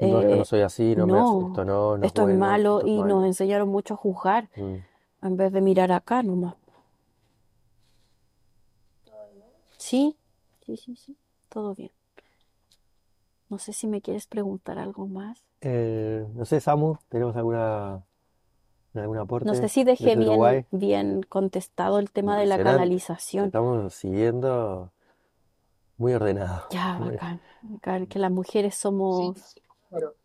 No, 0.00 0.22
yo 0.22 0.28
no 0.36 0.42
eh, 0.42 0.44
soy 0.44 0.60
así, 0.60 0.94
no 0.96 1.06
me 1.06 1.12
no, 1.14 1.48
esto 1.48 1.64
no, 1.64 1.96
no 1.96 2.04
es 2.04 2.08
esto 2.08 2.28
es 2.28 2.36
malo 2.36 2.78
esto 2.78 2.88
y 2.88 3.02
nos 3.02 3.24
enseñaron 3.24 3.68
mucho 3.68 3.94
a 3.94 3.96
juzgar 3.96 4.48
Mm. 4.56 4.76
en 5.26 5.36
vez 5.36 5.52
de 5.52 5.60
mirar 5.60 5.92
acá 5.92 6.22
nomás. 6.22 6.54
Sí, 9.78 10.16
sí, 10.64 10.76
sí, 10.76 10.96
sí, 10.96 11.16
todo 11.48 11.74
bien. 11.74 11.90
No 13.48 13.58
sé 13.58 13.72
si 13.72 13.86
me 13.86 14.00
quieres 14.00 14.26
preguntar 14.26 14.78
algo 14.78 15.06
más. 15.06 15.44
Eh, 15.60 16.26
no 16.34 16.44
sé, 16.44 16.60
Samu, 16.60 16.96
¿tenemos 17.08 17.36
alguna, 17.36 18.02
algún 18.94 19.16
No 19.16 19.22
aporte 19.22 19.54
sé 19.54 19.68
si 19.68 19.84
dejé 19.84 20.16
bien, 20.16 20.66
bien 20.70 21.22
contestado 21.28 21.98
el 21.98 22.10
tema 22.10 22.38
de 22.38 22.46
la 22.46 22.58
canalización. 22.62 23.46
estamos 23.46 23.94
siguiendo 23.94 24.90
muy 25.96 26.14
ordenado. 26.14 26.64
Ya, 26.70 26.98
bacán, 27.00 27.40
bacán, 27.62 28.06
que 28.06 28.18
las 28.18 28.30
mujeres 28.30 28.74
Sí, 28.74 28.80
somos... 28.80 29.38
sí, 29.38 29.60
claro. 29.88 30.16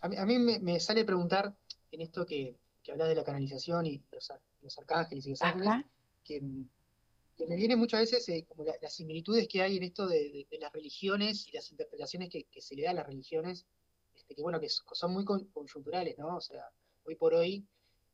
A 0.00 0.08
mí, 0.08 0.16
a 0.16 0.26
mí 0.26 0.38
me, 0.38 0.58
me 0.58 0.80
sale 0.80 1.04
preguntar 1.04 1.54
en 1.92 2.00
esto 2.00 2.26
que, 2.26 2.56
que 2.82 2.92
hablas 2.92 3.08
de 3.08 3.14
la 3.14 3.24
canalización 3.24 3.86
y 3.86 4.02
los, 4.10 4.30
ar- 4.30 4.40
los 4.62 4.76
arcángeles 4.78 5.26
y 5.26 5.30
los 5.30 5.42
ángeles, 5.42 5.68
que, 6.24 6.42
que 7.36 7.46
me 7.46 7.54
viene 7.56 7.76
muchas 7.76 8.00
veces 8.00 8.28
eh, 8.28 8.44
como 8.48 8.64
la- 8.64 8.74
las 8.82 8.92
similitudes 8.94 9.46
que 9.48 9.62
hay 9.62 9.76
en 9.76 9.84
esto 9.84 10.06
de, 10.06 10.18
de- 10.30 10.46
de 10.50 10.58
las 10.58 10.72
religiones 10.72 11.46
y 11.48 11.52
las 11.52 11.70
interpretaciones 11.70 12.30
que, 12.30 12.44
que 12.44 12.60
se 12.60 12.74
le 12.74 12.82
da 12.82 12.90
a 12.90 12.94
las 12.94 13.06
religiones, 13.06 13.64
este, 14.14 14.34
que 14.34 14.42
bueno, 14.42 14.58
que 14.58 14.68
so- 14.68 14.82
son 14.92 15.12
muy 15.12 15.24
con- 15.24 15.44
coyunturales, 15.46 16.18
¿no? 16.18 16.36
O 16.36 16.40
sea, 16.40 16.64
hoy 17.04 17.14
por 17.14 17.34
hoy 17.34 17.64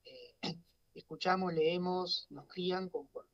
eh, 0.05 0.35
escuchamos, 0.95 1.55
leemos, 1.55 2.27
nos 2.31 2.47
crían 2.49 2.91
con, 2.91 3.07
con- 3.07 3.27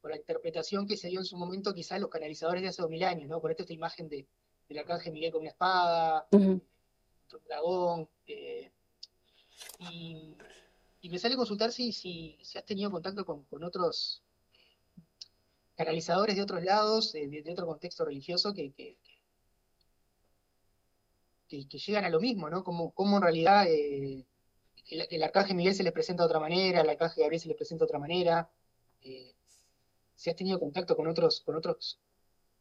con 0.00 0.10
la 0.10 0.16
interpretación 0.16 0.86
que 0.86 0.96
se 0.96 1.08
dio 1.08 1.20
en 1.20 1.26
su 1.26 1.36
momento 1.36 1.74
quizás 1.74 2.00
los 2.00 2.10
canalizadores 2.10 2.62
de 2.62 2.68
hace 2.68 2.82
dos 2.82 2.90
mil 2.90 3.04
años, 3.04 3.28
¿no? 3.28 3.40
Por 3.40 3.50
esto 3.52 3.62
esta 3.64 3.74
imagen 3.74 4.08
de, 4.08 4.26
del 4.70 4.78
arcángel 4.78 5.12
Miguel 5.12 5.32
con 5.32 5.40
una 5.40 5.50
espada, 5.50 6.26
un 6.30 6.62
dragón, 7.48 8.08
eh, 8.26 8.70
y, 9.80 10.36
y 11.02 11.10
me 11.10 11.18
sale 11.18 11.34
consultar 11.36 11.72
si, 11.72 11.92
si, 11.92 12.38
si 12.42 12.56
has 12.56 12.64
tenido 12.64 12.90
contacto 12.90 13.24
con, 13.26 13.42
con 13.44 13.64
otros 13.64 14.22
canalizadores 15.76 16.36
de 16.36 16.42
otros 16.42 16.62
lados, 16.62 17.14
eh, 17.16 17.26
de, 17.26 17.42
de 17.42 17.52
otro 17.52 17.66
contexto 17.66 18.04
religioso, 18.04 18.54
que, 18.54 18.72
que, 18.72 18.96
que- 21.48 21.66
que 21.68 21.78
llegan 21.78 22.04
a 22.04 22.10
lo 22.10 22.20
mismo, 22.20 22.48
¿no? 22.48 22.62
Como, 22.62 22.92
como 22.92 23.16
en 23.16 23.22
realidad 23.24 23.66
eh, 23.68 24.24
el, 24.88 25.06
el 25.10 25.22
arcángel 25.24 25.56
Miguel 25.56 25.74
se 25.74 25.82
les 25.82 25.92
presenta 25.92 26.22
de 26.22 26.26
otra 26.28 26.38
manera, 26.38 26.82
el 26.82 26.88
arcángel 26.90 27.22
Gabriel 27.22 27.40
se 27.40 27.48
les 27.48 27.56
presenta 27.56 27.82
de 27.84 27.86
otra 27.86 27.98
manera. 27.98 28.48
eh, 29.02 29.34
si 30.14 30.30
has 30.30 30.36
tenido 30.36 30.60
contacto 30.60 30.94
con 30.96 31.08
otros, 31.08 31.40
con 31.40 31.56
otros 31.56 31.98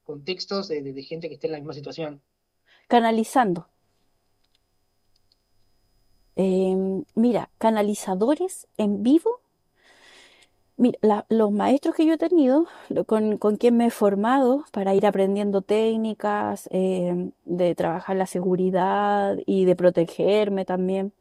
contextos 0.10 0.68
de, 0.70 1.03
gente 1.03 1.28
que 1.28 1.36
esté 1.36 1.45
en 1.45 1.53
la 1.53 1.60
misma 1.60 1.76
situación. 1.76 2.20
Canalizando. 2.88 3.68
Em, 6.36 7.03
mira, 7.14 7.51
canalizadores 7.60 8.68
en 8.78 9.03
vivo 9.03 9.41
Mira, 10.78 11.26
los 11.28 11.51
maestros 11.51 11.93
que 11.93 12.05
yo 12.05 12.14
he 12.14 12.18
tenido, 12.18 12.66
con, 13.05 13.38
con 13.38 13.57
quien 13.57 13.76
me 13.76 13.88
he 13.88 13.89
formado 13.91 14.64
para 14.72 14.95
ir 14.95 15.05
aprendiendo 15.05 15.62
técnicas 15.62 16.70
eh, 16.72 17.32
de 17.43 17.76
trabajar 17.76 18.16
la 18.16 18.26
seguridad 18.26 19.38
y 19.45 19.66
de 19.66 19.76
protegerme 19.76 20.64
también, 20.64 21.12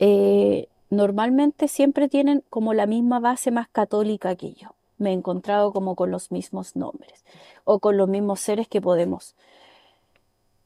eh, 0.00 0.66
normalmente 0.90 1.68
siempre 1.68 2.08
tienen 2.08 2.42
como 2.50 2.74
la 2.74 2.86
misma 2.86 3.20
base 3.20 3.52
más 3.52 3.68
católica 3.68 4.34
que 4.34 4.54
yo. 4.54 4.74
Me 5.00 5.10
he 5.10 5.14
encontrado 5.14 5.72
como 5.72 5.96
con 5.96 6.10
los 6.10 6.30
mismos 6.30 6.76
nombres 6.76 7.24
o 7.64 7.80
con 7.80 7.96
los 7.96 8.08
mismos 8.08 8.38
seres 8.38 8.68
que 8.68 8.80
podemos. 8.80 9.34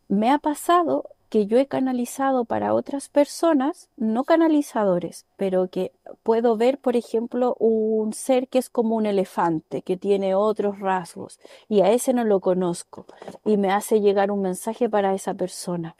Me 0.09 0.31
ha 0.31 0.39
pasado 0.39 1.09
que 1.29 1.47
yo 1.47 1.59
he 1.59 1.67
canalizado 1.67 2.45
para 2.45 2.75
otras 2.75 3.09
personas, 3.09 3.89
no 3.97 4.25
canalizadores, 4.25 5.25
pero 5.37 5.69
que 5.69 5.93
puedo 6.23 6.57
ver, 6.57 6.79
por 6.79 6.97
ejemplo, 6.97 7.57
un 7.59 8.13
ser 8.13 8.49
que 8.49 8.59
es 8.59 8.71
como 8.71 8.97
un 8.97 9.07
elefante, 9.07 9.83
que 9.83 9.97
tiene 9.97 10.35
otros 10.35 10.79
rasgos, 10.79 11.41
y 11.69 11.81
a 11.81 11.91
ese 11.91 12.13
no 12.13 12.25
lo 12.25 12.41
conozco, 12.41 13.07
y 13.45 13.57
me 13.57 13.73
hace 13.73 14.01
llegar 14.01 14.31
un 14.31 14.43
mensaje 14.43 14.89
para 14.89 15.15
esa 15.15 15.35
persona. 15.35 15.97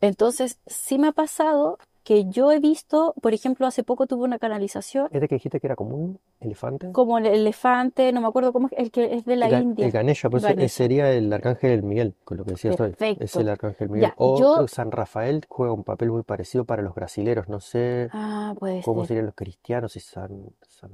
Entonces, 0.00 0.58
sí 0.66 0.98
me 0.98 1.08
ha 1.08 1.12
pasado 1.12 1.78
que 2.04 2.26
yo 2.26 2.52
he 2.52 2.60
visto, 2.60 3.14
por 3.22 3.32
ejemplo, 3.32 3.66
hace 3.66 3.82
poco 3.82 4.06
tuve 4.06 4.24
una 4.24 4.38
canalización 4.38 5.06
¿Este 5.10 5.26
que 5.26 5.36
dijiste 5.36 5.58
que 5.58 5.66
era 5.66 5.74
como 5.74 5.96
un 5.96 6.20
elefante? 6.38 6.92
como 6.92 7.16
el 7.18 7.24
elefante, 7.26 8.12
no 8.12 8.20
me 8.20 8.26
acuerdo 8.28 8.52
cómo 8.52 8.68
es, 8.68 8.74
el 8.76 8.90
que 8.90 9.14
es 9.14 9.24
de 9.24 9.36
la 9.36 9.48
El, 9.48 9.62
India. 9.62 9.86
el 9.86 9.90
Ganesha, 9.92 10.28
ese- 10.28 10.48
Ganesha. 10.48 10.68
sería 10.68 11.10
el 11.12 11.32
arcángel 11.32 11.82
Miguel, 11.82 12.14
con 12.24 12.36
lo 12.36 12.44
que 12.44 12.52
decías 12.52 12.78
hoy. 12.78 12.90
Es 12.90 12.96
Perfecto. 12.98 13.40
el 13.40 13.48
arcángel 13.48 13.88
Miguel. 13.88 14.10
Ya, 14.10 14.14
O 14.18 14.38
yo- 14.38 14.68
San 14.68 14.92
Rafael 14.92 15.44
juega 15.48 15.72
un 15.72 15.82
papel 15.82 16.10
muy 16.10 16.22
parecido 16.22 16.64
para 16.66 16.82
los 16.82 16.94
brasileros. 16.94 17.48
No 17.48 17.58
sé 17.60 18.10
Ah, 18.12 18.54
puede 18.58 18.82
cómo 18.82 19.00
ser, 19.02 19.08
serían 19.08 19.26
los 19.26 19.34
cristianos 19.34 19.96
y 19.96 20.00
San, 20.00 20.50
San- 20.68 20.90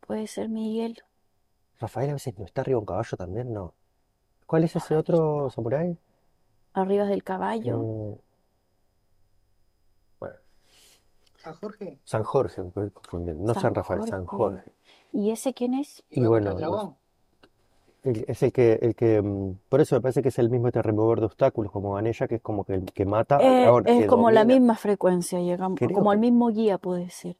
puede 0.00 0.26
ser 0.26 0.48
Miguel. 0.48 0.98
Rafael 1.78 2.10
a 2.10 2.14
veces 2.14 2.36
no 2.38 2.44
está 2.44 2.62
arriba 2.62 2.80
un 2.80 2.86
caballo 2.86 3.16
también, 3.16 3.52
¿no? 3.52 3.72
¿Cuál 4.46 4.64
es 4.64 4.74
ese 4.74 4.96
otro 4.96 5.48
samurái? 5.50 5.96
Arriba 6.72 7.04
del 7.04 7.22
caballo. 7.22 7.78
Mm, 7.78 8.14
bueno, 10.18 10.34
San 11.48 11.54
Jorge, 11.60 11.98
San 12.04 12.22
Jorge, 12.24 12.62
me 12.62 12.68
estoy 12.68 12.90
confundiendo. 12.90 13.44
No 13.44 13.54
San 13.54 13.62
San 13.62 13.74
Rafael, 13.74 14.02
San 14.06 14.26
Jorge. 14.26 14.70
¿Y 15.12 15.30
ese 15.30 15.54
quién 15.54 15.74
es? 15.74 16.04
Y 16.10 16.24
bueno, 16.24 16.50
el 16.52 16.56
dragón. 16.58 16.96
el- 18.04 18.24
es 18.28 18.42
el 18.42 18.52
que, 18.52 18.74
el 18.82 18.94
que, 18.94 19.20
mm, 19.20 19.58
por 19.68 19.80
eso 19.80 19.96
me 19.96 20.00
parece 20.00 20.22
que 20.22 20.28
es 20.28 20.38
el 20.38 20.50
mismo 20.50 20.68
este 20.68 20.82
removedor 20.82 21.20
de 21.20 21.26
obstáculos, 21.26 21.72
como 21.72 21.94
Ganesha, 21.94 22.28
que 22.28 22.36
es 22.36 22.42
como 22.42 22.64
que 22.64 22.74
el 22.74 22.84
que 22.92 23.04
mata 23.04 23.38
Eh, 23.40 23.68
es 23.86 24.00
que 24.02 24.06
como 24.06 24.30
la 24.30 24.44
misma 24.44 24.76
frecuencia, 24.76 25.40
llegamos, 25.40 25.78
Creo 25.78 25.92
como 25.92 26.12
el 26.12 26.18
mismo 26.18 26.48
guía 26.48 26.78
puede 26.78 27.10
ser. 27.10 27.36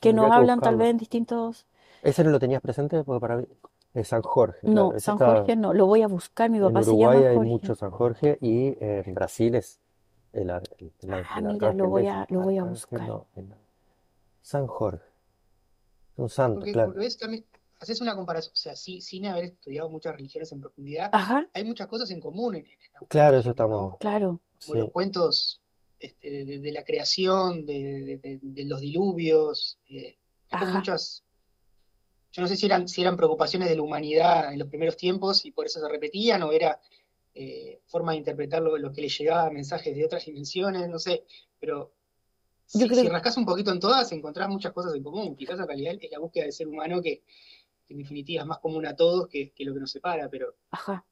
Que 0.00 0.08
Tendría 0.10 0.28
nos 0.28 0.36
hablan 0.36 0.60
tal 0.60 0.76
vez 0.76 0.90
en 0.90 0.98
distintos... 0.98 1.66
¿Ese 2.02 2.24
no 2.24 2.30
lo 2.30 2.38
tenías 2.40 2.60
presente? 2.60 3.04
Porque 3.04 3.20
para 3.20 3.36
mí 3.36 3.44
es 3.94 4.08
San 4.08 4.22
Jorge. 4.22 4.58
No, 4.62 4.90
San 4.98 5.14
está- 5.14 5.26
Jorge 5.36 5.54
no, 5.56 5.72
lo 5.72 5.86
voy 5.86 6.02
a 6.02 6.08
buscar, 6.08 6.50
mi 6.50 6.58
En 6.58 6.64
papá 6.64 6.82
se 6.82 6.90
Uruguay 6.90 7.16
llama 7.18 7.28
hay 7.30 7.36
Jorge. 7.36 7.50
mucho 7.50 7.74
San 7.74 7.90
Jorge 7.90 8.38
y 8.40 8.76
en 8.80 9.14
Brasil 9.14 9.54
es 9.54 9.80
el, 10.32 10.50
ar- 10.50 10.62
el, 10.78 10.92
el 11.00 11.12
Ah, 11.12 11.22
el 11.38 11.44
mira, 11.46 11.72
lo 11.74 11.88
voy 11.88 12.06
a, 12.06 12.26
lo 12.30 12.40
voy 12.40 12.58
a 12.58 12.62
arcángel, 12.62 12.68
buscar. 12.70 13.08
no, 13.08 13.26
San 14.42 14.66
Jorge. 14.66 15.04
Un 16.16 16.28
santo, 16.28 16.56
Porque, 16.60 16.72
claro. 16.72 16.88
porque 16.88 17.00
ves, 17.00 17.16
también, 17.18 17.44
haces 17.80 18.00
una 18.00 18.14
comparación, 18.14 18.52
o 18.52 18.56
sea, 18.56 18.76
sí, 18.76 19.00
sin 19.00 19.26
haber 19.26 19.44
estudiado 19.44 19.88
muchas 19.88 20.14
religiones 20.14 20.52
en 20.52 20.60
profundidad, 20.60 21.10
Ajá, 21.12 21.48
hay 21.54 21.64
muchas 21.64 21.86
cosas 21.86 22.10
en 22.10 22.20
común 22.20 22.56
en, 22.56 22.66
en 22.66 22.92
la 22.94 23.06
Claro, 23.08 23.38
eso 23.38 23.50
estamos. 23.50 23.96
claro. 23.98 24.40
Como 24.64 24.78
los 24.80 24.90
cuentos 24.90 25.60
este, 25.98 26.30
de, 26.30 26.44
de- 26.44 26.58
de 26.58 26.72
la 26.72 26.84
creación, 26.84 27.64
de, 27.66 27.82
de- 28.04 28.18
de- 28.18 28.40
de 28.42 28.64
los 28.64 28.80
diluvios, 28.80 29.78
eh, 29.88 30.18
muchas, 30.74 31.24
yo 32.32 32.42
no 32.42 32.48
sé 32.48 32.56
si 32.56 32.66
eran, 32.66 32.88
si 32.88 33.00
eran 33.00 33.16
preocupaciones 33.16 33.68
de 33.68 33.76
la 33.76 33.82
humanidad 33.82 34.52
en 34.52 34.58
los 34.58 34.68
primeros 34.68 34.96
tiempos 34.96 35.44
y 35.46 35.50
por 35.52 35.66
eso 35.66 35.80
se 35.80 35.88
repetían, 35.88 36.42
o 36.42 36.52
era 36.52 36.80
eh, 37.34 37.80
forma 37.86 38.12
de 38.12 38.18
interpretar 38.18 38.62
lo, 38.62 38.76
lo 38.76 38.92
que 38.92 39.02
le 39.02 39.08
llegaba, 39.08 39.50
mensajes 39.50 39.94
de 39.94 40.04
otras 40.04 40.24
dimensiones, 40.26 40.88
no 40.88 40.98
sé, 40.98 41.24
pero 41.58 41.92
Yo 42.74 42.80
si, 42.80 42.88
creo 42.88 43.00
si 43.04 43.08
rascas 43.08 43.36
un 43.36 43.46
poquito 43.46 43.70
en 43.72 43.80
todas, 43.80 44.10
encontrás 44.12 44.48
muchas 44.48 44.72
cosas 44.72 44.94
en 44.94 45.02
común. 45.02 45.36
Quizás 45.36 45.58
en 45.58 45.66
realidad 45.66 45.94
es 46.00 46.10
la 46.10 46.18
búsqueda 46.18 46.44
del 46.44 46.52
ser 46.52 46.68
humano 46.68 47.00
que, 47.00 47.22
que 47.86 47.94
en 47.94 47.98
definitiva 47.98 48.42
es 48.42 48.46
más 48.46 48.58
común 48.58 48.86
a 48.86 48.94
todos 48.96 49.28
que, 49.28 49.50
que 49.52 49.64
lo 49.64 49.74
que 49.74 49.80
nos 49.80 49.90
separa, 49.90 50.28
pero, 50.28 50.54
Ajá. 50.70 51.04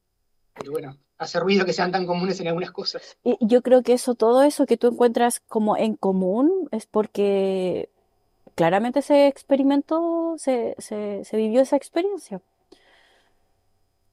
pero 0.53 0.71
bueno, 0.71 0.97
hace 1.17 1.39
ruido 1.39 1.65
que 1.65 1.73
sean 1.73 1.91
tan 1.91 2.05
comunes 2.05 2.39
en 2.39 2.47
algunas 2.47 2.71
cosas. 2.71 3.17
Y 3.23 3.37
yo 3.41 3.61
creo 3.61 3.83
que 3.83 3.93
eso, 3.93 4.15
todo 4.15 4.43
eso 4.43 4.65
que 4.65 4.77
tú 4.77 4.87
encuentras 4.87 5.39
como 5.39 5.77
en 5.77 5.95
común 5.95 6.67
es 6.71 6.85
porque 6.85 7.89
claramente 8.55 9.01
se 9.01 9.27
experimentó, 9.27 10.35
se, 10.37 10.75
se, 10.77 11.23
se 11.23 11.37
vivió 11.37 11.61
esa 11.61 11.77
experiencia. 11.77 12.41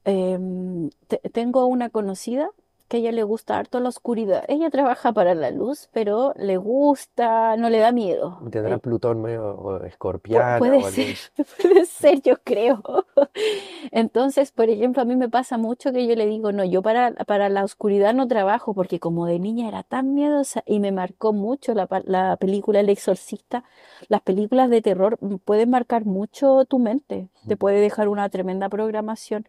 Em, 0.09 0.89
te- 1.07 1.21
tengo 1.29 1.65
una 1.67 1.89
conocida 1.89 2.49
que 2.87 2.97
a 2.97 2.99
ella 3.01 3.11
le 3.11 3.23
gusta 3.23 3.57
harto 3.57 3.79
la 3.79 3.89
oscuridad. 3.89 4.43
Ella 4.47 4.69
trabaja 4.71 5.13
para 5.13 5.35
la 5.35 5.51
luz, 5.51 5.89
pero 5.93 6.33
le 6.37 6.57
gusta, 6.57 7.55
no 7.57 7.69
le 7.69 7.77
da 7.79 7.91
miedo. 7.91 8.39
Tendrá 8.51 8.75
Eh, 8.75 8.79
Plutón 8.79 9.21
medio 9.21 9.43
o 9.55 9.77
pu- 9.77 9.85
escorpiana 9.85 10.57
puede 10.59 10.77
o 10.77 10.89
ser, 10.91 11.15
puede 11.61 11.85
ser, 11.85 12.21
yo 12.21 12.35
creo. 12.43 12.81
Entonces, 13.91 14.51
por 14.51 14.69
ejemplo, 14.69 15.01
a 15.01 15.05
mí 15.05 15.15
me 15.15 15.29
pasa 15.29 15.57
mucho 15.57 15.91
que 15.91 16.07
yo 16.07 16.15
le 16.15 16.25
digo, 16.25 16.51
no, 16.51 16.63
yo 16.63 16.81
para, 16.81 17.13
para 17.25 17.49
la 17.49 17.63
oscuridad 17.63 18.13
no 18.13 18.27
trabajo, 18.27 18.73
porque 18.73 18.99
como 18.99 19.25
de 19.25 19.39
niña 19.39 19.67
era 19.67 19.83
tan 19.83 20.13
miedosa 20.13 20.63
y 20.65 20.79
me 20.79 20.91
marcó 20.91 21.33
mucho 21.33 21.73
la 21.73 22.37
película 22.37 22.79
El 22.79 22.89
Exorcista, 22.89 23.63
las 24.07 24.21
películas 24.21 24.69
de 24.69 24.81
terror 24.81 25.17
mm, 25.21 25.35
pueden 25.37 25.69
marcar 25.69 26.05
mucho 26.05 26.65
tu 26.65 26.79
mente, 26.79 27.29
te 27.47 27.57
puede 27.57 27.79
dejar 27.81 28.07
una 28.07 28.29
tremenda 28.29 28.69
programación. 28.69 29.47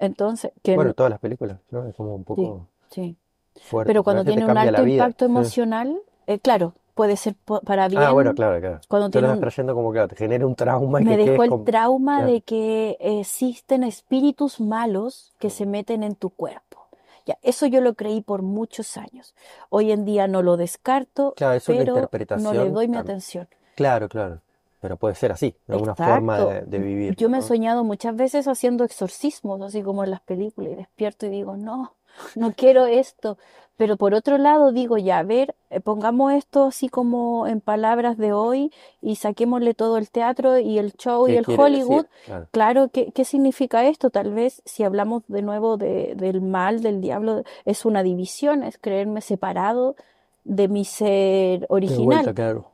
Entonces, 0.00 0.52
que 0.62 0.74
Bueno, 0.76 0.94
todas 0.94 1.10
las 1.10 1.20
películas, 1.20 1.58
¿no? 1.70 1.86
Es 1.86 1.94
como 1.94 2.14
un 2.14 2.24
sí, 2.24 2.26
poco 2.26 2.66
sí. 2.90 3.16
fuerte, 3.62 3.88
Pero 3.90 4.02
cuando 4.02 4.24
tiene 4.24 4.46
un 4.46 4.56
alto 4.58 4.86
impacto 4.86 5.24
Sí. 5.24 5.30
emocional, 5.30 6.00
eh, 6.26 6.38
claro, 6.38 6.74
puede 6.94 7.16
ser 7.16 7.34
para 7.64 7.88
Ah, 7.94 8.12
bueno, 8.12 8.30
bien. 8.30 8.36
claro, 8.36 8.60
claro. 8.60 8.80
Cuando 8.88 9.06
Tú 9.06 9.12
lo 9.12 9.20
tiene 9.20 9.28
estás 9.28 9.38
un, 9.38 9.40
trayendo 9.40 9.74
como 9.74 9.92
que 9.92 10.06
te 10.08 10.16
genera 10.16 10.46
un 10.46 10.54
trauma 10.54 11.00
y 11.00 11.04
me 11.04 11.10
que 11.10 11.16
dejó 11.16 11.30
quedes 11.30 11.42
el 11.44 11.50
como... 11.50 11.64
trauma 11.64 12.22
de 12.22 12.40
que 12.42 12.96
existen 13.00 13.82
espíritus 13.84 14.60
malos 14.60 15.32
que 15.38 15.50
se 15.50 15.66
meten 15.66 16.02
en 16.02 16.14
tu 16.14 16.30
cuerpo. 16.30 16.86
Ya, 17.26 17.38
eso 17.42 17.66
yo 17.66 17.80
lo 17.80 17.94
creí 17.94 18.22
por 18.22 18.42
muchos 18.42 18.96
años. 18.96 19.34
Hoy 19.68 19.92
en 19.92 20.04
día 20.04 20.26
no 20.26 20.42
lo 20.42 20.56
descarto, 20.56 21.34
Claro, 21.36 21.54
es 21.54 21.68
una 21.68 21.78
pero 21.78 21.94
no 21.94 22.52
le 22.52 22.58
interpretación 22.58 22.72
doy 22.74 22.88
mi 22.88 22.96
tam- 22.96 23.02
atención. 23.02 23.48
Claro, 23.74 24.08
claro. 24.08 24.40
Pero 24.80 24.96
puede 24.96 25.14
ser 25.14 25.32
así, 25.32 25.54
de 25.66 25.74
alguna 25.74 25.94
forma 25.94 26.38
de, 26.38 26.62
de 26.62 26.78
vivir, 26.78 27.16
Yo 27.16 27.28
me 27.28 27.38
he 27.38 27.42
soñado 27.42 27.84
muchas 27.84 28.16
veces 28.16 28.48
haciendo 28.48 28.84
exorcismos, 28.84 29.60
así 29.62 29.82
como 29.82 30.04
en 30.04 30.10
las 30.10 30.20
películas, 30.20 30.72
y 30.72 30.76
despierto 30.76 31.26
y 31.26 31.30
digo, 31.30 31.56
no, 31.56 31.94
no 32.34 32.52
quiero 32.52 32.86
esto. 32.86 33.38
Pero 33.76 33.96
por 33.96 34.12
otro 34.12 34.36
lado 34.36 34.72
digo, 34.72 34.98
ya, 34.98 35.18
a 35.20 35.22
ver, 35.22 35.54
eh, 35.70 35.80
pongamos 35.80 36.32
esto 36.34 36.64
así 36.66 36.90
como 36.90 37.46
en 37.46 37.62
palabras 37.62 38.18
de 38.18 38.32
hoy 38.34 38.70
y 39.00 39.16
saquémosle 39.16 39.72
todo 39.72 39.96
el 39.96 40.10
teatro 40.10 40.58
y 40.58 40.78
el 40.78 40.92
show 40.92 41.26
y 41.26 41.32
¿Qué 41.32 41.38
el 41.38 41.46
Hollywood. 41.48 42.04
Claro. 42.26 42.46
Claro, 42.50 42.88
¿qué, 42.92 43.10
qué 43.12 43.24
significa 43.24 43.86
esto? 43.86 44.10
Tal 44.10 44.34
vez 44.34 44.60
si 44.66 44.82
hablamos 44.84 45.22
de 45.28 45.40
nuevo 45.42 45.78
de- 45.78 46.14
del 46.14 46.42
mal, 46.42 46.82
del 46.82 47.00
diablo, 47.00 47.42
es 47.64 47.86
una 47.86 48.02
división, 48.02 48.64
es 48.64 48.76
creerme 48.76 49.22
separado 49.22 49.96
de 50.44 50.68
mi 50.68 50.84
ser 50.84 51.64
original 51.70 52.04
vuelta, 52.04 52.34
claro. 52.34 52.66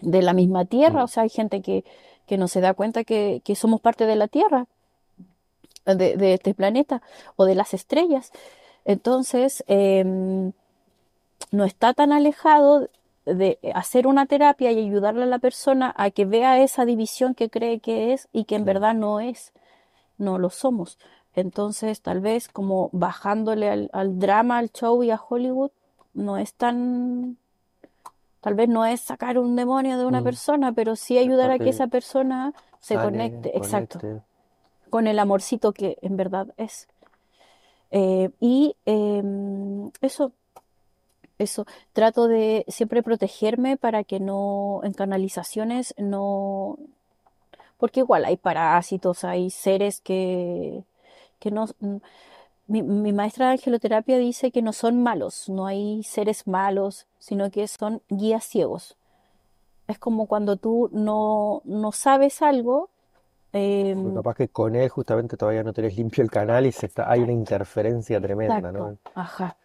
De 0.00 0.22
la 0.22 0.32
misma 0.32 0.64
tierra. 0.64 1.00
Mm. 1.00 1.04
O 1.04 1.08
sea, 1.08 1.22
hay 1.24 1.28
gente 1.28 1.62
que, 1.62 1.84
que 2.26 2.38
no 2.38 2.48
se 2.48 2.60
da 2.60 2.74
cuenta 2.74 3.04
que, 3.04 3.42
que 3.44 3.56
somos 3.56 3.80
parte 3.80 4.06
de 4.06 4.16
la 4.16 4.28
tierra, 4.28 4.66
de, 5.86 6.16
de 6.16 6.34
este 6.34 6.54
planeta 6.54 7.02
o 7.36 7.44
de 7.44 7.54
las 7.54 7.74
estrellas. 7.74 8.32
Entonces, 8.84 9.64
em, 9.66 10.52
no 11.50 11.64
está 11.64 11.94
tan 11.94 12.12
alejado 12.12 12.88
de 13.26 13.58
hacer 13.74 14.06
una 14.06 14.26
terapia 14.26 14.72
y 14.72 14.78
ayudarle 14.78 15.24
a 15.24 15.26
la 15.26 15.38
persona 15.38 15.94
a 15.96 16.10
que 16.10 16.24
vea 16.24 16.62
esa 16.62 16.84
división 16.84 17.34
que 17.34 17.50
cree 17.50 17.80
que 17.80 18.12
es 18.12 18.28
y 18.32 18.44
que 18.44 18.56
en 18.56 18.64
verdad 18.64 18.94
no 18.94 19.20
es, 19.20 19.52
no 20.18 20.38
lo 20.38 20.50
somos. 20.50 20.98
Entonces, 21.34 22.00
tal 22.00 22.20
vez 22.20 22.48
como 22.48 22.90
bajándole 22.92 23.70
al, 23.70 23.90
al 23.92 24.18
drama, 24.18 24.58
al 24.58 24.70
show 24.72 25.02
y 25.02 25.10
a 25.10 25.20
Hollywood, 25.20 25.70
no 26.14 26.38
es 26.38 26.54
tan, 26.54 27.36
tal 28.40 28.54
vez 28.54 28.68
no 28.68 28.84
es 28.86 29.00
sacar 29.00 29.38
un 29.38 29.56
demonio 29.56 29.98
de 29.98 30.06
una 30.06 30.20
Mm. 30.20 30.24
persona, 30.24 30.72
pero 30.72 30.96
sí 30.96 31.18
ayudar 31.18 31.50
a 31.50 31.58
que 31.58 31.68
esa 31.70 31.86
persona 31.86 32.52
se 32.80 32.94
sane, 32.94 33.04
conecte, 33.04 33.56
exacto, 33.56 34.00
conecte. 34.00 34.24
con 34.90 35.06
el 35.06 35.18
amorcito 35.18 35.72
que 35.72 35.98
en 36.02 36.16
verdad 36.16 36.48
es. 36.56 36.88
Eh, 37.90 38.30
y 38.40 38.76
em, 38.86 39.90
eso, 40.00 40.32
eso, 41.38 41.66
trato 41.92 42.28
de 42.28 42.64
siempre 42.68 43.02
protegerme 43.02 43.76
para 43.76 44.04
que 44.04 44.20
no, 44.20 44.80
en 44.84 44.92
canalizaciones, 44.92 45.94
no, 45.98 46.78
porque 47.78 48.00
igual 48.00 48.24
hay 48.24 48.36
parásitos, 48.36 49.24
hay 49.24 49.50
seres 49.50 50.00
que, 50.00 50.84
que 51.38 51.50
no, 51.50 51.66
mi, 52.70 52.82
mi 52.82 53.12
maestra 53.12 53.46
de 53.46 53.52
angeloterapia 53.52 54.16
dice 54.16 54.52
que 54.52 54.62
no 54.62 54.72
son 54.72 55.02
malos, 55.02 55.48
no 55.48 55.66
hay 55.66 56.04
seres 56.04 56.46
malos, 56.46 57.08
sino 57.18 57.50
que 57.50 57.66
son 57.66 58.00
guías 58.08 58.44
ciegos. 58.44 58.96
Es 59.88 59.98
como 59.98 60.26
cuando 60.26 60.56
tú 60.56 60.88
no, 60.92 61.62
no 61.64 61.90
sabes 61.90 62.42
algo. 62.42 62.88
Em, 63.52 64.14
capaz 64.14 64.36
que 64.36 64.48
con 64.48 64.76
él 64.76 64.88
justamente 64.88 65.36
todavía 65.36 65.64
no 65.64 65.72
tenés 65.72 65.96
limpio 65.96 66.22
el 66.22 66.30
canal 66.30 66.64
y 66.64 66.70
se 66.70 66.86
está, 66.86 67.10
hay 67.10 67.20
una 67.22 67.32
interferencia 67.32 68.20
tremenda, 68.20 68.58
exacto, 68.58 68.78
¿no? 68.78 68.98
ajá. 69.14 69.56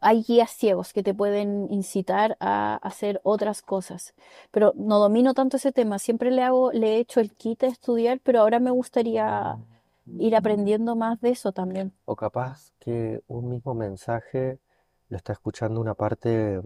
Hay 0.00 0.24
guías 0.24 0.50
ciegos 0.50 0.92
que 0.92 1.02
te 1.02 1.14
pueden 1.14 1.68
incitar 1.70 2.36
a 2.38 2.74
hacer 2.82 3.20
otras 3.24 3.62
cosas, 3.62 4.12
pero 4.50 4.74
no 4.76 4.98
domino 4.98 5.32
tanto 5.32 5.56
ese 5.56 5.72
tema. 5.72 5.98
Siempre 5.98 6.30
le 6.30 6.42
hago, 6.42 6.70
le 6.72 6.96
he 6.96 6.98
hecho 6.98 7.20
el 7.20 7.32
kit 7.32 7.62
a 7.62 7.68
estudiar, 7.68 8.20
pero 8.22 8.40
ahora 8.40 8.58
me 8.58 8.72
gustaría 8.72 9.56
ir 10.18 10.36
aprendiendo 10.36 10.96
más 10.96 11.20
de 11.20 11.30
eso 11.30 11.52
también. 11.52 11.92
O 12.04 12.16
capaz 12.16 12.72
que 12.78 13.22
un 13.28 13.48
mismo 13.48 13.74
mensaje 13.74 14.58
lo 15.08 15.16
está 15.16 15.32
escuchando 15.32 15.80
una 15.80 15.94
parte 15.94 16.60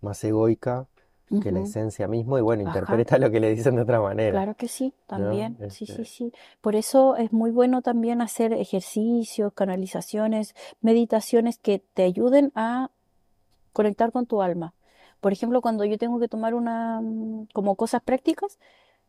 más 0.00 0.22
egoica 0.24 0.86
que 1.42 1.52
la 1.52 1.60
esencia 1.60 2.08
mismo 2.08 2.38
y 2.38 2.40
bueno, 2.40 2.62
Ajá. 2.62 2.80
interpreta 2.80 3.18
lo 3.18 3.30
que 3.30 3.38
le 3.38 3.54
dicen 3.54 3.76
de 3.76 3.82
otra 3.82 4.00
manera, 4.00 4.32
Claro 4.32 4.54
que 4.56 4.66
sí, 4.66 4.94
también, 5.06 5.58
sí, 5.70 5.84
sí, 5.84 5.92
Este, 5.92 6.04
sí. 6.06 6.32
Por 6.62 6.74
eso 6.74 7.16
es 7.16 7.32
muy 7.32 7.50
bueno 7.50 7.82
también 7.82 8.22
hacer 8.22 8.54
ejercicios, 8.54 9.52
canalizaciones, 9.52 10.54
meditaciones 10.80 11.58
que 11.58 11.80
te 11.92 12.04
ayuden 12.04 12.50
a 12.54 12.90
conectar 13.74 14.10
con 14.10 14.26
tu 14.26 14.40
alma. 14.40 14.74
Por 15.20 15.32
ejemplo, 15.32 15.60
cuando 15.60 15.84
yo 15.84 15.98
tengo 15.98 16.18
que 16.18 16.28
tomar 16.28 16.54
una, 16.54 17.00
mm, 17.02 17.48
como 17.52 17.74
cosas 17.76 18.02
prácticas, 18.02 18.58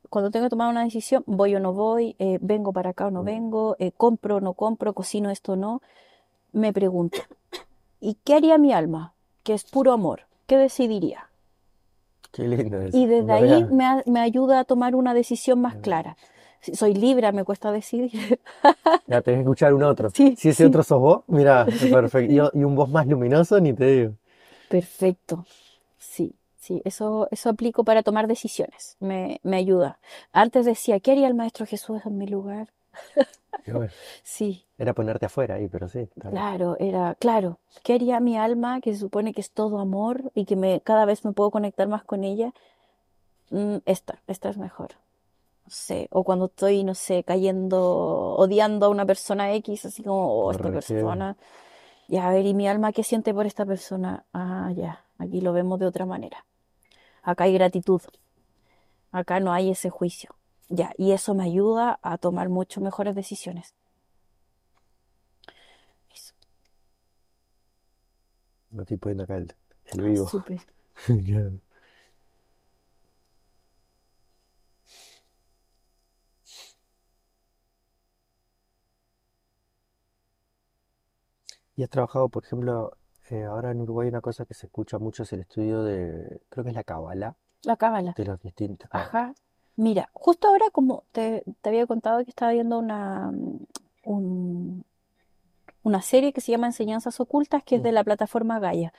cuando 0.09 0.31
tengo 0.31 0.45
que 0.45 0.49
tomar 0.51 0.69
una 0.69 0.83
decisión, 0.83 1.23
voy 1.27 1.55
o 1.55 1.59
no 1.59 1.73
voy, 1.73 2.15
eh, 2.19 2.39
vengo 2.41 2.73
para 2.73 2.91
acá 2.91 3.07
o 3.07 3.11
no 3.11 3.23
mm, 3.23 3.25
vengo, 3.25 3.75
eh, 3.79 3.91
compro 3.91 4.37
o 4.37 4.41
no 4.41 4.53
compro, 4.53 4.93
cocino 4.93 5.29
esto 5.29 5.53
o 5.53 5.55
no, 5.55 5.81
me 6.53 6.73
pregunto, 6.73 7.19
¿y 8.01 8.15
qué 8.25 8.35
haría 8.35 8.57
mi 8.57 8.73
alma? 8.73 9.13
Que 9.43 9.53
es 9.53 9.63
puro 9.65 9.93
amor, 9.93 10.23
¿qué 10.47 10.57
decidiría? 10.57 11.29
qué 12.31 12.43
lindo 12.47 12.81
eso. 12.81 12.97
Y 12.97 13.05
desde 13.05 13.33
ahí 13.33 13.65
me, 13.71 14.03
me 14.05 14.19
ayuda 14.19 14.59
a 14.59 14.63
tomar 14.63 14.95
una 14.95 15.13
decisión 15.13 15.61
más 15.61 15.75
mm, 15.75 15.81
clara. 15.81 16.17
Si 16.61 16.75
soy 16.75 16.93
libre, 16.93 17.31
me 17.31 17.43
cuesta 17.43 17.71
decidir. 17.71 18.39
ya 19.07 19.21
tenés 19.21 19.39
que 19.39 19.41
escuchar 19.41 19.73
un 19.73 19.83
otro. 19.83 20.09
Sí, 20.15 20.35
Si 20.35 20.49
ese 20.49 20.63
sí. 20.63 20.65
otro 20.65 20.83
sos 20.83 20.99
vos, 20.99 21.23
mira, 21.27 21.65
perfecto. 21.89 22.31
Y, 22.53 22.59
y 22.59 22.63
un 22.63 22.75
voz 22.75 22.89
más 22.89 23.07
luminoso, 23.07 23.59
ni 23.59 23.73
te 23.73 23.85
digo. 23.85 24.13
Perfecto. 24.67 25.45
Sí, 25.97 26.35
sí, 26.59 26.81
eso, 26.85 27.27
eso 27.31 27.49
aplico 27.49 27.83
para 27.83 28.03
tomar 28.03 28.27
decisiones. 28.27 28.97
Me, 28.99 29.39
me 29.43 29.57
ayuda. 29.57 29.99
Antes 30.31 30.65
decía, 30.65 30.99
¿qué 30.99 31.11
haría 31.11 31.27
el 31.27 31.33
Maestro 31.33 31.65
Jesús 31.65 32.01
en 32.05 32.17
mi 32.17 32.27
lugar? 32.27 32.69
Bueno, 33.65 33.91
Sí, 34.23 34.65
era 34.77 34.93
ponerte 34.93 35.25
afuera 35.25 35.55
ahí, 35.55 35.67
pero 35.67 35.87
sí, 35.89 36.07
claro, 36.29 36.77
era, 36.79 37.15
claro. 37.15 37.59
¿Qué 37.83 37.93
haría 37.93 38.19
mi 38.19 38.37
alma, 38.37 38.81
que 38.81 38.93
se 38.93 38.99
supone 38.99 39.33
que 39.33 39.41
es 39.41 39.51
todo 39.51 39.79
amor 39.79 40.31
y 40.33 40.45
que 40.45 40.55
me, 40.55 40.81
cada 40.81 41.05
vez 41.05 41.25
me 41.25 41.33
puedo 41.33 41.51
conectar 41.51 41.87
más 41.87 42.03
con 42.03 42.23
ella? 42.23 42.53
Mm, 43.51 43.77
esta, 43.85 44.19
esta 44.27 44.49
es 44.49 44.57
mejor. 44.57 44.91
No 45.65 45.71
sé, 45.71 46.07
o 46.11 46.23
cuando 46.23 46.45
estoy, 46.45 46.83
no 46.83 46.95
sé, 46.95 47.23
cayendo, 47.23 48.35
odiando 48.37 48.87
a 48.87 48.89
una 48.89 49.05
persona 49.05 49.53
X, 49.53 49.85
así 49.85 50.03
como, 50.03 50.45
oh, 50.45 50.51
esta 50.51 50.71
persona. 50.71 51.37
Ya, 52.07 52.27
a 52.27 52.31
ver, 52.33 52.45
¿y 52.45 52.53
mi 52.55 52.67
alma 52.67 52.91
qué 52.91 53.03
siente 53.03 53.33
por 53.33 53.45
esta 53.45 53.65
persona? 53.65 54.25
Ah, 54.33 54.71
ya, 54.75 55.03
aquí 55.19 55.41
lo 55.41 55.53
vemos 55.53 55.79
de 55.79 55.85
otra 55.85 56.05
manera. 56.05 56.45
Acá 57.23 57.45
hay 57.45 57.53
gratitud, 57.53 58.01
acá 59.11 59.39
no 59.39 59.53
hay 59.53 59.69
ese 59.69 59.89
juicio. 59.91 60.35
Ya, 60.67 60.93
y 60.97 61.11
eso 61.11 61.33
me 61.35 61.43
ayuda 61.43 61.99
a 62.03 62.17
tomar 62.17 62.49
mucho 62.49 62.81
mejores 62.81 63.15
decisiones. 63.15 63.73
Eso, 66.13 66.33
No 68.71 68.81
estoy 68.81 68.97
poniendo 68.97 69.23
acá 69.25 69.37
el, 69.37 69.53
el 69.85 70.01
vivo. 70.01 70.25
súper. 70.27 70.61
Claro. 71.25 71.59
Y 81.75 81.81
has 81.83 81.89
trabajado, 81.89 82.29
por 82.29 82.43
ejemplo, 82.45 82.95
eh, 83.31 83.43
ahora 83.45 83.71
en 83.71 83.81
Uruguay 83.81 84.07
una 84.09 84.21
cosa 84.21 84.45
que 84.45 84.53
se 84.53 84.65
escucha 84.67 84.97
mucho 84.99 85.23
es 85.23 85.33
el 85.33 85.41
estudio 85.41 85.83
de, 85.83 86.41
creo 86.49 86.63
que 86.63 86.69
es 86.71 86.75
la 86.75 86.83
cábala, 86.83 87.35
La 87.63 87.75
cábala. 87.77 88.13
de 88.17 88.25
los 88.25 88.39
distintos. 88.41 88.89
ah, 88.91 88.99
Ajá. 89.01 89.33
Mira, 89.75 90.09
justo 90.13 90.47
ahora 90.47 90.65
como 90.71 91.03
te, 91.13 91.43
te 91.61 91.69
había 91.69 91.87
contado 91.87 92.23
que 92.25 92.29
estaba 92.31 92.51
viendo 92.51 92.77
una, 92.79 93.31
mm, 93.31 93.59
un- 94.05 94.85
una 95.83 96.01
serie 96.01 96.33
que 96.33 96.41
se 96.41 96.51
llama 96.51 96.67
Enseñanzas 96.67 97.19
Ocultas, 97.19 97.63
que 97.63 97.75
es 97.75 97.81
mm, 97.81 97.83
de 97.85 97.91
la 97.93 98.03
plataforma 98.03 98.59
Gaia. 98.59 98.93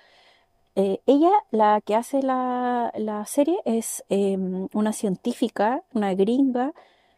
Eh, 0.76 1.00
ella, 1.06 1.30
la 1.50 1.80
que 1.82 1.94
hace 1.96 2.22
la, 2.22 2.92
la 2.96 3.26
serie, 3.26 3.60
es 3.64 4.04
em, 4.08 4.68
una 4.72 4.92
científica, 4.92 5.82
una 5.92 6.14
gringa, 6.14 6.72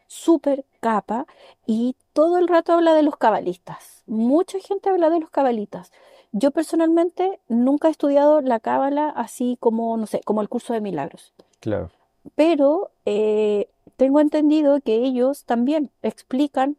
súper 0.07 0.65
capa, 0.81 1.25
y 1.65 1.95
todo 2.13 2.37
el 2.39 2.47
rato 2.47 2.73
habla 2.73 2.93
de 2.93 3.03
los 3.03 3.15
cabalistas. 3.15 4.03
Mucha 4.07 4.59
gente 4.59 4.89
habla 4.89 5.09
de 5.09 5.19
los 5.21 5.29
cabalistas. 5.29 5.91
Yo 6.33 6.51
personalmente 6.51 7.39
nunca 7.47 7.87
he 7.87 7.91
estudiado 7.91 8.41
la 8.41 8.59
cábala 8.59 9.09
así 9.09 9.55
como, 9.61 9.95
no 9.97 10.07
sé, 10.07 10.19
como 10.25 10.41
el 10.41 10.49
curso 10.49 10.73
de 10.73 10.81
milagros. 10.81 11.33
claro. 11.61 11.89
Pero 12.35 12.91
eh, 13.05 13.67
tengo 13.97 14.19
entendido 14.21 14.79
que 14.81 14.95
ellos 14.95 15.43
también 15.45 15.91
explican 16.01 16.77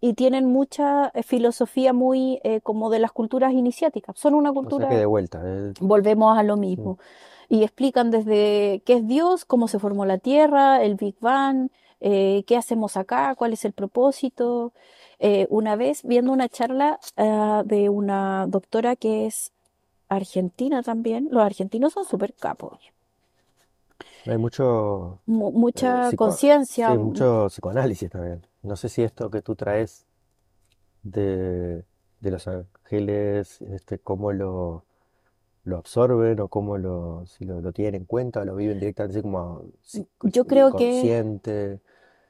y 0.00 0.14
tienen 0.14 0.46
mucha 0.46 1.10
eh, 1.12 1.22
filosofía 1.24 1.92
muy 1.92 2.40
eh, 2.44 2.60
como 2.62 2.88
de 2.88 3.00
las 3.00 3.10
culturas 3.12 3.52
iniciáticas. 3.52 4.16
Son 4.18 4.34
una 4.34 4.50
O 4.50 4.54
sea 4.54 4.62
que 4.62 4.68
cultura 4.68 4.88
de 4.88 5.06
vuelta. 5.06 5.42
eh, 5.44 5.74
Volvemos 5.80 6.38
a 6.38 6.42
lo 6.44 6.56
mm, 6.56 6.60
mismo. 6.60 6.98
Y 7.48 7.64
explican 7.64 8.10
desde 8.12 8.80
qué 8.86 8.94
es 8.94 9.06
Dios, 9.08 9.44
cómo 9.44 9.66
se 9.66 9.80
formó 9.80 10.06
la 10.06 10.18
Tierra, 10.18 10.82
el 10.84 10.94
Big 10.94 11.16
Bang, 11.20 11.70
eh, 12.00 12.44
qué 12.46 12.56
hacemos 12.56 12.96
acá, 12.96 13.34
cuál 13.36 13.52
es 13.52 13.64
el 13.64 13.72
propósito. 13.72 14.72
Eh, 15.18 15.46
una 15.50 15.76
vez 15.76 16.02
viendo 16.04 16.32
una 16.32 16.48
charla 16.48 16.98
ah, 17.16 17.62
de 17.66 17.88
una 17.90 18.46
doctora 18.48 18.96
que 18.96 19.26
es 19.26 19.52
argentina 20.08 20.82
también, 20.82 21.28
los 21.32 21.42
argentinos 21.44 21.94
son 21.94 22.04
súper 22.06 22.34
capos, 22.34 22.78
hay 24.26 24.38
mucho, 24.38 25.20
Mu- 25.26 25.50
eh, 25.74 26.00
mucha 26.02 26.12
conciencia, 26.12 26.94
sí, 26.94 26.98
mucho 26.98 27.46
psicoanálisis 27.48 28.10
también. 28.10 28.46
No 28.62 28.76
sé 28.76 28.88
si 28.88 29.02
esto 29.02 29.30
que 29.30 29.42
tú 29.42 29.56
traes 29.56 30.06
de, 31.02 31.84
de 32.20 32.30
los 32.30 32.48
ángeles, 32.48 33.62
este, 33.62 33.98
cómo 33.98 34.32
lo, 34.32 34.84
lo 35.64 35.78
absorben 35.78 36.40
o 36.40 36.48
cómo 36.48 36.78
lo, 36.78 37.26
si 37.26 37.44
lo, 37.46 37.60
lo 37.60 37.72
tienen 37.72 37.96
en 38.02 38.06
cuenta 38.06 38.42
o 38.42 38.44
lo 38.44 38.56
viven 38.56 38.80
directamente 38.80 39.18
así 39.18 39.22
como 39.22 39.62
psi- 39.84 40.08
yo 40.22 40.46
creo 40.46 40.74
que 40.74 41.16
consciente. 41.22 41.80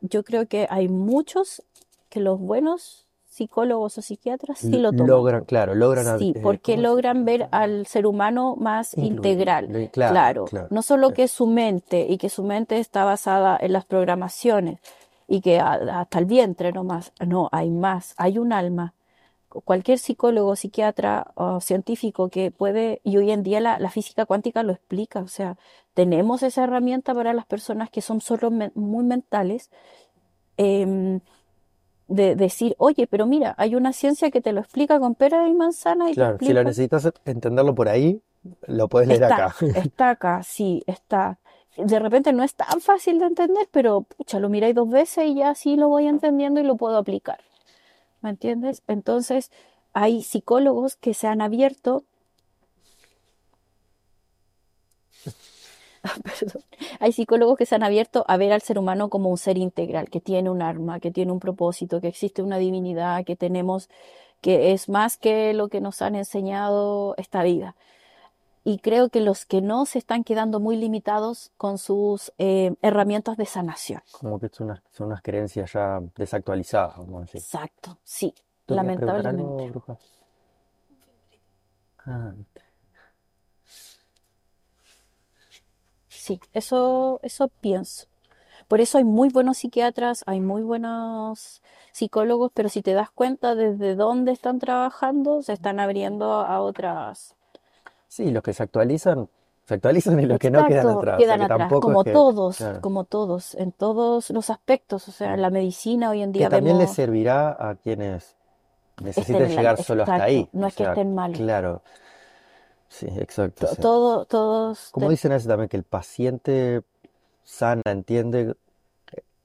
Yo 0.01 0.23
creo 0.25 0.47
que 0.47 0.67
hay 0.71 0.89
muchos 0.89 1.63
que 2.09 2.21
los 2.21 2.39
buenos 2.41 3.07
psicólogos 3.29 3.97
o 3.97 4.03
psiquiatras 4.03 4.59
sí 4.59 4.71
lo 4.79 4.91
toman. 4.91 5.07
logran, 5.07 5.45
claro, 5.45 5.75
logran, 5.75 6.19
Sí, 6.19 6.33
eh, 6.35 6.41
porque 6.43 6.73
¿cómo 6.75 6.83
se 6.83 6.83
logran 6.89 7.25
ver 7.25 7.49
al 7.53 7.87
ser 7.87 8.07
humano 8.07 8.57
más 8.59 8.95
Incluir, 8.97 9.13
integral. 9.33 9.67
claro, 9.93 10.13
Claro, 10.13 10.45
claro. 10.47 10.67
no 10.71 10.83
solo 10.83 11.13
que 11.13 11.29
su 11.29 11.47
mente 11.47 12.07
y 12.09 12.19
que 12.19 12.29
su 12.29 12.43
mente 12.43 12.79
está 12.79 13.05
basada 13.05 13.57
en 13.61 13.73
las 13.73 13.85
programaciones 13.85 14.81
y 15.29 15.41
que 15.43 15.61
a- 15.61 16.01
hasta 16.01 16.19
el 16.19 16.25
vientre 16.25 16.73
nomás. 16.73 17.13
No, 17.25 17.49
hay 17.53 17.71
más, 17.71 18.15
hay 18.17 18.39
un 18.39 18.53
alma. 18.53 18.95
Cualquier 19.51 19.99
psicólogo, 19.99 20.55
psiquiatra 20.55 21.33
o 21.35 21.61
científico 21.61 22.29
que 22.29 22.51
puede, 22.51 23.01
y 23.03 23.17
hoy 23.17 23.33
en 23.33 23.43
día 23.43 23.61
la, 23.61 23.79
la 23.79 23.91
física 23.91 24.25
cuántica 24.25 24.63
lo 24.63 24.73
explica, 24.73 25.21
o 25.21 25.29
sea, 25.29 25.57
tenemos 25.95 26.43
esa 26.43 26.65
herramienta 26.65 27.15
para 27.15 27.33
las 27.33 27.47
personas 27.47 27.91
que 27.91 28.01
son 28.01 28.21
solo 28.21 28.51
muy 28.51 29.05
mentales, 29.05 29.71
em, 30.57 31.21
de 32.07 32.35
decir, 32.35 32.75
oye, 32.79 33.07
pero 33.07 33.27
mira, 33.27 33.55
hay 33.57 33.75
una 33.75 33.93
ciencia 33.93 34.31
que 34.31 34.41
te 34.41 34.53
lo 34.53 34.61
explica 34.61 34.99
con 34.99 35.15
pera 35.15 35.49
y 35.49 35.55
manzana 35.55 36.11
y 36.11 36.15
Claro, 36.15 36.39
si 36.41 36.53
lo 36.53 36.65
necesitas 36.65 37.13
entenderlo 37.25 37.75
por 37.75 37.89
ahí, 37.89 38.21
lo 38.67 38.89
puedes 38.89 39.09
leer 39.09 39.23
Está, 39.23 39.47
acá. 39.47 39.55
está 39.77 40.11
acá, 40.11 40.43
sí, 40.43 40.83
está. 40.87 41.39
De 41.77 41.99
repente 41.99 42.33
no 42.33 42.43
es 42.43 42.55
tan 42.55 42.81
fácil 42.81 43.19
de 43.19 43.27
entender, 43.27 43.69
pero 43.71 44.03
pucha, 44.03 44.41
lo 44.41 44.49
miráis 44.49 44.75
dos 44.75 44.91
veces 44.91 45.27
y 45.27 45.37
ya 45.37 45.55
sí 45.55 45.77
lo 45.77 45.89
voy 45.89 46.07
entendiendo 46.07 46.61
y 46.61 46.65
lo 46.65 46.77
puedo 46.77 46.97
aplicar. 46.99 47.39
¿Me 48.23 48.31
entiendes? 48.31 48.83
Entonces, 48.87 49.51
hay 49.93 50.23
psicólogos 50.23 50.97
que 50.97 51.15
se 51.15 51.27
han 51.27 51.41
abierto, 51.41 52.05
perdón, 56.23 56.63
hay 56.99 57.13
psicólogos 57.13 57.59
que 57.59 57.67
se 57.67 57.75
han 57.75 57.83
abierto 57.83 58.25
a 58.29 58.37
ver 58.37 58.53
al 58.53 58.63
ser 58.63 58.79
humano 58.79 59.11
como 59.11 59.31
un 59.31 59.39
ser 59.39 59.59
integral, 59.59 60.11
que 60.11 60.21
tiene 60.21 60.51
un 60.51 60.63
arma, 60.63 61.01
que 61.01 61.11
tiene 61.11 61.33
un 61.33 61.41
propósito, 61.41 62.01
que 62.01 62.09
existe 62.09 62.43
una 62.43 62.59
divinidad, 62.59 63.25
que 63.25 63.37
tenemos, 63.37 63.89
que 64.41 64.73
es 64.73 64.89
más 64.89 65.17
que 65.17 65.53
lo 65.55 65.69
que 65.69 65.81
nos 65.81 66.03
han 66.03 66.15
enseñado 66.15 67.15
esta 67.19 67.43
vida. 67.43 67.77
Y 68.63 68.79
creo 68.79 69.09
que 69.09 69.21
los 69.21 69.47
que 69.47 69.63
no 69.63 69.87
se 69.87 69.99
están 69.99 70.23
quedando 70.23 70.61
muy 70.61 70.77
limitados 70.77 71.51
con 71.57 71.79
sus 71.79 72.33
eh, 72.39 72.75
herramientas 72.83 73.37
de 73.37 73.47
sanación. 73.47 74.03
Como 74.13 74.39
que 74.39 74.49
son 74.51 74.67
unas, 74.69 74.83
son 74.91 75.07
unas 75.09 75.23
creencias 75.23 75.73
ya 75.73 76.01
desactualizadas, 76.17 76.99
vamos 76.99 77.17
a 77.17 77.21
decir. 77.21 77.41
Exacto, 77.41 77.99
sí, 78.05 78.35
¿Tú 78.67 78.75
querías 78.75 78.97
preguntar 78.97 79.25
lamentablemente. 79.35 79.65
algo? 79.65 79.99
Ah. 82.07 82.33
Sí, 86.09 86.39
eso, 86.53 87.19
eso 87.23 87.49
pienso. 87.49 88.07
Por 88.69 88.81
eso 88.81 88.99
hay 88.99 89.05
muy 89.05 89.31
buenos 89.31 89.59
psiquiatras, 89.59 90.23
hay 90.27 90.41
muy 90.41 90.63
buenos 90.63 91.63
psicólogos, 91.93 92.53
pero 92.55 92.69
si 92.69 92.83
te 92.83 92.93
das 92.93 93.11
cuenta 93.11 93.55
desde 93.55 93.97
dónde 93.97 94.33
están 94.33 94.59
trabajando, 94.61 95.43
se 95.43 95.55
están 95.55 95.81
abriendo 95.81 96.33
a 96.35 96.61
otras. 96.61 97.35
Sí, 98.11 98.33
los 98.33 98.43
que 98.43 98.53
se 98.53 98.65
actualizan, 98.65 99.29
se 99.67 99.75
actualizan 99.75 100.19
y 100.19 100.27
los 100.27 100.37
que 100.41 100.51
no 100.51 100.67
quedan 100.67 100.89
atrás. 100.89 101.15
O 101.15 101.17
sea, 101.17 101.17
quedan 101.17 101.39
que 101.39 101.45
atrás, 101.45 101.73
como 101.81 102.03
que, 102.03 102.11
todos, 102.11 102.57
claro, 102.57 102.81
como 102.81 103.05
todos, 103.05 103.55
en 103.55 103.71
todos 103.71 104.31
los 104.31 104.51
aspectos. 104.51 105.07
O 105.07 105.13
sea, 105.13 105.35
en 105.35 105.43
la 105.43 105.51
medicina 105.51 106.11
hoy 106.11 106.23
en 106.23 106.33
que 106.33 106.41
día 106.41 106.49
también 106.49 106.77
les 106.77 106.87
vemos 106.87 106.97
servirá 106.97 107.51
a 107.51 107.77
quienes 107.77 108.35
estén 108.97 109.07
necesiten 109.07 109.43
la, 109.43 109.49
llegar 109.49 109.83
solo 109.85 110.03
hasta 110.03 110.25
ahí. 110.25 110.49
no 110.53 110.67
es 110.67 110.75
que 110.75 110.83
estén 110.83 111.15
mal. 111.15 111.33
claro, 111.35 111.83
sí, 112.89 113.07
exacto. 113.17 113.69
Todo, 113.77 114.25
todos, 114.25 114.91
como 114.91 115.07
te- 115.07 115.11
dicen 115.13 115.31
veces 115.31 115.47
también, 115.47 115.69
que 115.69 115.77
el 115.77 115.85
paciente 115.85 116.83
sana, 117.45 117.83
entiende 117.87 118.57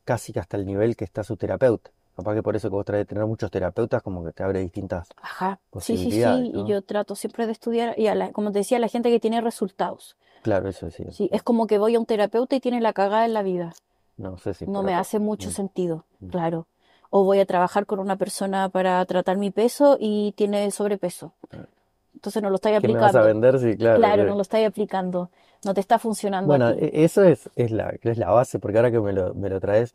casi 0.06 0.34
que 0.34 0.40
hasta 0.40 0.58
el 0.58 0.66
nivel 0.66 0.96
que 0.96 1.06
está 1.06 1.24
su 1.24 1.38
terapeuta. 1.38 1.92
Capaz 2.16 2.34
que 2.34 2.44
por 2.44 2.56
eso 2.56 2.70
que 2.70 2.76
vos 2.76 2.86
traes 2.86 3.02
de 3.02 3.06
tener 3.06 3.26
muchos 3.26 3.52
terapeutas, 3.52 4.02
como 4.02 4.24
que 4.24 4.32
te 4.32 4.44
abre 4.44 4.60
distintas 4.60 5.10
ajá, 5.22 5.60
sí, 5.80 5.98
sí, 5.98 6.04
posibilidades, 6.04 6.46
sí, 6.48 6.52
y 6.56 6.66
yo 6.68 6.82
trato 6.82 7.16
siempre 7.16 7.46
de 7.46 7.52
estudiar, 7.52 7.94
y 8.00 8.08
a 8.08 8.16
la- 8.16 8.32
como 8.32 8.52
te 8.52 8.60
decía, 8.60 8.80
la 8.80 8.88
gente 8.88 9.10
que 9.10 9.20
tiene 9.20 9.42
resultados. 9.42 10.16
Claro, 10.42 10.70
eso 10.70 10.90
sí. 10.92 11.04
Sí, 11.12 11.30
es 11.34 11.44
como 11.44 11.68
que 11.68 11.78
voy 11.78 11.96
a 11.96 12.00
un 12.00 12.06
terapeuta 12.06 12.56
y 12.56 12.60
tiene 12.60 12.80
la 12.82 12.94
cagada 12.94 13.26
en 13.26 13.34
la 13.34 13.44
vida. 13.44 13.74
No 14.18 14.38
sé 14.38 14.54
si 14.54 14.66
No 14.66 14.82
me 14.84 14.94
acá. 14.94 15.02
hace 15.02 15.20
mucho 15.20 15.50
Mm, 15.50 15.54
sentido, 15.54 16.06
mm. 16.22 16.30
claro. 16.30 16.68
O 17.10 17.24
voy 17.24 17.40
a 17.40 17.46
trabajar 17.46 17.86
con 17.86 18.00
una 18.00 18.16
persona 18.16 18.70
para 18.70 19.04
tratar 19.06 19.38
mi 19.38 19.52
peso 19.52 19.98
y 20.00 20.34
tiene 20.38 20.70
sobrepeso. 20.72 21.34
Claro. 21.50 21.68
Entonces 22.14 22.42
no 22.42 22.50
lo 22.50 22.56
estoy 22.56 22.74
¿Qué 22.76 22.88
me 22.88 22.94
vas 22.94 23.16
a 23.16 23.22
aplicando. 23.22 23.28
vender? 23.28 23.60
Sí, 23.60 23.78
claro, 23.78 24.00
Claro, 24.00 24.24
sí. 24.24 24.30
no 24.30 24.36
lo 24.36 24.42
estoy 24.42 24.64
aplicando. 24.64 25.30
No 25.66 25.74
te 25.74 25.82
está 25.82 26.00
funcionando 26.00 26.54
a 26.54 26.58
Bueno, 26.58 26.76
ti. 26.76 26.86
e- 26.86 27.04
eso 27.04 27.24
es, 27.24 27.50
es 27.56 27.72
la, 27.72 27.94
es 28.02 28.18
la 28.18 28.30
base, 28.32 28.60
porque 28.60 28.78
ahora 28.78 28.92
que 28.92 29.00
me 29.00 29.14
lo, 29.14 29.34
me 29.34 29.50
lo 29.50 29.60
traes, 29.60 29.92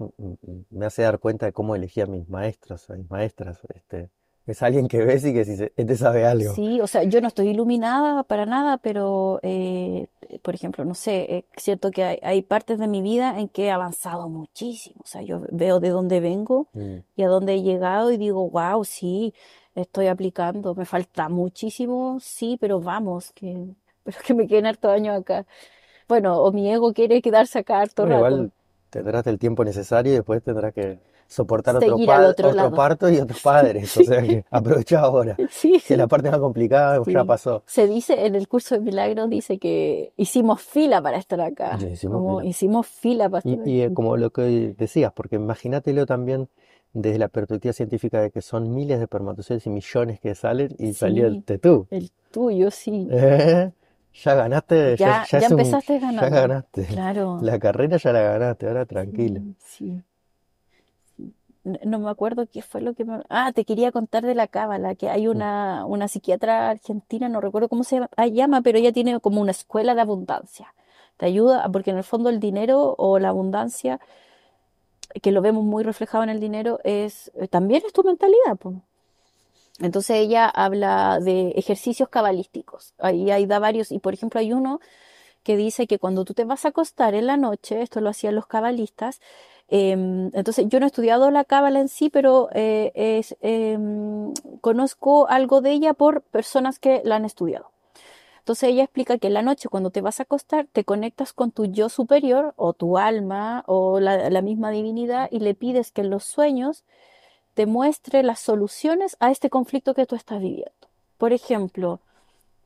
me 0.70 0.86
hace 0.86 1.02
dar 1.02 1.18
cuenta 1.18 1.47
de 1.47 1.52
cómo 1.52 1.74
elegí 1.76 2.01
a 2.01 2.06
mis 2.06 2.28
maestros, 2.28 2.90
a 2.90 2.94
mis 2.97 3.09
maestras. 3.10 3.59
Este, 3.74 4.10
es 4.47 4.62
alguien 4.62 4.88
que 4.88 5.05
ves 5.05 5.24
y 5.24 5.32
que 5.32 5.44
si 5.44 5.56
se- 5.56 5.72
este 5.76 5.97
sabe 5.97 6.26
algo. 6.26 6.52
Sí, 6.55 6.80
o 6.80 6.86
sea, 6.86 7.05
yo 7.05 7.20
no 7.20 7.28
estoy 7.28 7.48
iluminada 7.48 8.22
para 8.24 8.47
nada, 8.47 8.78
pero, 8.78 9.38
eh, 9.42 10.09
por 10.42 10.55
ejemplo, 10.55 10.84
no 10.84 10.94
sé, 10.94 11.47
es 11.56 11.62
cierto 11.62 11.90
que 11.90 12.02
hay, 12.05 12.18
hay 12.22 12.42
partes 12.42 12.78
de 12.78 12.88
mi 12.88 13.01
vida 13.02 13.38
en 13.38 13.48
que 13.48 13.66
he 13.66 13.70
avanzado 13.70 14.28
muchísimo. 14.28 15.01
O 15.05 15.06
sea, 15.06 15.22
yo 15.22 15.42
veo 15.52 15.78
de 15.80 15.90
dónde 15.90 16.20
vengo 16.20 16.66
Mm. 16.72 16.97
y 17.16 17.22
a 17.22 17.28
dónde 17.28 17.55
he 17.55 17.62
llegado 17.62 18.10
y 18.10 18.16
digo, 18.16 18.48
wow, 18.51 18.84
sí, 18.84 19.34
estoy 19.74 20.09
aplicando, 20.09 20.74
me 20.74 20.84
falta 20.84 21.28
muchísimo, 21.28 22.18
sí, 22.20 22.56
pero 22.60 22.80
vamos, 22.80 23.30
que, 23.32 23.68
pero 24.11 24.23
que 24.27 24.35
me 24.35 24.47
queden 24.47 24.66
hartos 24.66 24.91
años 24.91 25.19
acá. 25.20 25.47
Bueno, 26.09 26.41
o 26.43 26.53
mi 26.53 26.70
ego 26.73 26.93
quiere 26.93 27.23
quedarse 27.23 27.61
acá 27.61 27.81
harto 27.81 28.05
Bueno, 28.05 28.20
rato. 28.23 28.35
igual 28.35 28.53
tendrás 28.91 29.27
el 29.28 29.39
tiempo 29.39 29.65
necesario 29.65 30.12
y 30.12 30.16
después 30.16 30.43
tendrás 30.43 30.74
que 30.74 30.99
soportar 31.28 31.77
otro, 31.77 31.95
otro 31.97 32.49
otro 32.51 32.73
parto 32.73 33.09
y 33.09 33.19
otros 33.19 33.41
padres. 33.43 33.97
O 33.97 34.03
sea 34.03 34.20
que 34.23 34.45
aprovecha 34.51 35.01
ahora. 35.01 35.37
Sí, 35.51 35.78
Si 35.78 35.95
la 35.97 36.05
sí, 36.05 36.09
parte 36.09 36.31
más 36.31 36.41
complicada 36.41 36.99
ya 37.07 37.23
sí. 37.23 37.27
pasó. 37.27 37.62
Se 37.66 37.87
dice 37.87 38.27
en 38.27 38.35
el 38.35 38.49
curso 38.49 38.74
de 38.74 38.81
milagros, 38.81 39.31
dice 39.31 39.59
que 39.59 40.12
hicimos 40.16 40.61
fila 40.62 41.01
para 41.01 41.19
estar 41.19 41.41
acá, 41.41 41.78
hicimos 41.93 42.24
como 42.24 42.39
fila. 42.39 42.51
hicimos 42.51 42.87
fila 42.89 43.28
para 43.31 43.43
Y, 43.49 43.53
estar 43.53 43.69
y, 43.69 43.81
eh, 43.82 43.85
aquí. 43.85 43.95
como 43.95 44.16
lo 44.16 44.31
que 44.31 44.74
decías, 44.77 45.12
porque 45.12 45.37
imagínatelo 45.37 46.05
también 46.07 46.49
desde 46.93 47.19
la 47.20 47.28
perspectiva 47.28 47.73
científica 47.73 48.20
de 48.20 48.32
que 48.32 48.43
son 48.43 48.74
miles 48.74 48.99
de 48.99 49.05
espermatozoides 49.05 49.66
y 49.66 49.70
millones 49.70 50.19
que 50.19 50.35
salen 50.35 50.74
y 50.78 50.95
salió 50.95 51.28
el 51.28 51.37
Sí, 51.37 51.43
tetú. 51.45 51.87
el 51.91 52.11
tuyo, 52.32 52.70
sí. 52.73 53.07
¿Eh? 53.12 53.70
Ya 54.12 54.35
ganaste, 54.35 54.97
ya, 54.97 55.24
Ya, 55.31 55.41
ya 55.41 55.47
un, 55.47 55.53
empezaste 55.53 56.01
ya 56.01 56.28
ganaste. 56.28 56.87
Claro. 56.87 57.39
La 57.43 57.59
carrera 57.59 57.97
ya 57.97 58.12
la 58.12 58.23
ganaste, 58.23 58.66
ahora 58.66 58.85
tranquilo. 58.87 59.41
Sí. 59.59 60.03
No, 61.62 61.78
no 61.85 61.99
me 61.99 62.11
acuerdo 62.11 62.47
qué 62.47 62.62
fue 62.62 62.81
lo 62.81 62.95
que 62.95 63.05
me... 63.05 63.23
Ah, 63.28 63.53
te 63.53 63.65
quería 63.65 63.93
contar 63.93 64.24
de 64.24 64.35
la 64.35 64.47
cábala, 64.47 64.95
que 64.95 65.09
hay 65.09 65.28
una, 65.28 65.85
una 65.87 66.09
psiquiatra 66.09 66.70
argentina, 66.70 67.28
no 67.28 67.41
recuerdo 67.41 67.69
cómo 67.69 67.85
se 67.85 67.97
llama, 67.97 68.09
llama, 68.27 68.62
pero 68.62 68.78
ella 68.78 68.93
tiene 68.93 69.20
como 69.20 69.41
una 69.41 69.51
escuela 69.51 69.95
de 69.95 70.01
abundancia. 70.01 70.74
Te 71.16 71.27
ayuda, 71.27 71.69
porque 71.70 71.91
en 71.91 71.99
el 71.99 72.05
fondo 72.05 72.31
el 72.31 72.41
dinero 72.41 72.95
o 72.97 73.19
la 73.19 73.28
abundancia, 73.28 74.01
que 75.23 75.32
lo 75.32 75.43
vemos 75.43 75.65
muy 75.65 75.85
reflejado 75.85 76.24
en 76.24 76.31
el 76.31 76.41
dinero, 76.41 76.81
es 76.82 77.31
eh, 77.35 77.47
también 77.47 77.82
es 77.87 77.93
tu 77.93 78.03
mentalidad, 78.03 78.57
po. 78.59 78.82
Entonces 79.81 80.16
ella 80.16 80.48
habla 80.48 81.20
de 81.20 81.51
ejercicios 81.57 82.09
cabalísticos. 82.09 82.94
Ahí, 82.98 83.31
ahí 83.31 83.47
da 83.47 83.59
varios, 83.59 83.93
y 83.93 83.98
por 83.98 84.15
ejemplo 84.15 84.40
hay 84.40 84.52
uno 84.52 84.81
que 85.43 85.57
dice 85.57 85.86
que 85.86 85.98
cuando 85.98 86.24
tú 86.24 86.35
te 86.35 86.44
vas 86.44 86.65
a 86.65 86.69
acostar 86.69 87.15
en 87.15 87.27
la 87.27 87.36
noche, 87.36 87.82
esto 87.82 88.01
lo 88.01 88.11
hacían 88.11 88.35
los 88.35 88.47
cabalistas, 88.47 89.20
em, 89.69 90.31
entonces 90.35 90.66
yo 90.69 90.81
no 90.81 90.86
he 90.86 90.89
estudiado 90.89 91.31
la 91.31 91.44
cábala 91.44 91.81
en 91.81 91.89
sí, 91.89 92.11
pero 92.11 92.48
eh, 92.55 93.23
em, 93.40 94.35
conozco 94.61 95.28
algo 95.28 95.61
de 95.61 95.73
ella 95.73 95.94
por 95.94 96.23
personas 96.23 96.78
que 96.78 97.02
la 97.05 97.16
han 97.16 97.24
estudiado. 97.24 97.70
Entonces 98.40 98.70
ella 98.70 98.85
explica 98.85 99.19
que 99.19 99.28
en 99.28 99.35
la 99.35 99.43
noche 99.43 99.69
cuando 99.69 99.90
te 99.90 100.01
vas 100.01 100.20
a 100.20 100.24
acostar 100.24 100.66
te 100.73 100.85
conectas 100.85 101.32
con 101.32 101.52
tu 101.52 101.66
yo 101.66 101.89
superior 101.89 102.55
o 102.57 102.73
tu 102.73 102.98
alma 102.98 103.65
o 103.66 104.01
la, 104.01 104.31
la 104.31 104.43
misma 104.43 104.70
divinidad 104.70 105.28
y 105.31 105.40
le 105.40 105.55
pides 105.55 105.93
que 105.93 106.01
en 106.02 106.11
los 106.11 106.24
sueños 106.24 106.85
te 107.55 107.66
muestre 107.66 108.22
las 108.22 108.40
soluciones 108.40 109.16
a 109.20 109.31
este 109.31 109.51
conflicto 109.51 109.94
que 109.94 110.06
tú 110.06 110.16
estás 110.16 110.40
viviendo. 110.40 110.72
Por 111.18 111.32
ejemplo, 111.32 112.01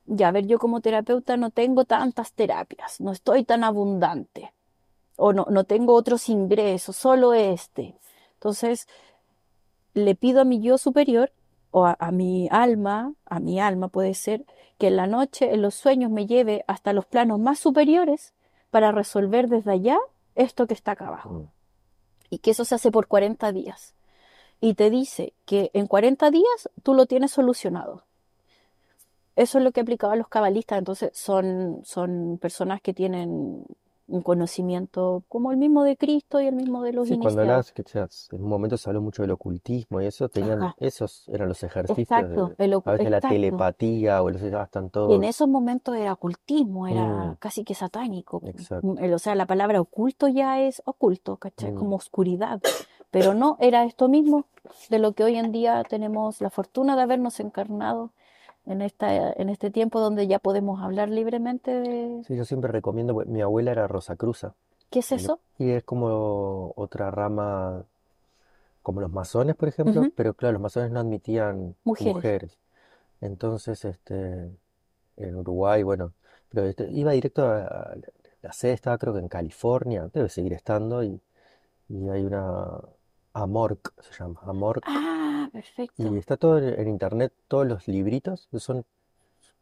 ya, 0.05 0.29
a 0.29 0.31
ver, 0.31 0.45
yo 0.45 0.59
como 0.59 0.81
terapeuta 0.81 1.37
no 1.37 1.49
tengo 1.49 1.85
tantas 1.85 2.33
terapias, 2.33 3.01
no 3.01 3.11
estoy 3.11 3.43
tan 3.43 3.63
abundante, 3.63 4.53
o 5.17 5.33
no, 5.33 5.47
no 5.49 5.63
tengo 5.63 5.93
otros 5.93 6.29
ingresos, 6.29 6.95
solo 6.95 7.33
este. 7.33 7.95
Entonces, 8.35 8.87
le 9.93 10.15
pido 10.15 10.41
a 10.41 10.45
mi 10.45 10.61
yo 10.61 10.77
superior, 10.77 11.31
o 11.71 11.85
a, 11.85 11.97
a 11.99 12.11
mi 12.11 12.47
alma, 12.51 13.13
a 13.25 13.39
mi 13.39 13.59
alma 13.59 13.87
puede 13.87 14.13
ser, 14.13 14.45
que 14.77 14.87
en 14.87 14.97
la 14.97 15.07
noche, 15.07 15.53
en 15.53 15.61
los 15.61 15.75
sueños, 15.75 16.11
me 16.11 16.27
lleve 16.27 16.63
hasta 16.67 16.93
los 16.93 17.05
planos 17.05 17.39
más 17.39 17.59
superiores 17.59 18.33
para 18.69 18.91
resolver 18.91 19.47
desde 19.47 19.71
allá 19.71 19.97
esto 20.35 20.67
que 20.67 20.73
está 20.73 20.91
acá 20.91 21.07
abajo. 21.07 21.29
Mm. 21.29 21.47
Y 22.29 22.37
que 22.39 22.51
eso 22.51 22.65
se 22.65 22.75
hace 22.75 22.91
por 22.91 23.07
40 23.07 23.51
días. 23.51 23.93
Y 24.61 24.73
te 24.73 24.89
dice 24.89 25.33
que 25.45 25.69
en 25.73 25.87
40 25.87 26.31
días 26.31 26.69
tú 26.83 26.93
lo 26.93 27.05
tienes 27.05 27.31
solucionado. 27.31 28.03
Eso 29.35 29.57
es 29.57 29.63
lo 29.65 29.71
que 29.71 29.81
aplicaban 29.81 30.17
los 30.17 30.29
cabalistas, 30.29 30.77
entonces 30.79 31.11
son, 31.13 31.81
son 31.83 32.37
personas 32.41 32.81
que 32.81 32.93
tienen 32.93 33.65
un 34.07 34.21
conocimiento 34.21 35.23
como 35.27 35.51
el 35.51 35.57
mismo 35.57 35.83
de 35.83 35.97
Cristo 35.97 36.39
y 36.39 36.45
el 36.47 36.55
mismo 36.55 36.83
de 36.83 36.93
los 36.93 37.07
Sí, 37.07 37.17
cuando 37.17 37.41
iniciados. 37.41 37.71
hablabas, 37.71 37.71
que 37.73 37.83
ya 37.83 38.07
en 38.37 38.43
un 38.43 38.49
momento 38.49 38.77
se 38.77 38.89
habló 38.89 39.01
mucho 39.01 39.23
del 39.23 39.31
ocultismo 39.31 39.99
y 39.99 40.05
eso, 40.05 40.29
tenían, 40.29 40.61
Ajá, 40.61 40.75
esos 40.79 41.27
eran 41.27 41.49
los 41.49 41.61
ejercicios 41.63 42.07
exacto, 42.07 42.53
de, 42.57 42.65
el 42.65 42.73
a 42.75 42.91
veces 42.91 43.09
la 43.09 43.17
exacto. 43.17 43.27
telepatía 43.35 44.21
o 44.23 44.29
los 44.29 44.41
están 44.41 44.83
Y 44.83 44.85
en 44.85 44.89
todos. 44.91 45.25
esos 45.25 45.47
momentos 45.49 45.95
era 45.97 46.13
ocultismo, 46.13 46.87
era 46.87 47.31
Mm, 47.31 47.35
casi 47.39 47.63
que 47.65 47.73
satánico. 47.73 48.41
exacto. 48.45 48.87
Mm, 48.87 49.13
O 49.13 49.19
sea, 49.19 49.35
la 49.35 49.47
palabra 49.47 49.81
oculto 49.81 50.27
ya 50.29 50.61
es 50.61 50.81
oculto, 50.85 51.37
¿cachai? 51.37 51.71
Mm, 51.71 51.75
Como 51.75 51.95
oscuridad. 51.97 52.61
Pero 53.11 53.33
no, 53.33 53.57
era 53.59 53.85
esto 53.85 54.07
mismo 54.09 54.45
de 54.89 54.99
lo 54.99 55.13
que 55.13 55.23
hoy 55.23 55.35
en 55.37 55.51
día 55.51 55.83
tenemos 55.87 56.41
la 56.41 56.49
fortuna 56.49 56.95
de 56.95 57.03
habernos 57.03 57.39
encarnado 57.39 58.11
en 58.65 58.81
esta, 58.81 59.31
en 59.33 59.49
este 59.49 59.71
tiempo 59.71 59.99
donde 59.99 60.27
ya 60.27 60.39
podemos 60.39 60.81
hablar 60.81 61.09
libremente 61.09 61.71
de... 61.71 62.23
Sí, 62.27 62.35
yo 62.35 62.45
siempre 62.45 62.71
recomiendo, 62.71 63.13
porque 63.13 63.29
mi 63.31 63.41
abuela 63.41 63.71
era 63.71 63.87
Rosacruza 63.87 64.55
¿Qué 64.89 64.99
es 64.99 65.11
eso? 65.11 65.39
y 65.59 65.69
es 65.71 65.83
como 65.83 66.73
otra 66.75 67.11
rama, 67.11 67.85
como 68.83 69.01
los 69.01 69.11
masones, 69.11 69.55
por 69.55 69.69
ejemplo, 69.69 70.05
pero 70.15 70.33
claro, 70.33 70.53
los 70.53 70.61
masones 70.61 70.91
no 70.91 70.99
admitían 70.99 71.75
Mujeres. 71.83 72.15
mujeres. 72.15 72.57
Entonces, 73.21 73.85
este, 73.85 74.49
en 75.17 75.35
Uruguay, 75.35 75.83
bueno, 75.83 76.13
pero 76.49 76.65
este, 76.67 76.89
iba 76.91 77.11
directo 77.13 77.43
a, 77.43 77.59
a- 77.65 77.95
la 78.41 78.53
sede 78.53 78.73
estaba 78.73 78.97
creo 78.99 79.13
que 79.13 79.19
en 79.19 79.27
California, 79.29 80.09
debe 80.13 80.29
seguir 80.29 80.53
estando, 80.53 81.03
y, 81.03 81.19
y 81.89 82.09
hay 82.09 82.23
una 82.25 82.67
Amorc, 83.41 83.93
se 84.01 84.13
llama, 84.19 84.39
Amorc, 84.45 84.87
Ah, 84.87 85.49
y 85.97 86.03
perfecto. 86.05 86.17
está 86.17 86.37
todo 86.37 86.57
en, 86.59 86.79
en 86.79 86.87
internet, 86.87 87.33
todos 87.47 87.67
los 87.67 87.87
libritos, 87.87 88.47
son 88.57 88.77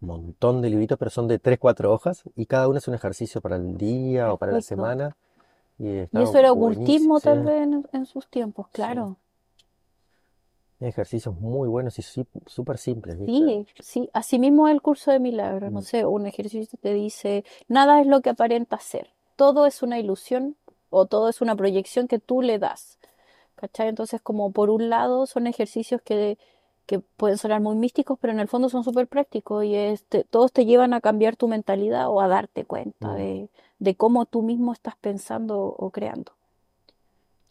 un 0.02 0.08
montón 0.08 0.62
de 0.62 0.70
libritos, 0.70 0.98
pero 1.00 1.12
son 1.12 1.28
de 1.30 1.40
3 1.40 1.60
4 1.60 1.94
hojas, 1.94 2.24
y 2.36 2.48
cada 2.48 2.68
uno 2.70 2.80
es 2.80 2.88
un 2.88 2.96
ejercicio 2.96 3.42
para 3.42 3.58
el 3.58 3.78
día 3.78 4.34
o 4.34 4.38
para 4.38 4.54
la 4.54 4.62
Perfecto. 4.62 4.62
semana, 4.62 5.18
y 5.80 5.90
Y 6.12 6.22
está 6.22 6.22
eso 6.22 6.38
era 6.40 6.54
ocultismo 6.54 7.20
tal 7.20 7.42
vez 7.44 7.62
en, 7.64 7.86
en 7.92 8.06
sus 8.06 8.30
tiempos, 8.30 8.70
sí. 8.72 8.94
claro. 8.94 9.18
Hay 10.80 10.88
ejercicios 10.90 11.34
muy 11.40 11.68
buenos 11.68 11.98
y 11.98 12.04
sí- 12.04 12.28
súper 12.46 12.78
simples, 12.78 13.18
¿viste? 13.18 13.52
Sí, 13.52 13.68
sí, 13.80 14.10
así 14.14 14.38
mismo 14.40 14.68
el 14.68 14.82
curso 14.82 15.12
de 15.12 15.20
milagros, 15.20 15.72
no 15.74 15.80
Mm, 15.80 15.84
sé, 15.84 16.06
un 16.06 16.26
ejercicio 16.28 16.78
te 16.82 16.94
dice, 16.94 17.46
nada 17.70 18.02
es 18.02 18.08
lo 18.08 18.22
que 18.22 18.30
aparenta 18.32 18.80
ser, 18.80 19.10
todo 19.38 19.66
es 19.66 19.82
una 19.82 19.98
ilusión 20.00 20.58
o 20.90 21.06
todo 21.06 21.30
es 21.30 21.40
una 21.42 21.56
proyección 21.56 22.08
que 22.10 22.20
tú 22.20 22.42
le 22.42 22.60
das, 22.60 23.00
¿cachai? 23.64 23.88
Entonces, 23.88 24.20
como 24.22 24.52
por 24.52 24.70
un 24.70 24.90
lado 24.90 25.26
son 25.26 25.48
ejercicios 25.48 26.02
que, 26.02 26.38
que 26.86 27.00
pueden 27.00 27.38
sonar 27.38 27.62
muy 27.62 27.78
místicos, 27.78 28.18
pero 28.20 28.34
en 28.34 28.42
el 28.42 28.50
fondo 28.50 28.68
son 28.68 28.84
súper 28.84 29.08
prácticos 29.08 29.64
y 29.64 29.74
este, 29.74 30.26
todos 30.26 30.52
te 30.52 30.66
llevan 30.66 30.94
a 30.94 31.00
cambiar 31.00 31.38
tu 31.38 31.48
mentalidad 31.48 32.10
o 32.10 32.20
a 32.20 32.28
darte 32.28 32.66
cuenta 32.66 33.14
mm. 33.14 33.16
de, 33.16 33.50
de 33.80 33.96
cómo 33.96 34.26
tú 34.26 34.42
mismo 34.42 34.74
estás 34.74 34.98
pensando 34.98 35.60
o 35.62 35.92
creando. 35.92 36.34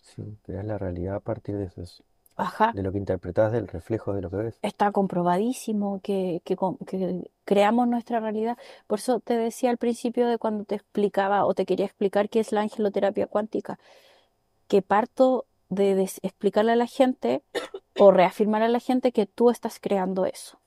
Sí, 0.02 0.36
creas 0.42 0.66
la 0.66 0.76
realidad 0.76 1.14
a 1.14 1.20
partir 1.20 1.56
de 1.56 1.64
eso, 1.64 1.80
es- 1.80 2.02
Ajá. 2.36 2.72
de 2.74 2.82
lo 2.82 2.92
que 2.92 2.98
interpretas 2.98 3.52
del 3.52 3.68
reflejo 3.68 4.12
de 4.12 4.20
lo 4.20 4.28
que 4.28 4.36
ves. 4.36 4.58
Está 4.62 4.92
comprobadísimo 4.92 6.00
que, 6.02 6.42
que 6.44 6.56
que 6.86 7.30
creamos 7.46 7.88
nuestra 7.88 8.20
realidad. 8.20 8.58
Por 8.86 8.98
eso 8.98 9.20
te 9.20 9.34
decía 9.36 9.70
al 9.70 9.78
principio 9.78 10.26
de 10.28 10.36
cuando 10.36 10.64
te 10.64 10.74
explicaba 10.74 11.46
o 11.46 11.54
te 11.54 11.64
quería 11.64 11.86
explicar 11.86 12.28
qué 12.28 12.40
es 12.40 12.52
la 12.52 12.60
angeloterapia 12.62 13.26
cuántica, 13.26 13.78
que 14.68 14.82
parto 14.82 15.46
de 15.72 16.02
explicarle 16.02 16.72
a 16.72 16.76
la 16.76 16.86
gente 16.86 17.42
o 17.98 18.10
reafirmar 18.10 18.62
a 18.62 18.68
la 18.68 18.80
gente 18.80 19.12
que 19.12 19.26
tú 19.26 19.50
estás 19.50 19.78
creando 19.80 20.26
eso 20.26 20.58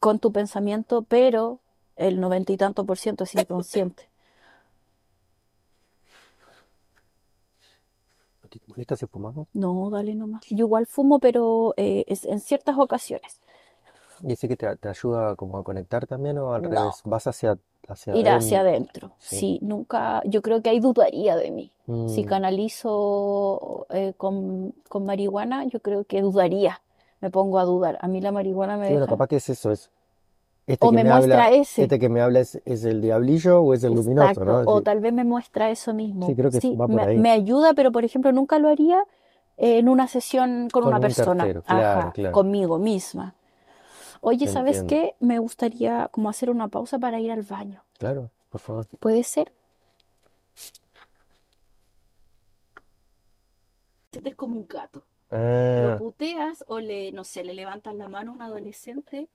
con 0.00 0.18
tu 0.18 0.32
pensamiento, 0.32 1.02
pero 1.02 1.60
el 1.96 2.18
noventa 2.20 2.52
y 2.52 2.56
tanto 2.56 2.84
por 2.84 2.98
ciento 2.98 3.22
es 3.24 3.34
inconsciente. 3.36 4.08
¿No 8.42 8.48
te 8.48 8.60
molesta 8.66 8.96
si 8.96 9.06
fumamos? 9.06 9.46
No, 9.52 9.90
dale 9.90 10.14
nomás. 10.14 10.44
Yo 10.48 10.66
igual 10.66 10.86
fumo, 10.86 11.20
pero 11.20 11.74
eh, 11.76 12.04
es 12.08 12.24
en 12.24 12.40
ciertas 12.40 12.76
ocasiones. 12.78 13.40
¿Y 14.22 14.32
ese 14.32 14.48
que 14.48 14.56
te, 14.56 14.76
te 14.76 14.88
ayuda 14.88 15.36
como 15.36 15.58
a 15.58 15.64
conectar 15.64 16.06
también 16.06 16.38
o 16.38 16.54
al 16.54 16.62
No. 16.62 16.68
revés? 16.70 17.02
¿Vas 17.04 17.26
hacia, 17.26 17.58
hacia 17.88 18.14
Ir 18.14 18.28
hacia 18.28 18.60
adentro? 18.60 18.70
adentro. 18.70 19.12
Sí. 19.18 19.36
Sí, 19.36 19.58
nunca, 19.62 20.22
yo 20.24 20.42
creo 20.42 20.62
que 20.62 20.70
ahí 20.70 20.80
dudaría 20.80 21.36
de 21.36 21.50
mí. 21.50 21.72
Si 22.06 22.22
Mm, 22.22 22.28
canalizo 22.28 23.86
eh, 23.90 24.14
con, 24.16 24.72
con 24.88 25.04
marihuana, 25.06 25.64
yo 25.66 25.80
creo 25.80 26.04
que 26.04 26.20
dudaría. 26.22 26.80
Me 27.20 27.30
pongo 27.30 27.58
a 27.58 27.64
dudar. 27.64 27.98
A 28.00 28.08
mí 28.08 28.20
la 28.20 28.32
marihuana 28.32 28.76
me 28.76 28.86
sí, 28.86 28.92
bueno, 28.92 29.06
deja. 29.06 29.12
capaz 29.14 29.28
que 29.28 29.36
es 29.36 29.48
eso, 29.48 29.70
es 29.72 29.90
este 30.66 30.88
O 30.88 30.90
que 30.90 30.96
me 30.96 31.04
me 31.04 31.10
muestra 31.10 31.48
habla, 31.48 31.50
ese. 31.50 31.82
este 31.84 31.98
que 31.98 32.08
me 32.08 32.20
habla 32.20 32.40
es, 32.40 32.60
es 32.64 32.84
el 32.84 33.00
diablillo 33.00 33.60
o 33.62 33.74
es 33.74 33.84
el 33.84 33.94
luminoso, 33.94 34.40
Exacto. 34.40 34.44
¿no? 34.44 34.66
O 34.66 34.80
Sí, 34.80 34.82
tal 34.82 35.00
vez 35.00 35.12
me 35.12 35.24
muestra 35.24 35.70
eso 35.70 35.92
mismo. 35.94 36.26
sí, 36.26 36.36
creo 36.36 36.50
que 36.50 36.60
Sí, 36.60 36.74
va 36.76 36.88
por 36.88 36.96
me, 36.96 37.06
ahí. 37.08 37.18
me 37.18 37.30
ayuda, 37.30 37.74
pero 37.74 37.92
por 37.92 38.04
ejemplo, 38.04 38.32
nunca 38.32 38.58
lo 38.58 38.68
haría 38.68 39.04
eh, 39.56 39.78
en 39.78 39.88
una 39.88 40.08
sesión 40.08 40.68
con 40.70 40.82
Con 40.82 40.92
una 40.92 40.96
un 40.96 41.02
persona. 41.02 41.44
tercero, 41.44 41.62
claro, 41.62 42.00
Ajá, 42.00 42.12
claro. 42.12 42.34
conmigo 42.34 42.78
misma. 42.78 43.34
Oye, 44.22 44.48
¿sabes 44.48 44.82
Entiendo. 44.82 44.84
qué? 44.84 45.16
Me 45.20 45.38
gustaría 45.38 46.08
como 46.08 46.30
hacer 46.30 46.48
una 46.48 46.68
pausa 46.68 46.98
para 46.98 47.20
ir 47.20 47.30
al 47.30 47.42
baño. 47.42 47.84
Claro, 47.98 48.30
por 48.50 48.60
favor. 48.60 48.86
¿Puede 49.00 49.22
ser? 49.24 49.52
Es 54.24 54.36
como 54.36 54.56
un 54.58 54.66
gato. 54.66 55.04
Lo 55.74 55.92
Ah, 55.92 55.96
puteas 55.96 56.64
o 56.68 56.80
le, 56.80 57.12
no 57.12 57.24
sé, 57.24 57.44
le 57.44 57.54
levantas 57.54 57.94
la 57.96 58.08
mano 58.08 58.32
a 58.32 58.34
un 58.36 58.42
adolescente 58.42 59.28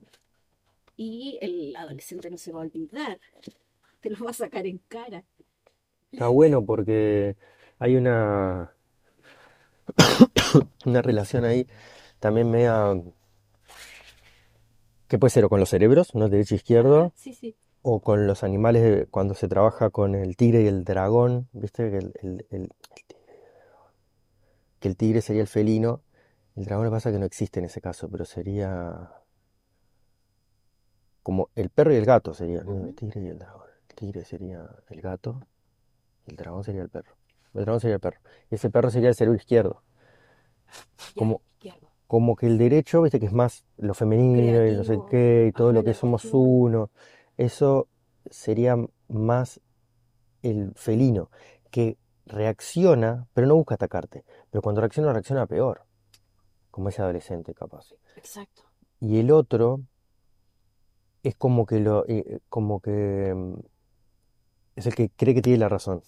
y 0.98 1.38
el 1.42 1.76
adolescente 1.76 2.30
no 2.30 2.38
se 2.38 2.52
va 2.52 2.60
a 2.62 2.64
olvidar. 2.64 3.20
Te 4.02 4.10
lo 4.12 4.26
va 4.26 4.32
a 4.32 4.34
sacar 4.34 4.68
en 4.68 4.80
cara. 4.90 5.26
está 6.12 6.28
bueno 6.30 6.66
porque 6.66 7.36
hay 7.80 7.96
una, 7.96 8.74
una 10.86 11.02
relación 11.02 11.46
ahí 11.46 11.68
también 12.20 12.50
media, 12.52 12.96
que 15.08 15.18
puede 15.20 15.32
ser 15.32 15.46
o 15.46 15.50
con 15.50 15.60
los 15.60 15.70
cerebros, 15.70 16.14
¿no? 16.16 16.30
Derecho 16.30 16.56
e 16.56 16.58
izquierdo, 16.58 17.14
Sí, 17.16 17.34
sí. 17.34 17.56
o 17.82 18.02
con 18.02 18.28
los 18.28 18.44
animales 18.44 18.84
de- 18.84 19.06
cuando 19.08 19.34
se 19.34 19.48
trabaja 19.48 19.90
con 19.90 20.16
el 20.16 20.36
tigre 20.36 20.64
y 20.64 20.68
el 20.68 20.84
dragón, 20.84 21.48
¿viste? 21.54 21.90
Que 21.90 21.98
el, 21.98 22.14
el- 22.22 22.46
el- 22.52 22.70
que 24.80 24.88
el 24.88 24.96
tigre 24.98 25.22
sería 25.22 25.42
el 25.42 25.48
felino, 25.48 26.02
el 26.56 26.66
dragón 26.66 26.86
le 26.86 26.92
pasa 26.92 27.12
que 27.12 27.20
no 27.20 27.26
existe 27.26 27.60
en 27.60 27.66
ese 27.66 27.82
caso, 27.82 28.10
pero 28.10 28.26
sería 28.26 29.12
como 31.24 31.50
el 31.56 31.70
perro 31.70 31.94
y 31.94 31.98
el 31.98 32.06
gato 32.06 32.34
sería. 32.34 32.60
El 32.62 32.96
tigre 32.96 33.22
y 33.22 33.28
el 33.28 33.40
dragón. 33.40 33.68
El 33.90 33.96
tigre 33.96 34.26
sería 34.26 34.68
el 34.90 35.02
gato, 35.02 35.42
el 36.26 36.36
dragón 36.36 36.64
sería 36.64 36.82
el 36.84 36.90
perro. 36.90 37.16
El 37.54 37.62
dragón 37.64 37.80
sería 37.82 37.96
el 37.96 38.00
perro. 38.02 38.20
Y 38.52 38.56
ese 38.56 38.70
perro 38.70 38.90
sería 38.92 39.10
el 39.10 39.16
cerebro 39.16 39.38
izquierdo. 39.38 39.82
Como, 41.16 41.42
izquierdo. 41.54 41.87
Como 42.08 42.36
que 42.36 42.48
el 42.48 42.58
derecho, 42.58 43.02
viste, 43.02 43.20
que 43.20 43.26
es 43.26 43.34
más 43.34 43.66
lo 43.78 43.94
femenino 43.94 44.66
y 44.66 44.76
no 44.76 44.84
sé 44.84 44.98
qué, 45.10 45.48
y 45.50 45.52
todo 45.52 45.74
lo 45.74 45.84
que 45.84 45.94
somos 45.94 46.26
uno. 46.32 46.90
Eso 47.36 47.88
sería 48.30 48.78
más 49.10 49.60
el 50.42 50.74
felino, 50.76 51.30
que 51.70 51.98
reacciona, 52.26 53.28
pero 53.34 53.48
no 53.48 53.56
busca 53.56 53.76
atacarte. 53.76 54.24
Pero 54.50 54.62
cuando 54.62 54.82
reacciona, 54.82 55.12
reacciona 55.12 55.46
peor, 55.46 55.82
como 56.72 56.90
ese 56.90 57.02
adolescente 57.02 57.54
capaz. 57.54 57.94
Exacto. 58.16 58.64
Y 59.00 59.20
el 59.20 59.32
otro 59.32 59.82
es 61.24 61.36
como 61.36 61.66
que 61.66 61.80
lo, 61.80 62.06
eh, 62.08 62.40
como 62.50 62.80
que 62.80 63.34
mm, 63.36 63.60
es 64.78 64.86
el 64.86 64.96
que 64.96 65.10
cree 65.10 65.36
que 65.36 65.42
tiene 65.42 65.60
la 65.60 65.70
razón. 65.70 66.02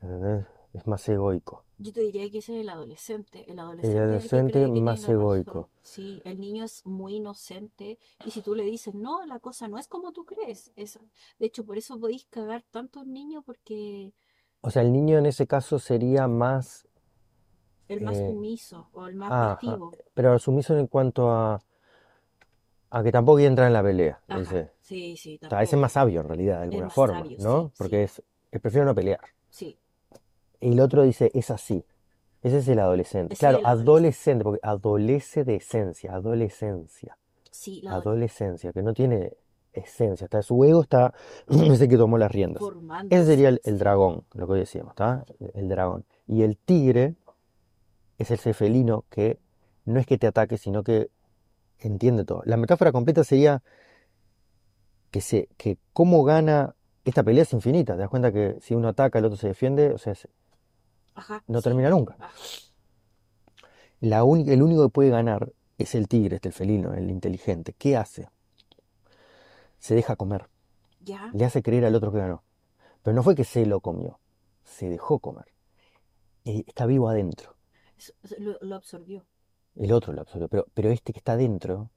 ¿entendés? 0.00 0.46
Es 0.74 0.86
más 0.86 1.08
egoico. 1.08 1.64
Yo 1.78 1.92
te 1.92 2.00
diría 2.02 2.30
que 2.30 2.38
ese 2.38 2.54
es 2.56 2.62
el 2.62 2.68
adolescente. 2.68 3.44
El 3.50 3.58
El 3.82 3.98
adolescente 3.98 4.16
es 4.16 4.34
el 4.34 4.44
que 4.44 4.44
adolescente 4.44 4.52
cree 4.54 4.72
que 4.72 4.80
tiene 4.80 4.80
más 4.80 5.02
razón. 5.02 5.14
egoico. 5.14 5.70
Sí, 5.82 6.20
el 6.24 6.40
niño 6.40 6.64
es 6.64 6.84
muy 6.86 7.16
inocente 7.16 7.98
y 8.24 8.30
si 8.30 8.42
tú 8.42 8.54
le 8.54 8.64
dices, 8.64 8.94
no, 8.94 9.24
la 9.26 9.38
cosa 9.40 9.68
no 9.68 9.78
es 9.78 9.86
como 9.88 10.12
tú 10.12 10.24
crees. 10.24 10.72
Eso. 10.76 11.00
De 11.38 11.46
hecho, 11.46 11.64
por 11.64 11.76
eso 11.78 11.98
podéis 12.00 12.26
cagar 12.26 12.62
tantos 12.70 13.06
niños 13.06 13.44
porque 13.44 14.12
O 14.62 14.70
sea, 14.70 14.82
el 14.82 14.92
niño 14.92 15.16
en 15.18 15.26
ese 15.26 15.46
caso 15.46 15.78
sería 15.78 16.26
más, 16.26 16.88
el 17.88 18.02
más 18.02 18.16
eh, 18.18 18.26
sumiso 18.26 18.90
o 18.92 19.06
el 19.06 19.14
más 19.16 19.32
ajá, 19.32 19.54
pasivo. 19.56 19.90
pero 20.14 20.38
sumiso 20.38 20.76
en 20.78 20.86
cuanto 20.86 21.30
a, 21.30 21.60
a 22.90 23.02
que 23.02 23.12
tampoco 23.12 23.36
quiere 23.36 23.48
entrar 23.48 23.66
en 23.68 23.72
la 23.74 23.82
pelea, 23.82 24.20
Ajá, 24.28 24.70
sí, 24.80 25.16
sí, 25.16 25.38
O 25.44 25.48
sea, 25.48 25.62
ese 25.62 25.76
es 25.76 25.80
más 25.82 25.92
sabio 25.92 26.20
en 26.20 26.28
realidad, 26.28 26.58
de 26.58 26.64
Es 26.68 26.68
alguna 26.68 26.86
más 26.86 26.94
forma, 26.94 27.20
sabio, 27.20 27.38
¿no? 27.38 27.72
sí, 27.72 27.72
Porque 27.76 28.04
es, 28.04 28.22
él 28.52 28.60
prefiere 28.60 28.86
no 28.86 28.94
pelear. 28.94 29.20
sí. 29.48 29.78
Y 30.64 30.72
el 30.72 30.80
otro 30.80 31.02
dice, 31.02 31.30
es 31.34 31.50
así. 31.50 31.84
Ese 32.42 32.58
es 32.58 32.68
el 32.68 32.78
adolescente. 32.78 33.34
Ese 33.34 33.34
es 33.34 33.38
Claro, 33.40 33.58
el 33.58 33.66
adolescente. 33.66 33.90
adolescente, 33.90 34.44
porque 34.44 34.60
adolece 34.62 35.44
de 35.44 35.54
esencia, 35.56 36.14
adolescencia, 36.14 37.16
Sí, 37.50 37.80
la 37.82 37.94
adolescencia, 37.94 38.72
que 38.72 38.82
no 38.82 38.92
tiene 38.94 39.32
esencia. 39.72 40.24
Está, 40.24 40.42
su 40.42 40.62
ego 40.64 40.82
está, 40.82 41.14
es 41.48 41.80
el 41.80 41.88
que 41.88 41.96
tomó 41.96 42.18
las 42.18 42.30
riendas. 42.32 42.62
Ese 42.62 42.70
formándose, 42.72 43.24
sería 43.26 43.48
el, 43.48 43.60
el 43.64 43.78
dragón, 43.78 44.24
lo 44.34 44.46
que 44.46 44.52
hoy 44.54 44.58
decíamos, 44.60 44.90
¿está? 44.92 45.24
El 45.54 45.68
dragón. 45.68 46.04
Y 46.26 46.42
el 46.42 46.56
tigre 46.56 47.14
es 48.18 48.30
ese 48.30 48.54
felino 48.54 49.04
que 49.10 49.38
no 49.84 50.00
es 50.00 50.06
que 50.06 50.18
te 50.18 50.26
ataque, 50.26 50.58
sino 50.58 50.82
que 50.82 51.10
entiende 51.78 52.24
todo. 52.24 52.42
La 52.44 52.56
metáfora 52.56 52.90
completa 52.92 53.22
sería 53.24 53.62
que, 55.10 55.20
se, 55.20 55.48
que 55.56 55.78
cómo 55.92 56.24
gana, 56.24 56.74
esta 57.04 57.22
pelea 57.22 57.42
es 57.42 57.52
infinita, 57.52 57.94
te 57.94 58.00
das 58.00 58.08
cuenta 58.08 58.32
que 58.32 58.56
si 58.60 58.74
uno 58.74 58.88
ataca, 58.88 59.18
el 59.18 59.26
otro 59.26 59.36
se 59.36 59.48
defiende, 59.48 59.92
o 59.92 59.98
sea, 59.98 60.14
Ajá, 61.14 61.42
no 61.46 61.58
sí. 61.60 61.64
termina 61.64 61.90
nunca. 61.90 62.16
Ajá. 62.18 62.32
La 64.00 64.24
uni- 64.24 64.50
el 64.50 64.62
único 64.62 64.82
que 64.84 64.92
puede 64.92 65.10
ganar 65.10 65.52
es 65.78 65.94
el 65.94 66.08
tigre, 66.08 66.36
este, 66.36 66.48
el 66.48 66.54
felino, 66.54 66.92
el 66.94 67.10
inteligente. 67.10 67.72
¿Qué 67.76 67.96
hace? 67.96 68.28
Se 69.78 69.94
deja 69.94 70.16
comer, 70.16 70.48
Ya, 71.00 71.30
le 71.34 71.44
hace 71.44 71.62
creer 71.62 71.84
al 71.84 71.94
otro 71.94 72.12
que 72.12 72.18
ganó. 72.18 72.42
Pero 73.02 73.14
no 73.14 73.22
fue 73.22 73.34
que 73.34 73.44
se 73.44 73.66
lo 73.66 73.80
comió, 73.80 74.18
se 74.64 74.88
dejó 74.88 75.18
comer. 75.18 75.46
Está 76.44 76.86
vivo 76.86 77.08
adentro. 77.08 77.54
lo 78.38 78.74
absorbió. 78.76 79.24
El 79.76 79.92
otro 79.92 80.12
lo 80.12 80.20
absorbió, 80.20 80.48
pero, 80.48 80.66
pero 80.74 80.90
este 80.90 81.12
que 81.12 81.18
está 81.18 81.32
adentro 81.32 81.90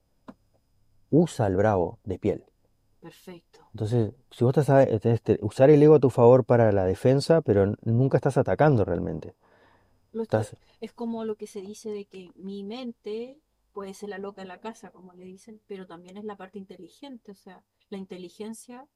usa 1.10 1.46
al 1.46 1.56
bravo 1.56 1.98
de 2.04 2.18
piel. 2.18 2.44
Perfecto. 3.00 3.60
Entonces, 3.72 4.12
si 4.30 4.44
vos 4.44 4.56
estás 4.56 4.70
a- 4.70 4.98
tenés 4.98 5.20
que 5.20 5.38
usar 5.40 5.70
el 5.70 5.82
ego 5.82 5.94
a 5.94 6.00
tu 6.00 6.10
favor 6.10 6.44
para 6.44 6.72
la 6.72 6.84
defensa, 6.84 7.40
pero 7.42 7.74
nunca 7.82 8.16
estás 8.18 8.36
atacando 8.36 8.84
realmente. 8.84 9.34
Lo 10.12 10.22
Estás, 10.22 10.56
es 10.80 10.92
como 10.92 11.24
lo 11.24 11.36
que 11.36 11.46
se 11.46 11.60
dice 11.60 11.90
de 11.90 12.06
que 12.06 12.30
mi 12.36 12.64
mente 12.64 13.38
puede 13.72 13.94
ser 13.94 14.08
la 14.08 14.18
loca 14.18 14.42
en 14.42 14.48
la 14.48 14.58
casa, 14.58 14.90
como 14.90 15.12
le 15.12 15.24
dicen, 15.24 15.60
pero 15.66 15.86
también 15.86 16.16
es 16.16 16.24
la 16.24 16.36
parte 16.36 16.58
inteligente. 16.58 17.30
O 17.30 17.34
sea, 17.36 17.62
la 17.90 17.98
inteligencia 17.98 18.86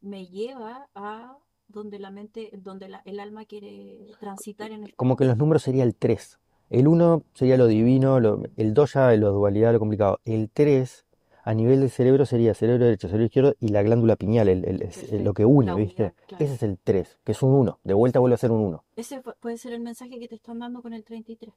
me 0.00 0.26
lleva 0.26 0.88
a 0.94 1.36
donde 1.68 1.98
la 1.98 2.10
mente, 2.10 2.50
donde 2.62 2.88
la- 2.88 3.02
el 3.04 3.20
alma 3.20 3.44
quiere 3.44 4.10
transitar 4.20 4.70
en 4.72 4.84
el 4.84 4.94
como 4.96 5.16
que 5.16 5.24
los 5.24 5.36
números 5.36 5.62
sería 5.62 5.84
el 5.84 5.94
3. 5.94 6.38
El 6.70 6.88
1 6.88 7.22
sería 7.34 7.56
lo 7.56 7.66
divino, 7.66 8.18
lo- 8.20 8.42
el 8.56 8.74
2 8.74 8.94
ya 8.94 9.12
lo 9.16 9.30
dualidad, 9.32 9.72
lo 9.72 9.78
complicado. 9.78 10.20
El 10.24 10.50
3 10.50 11.04
a 11.46 11.52
nivel 11.54 11.80
del 11.80 11.90
cerebro 11.90 12.24
sería 12.24 12.54
cerebro 12.54 12.84
derecho, 12.86 13.06
cerebro 13.08 13.26
izquierdo 13.26 13.54
y 13.60 13.68
la 13.68 13.82
glándula 13.82 14.16
pineal, 14.16 14.48
el- 14.48 14.90
lo 15.22 15.34
que 15.34 15.44
une, 15.44 15.66
la 15.72 15.74
¿viste? 15.76 16.02
unidad, 16.04 16.14
claro. 16.26 16.44
Ese 16.44 16.54
es 16.54 16.62
el 16.62 16.78
3, 16.82 17.18
que 17.22 17.32
es 17.32 17.42
un 17.42 17.52
1. 17.52 17.78
De 17.84 17.92
vuelta 17.92 18.18
vuelve 18.18 18.34
a 18.34 18.38
ser 18.38 18.50
un 18.50 18.60
1. 18.60 18.82
Ese 18.96 19.22
pu- 19.22 19.34
puede 19.40 19.58
ser 19.58 19.74
el 19.74 19.80
mensaje 19.80 20.18
que 20.18 20.26
te 20.26 20.34
están 20.36 20.58
dando 20.58 20.80
con 20.80 20.94
el 20.94 21.04
33. 21.04 21.52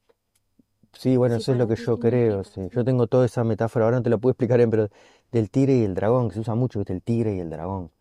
Sí, 0.93 1.15
bueno, 1.15 1.35
Sí, 1.35 1.41
eso 1.41 1.51
es 1.53 1.57
lo 1.57 1.67
que 1.67 1.75
yo 1.75 1.99
creo, 1.99 2.43
sí. 2.43 2.61
Yo 2.71 2.83
tengo 2.83 3.07
toda 3.07 3.25
esa 3.25 3.43
metáfora, 3.43 3.85
ahora 3.85 3.97
no 3.97 4.03
te 4.03 4.09
la 4.09 4.17
puedo 4.17 4.31
explicar 4.31 4.57
bien, 4.57 4.69
pero 4.71 4.89
del 5.31 5.49
tigre 5.49 5.77
y 5.77 5.83
el 5.83 5.93
dragón, 5.93 6.27
que 6.29 6.33
se 6.35 6.39
usa 6.41 6.55
mucho, 6.55 6.79
¿viste? 6.79 6.93
El 6.93 7.01
tigre 7.01 7.35
y 7.35 7.39
el 7.39 7.49
dragón. 7.49 7.91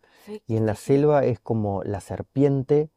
Y 0.45 0.57
en 0.57 0.65
la 0.65 0.75
selva 0.75 1.23
es 1.23 1.39
como 1.39 1.83
la 1.83 2.01
serpiente 2.01 2.89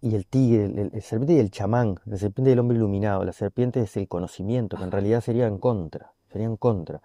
y 0.00 0.14
el 0.14 0.26
tigre, 0.26 0.64
el, 0.92 1.02
serpiente 1.02 1.34
y 1.34 1.38
el 1.38 1.50
chamán, 1.50 1.96
la 2.04 2.16
serpiente 2.18 2.50
y 2.50 2.52
el 2.52 2.58
hombre 2.58 2.76
iluminado. 2.76 3.24
La 3.24 3.32
serpiente 3.32 3.80
es 3.80 3.96
el 3.96 4.08
conocimiento, 4.08 4.76
que 4.76 4.82
en 4.82 4.88
Ajá. 4.88 4.96
realidad 4.98 5.20
sería 5.22 5.46
en 5.46 5.58
contra, 5.58 6.12
sería 6.30 6.46
en 6.46 6.56
contra 6.56 7.00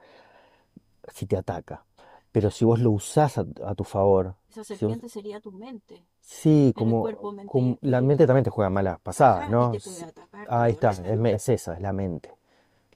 si 1.13 1.25
te 1.25 1.37
ataca. 1.37 1.85
pero 2.31 2.49
si 2.49 2.65
vos 2.65 2.79
lo 2.79 2.89
usás 2.91 3.37
a, 3.37 3.45
a 3.65 3.75
tu 3.75 3.83
favor, 3.83 4.35
Esa 4.49 4.63
si 4.63 4.73
vos- 4.73 4.79
serpiente 4.79 5.07
sería 5.09 5.39
tu 5.39 5.51
mente. 5.51 6.03
sí, 6.19 6.67
el 6.67 6.73
como, 6.73 7.01
cuerpo, 7.01 7.31
mente 7.31 7.51
como- 7.51 7.77
la 7.81 8.01
mente 8.01 8.25
también 8.25 8.43
te 8.43 8.49
juega 8.49 8.69
malas 8.69 8.99
pasadas, 9.01 9.49
¿no? 9.49 9.71
te 9.71 9.79
puede 9.79 10.03
atacar, 10.03 10.47
te 10.47 10.53
Ahí 10.53 10.71
está, 10.73 10.89
es, 10.91 11.49
esa, 11.49 11.73
es 11.75 11.81
la 11.81 11.93
mente, 11.93 12.33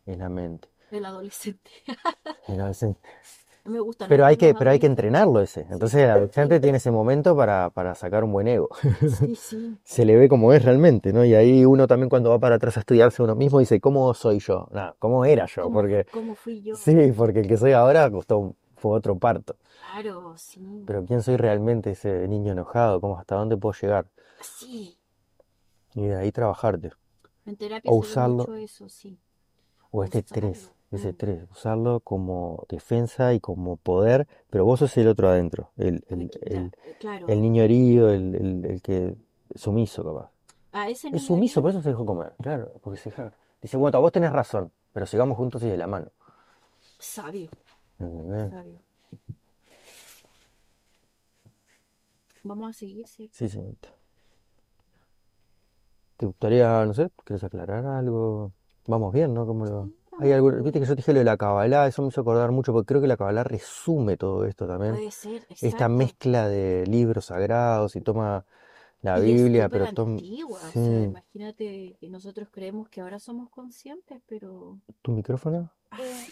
es 0.05 0.17
la 0.17 0.29
mente. 0.29 0.69
El 0.91 1.05
adolescente. 1.05 1.69
Pero, 3.67 3.73
sí. 3.73 3.73
Me 3.73 3.79
gustan 3.79 4.09
Pero 4.09 4.23
harto 4.25 4.29
hay 4.29 4.37
que, 4.37 4.53
pero 4.57 4.71
hay 4.71 4.79
que 4.79 4.87
entrenarlo 4.87 5.41
ese. 5.41 5.67
Entonces 5.69 6.01
el 6.03 6.09
adolescente 6.09 6.59
tiene 6.59 6.77
ese 6.77 6.91
momento 6.91 7.35
para, 7.35 7.69
para 7.69 7.95
sacar 7.95 8.23
un 8.23 8.31
buen 8.31 8.47
ego. 8.47 8.69
Sí, 9.19 9.35
sí. 9.35 9.77
Se 9.83 10.05
le 10.05 10.15
ve 10.15 10.29
como 10.29 10.53
es 10.53 10.63
realmente, 10.63 11.13
¿no? 11.13 11.25
Y 11.25 11.33
ahí 11.35 11.65
uno 11.65 11.87
también 11.87 12.09
cuando 12.09 12.29
va 12.29 12.39
para 12.39 12.55
atrás 12.55 12.77
a 12.77 12.81
estudiarse 12.81 13.21
uno 13.23 13.35
mismo 13.35 13.59
dice, 13.59 13.79
¿cómo 13.79 14.13
soy 14.13 14.39
yo? 14.39 14.67
No, 14.71 14.95
¿cómo 14.99 15.25
era 15.25 15.45
yo? 15.45 15.63
¿Cómo, 15.63 15.75
Porque, 15.75 16.05
cómo 16.11 16.35
fui 16.35 16.61
yo? 16.61 16.75
sí, 16.75 17.11
porque 17.15 17.41
el 17.41 17.47
que 17.47 17.57
soy 17.57 17.73
ahora 17.73 18.09
costó, 18.09 18.55
fue 18.77 18.91
otro 18.95 19.17
parto. 19.17 19.55
Claro, 19.91 20.33
sí. 20.37 20.83
Pero 20.85 21.05
¿quién 21.05 21.21
soy 21.21 21.37
realmente 21.37 21.91
ese 21.91 22.27
niño 22.27 22.51
enojado? 22.51 23.01
¿Cómo, 23.01 23.17
hasta 23.17 23.35
dónde 23.35 23.57
puedo 23.57 23.73
llegar? 23.79 24.05
Sí. 24.41 24.97
Y 25.95 26.05
de 26.05 26.15
ahí 26.15 26.31
trabajarte. 26.31 26.91
En 27.45 27.55
terapia 27.55 27.89
O 27.89 27.95
usarlo, 27.95 28.37
mucho 28.37 28.55
eso, 28.55 28.89
sí. 28.89 29.17
o 29.89 30.03
este 30.03 30.19
estrés. 30.19 30.71
Ese 30.91 31.09
estrés, 31.09 31.43
usarlo 31.51 31.99
como 31.99 32.65
defensa 32.69 33.33
y 33.33 33.39
como 33.39 33.75
poder, 33.77 34.27
pero 34.49 34.65
vos 34.65 34.79
sos 34.79 34.95
el 34.97 35.07
otro 35.07 35.29
adentro, 35.29 35.71
el, 35.77 36.03
El 36.09 36.31
eh, 36.41 36.69
claro. 36.99 37.27
el 37.27 37.41
niño 37.41 37.63
herido, 37.63 38.09
el, 38.11 38.79
que 38.83 39.15
sumiso 39.55 40.03
capaz. 40.03 40.31
A 40.71 40.89
ese 40.89 41.07
Es 41.07 41.13
niño 41.13 41.27
sumiso, 41.27 41.61
por 41.61 41.71
eso 41.71 41.81
se 41.81 41.89
dejó 41.89 42.05
comer, 42.05 42.33
claro, 42.41 42.71
porque 42.81 42.97
se 42.99 43.09
deja- 43.09 43.33
dice, 43.61 43.77
bueno, 43.77 43.99
vos 44.01 44.11
tenés 44.11 44.31
razón, 44.31 44.71
pero 44.93 45.05
sigamos 45.05 45.37
juntos 45.37 45.61
y 45.63 45.67
de 45.69 45.77
la 45.77 45.87
mano. 45.87 46.07
sabio, 46.99 47.49
¿entendés? 47.99 48.49
sabio. 48.51 48.79
Vamos 52.43 52.69
a 52.69 52.73
seguir, 52.73 53.07
¿sí? 53.07 53.29
Sí, 53.33 53.49
señorita. 53.49 53.89
¿Te 56.17 56.25
gustaría, 56.25 56.83
no 56.85 56.93
sé, 56.93 57.09
quieres 57.23 57.43
aclarar 57.43 57.85
algo? 57.85 58.51
Vamos 58.87 59.13
bien, 59.13 59.33
¿no? 59.33 59.45
¿Cómo 59.45 59.65
lo... 59.65 59.89
Hay 60.19 60.39
viste 60.61 60.79
que 60.79 60.85
yo 60.85 60.93
te 60.93 60.95
dije 60.95 61.13
lo 61.13 61.19
de 61.19 61.25
la 61.25 61.37
Kabbalah, 61.37 61.87
eso 61.87 62.01
me 62.01 62.07
hizo 62.09 62.21
acordar 62.21 62.51
mucho, 62.51 62.73
porque 62.73 62.87
creo 62.87 63.01
que 63.01 63.07
la 63.07 63.17
Kabbalah 63.17 63.43
resume 63.43 64.17
todo 64.17 64.45
esto 64.45 64.67
también. 64.67 64.95
Puede 64.95 65.11
ser, 65.11 65.41
Esta 65.49 65.65
exacto. 65.67 65.89
mezcla 65.89 66.47
de 66.47 66.85
libros 66.87 67.25
sagrados 67.25 67.95
y 67.95 68.01
toma 68.01 68.45
la 69.01 69.19
Y 69.19 69.31
es 69.31 69.43
Biblia, 69.43 69.65
súper 69.65 69.81
pero 69.81 69.93
toma... 69.93 70.11
antigua, 70.13 70.57
o 70.57 70.71
sea, 70.71 70.71
Sí. 70.71 71.03
imagínate 71.03 71.95
que 71.99 72.09
nosotros 72.09 72.47
creemos 72.51 72.89
que 72.89 73.01
ahora 73.01 73.19
somos 73.19 73.49
conscientes, 73.49 74.21
pero 74.27 74.77
¿Tu 75.01 75.11
micrófono? 75.11 75.69
Eh, 75.99 76.27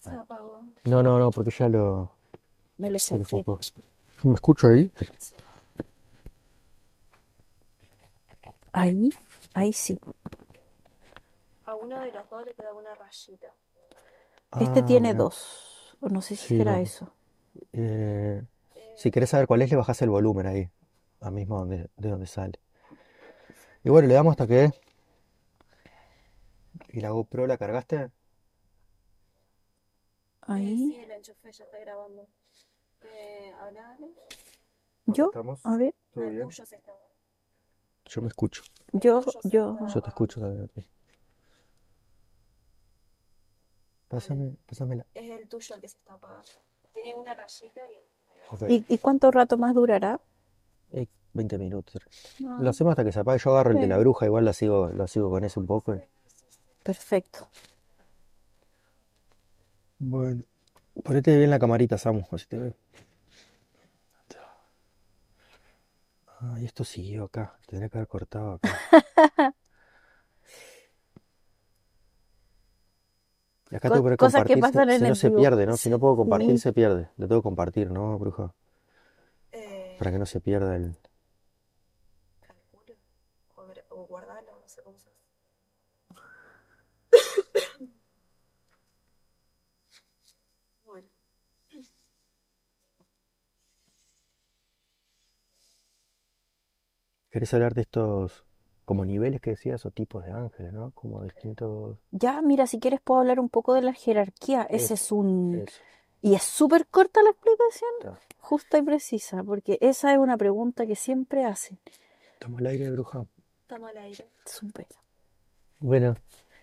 se 0.00 0.10
apagó. 0.10 0.62
No, 0.84 1.02
no, 1.02 1.18
no, 1.18 1.30
porque 1.30 1.50
ya 1.50 1.68
lo... 1.68 2.10
me 2.78 2.90
lo 2.90 2.98
saqué. 2.98 3.24
focó. 3.24 3.58
¿Me 4.24 4.34
escucho 4.34 4.68
ahí? 4.68 4.90
Ahí, 8.72 9.10
ahí 9.54 9.72
sí. 9.72 9.98
Uno 11.84 12.00
de 12.00 12.10
los 12.12 12.28
dos 12.30 12.44
le 12.44 12.54
queda 12.54 12.72
una 12.74 12.94
rayita. 12.94 13.54
Este 14.58 14.82
Ah, 14.82 14.82
tiene 14.82 15.14
dos, 15.14 15.96
o 16.00 16.08
no 16.08 16.20
sé 16.22 16.34
si 16.36 16.48
Sí, 16.48 16.54
será 16.56 16.80
no. 16.80 16.80
eso. 16.80 17.12
Eh, 17.72 18.42
Eh, 18.74 18.82
si 18.94 19.10
querés 19.10 19.30
saber 19.30 19.46
cuál 19.48 19.62
es, 19.62 19.70
le 19.70 19.76
bajás 19.76 20.02
el 20.02 20.10
volumen 20.10 20.46
ahí, 20.46 20.70
a 21.20 21.30
mismo 21.30 21.58
donde, 21.60 21.90
de 21.96 22.10
donde 22.10 22.26
sale. 22.26 22.60
Y 23.84 23.90
bueno, 23.90 24.08
le 24.08 24.14
damos 24.14 24.32
hasta 24.32 24.46
que... 24.46 24.72
¿Y 26.88 27.00
la 27.02 27.10
GoPro 27.10 27.46
la 27.46 27.58
cargaste? 27.58 27.96
eh, 27.96 28.10
Ahí, 30.42 30.76
sí, 30.76 31.04
la 31.06 31.16
enchufé, 31.16 31.52
ya 31.52 31.64
está 31.64 31.78
grabando. 31.80 32.26
Eh, 33.02 33.52
yo, 35.06 35.26
¿Estamos? 35.26 35.60
a 35.64 35.76
ver, 35.76 35.94
¿Todo 36.12 36.24
El 36.24 36.30
bien? 36.30 36.48
tuyo 36.48 36.66
se 36.66 36.76
está. 36.76 36.92
Yo 38.06 38.22
me 38.22 38.28
escucho. 38.28 38.62
yo, 38.92 39.24
tuyo 39.24 39.42
se 39.42 39.48
yo, 39.50 39.76
está 39.78 39.86
Yo 39.86 40.00
te 40.02 40.08
escucho 40.10 40.40
también. 40.40 40.64
a 40.64 40.68
ti. 40.68 40.88
Pásame, 44.14 44.56
pásamela. 44.66 45.06
Es 45.14 45.30
el 45.30 45.48
tuyo 45.48 45.74
el 45.74 45.80
que 45.80 45.88
se 45.88 45.96
está 45.98 46.14
apagando. 46.14 46.44
Tiene 46.92 47.14
una 47.14 47.34
rayita 47.34 47.80
y. 47.90 48.54
Ok. 48.54 48.62
¿Y, 48.68 48.94
y 48.94 48.98
cuánto 48.98 49.30
rato 49.30 49.56
más 49.58 49.74
durará? 49.74 50.20
Eh, 50.92 51.06
20 51.32 51.58
minutos. 51.58 52.00
Lo 52.38 52.70
hacemos 52.70 52.92
hasta 52.92 53.04
que 53.04 53.12
se 53.12 53.20
apague. 53.20 53.38
Yo 53.38 53.50
agarro 53.50 53.70
el 53.72 53.80
de 53.80 53.86
la 53.88 53.98
bruja, 53.98 54.26
igual 54.26 54.44
la 54.44 54.52
sigo, 54.52 54.88
lo 54.88 55.06
sigo 55.08 55.30
con 55.30 55.44
ese 55.44 55.58
un 55.58 55.66
poco. 55.66 55.94
y- 55.94 56.02
Perfecto. 56.82 57.48
Bueno. 59.98 60.42
Ponete 61.02 61.36
bien 61.36 61.50
la 61.50 61.58
camarita, 61.58 61.98
Samu, 61.98 62.24
así 62.30 62.46
te 62.46 62.58
veo. 62.58 62.74
Ah, 66.28 66.56
y 66.60 66.64
esto 66.66 66.84
siguió 66.84 67.24
acá. 67.24 67.58
Tendría 67.66 67.88
que 67.88 67.98
haber 67.98 68.08
cortado 68.08 68.52
acá. 68.54 68.68
acá 73.70 73.90
tengo 73.90 74.08
que 74.08 74.16
cosas 74.16 74.44
que 74.44 74.56
pasan 74.56 74.88
si 74.90 74.96
en 74.96 75.02
no 75.02 75.08
el 75.08 75.16
se 75.16 75.28
vivo. 75.28 75.40
pierde, 75.40 75.66
¿no? 75.66 75.76
Si 75.76 75.90
no 75.90 75.98
puedo 75.98 76.16
compartir, 76.16 76.50
Sí. 76.52 76.58
se 76.58 76.72
pierde. 76.72 77.08
Lo 77.16 77.28
tengo 77.28 77.40
que 77.42 77.44
compartir, 77.44 77.90
¿no, 77.90 78.18
bruja? 78.18 78.54
Eh, 79.52 79.94
Para 79.98 80.10
que 80.12 80.18
no 80.18 80.26
se 80.26 80.40
pierda 80.40 80.76
el... 80.76 80.96
calculo. 82.40 82.94
O, 83.90 84.06
guardarlo, 84.06 84.52
no 84.60 84.68
sé 84.68 84.82
cómo 84.82 84.98
se 84.98 85.08
hace. 85.08 85.24
Bueno, 90.84 91.08
¿Querés 97.30 97.52
hablar 97.52 97.74
de 97.74 97.82
estos 97.82 98.43
como 98.84 99.04
niveles 99.04 99.40
que 99.40 99.50
decías 99.50 99.84
o 99.86 99.90
tipos 99.90 100.24
de 100.24 100.32
ángeles, 100.32 100.72
¿no? 100.72 100.90
Como 100.92 101.22
distintos... 101.22 101.98
Ya, 102.10 102.42
mira, 102.42 102.66
si 102.66 102.78
quieres 102.80 103.00
puedo 103.00 103.20
hablar 103.20 103.40
un 103.40 103.48
poco 103.48 103.74
de 103.74 103.82
la 103.82 103.92
jerarquía. 103.94 104.62
Ese 104.64 104.84
Eso, 104.84 104.94
es 104.94 105.12
un... 105.12 105.62
eso. 105.66 105.80
Y 106.22 106.34
es 106.34 106.42
súper 106.42 106.86
corta 106.86 107.22
la 107.22 107.30
explicación, 107.30 108.18
justa 108.38 108.78
y 108.78 108.82
precisa, 108.82 109.42
porque 109.44 109.76
esa 109.82 110.12
es 110.12 110.18
una 110.18 110.38
pregunta 110.38 110.86
que 110.86 110.96
siempre 110.96 111.44
hacen. 111.44 111.78
Toma 112.38 112.60
el 112.60 112.66
aire, 112.68 112.90
bruja. 112.90 113.26
estamos 113.62 113.90
al 113.90 113.98
aire. 113.98 114.26
Súper. 114.46 114.86
Bueno, 115.80 116.16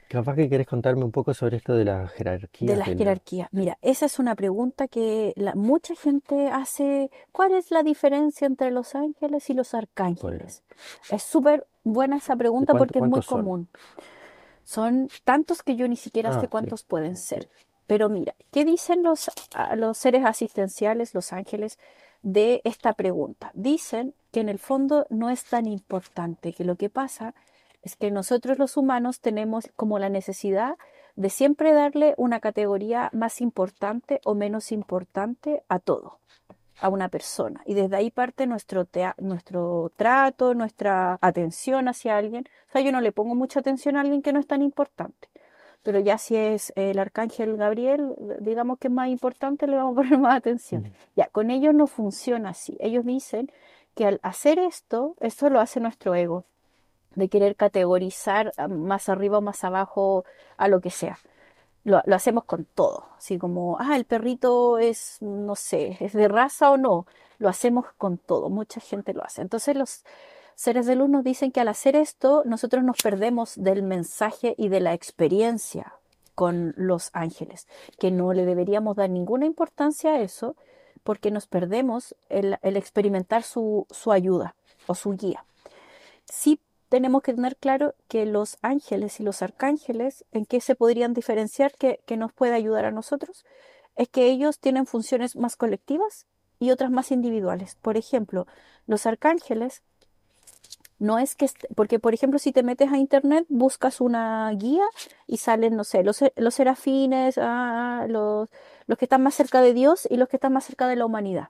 capaz 0.09 0.35
que 0.35 0.49
querés 0.49 0.65
contarme 0.67 1.03
un 1.03 1.11
poco 1.11 1.33
sobre 1.35 1.57
esto 1.57 1.75
de 1.75 1.85
las 1.85 2.09
De 2.11 2.17
jerarquías 2.17 2.77
la 2.77 2.85
del- 2.85 2.97
jerarquía. 2.97 3.49
Mira, 3.51 3.77
esa 3.83 4.07
es 4.07 4.17
una 4.17 4.33
pregunta 4.35 4.87
que 4.87 5.33
la, 5.35 5.53
mucha 5.53 5.93
gente 5.95 6.47
hace. 6.49 7.11
¿Cuál 7.31 7.51
es 7.53 7.69
la 7.69 7.83
diferencia 7.83 8.47
entre 8.47 8.71
los 8.71 8.95
ángeles 8.95 9.47
y 9.51 9.53
los 9.53 9.75
arcángeles? 9.75 10.63
Es 11.11 11.21
súper 11.21 11.67
buena 11.83 12.17
esa 12.17 12.35
pregunta 12.35 12.73
cuánto- 12.73 12.85
porque 12.85 12.99
es 12.99 13.05
muy 13.09 13.21
son? 13.21 13.39
común. 13.39 13.67
Son 14.63 15.09
tantos 15.23 15.63
que 15.63 15.75
yo 15.75 15.87
ni 15.87 15.95
siquiera 15.95 16.29
Ah, 16.29 16.33
sé 16.33 16.41
sí. 16.41 16.47
cuántos 16.47 16.83
pueden 16.83 17.17
ser. 17.17 17.49
Pero 17.87 18.07
mira, 18.09 18.35
¿qué 18.51 18.63
dicen 18.63 19.03
los, 19.03 19.29
a- 19.53 19.75
los 19.75 19.97
seres 19.97 20.23
asistenciales, 20.25 21.13
los 21.13 21.33
ángeles, 21.33 21.77
de 22.21 22.61
esta 22.63 22.93
pregunta? 22.93 23.51
Dicen 23.53 24.13
que 24.31 24.39
en 24.39 24.49
el 24.49 24.59
fondo 24.59 25.05
no 25.09 25.29
es 25.29 25.43
tan 25.45 25.65
importante, 25.65 26.53
que 26.53 26.63
lo 26.63 26.75
que 26.75 26.89
pasa 26.89 27.33
es 27.81 27.95
que 27.95 28.11
nosotros 28.11 28.59
los 28.59 28.77
humanos 28.77 29.19
tenemos 29.19 29.67
como 29.75 29.97
la 29.99 30.09
necesidad 30.09 30.77
de 31.15 31.29
siempre 31.29 31.73
darle 31.73 32.13
una 32.17 32.39
categoría 32.39 33.09
más 33.11 33.41
importante 33.41 34.21
o 34.23 34.35
menos 34.35 34.71
importante 34.71 35.63
a 35.67 35.79
todo, 35.79 36.19
a 36.81 36.89
una 36.89 37.09
persona. 37.09 37.61
Y 37.65 37.73
desde 37.75 37.95
ahí 37.95 38.11
parte 38.11 38.47
nuestro, 38.47 38.85
tea- 38.85 39.15
nuestro 39.19 39.91
trato, 39.95 40.53
nuestra 40.53 41.17
atención 41.21 41.87
hacia 41.87 42.17
alguien. 42.17 42.45
O 42.69 42.71
sea, 42.73 42.81
yo 42.81 42.91
no 42.91 43.01
le 43.01 43.11
pongo 43.11 43.35
mucha 43.35 43.59
atención 43.61 43.95
a 43.97 44.01
alguien 44.01 44.21
que 44.21 44.33
no 44.33 44.39
es 44.39 44.47
tan 44.47 44.61
importante. 44.61 45.29
Pero 45.83 45.99
ya 45.99 46.17
si 46.17 46.35
es 46.35 46.73
el 46.75 46.99
arcángel 46.99 47.57
Gabriel, 47.57 48.13
digamos 48.39 48.77
que 48.79 48.87
es 48.87 48.93
más 48.93 49.09
importante, 49.09 49.67
le 49.67 49.77
vamos 49.77 49.93
a 49.93 49.95
poner 50.01 50.19
más 50.19 50.37
atención. 50.37 50.91
Ya, 51.15 51.27
con 51.27 51.49
ellos 51.51 51.73
no 51.73 51.87
funciona 51.87 52.49
así. 52.49 52.77
Ellos 52.79 53.05
dicen 53.05 53.51
que 53.95 54.05
al 54.05 54.19
hacer 54.23 54.59
esto, 54.59 55.15
esto 55.19 55.49
lo 55.49 55.59
hace 55.59 55.79
nuestro 55.79 56.15
ego, 56.15 56.45
de 57.15 57.27
querer 57.29 57.55
categorizar 57.55 58.53
ah, 58.57 58.67
más 58.67 59.09
arriba 59.09 59.39
o 59.39 59.41
más 59.41 59.63
abajo 59.63 60.23
a 60.57 60.67
lo 60.67 60.79
que 60.81 60.89
sea. 60.91 61.19
Lo, 61.83 62.01
hacemos 62.13 62.43
con 62.43 62.65
todo, 62.65 63.05
así 63.17 63.39
como, 63.39 63.77
ah, 63.79 63.95
el 63.95 64.05
perrito 64.05 64.77
es, 64.77 65.17
no 65.21 65.55
sé, 65.55 65.97
es 65.99 66.13
de 66.13 66.27
raza 66.27 66.69
o 66.69 66.77
no, 66.77 67.07
lo 67.39 67.49
hacemos 67.49 67.85
con 67.97 68.17
todo, 68.17 68.49
mucha 68.49 68.79
gente 68.79 69.13
lo 69.13 69.23
hace. 69.23 69.41
Entonces 69.41 69.75
los 69.75 70.03
seres 70.53 70.85
de 70.85 70.95
luz 70.95 71.09
nos 71.09 71.23
dicen 71.23 71.51
que 71.51 71.59
al 71.59 71.69
hacer 71.69 71.95
esto, 71.95 72.43
nosotros 72.45 72.83
nos 72.83 72.97
perdemos 73.01 73.53
del 73.55 73.81
mensaje 73.81 74.53
y 74.57 74.69
de 74.69 74.79
la 74.79 74.93
experiencia 74.93 75.93
con 76.35 76.73
los 76.77 77.09
ángeles, 77.13 77.67
que 77.99 78.11
no 78.11 78.33
le 78.33 78.45
deberíamos 78.45 78.95
dar 78.95 79.09
ninguna 79.09 79.47
importancia 79.47 80.11
a 80.11 80.19
eso, 80.21 80.55
porque 81.03 81.31
nos 81.31 81.47
perdemos 81.47 82.15
el, 82.29 82.59
el 82.61 82.77
experimentar 82.77 83.41
su, 83.41 83.87
su 83.89 84.11
ayuda 84.11 84.55
o 84.85 84.93
su 84.93 85.11
guía. 85.13 85.45
Sí 86.25 86.59
tenemos 86.91 87.23
que 87.23 87.33
tener 87.33 87.55
claro 87.55 87.95
que 88.09 88.25
los 88.25 88.57
ángeles 88.61 89.21
y 89.21 89.23
los 89.23 89.41
arcángeles, 89.41 90.25
¿en 90.33 90.45
qué 90.45 90.59
se 90.59 90.75
podrían 90.75 91.13
diferenciar 91.13 91.71
que, 91.77 92.01
nos 92.17 92.33
puede 92.33 92.53
ayudar 92.53 92.83
a 92.83 92.91
nosotros? 92.91 93.45
es 93.95 94.09
que 94.09 94.25
ellos 94.25 94.59
tienen 94.59 94.85
funciones 94.85 95.35
más 95.37 95.55
colectivas 95.55 96.25
y 96.59 96.71
otras 96.71 96.91
más 96.91 97.11
individuales. 97.11 97.75
Por 97.81 97.95
ejemplo, 97.95 98.45
los 98.87 99.05
arcángeles 99.05 99.83
no 100.99 101.17
es 101.17 101.35
que, 101.35 101.49
porque 101.75 101.99
por 101.99 102.13
ejemplo, 102.13 102.39
si 102.39 102.51
te 102.51 102.63
metes 102.63 102.91
a 102.91 102.97
internet, 102.97 103.45
buscas 103.47 104.01
una 104.01 104.49
guía 104.51 104.85
y 105.27 105.37
salen, 105.37 105.77
no 105.77 105.85
sé, 105.85 106.03
los, 106.03 106.19
los 106.35 106.53
serafines, 106.53 107.37
ah, 107.37 108.05
los, 108.09 108.49
los 108.87 108.97
que 108.97 109.05
están 109.05 109.23
más 109.23 109.35
cerca 109.35 109.61
de 109.61 109.73
Dios 109.73 110.07
y 110.09 110.17
los 110.17 110.27
que 110.27 110.37
están 110.37 110.53
más 110.53 110.65
cerca 110.65 110.87
de 110.87 110.97
la 110.97 111.05
humanidad. 111.05 111.49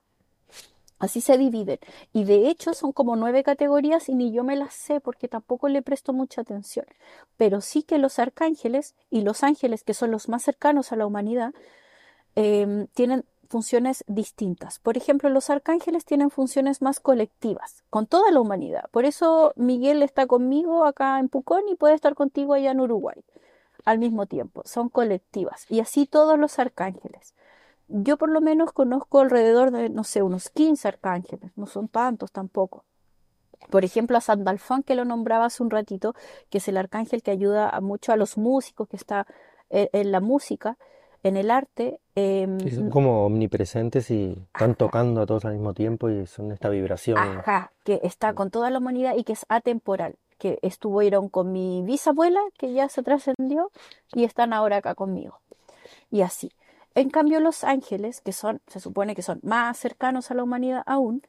Así 1.02 1.20
se 1.20 1.36
dividen. 1.36 1.80
Y 2.14 2.26
de 2.26 2.48
hecho 2.48 2.76
son 2.76 2.92
como 2.92 3.16
nueve 3.16 3.42
categorías 3.44 4.08
y 4.08 4.14
ni 4.14 4.32
yo 4.32 4.44
me 4.44 4.56
las 4.56 4.76
sé 4.76 5.00
porque 5.00 5.28
tampoco 5.28 5.68
le 5.68 5.82
presto 5.82 6.14
mucha 6.14 6.42
atención. 6.42 6.86
Pero 7.38 7.60
sí 7.60 7.82
que 7.82 7.98
los 7.98 8.20
arcángeles 8.20 8.94
y 9.10 9.22
los 9.22 9.44
ángeles, 9.44 9.84
que 9.84 9.96
son 9.96 10.12
los 10.12 10.30
más 10.30 10.44
cercanos 10.44 10.92
a 10.92 10.96
la 10.96 11.08
humanidad, 11.08 11.56
em, 12.36 12.86
tienen 12.94 13.26
funciones 13.50 14.04
distintas. 14.08 14.78
Por 14.78 14.96
ejemplo, 14.96 15.30
los 15.30 15.50
arcángeles 15.50 16.06
tienen 16.06 16.30
funciones 16.30 16.84
más 16.84 17.00
colectivas, 17.00 17.84
con 17.90 18.06
toda 18.06 18.32
la 18.32 18.40
humanidad. 18.40 18.86
Por 18.92 19.06
eso 19.06 19.54
Miguel 19.56 20.04
está 20.04 20.28
conmigo 20.28 20.86
acá 20.86 21.20
en 21.20 21.30
Pucón 21.30 21.68
y 21.68 21.76
puede 21.76 21.96
estar 21.96 22.14
contigo 22.14 22.54
allá 22.54 22.72
en 22.72 22.80
Uruguay 22.80 23.24
al 23.86 23.98
mismo 23.98 24.28
tiempo. 24.28 24.62
Son 24.66 24.90
colectivas. 24.90 25.66
Y 25.70 25.80
así 25.80 26.06
todos 26.06 26.38
los 26.38 26.60
arcángeles. 26.60 27.34
Yo 27.94 28.18
por 28.18 28.30
lo 28.30 28.42
menos 28.42 28.72
conozco 28.72 29.20
alrededor 29.20 29.72
de, 29.72 29.90
no 29.90 30.04
sé, 30.04 30.22
unos 30.22 30.50
15 30.50 30.88
arcángeles. 30.88 31.52
No 31.56 31.66
son 31.68 31.88
tantos 31.88 32.32
tampoco. 32.32 32.86
Por 33.70 33.86
ejemplo, 33.86 34.18
a 34.18 34.22
Sandalfán, 34.22 34.84
que 34.84 34.96
lo 34.96 35.06
nombraba 35.06 35.46
hace 35.46 35.62
un 35.62 35.70
ratito, 35.70 36.16
que 36.50 36.58
es 36.58 36.68
el 36.68 36.78
arcángel 36.78 37.22
que 37.22 37.32
ayuda 37.32 37.70
a 37.70 37.82
mucho 37.82 38.12
a 38.12 38.16
los 38.16 38.38
músicos, 38.38 38.88
que 38.88 38.96
está 38.96 39.28
eh, 39.70 39.90
en 39.94 40.12
la 40.12 40.20
música, 40.20 40.78
en 41.24 41.38
el 41.38 41.52
arte. 41.52 42.00
em, 42.16 42.60
son 42.70 42.90
como 42.90 43.26
omnipresentes 43.26 44.10
y 44.10 44.38
están 44.54 44.76
tocando 44.76 45.22
a 45.22 45.26
todos 45.26 45.46
al 45.46 45.54
mismo 45.54 45.74
tiempo 45.74 46.10
y 46.10 46.26
son 46.28 46.52
esta 46.52 46.70
vibración. 46.70 47.18
Ajá, 47.18 47.72
que 47.84 48.00
está 48.04 48.34
con 48.34 48.50
toda 48.50 48.70
la 48.70 48.80
humanidad 48.80 49.16
y 49.16 49.24
que 49.24 49.34
es 49.34 49.46
atemporal, 49.50 50.16
que 50.38 50.58
estuvieron 50.62 51.30
con 51.30 51.52
mi 51.52 51.84
bisabuela, 51.84 52.42
que 52.58 52.74
ya 52.74 52.90
se 52.90 53.04
trascendió, 53.04 53.72
y 54.14 54.24
están 54.24 54.54
ahora 54.54 54.78
acá 54.78 54.96
conmigo. 54.96 55.40
Y 56.10 56.22
así. 56.22 56.52
En 56.94 57.10
cambio, 57.10 57.40
los 57.40 57.64
ángeles, 57.64 58.20
que 58.22 58.34
son, 58.34 58.62
se 58.68 58.80
supone 58.80 59.16
que 59.16 59.22
son 59.22 59.40
más 59.44 59.78
cercanos 59.78 60.30
a 60.30 60.34
la 60.34 60.44
humanidad 60.44 60.84
aún, 60.86 61.22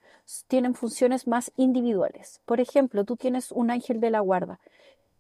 tienen 0.49 0.75
funciones 0.75 1.29
más 1.29 1.53
individuales. 1.57 2.41
Por 2.47 2.61
ejemplo, 2.61 3.05
tú 3.05 3.17
tienes 3.17 3.53
un 3.53 3.71
ángel 3.71 4.01
de 4.01 4.11
la 4.11 4.21
guarda, 4.21 4.59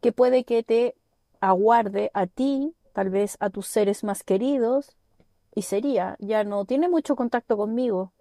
que 0.00 0.10
puede 0.10 0.44
que 0.44 0.62
te 0.64 0.96
aguarde 1.40 2.10
a 2.12 2.26
ti, 2.26 2.74
tal 2.92 3.10
vez 3.10 3.36
a 3.40 3.50
tus 3.50 3.66
seres 3.68 4.02
más 4.02 4.24
queridos, 4.24 4.96
y 5.54 5.62
sería, 5.62 6.16
ya 6.18 6.42
no 6.44 6.64
tiene 6.64 6.88
mucho 6.88 7.14
contacto 7.14 7.56
conmigo, 7.56 8.12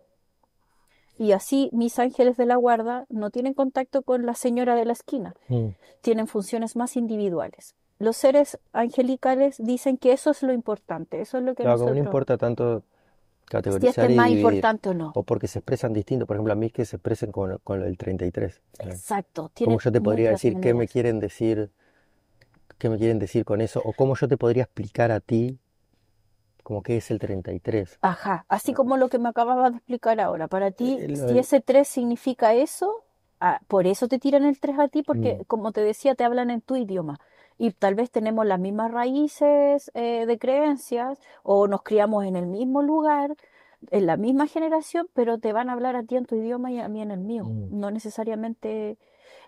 y 1.18 1.34
así 1.34 1.69
mis 1.72 1.99
ángeles 1.99 2.38
de 2.38 2.45
la 2.45 2.56
guarda 2.56 3.06
no 3.10 3.30
tienen 3.30 3.53
contacto 3.53 4.02
con 4.02 4.26
la 4.26 4.34
señora 4.35 4.76
de 4.76 4.85
la 4.85 4.93
esquina, 4.93 5.35
Mm. 5.49 5.69
tienen 6.02 6.27
funciones 6.27 6.76
más 6.76 6.95
individuales. 6.95 7.76
Los 8.02 8.18
seres 8.18 8.60
angelicales 8.73 9.57
dicen 9.60 9.98
que 9.98 10.11
eso 10.14 10.32
es 10.32 10.44
lo 10.44 10.53
importante, 10.53 11.22
eso 11.22 11.38
es 11.38 11.44
lo 11.44 11.56
que 11.56 11.64
Claro, 11.64 11.78
como 11.80 11.91
no 11.91 11.95
nosotros, 11.98 12.06
importa 12.06 12.38
tanto 12.38 12.80
si 12.80 13.57
este 13.57 13.57
categorizar 13.57 14.06
es 14.06 14.11
y 14.11 14.18
más 14.18 14.30
dividir, 14.30 14.45
importante 14.48 14.90
o 14.90 14.94
no. 14.94 15.11
o 15.15 15.23
porque 15.23 15.48
se 15.48 15.60
expresan 15.60 15.94
distinto. 15.94 16.26
Por 16.26 16.36
ejemplo, 16.36 16.53
a 16.53 16.56
mí 16.56 16.69
que 16.69 16.86
se 16.86 16.95
expresen 16.98 17.32
con, 17.32 17.57
con 17.64 17.84
el 17.84 17.98
33. 17.98 18.61
Eh, 18.80 18.90
Exacto, 18.90 19.52
¿Cómo 19.64 19.80
yo 19.80 19.91
te 19.91 20.02
podría 20.02 20.30
decir 20.32 20.60
qué 20.61 20.73
me 20.73 20.88
quieren 20.88 21.19
decir, 21.19 21.69
qué 22.78 22.90
me 22.90 22.98
quieren 22.98 23.19
decir 23.19 23.45
con 23.45 23.61
eso? 23.61 23.82
O 23.84 23.94
cómo 23.94 24.15
yo 24.15 24.28
te 24.28 24.38
podría 24.38 24.64
explicar 24.64 25.11
a 25.11 25.19
ti 25.19 25.60
como 26.64 26.82
qué 26.84 26.98
es 26.98 27.11
el 27.11 27.19
33. 27.19 27.98
Ajá, 28.02 28.45
así 28.48 28.73
como 28.73 28.98
lo 28.98 29.10
que 29.10 29.19
me 29.19 29.30
acababas 29.30 29.72
de 29.72 29.78
explicar 29.78 30.19
ahora. 30.19 30.48
Para 30.48 30.72
ti, 30.72 30.98
Eh, 30.99 31.15
si 31.15 31.38
ese 31.40 31.60
3 31.61 31.88
significa 31.88 32.53
eso, 32.53 33.03
ah, 33.40 33.60
por 33.68 33.88
eso 33.88 34.07
te 34.07 34.19
tiran 34.19 34.45
el 34.45 34.60
3 34.60 34.78
a 34.80 34.88
ti, 34.88 35.03
porque 35.03 35.38
Mm. 35.40 35.44
como 35.45 35.72
te 35.72 35.82
decía, 35.82 36.15
te 36.15 36.23
hablan 36.23 36.49
en 36.52 36.61
tu 36.61 36.76
idioma. 36.76 37.19
Y 37.61 37.69
tal 37.69 37.93
vez 37.93 38.09
tenemos 38.09 38.43
las 38.47 38.59
mismas 38.59 38.91
raíces 38.91 39.91
eh, 39.93 40.25
de 40.25 40.39
creencias 40.39 41.19
o 41.43 41.67
nos 41.67 41.83
criamos 41.83 42.25
en 42.25 42.35
el 42.35 42.47
mismo 42.47 42.81
lugar, 42.81 43.35
en 43.91 44.07
la 44.07 44.17
misma 44.17 44.47
generación, 44.47 45.07
pero 45.13 45.38
te 45.38 45.53
van 45.53 45.69
a 45.69 45.73
hablar 45.73 45.95
a 45.95 46.01
ti 46.01 46.15
en 46.15 46.25
tu 46.25 46.33
idioma 46.35 46.71
y 46.71 46.79
a 46.79 46.88
mí 46.88 47.03
en 47.03 47.11
el 47.11 47.19
mío. 47.19 47.43
Mm. 47.45 47.79
No 47.79 47.91
necesariamente 47.91 48.97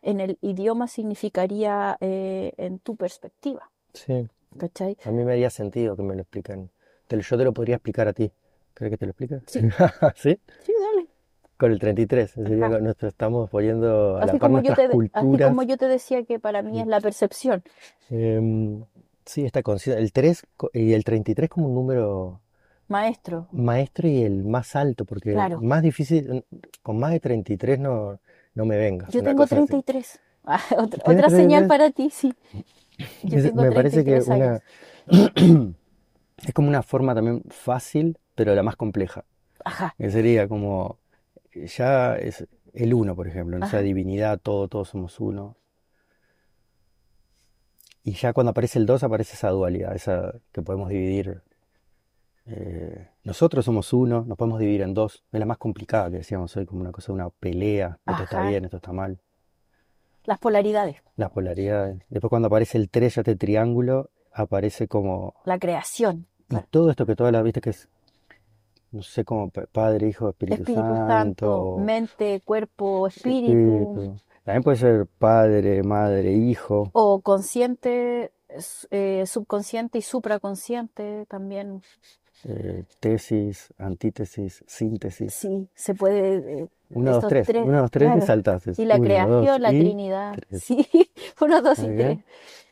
en 0.04 0.20
el 0.20 0.38
idioma 0.42 0.88
significaría 0.88 1.98
eh, 2.02 2.54
en 2.58 2.78
tu 2.78 2.96
perspectiva, 2.96 3.72
Sí, 3.96 4.28
¿cachai? 4.60 4.96
a 5.04 5.10
mí 5.10 5.24
me 5.26 5.32
haría 5.32 5.50
sentido 5.50 5.96
que 5.96 6.04
me 6.04 6.14
lo 6.14 6.22
expliquen. 6.22 6.70
Te 7.08 7.20
yo 7.20 7.36
te 7.36 7.44
lo 7.44 7.52
podría 7.52 7.78
explicar 7.78 8.08
a 8.08 8.14
ti. 8.14 8.32
¿Crees 8.76 8.92
que 8.92 8.98
te 8.98 9.06
lo 9.08 9.12
explique? 9.12 9.40
Sí. 9.48 9.60
¿Sí? 10.16 10.40
Sí, 10.64 10.74
dale. 10.80 11.08
Con 11.64 11.72
el 11.72 11.80
33. 11.80 12.32
Sería 12.32 12.66
Ajá. 12.66 12.74
con 12.76 12.84
nuestro, 12.84 13.08
estamos 13.08 13.50
poniendo 13.50 14.18
a 14.18 14.26
la 14.26 14.34
par 14.38 14.52
nuestras 14.52 14.76
te, 14.76 14.82
de- 14.82 14.88
así 14.88 15.10
culturas. 15.10 15.48
como 15.48 15.64
yo 15.64 15.78
te 15.78 15.88
decía 15.88 16.26
que 16.26 16.38
para 16.38 16.62
mí 16.62 16.82
es 16.82 16.88
la 16.88 17.00
percepción. 17.00 17.64
Em, 18.10 18.84
sí, 19.26 19.46
está 19.46 19.64
consciente. 19.64 20.02
El 20.02 20.12
3 20.12 20.46
co- 20.58 20.70
y 20.74 20.92
el 20.92 21.06
33 21.06 21.50
como 21.50 21.68
un 21.68 21.74
número 21.76 22.42
Maestro, 22.90 23.48
maestro 23.54 24.10
y 24.10 24.24
el 24.24 24.44
más 24.44 24.76
alto, 24.76 25.06
porque 25.06 25.32
Claro. 25.32 25.62
más 25.62 25.82
difícil, 25.82 26.44
con 26.82 27.00
más 27.00 27.12
de 27.12 27.22
33 27.22 27.80
no, 27.80 28.20
no 28.56 28.66
me 28.66 28.76
vengas. 28.78 29.10
yo 29.14 29.24
tengo 29.24 29.38
cosa 29.44 29.56
así. 29.56 29.68
33. 29.68 30.20
Ah, 30.46 30.60
otra, 30.78 31.02
¿Tienes 31.02 31.24
otra 31.26 31.30
señal 31.30 31.66
33? 31.66 31.68
para 31.70 31.90
ti, 31.92 32.10
sí. 32.10 32.34
Yo 33.24 33.38
Es- 33.38 33.46
tengo 33.46 33.62
me 33.62 33.72
parece 33.72 34.04
que 34.04 34.20
33 34.20 34.30
años. 34.30 34.62
una 35.08 35.74
es 36.46 36.54
como 36.54 36.68
una 36.68 36.84
forma 36.84 37.16
también 37.16 37.42
fácil, 37.50 38.18
pero 38.36 38.54
la 38.54 38.64
más 38.64 38.76
compleja. 38.76 39.24
Ajá, 39.64 39.96
Que 39.98 40.12
sería 40.12 40.50
como 40.50 40.98
ya 41.56 42.16
es 42.16 42.48
el 42.74 42.94
uno, 42.94 43.16
por 43.16 43.28
ejemplo, 43.28 43.58
¿no? 43.60 43.66
Esa 43.66 43.80
divinidad, 43.80 44.40
todo, 44.40 44.68
todos 44.68 44.90
somos 44.90 45.20
uno. 45.20 45.56
Y 48.04 48.14
ya 48.14 48.34
cuando 48.34 48.52
aparece 48.52 48.80
el 48.80 48.86
2 48.86 49.04
aparece 49.04 49.36
esa 49.36 49.50
dualidad, 49.50 49.96
esa 49.96 50.34
que 50.52 50.62
podemos 50.62 50.90
dividir. 50.90 51.42
eh, 52.46 53.08
nosotros 53.24 53.64
somos 53.64 53.94
uno, 53.94 54.26
nos 54.28 54.38
podemos 54.38 54.60
dividir 54.60 54.82
en 54.82 54.94
dos. 54.94 55.24
Es 55.32 55.40
la 55.40 55.46
más 55.46 55.58
complicada 55.58 56.10
que 56.12 56.18
decíamos 56.18 56.56
hoy, 56.58 56.66
como 56.66 56.82
una 56.82 56.92
cosa, 56.92 57.14
una 57.14 57.30
pelea. 57.30 58.00
Esto 58.06 58.24
está 58.24 58.48
bien, 58.50 58.66
esto 58.66 58.78
está 58.78 58.92
mal. 58.92 59.20
las 60.26 60.40
polaridades, 60.40 60.98
Las 61.16 61.32
polaridades. 61.32 62.02
Después 62.10 62.30
cuando 62.30 62.48
aparece 62.48 62.78
el 62.78 62.90
3, 62.90 63.16
ya 63.16 63.22
este 63.22 63.36
triángulo, 63.38 64.10
aparece 64.34 64.88
como... 64.90 65.36
la 65.46 65.58
creación, 65.60 66.28
Y 66.50 66.58
todo 66.70 66.90
esto 66.90 67.06
que 67.06 67.16
toda 67.16 67.32
la 67.32 67.42
viste 67.42 67.62
que 67.62 67.70
es, 67.70 67.88
no 68.94 69.02
sé, 69.02 69.26
como 69.26 69.50
pa- 69.50 69.66
Padre, 69.72 70.08
Hijo, 70.08 70.30
Espíritu 70.30 70.62
Espíritu 70.62 70.82
Santo, 70.84 71.08
Santo, 71.08 71.78
mente, 71.80 72.42
cuerpo, 72.46 73.08
espíritu, 73.08 73.52
Espíritu. 73.52 74.16
También 74.46 74.64
puede 74.64 74.78
ser 74.78 75.08
Padre, 75.20 75.84
Madre, 75.84 76.32
Hijo. 76.34 76.90
o 76.94 77.20
consciente, 77.22 78.32
eh, 78.92 79.24
subconsciente 79.26 79.98
y 79.98 80.02
supraconsciente 80.02 81.26
también. 81.28 81.82
eh, 82.46 82.84
tesis, 83.00 83.74
antítesis, 83.78 84.64
síntesis. 84.68 85.34
Sí, 85.34 85.70
se 85.76 85.96
puede. 85.96 86.62
eh, 86.64 86.68
Uno, 86.90 87.14
dos, 87.14 87.28
tres. 87.30 87.48
tres, 87.48 87.66
Uno, 87.66 87.80
dos, 87.82 87.90
tres, 87.92 88.08
claro. 88.10 88.22
y 88.24 88.28
saltaste. 88.28 88.74
Y 88.78 88.86
la 88.86 88.96
Uno, 88.96 89.04
creación, 89.06 89.46
dos, 89.46 89.60
la 89.62 89.74
y 89.74 89.80
Trinidad. 89.80 90.36
tres. 90.50 90.64
Sí, 90.64 90.88
uno, 91.42 91.62
dos 91.62 91.80
y 91.80 91.86
tres. 91.88 92.20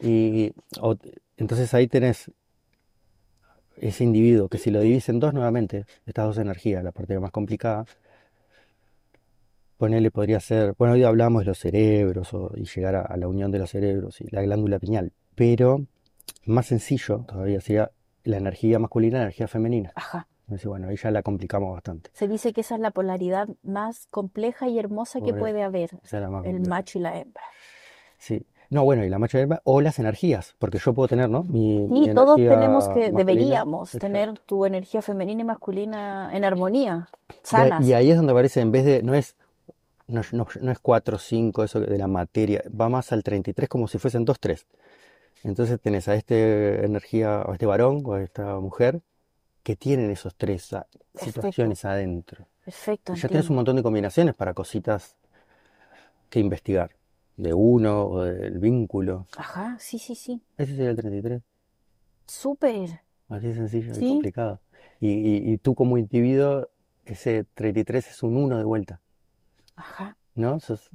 Y 0.02 0.54
o- 0.82 0.96
entonces 1.38 1.74
ahí 1.74 1.88
tenés 1.88 2.30
ese 3.82 4.04
individuo 4.04 4.48
que 4.50 4.58
si 4.58 4.70
lo 4.72 4.80
divides 4.82 5.10
en 5.10 5.20
dos 5.20 5.34
nuevamente, 5.34 5.86
estas 6.06 6.26
dos 6.26 6.38
energías, 6.38 6.84
la 6.84 6.92
parte 6.92 7.20
más 7.20 7.32
complicada, 7.32 7.86
ponerle 9.78 10.12
podría 10.12 10.40
ser, 10.40 10.76
bueno, 10.78 10.94
hoy 10.94 11.04
hablamos 11.04 11.42
de 11.42 11.46
los 11.48 11.58
cerebros 11.60 12.34
o- 12.34 12.52
y 12.56 12.66
llegar 12.66 12.96
a, 12.96 13.02
a 13.02 13.18
la 13.18 13.28
unión 13.28 13.52
de 13.52 13.60
los 13.60 13.72
cerebros 13.72 14.22
y 14.22 14.28
la 14.30 14.42
glándula 14.44 14.80
pineal, 14.80 15.12
pero 15.36 15.86
más 16.46 16.68
sencillo 16.68 17.26
todavía 17.28 17.60
sería 17.62 17.92
la 18.24 18.38
energía 18.38 18.78
masculina 18.78 19.18
y 19.18 19.20
la 19.20 19.24
energía 19.24 19.48
femenina. 19.48 19.92
Ajá. 19.96 20.28
Entonces, 20.44 20.68
bueno, 20.68 20.90
ahí 20.90 20.98
ya 20.98 21.12
la 21.12 21.24
complicamos 21.24 21.74
bastante. 21.74 22.10
Se 22.14 22.28
dice 22.28 22.52
que 22.54 22.62
esa 22.62 22.76
es 22.76 22.82
la 22.82 22.92
polaridad 22.92 23.48
más 23.64 24.06
compleja 24.08 24.68
y 24.68 24.78
hermosa 24.78 25.22
que 25.22 25.34
puede 25.34 25.64
haber, 25.64 25.92
el 26.44 26.62
macho 26.68 27.00
y 27.00 27.02
la 27.02 27.18
hembra. 27.18 27.42
Sí. 28.18 28.46
No, 28.72 28.84
bueno, 28.86 29.04
y 29.06 29.10
la 29.10 29.20
macho 29.20 29.38
y 29.38 29.40
la 29.40 29.44
hembra, 29.44 29.62
o 29.66 29.82
las 29.82 30.00
energías, 30.00 30.56
porque 30.58 30.80
yo 30.80 30.94
puedo 30.94 31.08
tener, 31.08 31.30
¿no? 31.30 31.44
Mi, 31.44 31.80
mi 31.88 32.06
Sí, 32.06 32.14
todos 32.14 32.38
energía 32.38 32.56
tenemos 32.56 32.88
que, 32.88 33.12
deberíamos 33.12 33.90
exacto. 33.90 34.08
tener 34.08 34.40
tu 34.40 34.66
energía 34.66 35.02
femenina 35.02 35.42
y 35.42 35.46
masculina 35.46 36.32
en 36.34 36.44
armonía, 36.46 37.10
sanas. 37.44 37.86
Y 37.86 37.94
ahí 37.94 38.10
es 38.12 38.18
donde 38.18 38.32
aparece, 38.32 38.62
en 38.62 38.72
vez 38.72 38.86
de, 38.86 39.04
no 39.04 39.14
es, 39.14 39.36
no, 40.08 40.22
no- 40.32 40.48
no 40.62 40.72
es 40.72 40.80
4, 40.80 41.18
5, 41.18 41.64
eso 41.64 41.80
de 41.82 41.98
la 41.98 42.08
materia, 42.08 42.64
va 42.80 42.90
más 42.90 43.12
al 43.12 43.24
33 43.24 43.70
como 43.70 43.88
si 43.88 43.98
fuesen 44.00 44.26
2, 44.26 44.40
3. 44.40 44.66
Entonces 45.44 45.80
tenés 45.82 46.08
a 46.08 46.16
este 46.16 46.86
energía, 46.86 47.42
o 47.46 47.52
a 47.52 47.54
este 47.54 47.66
varón, 47.66 48.04
o 48.06 48.14
a 48.14 48.22
esta 48.24 48.60
mujer, 48.60 49.02
que 49.64 49.76
tienen 49.76 50.12
esos 50.12 50.36
tres 50.36 50.74
a- 50.74 50.88
situaciones 51.16 51.86
adentro. 51.86 52.46
Perfecto, 52.66 53.14
Y 53.14 53.18
ya 53.18 53.28
tenés 53.28 53.50
un 53.50 53.58
montón 53.58 53.76
de 53.76 53.84
combinaciones 53.84 54.36
para 54.36 54.54
cositas 54.54 55.16
que 56.30 56.40
investigar, 56.40 56.92
de 57.42 57.54
uno 57.54 58.06
o 58.06 58.24
del 58.24 58.60
vínculo. 58.60 59.26
Ajá, 59.36 59.76
sí, 59.80 59.98
sí, 59.98 60.14
sí. 60.16 60.42
Ese 60.58 60.76
sería 60.76 60.92
el 60.92 60.96
33. 60.96 61.42
Súper. 62.28 63.02
Así 63.30 63.48
de 63.48 63.54
sencillo 63.56 63.92
y 63.92 63.96
Sí. 63.96 64.10
complicado. 64.10 64.62
Y, 65.00 65.10
y- 65.10 65.52
y 65.54 65.58
tú 65.58 65.74
como 65.74 65.98
individuo, 65.98 66.70
ese 67.06 67.46
33 67.56 68.08
es 68.10 68.24
un 68.24 68.38
1 68.38 68.58
de 68.58 68.64
vuelta, 68.64 69.02
Ajá. 69.76 70.18
¿no? 70.36 70.60
Sos, 70.60 70.90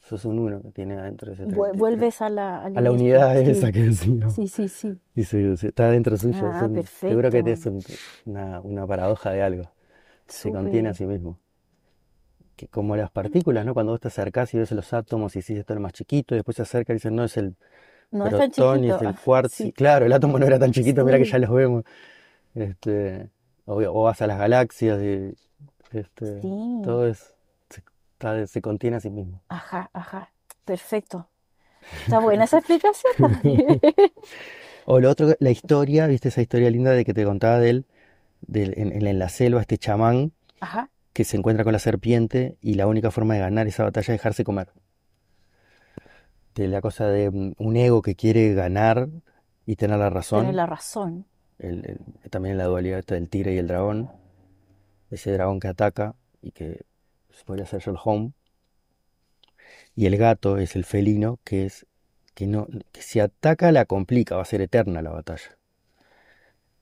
sos 0.00 0.24
un 0.26 0.38
1 0.40 0.60
que 0.60 0.70
tiene 0.72 0.98
adentro 0.98 1.32
ese 1.32 1.44
Vu- 1.44 1.48
33. 1.50 1.78
Vuelves 1.78 2.20
a 2.22 2.28
la, 2.28 2.64
A 2.64 2.70
la 2.80 2.92
unidad 2.92 3.38
Sí, 3.42 3.50
esa 3.50 3.72
que 3.72 3.82
decíamos. 3.84 4.34
sí, 4.34 4.48
sí, 4.48 4.68
sí. 4.68 4.98
Y 5.14 5.24
se- 5.24 5.56
se- 5.56 5.68
está 5.68 5.88
dentro 5.90 6.16
suyo. 6.18 6.38
Ah, 6.44 6.68
seguro 6.84 7.30
que 7.30 7.38
es 7.50 7.64
un- 7.66 7.82
una, 8.26 8.60
una 8.60 8.86
paradoja 8.86 9.30
de 9.30 9.42
algo. 9.42 9.64
Se 10.26 10.52
contiene 10.52 10.90
a 10.90 10.94
sí 10.94 11.06
mismo. 11.06 11.38
Que 12.62 12.68
como 12.68 12.94
las 12.94 13.10
partículas, 13.10 13.66
¿no? 13.66 13.74
Cuando 13.74 13.90
vos 13.90 14.00
te 14.00 14.06
acercás 14.06 14.54
y 14.54 14.58
ves 14.58 14.70
los 14.70 14.92
átomos 14.92 15.34
y 15.34 15.40
dices 15.40 15.58
esto 15.58 15.72
es 15.72 15.76
lo 15.76 15.80
más 15.82 15.92
chiquito, 15.92 16.36
y 16.36 16.38
después 16.38 16.54
se 16.56 16.62
acerca 16.62 16.92
y 16.92 16.96
dicen 16.96 17.16
no, 17.16 17.24
es 17.24 17.36
el 17.36 17.56
No 18.12 18.24
es 18.26 18.30
tan 18.36 18.50
protón 18.52 18.84
y 18.84 18.90
es 18.90 19.02
el 19.02 19.14
quartz. 19.16 19.52
sí. 19.54 19.72
Claro, 19.72 20.06
el 20.06 20.12
átomo 20.12 20.38
no 20.38 20.46
era 20.46 20.60
tan 20.60 20.70
chiquito, 20.70 21.04
mira 21.04 21.18
que 21.18 21.24
Sí. 21.24 21.32
ya 21.32 21.38
los 21.40 21.50
vemos. 21.50 21.82
Este, 22.54 23.30
o, 23.64 23.74
o 23.82 24.02
vas 24.04 24.22
a 24.22 24.28
las 24.28 24.38
galaxias 24.38 25.02
y 25.02 25.34
este, 25.90 26.40
Sí. 26.40 26.80
todo 26.84 27.04
es, 27.08 27.34
se, 27.68 27.82
está- 28.12 28.46
se 28.46 28.62
contiene 28.62 28.96
a 28.98 29.00
sí 29.00 29.10
mismo. 29.10 29.42
Ajá, 29.48 29.90
ajá. 29.92 30.30
Perfecto. 30.64 31.26
Está 32.04 32.20
buena 32.20 32.44
esa 32.44 32.58
explicación. 32.58 33.12
O 34.84 34.98
lo 35.00 35.10
otro, 35.10 35.34
la 35.40 35.50
historia, 35.50 36.06
¿viste 36.08 36.28
esa 36.28 36.42
historia 36.42 36.68
linda 36.70 36.90
de 36.92 37.04
que 37.04 37.14
te 37.14 37.24
contaba 37.24 37.58
de 37.60 37.70
él, 37.70 37.84
del- 38.40 38.74
en, 38.76 39.06
en 39.06 39.18
la 39.18 39.28
selva, 39.28 39.60
este 39.60 39.78
chamán 39.78 40.32
Ajá. 40.60 40.90
Que 41.12 41.24
se 41.24 41.36
encuentra 41.36 41.64
con 41.64 41.72
la 41.72 41.78
serpiente 41.78 42.56
y 42.60 42.74
la 42.74 42.86
única 42.86 43.10
forma 43.10 43.34
de 43.34 43.40
ganar 43.40 43.66
esa 43.66 43.84
batalla 43.84 44.14
es 44.14 44.18
dejarse 44.20 44.44
comer. 44.44 44.68
De 46.54 46.68
la 46.68 46.80
cosa 46.80 47.06
de 47.08 47.30
mm, 47.30 47.54
un 47.58 47.76
ego 47.76 48.02
que 48.02 48.14
quiere 48.14 48.54
ganar 48.54 49.08
y 49.66 49.76
tener 49.76 49.98
la 49.98 50.10
razón. 50.10 50.40
Tienes 50.40 50.56
la 50.56 50.66
razón. 50.66 51.26
el- 51.58 51.84
el- 52.24 52.30
también 52.30 52.58
la 52.58 52.64
dualidad 52.64 52.98
esta 52.98 53.14
del 53.14 53.28
tigre 53.28 53.54
y 53.54 53.58
el 53.58 53.68
dragón. 53.68 54.10
Ese 55.10 55.32
dragón 55.32 55.60
que 55.60 55.68
ataca 55.68 56.16
y 56.40 56.50
que 56.52 56.84
podría 57.46 57.66
ser 57.66 57.80
Sherlock 57.80 58.06
Holmes. 58.06 58.32
Y 59.94 60.04
el 60.06 60.18
gato 60.18 60.58
es 60.58 60.76
el 60.76 60.84
felino 60.84 61.38
que 61.44 61.64
es 61.64 61.86
que 62.34 62.46
no 62.46 62.66
que 62.92 63.00
si 63.02 63.20
ataca 63.20 63.72
la 63.72 63.84
complica, 63.86 64.36
va 64.36 64.42
a 64.42 64.46
ser 64.46 64.60
eterna 64.60 65.00
la 65.02 65.10
batalla. 65.10 65.56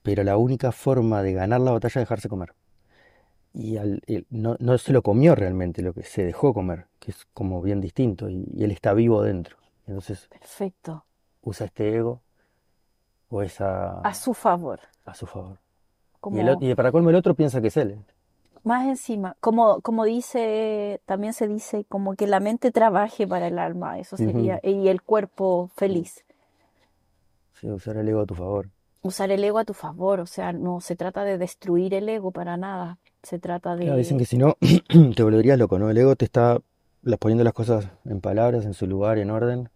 Pero 0.03 0.23
la 0.23 0.37
única 0.37 0.71
forma 0.71 1.23
de 1.23 1.33
ganar 1.33 1.59
la 1.61 1.71
batalla 1.71 2.01
es 2.01 2.07
dejarse 2.07 2.29
comer. 2.29 2.53
Y 3.53 3.77
al- 3.77 4.01
él 4.07 4.25
no, 4.29 4.55
no 4.59 4.77
se 4.77 4.93
lo 4.93 5.01
comió 5.01 5.35
realmente, 5.35 5.81
lo 5.81 5.93
que 5.93 6.03
se 6.03 6.23
dejó 6.23 6.53
comer, 6.53 6.87
que 6.99 7.11
es 7.11 7.25
como 7.33 7.61
bien 7.61 7.81
distinto, 7.81 8.29
y, 8.29 8.45
y 8.53 8.63
él 8.63 8.71
está 8.71 8.93
vivo 8.93 9.21
dentro. 9.23 9.57
Entonces 9.87 10.29
Perfecto. 10.29 11.05
usa 11.43 11.67
este 11.67 11.95
ego 11.97 12.21
o 13.29 13.41
esa 13.41 14.01
A 14.03 14.13
su 14.13 14.35
favor. 14.35 14.79
a 15.05 15.13
su 15.15 15.27
favor. 15.27 15.59
Y, 16.29 16.39
el, 16.39 16.57
y 16.61 16.75
para 16.75 16.91
colmo 16.91 17.09
el 17.11 17.15
otro 17.17 17.35
piensa 17.35 17.61
que 17.61 17.67
es 17.69 17.77
él. 17.77 17.99
más 18.63 18.87
encima, 18.87 19.35
como, 19.39 19.81
como 19.81 20.03
dice, 20.05 21.01
también 21.05 21.33
se 21.33 21.47
dice 21.47 21.85
como 21.85 22.15
que 22.15 22.27
la 22.27 22.39
mente 22.39 22.71
trabaje 22.71 23.27
para 23.27 23.47
el 23.47 23.59
alma, 23.59 23.99
eso 23.99 24.17
sería, 24.17 24.59
y 24.63 24.87
el 24.87 25.01
cuerpo 25.01 25.69
feliz. 25.75 26.23
Sí, 27.53 27.69
usar 27.69 27.95
el 27.95 28.09
ego 28.09 28.19
a 28.21 28.25
tu 28.25 28.35
favor. 28.35 28.69
Usar 29.03 29.29
el 29.31 29.43
ego 29.43 29.59
a 29.59 29.65
tu 29.65 29.73
favor, 29.75 30.19
o 30.19 30.25
sea, 30.25 30.53
no 30.53 30.81
se 30.81 30.95
trata 30.95 31.23
de 31.23 31.37
destruir 31.37 31.93
el 31.93 32.09
ego 32.09 32.31
para 32.31 32.57
nada, 32.57 32.97
se 33.23 33.39
trata 33.39 33.75
de... 33.75 33.85
Claro, 33.85 33.97
dicen 33.97 34.17
que 34.17 34.25
si 34.25 34.37
no, 34.37 34.57
te 35.15 35.23
volverías 35.23 35.57
loco, 35.57 35.79
¿no? 35.79 35.89
El 35.89 35.97
ego 35.97 36.15
te 36.15 36.25
está 36.25 36.59
poniendo 37.19 37.43
las 37.43 37.53
cosas 37.53 37.87
en 38.05 38.21
palabras, 38.21 38.65
en 38.65 38.73
su 38.73 38.87
lugar, 38.87 39.17
en 39.17 39.31
orden, 39.31 39.69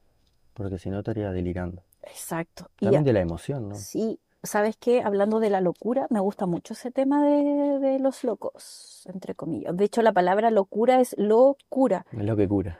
porque 0.53 0.77
si 0.77 0.89
no 0.89 0.99
estaría 0.99 1.31
delirando. 1.31 1.84
Exacto. 2.03 2.69
Y 2.80 2.85
También 2.85 3.03
de 3.03 3.13
la 3.13 3.22
emoción, 3.22 3.69
¿no? 3.69 3.76
Sí, 3.76 4.19
¿sabes 4.43 4.77
qué? 4.77 5.01
Hablando 5.01 5.39
de 5.39 5.49
la 5.49 5.61
locura, 5.61 6.07
me 6.09 6.19
gusta 6.19 6.45
mucho 6.45 6.73
ese 6.73 6.91
tema 6.91 7.26
de, 7.26 7.80
de 7.80 7.99
los 7.99 8.23
locos, 8.23 9.03
entre 9.11 9.35
comillas. 9.35 9.76
De 9.76 9.85
hecho, 9.85 10.01
la 10.01 10.13
palabra 10.13 10.51
locura 10.51 11.01
es 11.01 11.15
locura. 11.17 12.05
Es 12.11 12.23
lo 12.23 12.35
que 12.35 12.47
cura. 12.47 12.80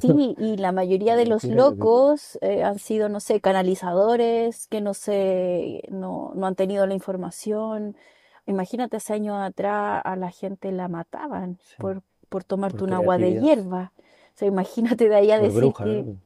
Sí, 0.00 0.34
y 0.38 0.56
la 0.56 0.72
mayoría 0.72 1.16
de 1.16 1.26
los 1.26 1.44
locos 1.44 2.38
eh, 2.40 2.62
han 2.62 2.78
sido, 2.78 3.08
no 3.08 3.20
sé, 3.20 3.40
canalizadores, 3.40 4.66
que 4.68 4.80
no 4.80 4.94
sé, 4.94 5.82
no, 5.90 6.32
no 6.34 6.46
han 6.46 6.54
tenido 6.54 6.86
la 6.86 6.94
información. 6.94 7.96
Imagínate, 8.46 8.96
hace 8.96 9.14
años 9.14 9.36
atrás 9.40 10.02
a 10.04 10.16
la 10.16 10.30
gente 10.30 10.72
la 10.72 10.88
mataban 10.88 11.58
Sí, 11.62 11.76
por, 11.78 12.02
por 12.28 12.44
tomarte 12.44 12.78
por 12.78 12.88
un 12.88 12.94
agua 12.94 13.18
de 13.18 13.40
hierba. 13.40 13.92
O 14.34 14.38
sea, 14.38 14.48
imagínate 14.48 15.08
de 15.08 15.14
ahí 15.14 15.30
a 15.30 15.38
Por 15.38 15.46
decir 15.46 15.60
bruja, 15.60 15.84
que 15.84 16.02
¿no? 16.02 16.16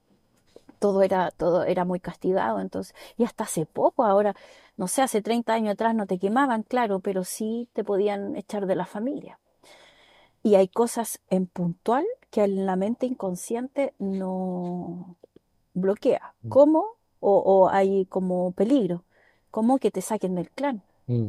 todo 0.78 1.02
era, 1.02 1.30
todo 1.30 1.64
era 1.64 1.84
muy 1.84 2.00
castigado, 2.00 2.60
entonces, 2.60 2.94
y 3.16 3.24
hasta 3.24 3.44
hace 3.44 3.66
poco, 3.66 4.04
ahora, 4.04 4.34
no 4.76 4.88
sé, 4.88 5.02
hace 5.02 5.22
30 5.22 5.54
años 5.54 5.72
atrás 5.72 5.94
no 5.94 6.06
te 6.06 6.18
quemaban, 6.18 6.62
claro, 6.62 7.00
pero 7.00 7.24
sí 7.24 7.68
te 7.72 7.84
podían 7.84 8.36
echar 8.36 8.66
de 8.66 8.76
la 8.76 8.86
familia. 8.86 9.38
Y 10.42 10.54
hay 10.54 10.68
cosas 10.68 11.20
en 11.28 11.46
puntual 11.46 12.04
que 12.30 12.44
en 12.44 12.66
la 12.66 12.76
mente 12.76 13.06
inconsciente 13.06 13.94
no 13.98 15.16
bloquea. 15.74 16.34
Mm. 16.42 16.48
¿Cómo? 16.48 16.84
O, 17.20 17.38
o 17.38 17.68
hay 17.68 18.04
como 18.06 18.52
peligro, 18.52 19.02
como 19.50 19.78
que 19.78 19.90
te 19.90 20.02
saquen 20.02 20.34
del 20.36 20.50
clan. 20.50 20.82
Mm. 21.06 21.28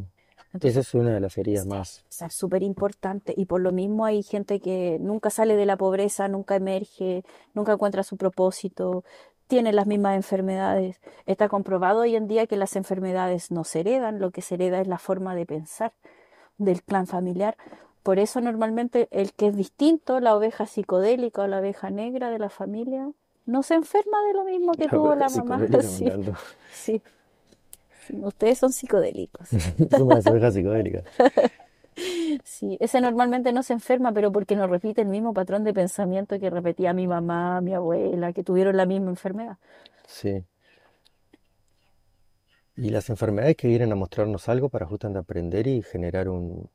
Entonces, 0.52 0.70
Esa 0.70 0.80
es 0.80 0.94
una 0.94 1.10
de 1.10 1.20
las 1.20 1.36
heridas 1.36 1.66
más. 1.66 2.00
o 2.00 2.12
sea, 2.12 2.30
súper 2.30 2.62
importante 2.62 3.34
y 3.36 3.44
por 3.44 3.60
lo 3.60 3.70
mismo 3.70 4.04
hay 4.06 4.22
gente 4.22 4.60
que 4.60 4.98
nunca 5.00 5.30
sale 5.30 5.56
de 5.56 5.66
la 5.66 5.76
pobreza, 5.76 6.26
nunca 6.28 6.56
emerge, 6.56 7.22
nunca 7.54 7.72
encuentra 7.72 8.02
su 8.02 8.16
propósito, 8.16 9.04
tiene 9.46 9.72
las 9.72 9.86
mismas 9.86 10.16
enfermedades. 10.16 11.00
Está 11.26 11.48
comprobado 11.48 12.00
hoy 12.00 12.16
en 12.16 12.28
día 12.28 12.46
que 12.46 12.56
las 12.56 12.76
enfermedades 12.76 13.50
no 13.50 13.64
se 13.64 13.80
heredan, 13.80 14.20
lo 14.20 14.30
que 14.30 14.42
se 14.42 14.54
hereda 14.54 14.80
es 14.80 14.86
la 14.86 14.98
forma 14.98 15.34
de 15.34 15.46
pensar 15.46 15.92
del 16.56 16.82
clan 16.82 17.06
familiar. 17.06 17.56
Por 18.02 18.18
eso 18.18 18.40
normalmente 18.40 19.08
el 19.10 19.32
que 19.32 19.48
es 19.48 19.56
distinto, 19.56 20.20
la 20.20 20.34
oveja 20.34 20.66
psicodélica 20.66 21.42
o 21.42 21.46
la 21.46 21.58
oveja 21.60 21.90
negra 21.90 22.30
de 22.30 22.38
la 22.38 22.48
familia, 22.48 23.10
no 23.44 23.62
se 23.62 23.74
enferma 23.74 24.22
de 24.26 24.34
lo 24.34 24.44
mismo 24.44 24.72
que 24.72 24.84
La 24.84 24.90
tuvo 24.90 25.14
la 25.14 25.28
mamá. 25.28 25.60
Sí, 25.82 26.10
sí. 26.72 27.02
Ustedes 28.22 28.58
son 28.58 28.72
psicodélicos. 28.72 29.48
Somos 29.90 30.14
las 30.16 30.26
ovejas 30.26 30.54
psicodélicas. 30.54 31.04
Sí, 32.44 32.76
ese 32.78 33.00
normalmente 33.00 33.52
no 33.52 33.64
se 33.64 33.72
enferma, 33.72 34.12
pero 34.12 34.30
porque 34.30 34.54
no 34.54 34.68
repite 34.68 35.00
el 35.00 35.08
mismo 35.08 35.34
patrón 35.34 35.64
de 35.64 35.74
pensamiento 35.74 36.38
que 36.38 36.48
repetía 36.48 36.92
mi 36.92 37.08
mamá, 37.08 37.60
mi 37.60 37.74
abuela, 37.74 38.32
que 38.32 38.44
tuvieron 38.44 38.76
la 38.76 38.86
misma 38.86 39.10
enfermedad. 39.10 39.56
Sí. 40.06 40.44
Y 42.76 42.90
las 42.90 43.10
enfermedades 43.10 43.56
que 43.56 43.66
vienen 43.66 43.90
a 43.90 43.96
mostrarnos 43.96 44.48
algo 44.48 44.68
para 44.68 44.86
justamente 44.86 45.18
aprender 45.18 45.66
y 45.66 45.82
generar 45.82 46.28
un 46.28 46.70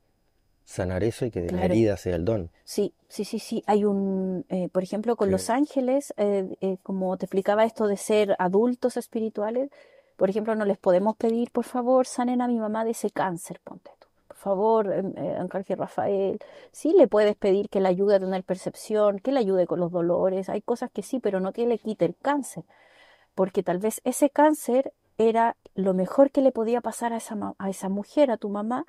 sanar 0.64 1.02
eso 1.04 1.24
y 1.26 1.30
que 1.30 1.40
de 1.40 1.46
la 1.52 1.58
Claro. 1.58 1.72
herida 1.72 1.96
sea 1.96 2.16
el 2.16 2.24
don. 2.26 2.50
Sí, 2.64 2.92
sí, 3.08 3.24
sí, 3.24 3.38
sí. 3.38 3.62
Hay 3.66 3.84
un, 3.84 4.44
eh, 4.50 4.68
por 4.70 4.82
ejemplo, 4.82 5.16
con 5.16 5.30
los 5.30 5.48
ángeles, 5.48 6.12
eh, 6.18 6.54
eh, 6.60 6.76
como 6.82 7.16
te 7.16 7.24
explicaba 7.26 7.64
esto 7.64 7.86
de 7.86 7.96
ser 7.96 8.36
adultos 8.38 8.96
espirituales, 8.98 9.70
por 10.16 10.30
ejemplo, 10.30 10.54
no 10.54 10.64
les 10.64 10.78
podemos 10.78 11.16
pedir, 11.16 11.50
por 11.50 11.64
favor, 11.64 12.06
sanen 12.06 12.40
a 12.40 12.48
mi 12.48 12.58
mamá 12.58 12.84
de 12.84 12.92
ese 12.92 13.10
cáncer, 13.10 13.60
ponte 13.64 13.90
tú. 13.98 14.08
Por 14.28 14.36
favor, 14.36 14.92
em, 14.92 15.12
eh, 15.16 15.36
Arcángel 15.38 15.78
Rafael. 15.78 16.38
Sí 16.72 16.92
le 16.96 17.08
puedes 17.08 17.36
pedir 17.36 17.68
que 17.70 17.80
le 17.80 17.88
ayude 17.88 18.16
a 18.16 18.20
tener 18.20 18.44
percepción, 18.44 19.18
que 19.18 19.32
le 19.32 19.40
ayude 19.40 19.66
con 19.66 19.80
los 19.80 19.90
dolores. 19.92 20.48
Hay 20.48 20.60
cosas 20.62 20.90
que 20.90 21.02
sí, 21.02 21.18
pero 21.20 21.40
no 21.40 21.52
que 21.52 21.66
le 21.66 21.78
quite 21.78 22.04
el 22.04 22.16
cáncer. 22.16 22.64
porque 23.34 23.62
tal 23.62 23.78
vez 23.78 24.00
ese 24.04 24.30
cáncer 24.30 24.92
era 25.18 25.56
lo 25.74 25.94
mejor 25.94 26.30
que 26.30 26.40
le 26.42 26.52
podía 26.52 26.80
pasar 26.80 27.12
a 27.12 27.18
esa, 27.18 27.54
a 27.58 27.70
esa 27.70 27.88
mujer, 27.88 28.30
a 28.30 28.36
tu 28.36 28.48
mamá, 28.48 28.86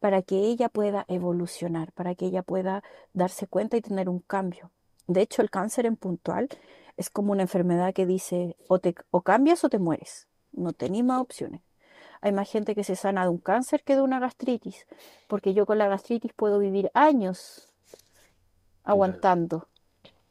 para 0.00 0.22
que 0.22 0.36
ella 0.36 0.68
pueda 0.68 1.04
evolucionar, 1.08 1.92
para 1.92 2.14
que 2.14 2.26
ella 2.26 2.42
pueda 2.42 2.82
darse 3.12 3.46
cuenta 3.46 3.76
y 3.76 3.82
tener 3.82 4.08
un 4.08 4.20
cambio. 4.20 4.70
De 5.06 5.22
hecho, 5.22 5.42
el 5.42 5.50
cáncer 5.50 5.86
en 5.86 5.96
puntual 5.96 6.48
es 6.96 7.10
como 7.10 7.32
una 7.32 7.42
enfermedad 7.42 7.92
que 7.94 8.06
dice 8.06 8.56
o, 8.68 8.78
te, 8.78 8.94
o 9.10 9.22
cambias 9.22 9.64
o 9.64 9.68
te 9.70 9.78
mueres. 9.78 10.28
No 10.52 10.72
tenéis 10.72 11.04
más 11.04 11.20
opciones. 11.20 11.62
Hay 12.20 12.32
más 12.32 12.50
gente 12.50 12.74
que 12.74 12.84
se 12.84 12.96
sana 12.96 13.22
de 13.22 13.30
un 13.30 13.38
cáncer 13.38 13.82
que 13.82 13.94
de 13.96 14.02
una 14.02 14.20
gastritis, 14.20 14.86
porque 15.26 15.54
yo 15.54 15.64
con 15.66 15.78
la 15.78 15.88
gastritis 15.88 16.32
puedo 16.34 16.58
vivir 16.58 16.90
años 16.94 17.72
aguantando. 18.84 19.68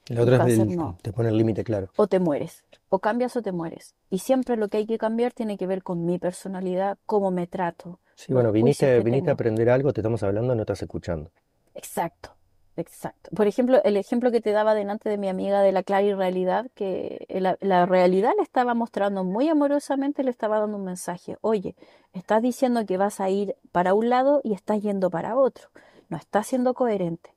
La 0.07 0.21
otra 0.23 0.35
es 0.35 0.41
cáncer 0.41 0.67
el- 0.67 0.77
no. 0.77 0.97
te 1.01 1.13
pone 1.13 1.29
el 1.29 1.37
límite 1.37 1.63
claro. 1.63 1.89
o 1.95 2.07
te 2.07 2.19
mueres, 2.19 2.63
o 2.89 2.99
cambias 2.99 3.35
o 3.35 3.41
te 3.41 3.51
mueres. 3.51 3.95
Y 4.09 4.19
siempre 4.19 4.57
lo 4.57 4.67
que 4.67 4.77
hay 4.77 4.85
que 4.87 4.97
cambiar 4.97 5.33
tiene 5.33 5.57
que 5.57 5.67
ver 5.67 5.83
con 5.83 6.05
mi 6.05 6.17
personalidad, 6.17 6.97
cómo 7.05 7.31
me 7.31 7.47
trato. 7.47 7.99
Sí, 8.15 8.33
bueno, 8.33 8.51
viniste, 8.51 9.01
viniste 9.01 9.29
a 9.29 9.33
aprender 9.33 9.69
algo, 9.69 9.93
te 9.93 10.01
estamos 10.01 10.23
hablando, 10.23 10.55
no 10.55 10.61
estás 10.61 10.81
escuchando. 10.81 11.31
Exacto, 11.73 12.35
exacto. 12.79 13.29
Por 13.35 13.47
ejemplo, 13.47 13.81
el 13.83 13.97
ejemplo 13.97 14.31
que 14.31 14.41
te 14.41 14.51
daba 14.51 14.73
delante 14.75 15.09
de 15.09 15.17
mi 15.17 15.27
amiga 15.29 15.61
de 15.61 15.71
la 15.71 15.83
clara 15.83 16.03
irrealidad, 16.03 16.67
que 16.75 17.25
la, 17.29 17.57
la 17.61 17.85
realidad 17.85 18.31
le 18.37 18.43
estaba 18.43 18.73
mostrando 18.73 19.23
muy 19.23 19.47
amorosamente, 19.49 20.23
le 20.23 20.31
estaba 20.31 20.59
dando 20.59 20.77
un 20.77 20.85
mensaje. 20.85 21.37
Oye, 21.41 21.75
estás 22.13 22.41
diciendo 22.41 22.85
que 22.85 22.97
vas 22.97 23.19
a 23.19 23.29
ir 23.29 23.55
para 23.71 23.93
un 23.93 24.09
lado 24.09 24.41
y 24.43 24.53
estás 24.53 24.81
yendo 24.81 25.09
para 25.09 25.35
otro. 25.35 25.69
No 26.09 26.17
estás 26.17 26.47
siendo 26.47 26.73
coherente. 26.73 27.31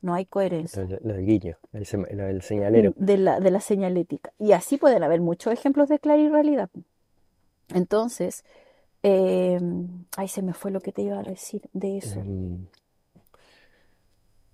No 0.00 0.14
hay 0.14 0.26
coherencia. 0.26 0.82
Lo, 0.84 0.98
lo 1.02 1.14
del 1.14 1.24
guiño, 1.26 1.56
el, 1.72 1.86
sema- 1.86 2.08
lo 2.12 2.24
del 2.24 2.42
señalero. 2.42 2.92
de 2.96 3.16
la, 3.16 3.40
de 3.40 3.50
la 3.50 3.60
señalética. 3.60 4.32
Y 4.38 4.52
así 4.52 4.76
pueden 4.76 5.02
haber 5.02 5.20
muchos 5.20 5.52
ejemplos 5.52 5.88
de 5.88 5.98
clara 5.98 6.20
irrealidad. 6.20 6.70
Entonces, 7.72 8.44
Eh, 9.06 9.60
ay, 10.16 10.28
se 10.28 10.40
me 10.40 10.54
fue 10.54 10.70
lo 10.70 10.80
que 10.80 10.90
te 10.90 11.02
iba 11.02 11.18
a 11.18 11.22
decir 11.22 11.60
de 11.74 11.98
eso. 11.98 12.20
Em, 12.20 12.66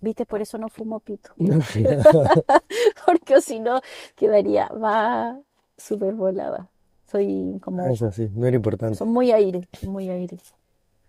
¿Viste? 0.00 0.24
Por 0.26 0.40
eso 0.42 0.56
no 0.58 0.68
fumo 0.68 1.00
pito. 1.00 1.30
Porque 3.06 3.40
si 3.40 3.60
no, 3.60 3.80
quedaría, 4.16 4.68
va 4.68 5.38
súper 5.76 6.14
volada. 6.14 6.68
Soy 7.10 7.54
Ah, 7.56 7.60
como, 7.62 7.86
eso 7.86 8.10
sí, 8.12 8.30
no 8.34 8.46
era 8.46 8.56
importante. 8.56 8.94
son 8.96 9.08
muy 9.12 9.32
aire, 9.32 9.68
muy 9.86 10.08
aire. 10.08 10.38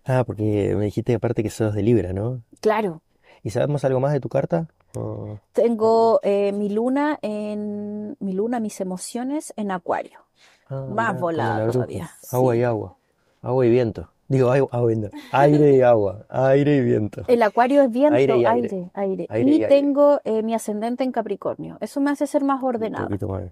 Ah, 0.04 0.24
porque 0.26 0.74
me 0.76 0.86
dijiste 0.86 1.14
aparte 1.14 1.44
que 1.44 1.50
sos 1.50 1.74
de 1.74 1.82
Libra, 1.82 2.12
¿no? 2.12 2.42
Claro, 2.60 3.02
¿Y 3.44 3.50
sabemos 3.50 3.84
algo 3.84 3.98
más 4.00 4.12
de 4.12 4.20
tu 4.20 4.28
carta? 4.28 4.68
Tengo 5.52 6.20
eh, 6.22 6.52
mi 6.52 6.68
luna 6.68 7.18
en, 7.22 8.16
mi 8.20 8.32
luna, 8.32 8.60
mis 8.60 8.80
emociones 8.80 9.52
en 9.56 9.70
Acuario. 9.70 10.20
Ah, 10.68 10.86
Más 10.88 11.18
volada 11.20 11.70
todavía. 11.70 12.10
Agua 12.30 12.54
Sí. 12.54 12.60
y 12.60 12.62
agua. 12.64 12.96
Agua 13.42 13.66
y 13.66 13.70
viento. 13.70 14.08
Digo, 14.28 14.50
agua. 14.50 14.68
Aire 15.32 15.76
y 15.76 15.82
agua. 15.82 16.24
Aire 16.30 16.76
y 16.76 16.80
viento. 16.80 17.22
El 17.26 17.42
Acuario 17.42 17.82
es 17.82 17.90
viento, 17.90 18.14
Aire 18.16 18.36
y 18.38 18.44
aire, 18.46 18.90
aire. 18.94 19.26
Y 19.40 19.66
tengo 19.66 20.20
eh, 20.24 20.42
mi 20.42 20.54
ascendente 20.54 21.04
en 21.04 21.12
Capricornio. 21.12 21.76
Eso 21.80 22.00
me 22.00 22.10
hace 22.10 22.26
ser 22.26 22.42
más 22.44 22.62
Un 22.62 22.68
ordenada. 22.70 23.04
poquito 23.06 23.28
más. 23.28 23.42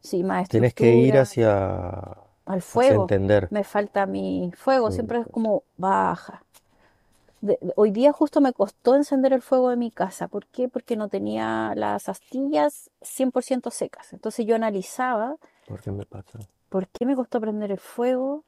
Sí, 0.00 0.22
más 0.22 0.48
Tenés 0.48 0.72
que 0.72 0.94
ir 0.94 1.18
hacia, 1.18 1.98
al 1.98 2.24
hacia 2.46 2.60
fuego. 2.60 3.02
entender. 3.02 3.48
Me 3.50 3.64
falta 3.64 4.06
mi 4.06 4.52
fuego, 4.56 4.90
siempre 4.90 5.18
es 5.20 5.26
como 5.26 5.64
baja. 5.76 6.42
De- 7.40 7.58
de- 7.60 7.72
hoy 7.76 7.90
día 7.90 8.12
justo 8.12 8.40
me 8.40 8.52
costó 8.52 8.94
encender 8.96 9.32
el 9.32 9.42
fuego 9.42 9.70
de 9.70 9.76
mi 9.76 9.90
casa. 9.90 10.28
¿Por 10.28 10.46
qué? 10.46 10.68
Porque 10.68 10.94
no 10.96 11.08
tenía 11.08 11.72
las 11.74 12.08
astillas 12.08 12.90
100% 13.02 13.70
secas. 13.70 14.12
Entonces 14.12 14.46
yo 14.46 14.54
analizaba 14.54 15.36
¿Por 15.66 15.80
qué 15.80 15.90
me 15.90 16.04
pasa? 16.04 16.38
por 16.68 16.86
qué 16.88 17.04
me 17.06 17.16
costó 17.16 17.40
prender 17.40 17.72
el 17.72 17.78
fuego 17.78 18.44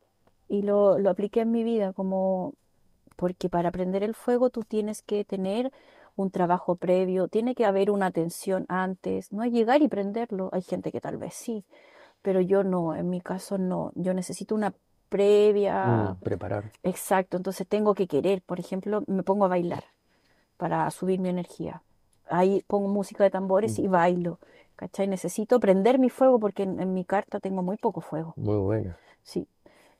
y 0.52 0.62
lo, 0.62 0.98
lo 0.98 1.10
apliqué 1.10 1.40
en 1.42 1.52
mi 1.52 1.64
vida 1.64 1.92
como 1.94 2.54
porque 3.16 3.48
para 3.48 3.70
prender 3.72 4.02
el 4.02 4.14
fuego 4.14 4.50
tú 4.50 4.62
tienes 4.64 5.02
que 5.02 5.24
tener 5.24 5.72
un 6.16 6.30
trabajo 6.30 6.76
previo, 6.76 7.28
tiene 7.28 7.54
que 7.54 7.64
haber 7.66 7.90
una 7.90 8.06
atención 8.06 8.66
antes, 8.68 9.32
no 9.32 9.42
es 9.44 9.52
llegar 9.52 9.82
y 9.82 9.88
prenderlo. 9.88 10.50
Hay 10.52 10.62
gente 10.62 10.92
que 10.92 11.00
tal 11.00 11.16
vez 11.18 11.34
sí, 11.34 11.64
pero 12.22 12.40
yo 12.40 12.64
no, 12.64 12.96
en 12.96 13.10
mi 13.10 13.20
caso 13.20 13.58
no. 13.58 13.92
Yo 13.96 14.14
necesito 14.14 14.54
una 14.56 14.74
previa, 15.10 15.76
Mm, 15.84 16.18
preparar. 16.22 16.72
exacto, 16.84 17.36
entonces 17.38 17.66
tengo 17.68 17.94
que 17.94 18.06
querer, 18.08 18.42
por 18.42 18.60
ejemplo, 18.60 19.04
me 19.08 19.22
pongo 19.22 19.44
a 19.46 19.48
bailar 19.48 19.84
para 20.58 20.90
subir 20.90 21.20
mi 21.20 21.28
energía. 21.30 21.82
Ahí 22.28 22.64
pongo 22.68 22.88
música 22.88 23.24
de 23.24 23.30
tambores 23.30 23.72
Mm, 23.72 23.78
y 23.78 23.88
bailo, 23.88 24.38
¿cachai? 24.76 25.08
Necesito 25.08 25.60
prender 25.60 25.98
mi 25.98 26.10
fuego 26.10 26.38
porque 26.40 26.64
en, 26.64 26.80
en 26.80 26.94
mi 26.94 27.04
carta 27.04 27.40
tengo 27.40 27.62
muy 27.62 27.76
poco 27.78 28.00
fuego, 28.00 28.36
Muy 28.36 28.58
bueno. 28.58 28.98
sí. 29.22 29.48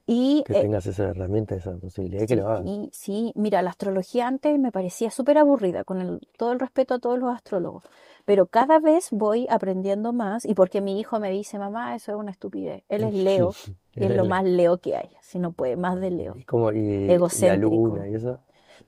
Y 0.06 0.44
Que 0.44 0.54
eh, 0.54 0.62
tengas 0.62 0.86
esa 0.86 1.08
herramienta, 1.10 1.56
esa 1.56 1.76
posibilidad, 1.78 2.28
que 2.28 2.36
lo 2.36 2.48
hagas. 2.48 2.72
Sí, 2.74 2.90
sí, 2.92 3.32
mira, 3.34 3.62
la 3.62 3.70
astrología 3.70 4.26
antes 4.28 4.58
me 4.58 4.70
parecía 4.72 5.10
súper 5.10 5.38
aburrida, 5.38 5.84
con 5.84 6.00
el- 6.00 6.20
todo 6.38 6.52
el 6.52 6.60
respeto 6.60 6.94
a 6.94 6.98
todos 6.98 7.18
los 7.18 7.34
astrólogos, 7.34 7.84
pero 8.24 8.46
cada 8.46 8.78
vez 8.78 9.08
voy 9.10 9.46
aprendiendo 9.50 10.12
más 10.12 10.44
y 10.44 10.54
porque 10.54 10.80
mi 10.80 10.98
hijo 11.00 11.18
me 11.20 11.30
dice, 11.30 11.58
mamá, 11.58 11.94
eso 11.96 12.12
es 12.12 12.18
una 12.18 12.30
estupidez. 12.30 12.84
Él 12.88 13.04
es 13.04 13.14
Leo 13.14 13.56
y 13.96 14.04
es 14.04 14.12
lo 14.12 14.24
más 14.24 14.44
Leo 14.44 14.78
que 14.78 14.96
hay, 14.96 15.10
si 15.20 15.38
no 15.38 15.52
puede, 15.52 15.76
más 15.76 16.00
de 16.00 16.10
Leo. 16.10 16.38
y 16.38 16.44
como, 16.44 16.72
y, 16.72 16.78
y 17.32 17.42
la 17.42 17.56
Egocéntrico. 17.56 17.56
luna 17.56 18.08
y 18.08 18.14
eso. 18.14 18.40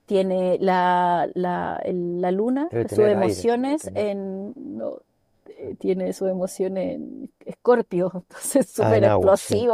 Tiene 0.07 0.57
la, 0.61 1.29
la, 1.35 1.81
la 1.85 2.31
luna, 2.31 2.71
sus 2.87 3.07
aire, 3.13 3.45
emociones 3.45 3.81
tener. 3.81 3.95
en... 3.95 4.53
no, 4.57 5.01
eh, 5.47 5.75
tiene 5.79 6.13
sus 6.13 6.29
emociones 6.29 6.95
en 6.97 7.31
Escorpio, 7.45 8.11
entonces 8.29 8.69
Ah, 8.77 8.95
súper 8.95 8.97
en 8.97 9.05
agua, 9.05 9.35
sí. 9.35 9.69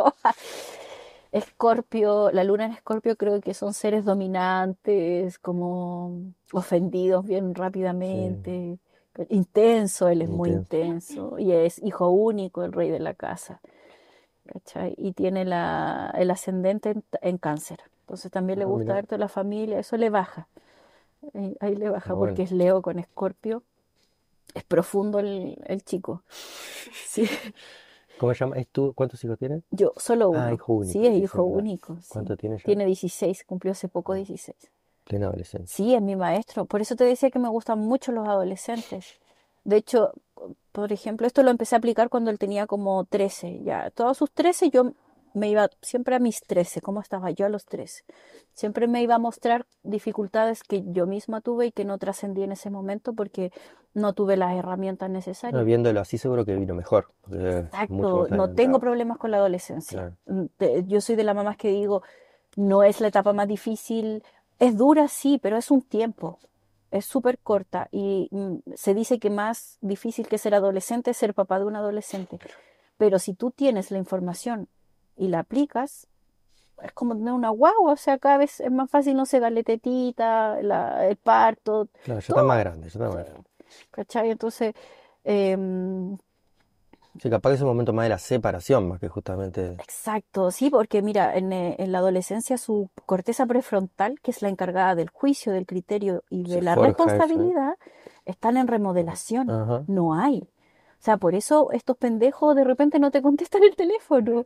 Escorpio, 1.32 2.30
la 2.32 2.44
luna 2.44 2.66
en 2.66 2.74
Escorpio 2.74 3.16
creo 3.16 3.40
que 3.42 3.54
son 3.54 3.74
seres 3.74 4.04
dominantes, 4.06 5.40
como 5.40 6.34
ofendidos 6.52 7.26
bien 7.26 7.56
Sí, 8.00 8.18
rápidamente, 8.26 8.80
intenso, 9.30 10.10
él 10.10 10.22
es 10.24 10.30
muy 10.30 10.52
intenso. 10.52 11.40
y 11.40 11.54
es 11.54 11.80
hijo 11.84 12.10
único, 12.10 12.64
el 12.64 12.74
rey 12.74 12.90
de 12.90 13.00
la 13.00 13.14
casa, 13.14 13.62
¿cachai? 14.48 14.96
Y 14.98 15.14
tiene 15.14 15.46
la, 15.46 16.14
el 16.18 16.32
ascendente 16.32 16.92
en, 16.92 17.04
en 17.22 17.38
cáncer, 17.40 17.80
entonces 18.02 18.32
también 18.32 18.60
le 18.60 18.66
Ah, 18.66 18.68
gusta 18.68 18.98
mira. 18.98 18.98
harto 18.98 19.18
la 19.18 19.30
familia, 19.30 19.80
eso 19.80 19.98
le 19.98 20.10
baja, 20.12 20.50
ahí, 21.36 21.56
ahí 21.62 21.76
le 21.76 21.90
baja 21.90 22.14
Ah, 22.14 22.18
porque 22.18 22.44
bueno. 22.44 22.44
es 22.44 22.52
Leo 22.54 22.82
con 22.84 23.00
Escorpio, 23.00 23.64
es 24.56 24.64
profundo 24.66 25.20
el, 25.20 25.58
el 25.68 25.84
chico, 25.84 26.24
sí. 27.08 27.28
¿Cómo 28.22 28.36
se 28.36 28.40
llama? 28.46 28.58
¿Es 28.58 28.68
tú? 28.68 28.94
¿Cuántos 28.94 29.24
hijos 29.24 29.40
tienes? 29.40 29.64
Yo, 29.72 29.94
solo 29.98 30.28
Ah, 30.28 30.46
uno. 30.46 30.54
hijo 30.54 30.74
único, 30.74 30.92
Sí, 30.94 31.08
es 31.08 31.18
hijo 31.18 31.44
único, 31.44 31.96
sí. 31.96 32.10
¿Cuánto 32.10 32.38
tiene 32.38 32.58
ya? 32.60 32.64
Tiene 32.64 32.86
16, 32.86 33.44
cumplió 33.46 33.72
hace 33.72 33.88
poco 33.88 34.14
Ah, 34.14 34.18
16. 34.18 34.56
plena 35.06 35.26
adolescencia. 35.26 35.76
Sí, 35.76 35.96
es 35.96 36.02
mi 36.04 36.16
maestro. 36.16 36.66
Por 36.66 36.82
eso 36.82 36.96
te 36.96 37.04
decía 37.04 37.32
que 37.32 37.40
me 37.40 37.50
gustan 37.50 37.80
mucho 37.80 38.12
los 38.12 38.28
adolescentes. 38.28 39.16
De 39.64 39.78
hecho, 39.78 40.12
por 40.72 40.94
ejemplo, 40.94 41.26
esto 41.26 41.42
lo 41.42 41.50
empecé 41.50 41.74
a 41.74 41.80
aplicar 41.80 42.10
cuando 42.10 42.30
él 42.30 42.38
tenía 42.38 42.68
como 42.68 43.06
13. 43.06 43.64
Ya, 43.64 43.90
todos 43.90 44.20
sus 44.20 44.30
13 44.30 44.70
yo 44.70 44.92
me 45.34 45.50
iba 45.50 45.70
siempre 45.82 46.16
a 46.16 46.20
mis 46.20 46.42
13. 46.42 46.82
¿Cómo 46.82 47.00
estaba 47.02 47.32
yo 47.32 47.46
a 47.46 47.50
los 47.50 47.66
13? 47.66 48.04
Siempre 48.54 48.88
me 48.88 49.02
iba 49.02 49.16
a 49.16 49.20
mostrar 49.20 49.66
dificultades 49.84 50.64
que 50.64 50.84
yo 50.88 51.08
misma 51.08 51.42
tuve 51.42 51.68
y 51.68 51.72
que 51.72 51.86
no 51.86 51.98
trascendí 51.98 52.44
en 52.44 52.52
ese 52.52 52.70
momento 52.70 53.14
porque 53.14 53.52
no 53.94 54.14
tuve 54.14 54.38
las 54.38 54.56
herramientas 54.56 55.10
No, 55.10 55.14
necesarias. 55.16 55.66
viéndolo 55.66 56.00
así 56.00 56.18
seguro 56.18 56.46
que 56.46 56.56
vino 56.56 56.74
mejor, 56.76 57.08
Exacto, 57.32 58.28
no 58.30 58.54
tengo 58.54 58.80
problemas 58.80 59.18
con 59.18 59.32
la 59.32 59.38
adolescencia. 59.38 60.16
Claro. 60.26 60.50
Mm, 60.60 60.88
Yo 60.88 61.02
soy 61.02 61.16
de 61.16 61.24
las 61.24 61.36
mamás 61.36 61.58
que 61.58 61.70
digo, 61.70 62.04
no 62.56 62.84
es 62.84 63.02
la 63.02 63.08
etapa 63.08 63.34
más 63.34 63.48
difícil, 63.48 64.24
es 64.60 64.78
dura, 64.78 65.08
sí, 65.08 65.40
pero 65.42 65.58
es 65.58 65.72
un 65.72 65.82
tiempo, 65.82 66.40
es 66.92 67.06
súper 67.06 67.40
corta 67.40 67.88
y 67.92 68.28
mm, 68.32 68.58
se 68.76 68.94
dice 68.94 69.20
que 69.20 69.30
más 69.30 69.78
difícil 69.82 70.28
que 70.28 70.38
ser 70.38 70.54
adolescente 70.56 71.12
es 71.12 71.18
ser 71.18 71.34
papá 71.34 71.60
de 71.60 71.66
un 71.66 71.76
adolescente. 71.76 72.38
Pero 72.98 73.18
si 73.20 73.34
tú 73.34 73.52
tienes 73.52 73.92
la 73.92 73.98
información 73.98 74.68
y 75.22 75.28
la 75.30 75.40
aplicas, 75.40 76.08
es 76.84 76.92
como 76.94 77.16
tener 77.16 77.34
una 77.34 77.50
guagua, 77.50 77.94
o 77.94 77.98
sea, 77.98 78.18
cada 78.18 78.38
vez 78.38 78.60
es 78.60 78.72
más 78.72 78.90
fácil, 78.90 79.16
no 79.16 79.26
sé, 79.26 79.40
darle 79.40 79.64
tetita, 79.64 80.62
la- 80.64 81.08
el 81.08 81.16
parto, 81.18 81.88
Claro, 82.04 82.20
ya 82.20 82.28
está 82.28 82.44
más 82.44 82.60
grande, 82.60 82.82
ya 82.84 82.88
está 82.88 83.08
más 83.08 83.16
grande. 83.26 83.44
¿cachai? 83.92 84.32
Entonces, 84.32 84.74
em, 85.24 86.18
Sí, 87.22 87.30
capaz 87.30 87.50
que 87.50 87.56
es 87.56 87.62
un 87.62 87.68
momento 87.68 87.92
más 87.94 88.06
de 88.06 88.10
la 88.10 88.18
separación, 88.18 88.88
más 88.88 89.00
que 89.00 89.10
justamente. 89.10 89.74
Exacto, 89.74 90.50
sí, 90.50 90.70
porque 90.70 91.02
mira, 91.02 91.36
en, 91.36 91.52
eh, 91.52 91.76
en 91.78 91.92
la 91.92 91.98
adolescencia 91.98 92.58
su 92.58 92.90
corteza 93.06 93.46
prefrontal, 93.46 94.20
que 94.22 94.32
es 94.32 94.42
la 94.42 94.48
encargada 94.50 94.96
del 94.96 95.10
juicio, 95.10 95.52
del 95.52 95.66
criterio 95.66 96.24
y 96.30 96.44
de 96.44 96.56
Se 96.56 96.62
la 96.62 96.72
eso, 96.74 96.82
¿eh? 96.84 96.88
responsabilidad, 96.88 97.76
están 98.26 98.56
en 98.56 98.68
remodelación. 98.68 99.50
Ajá. 99.52 99.84
No 99.88 100.14
hay. 100.16 100.48
O 101.02 101.04
sea, 101.04 101.18
por 101.18 101.36
eso 101.36 101.72
estos 101.74 101.98
pendejos 101.98 102.56
de 102.56 102.64
repente 102.64 102.98
no 103.00 103.12
te 103.12 103.22
contestan 103.22 103.64
el 103.64 103.76
teléfono 103.76 104.46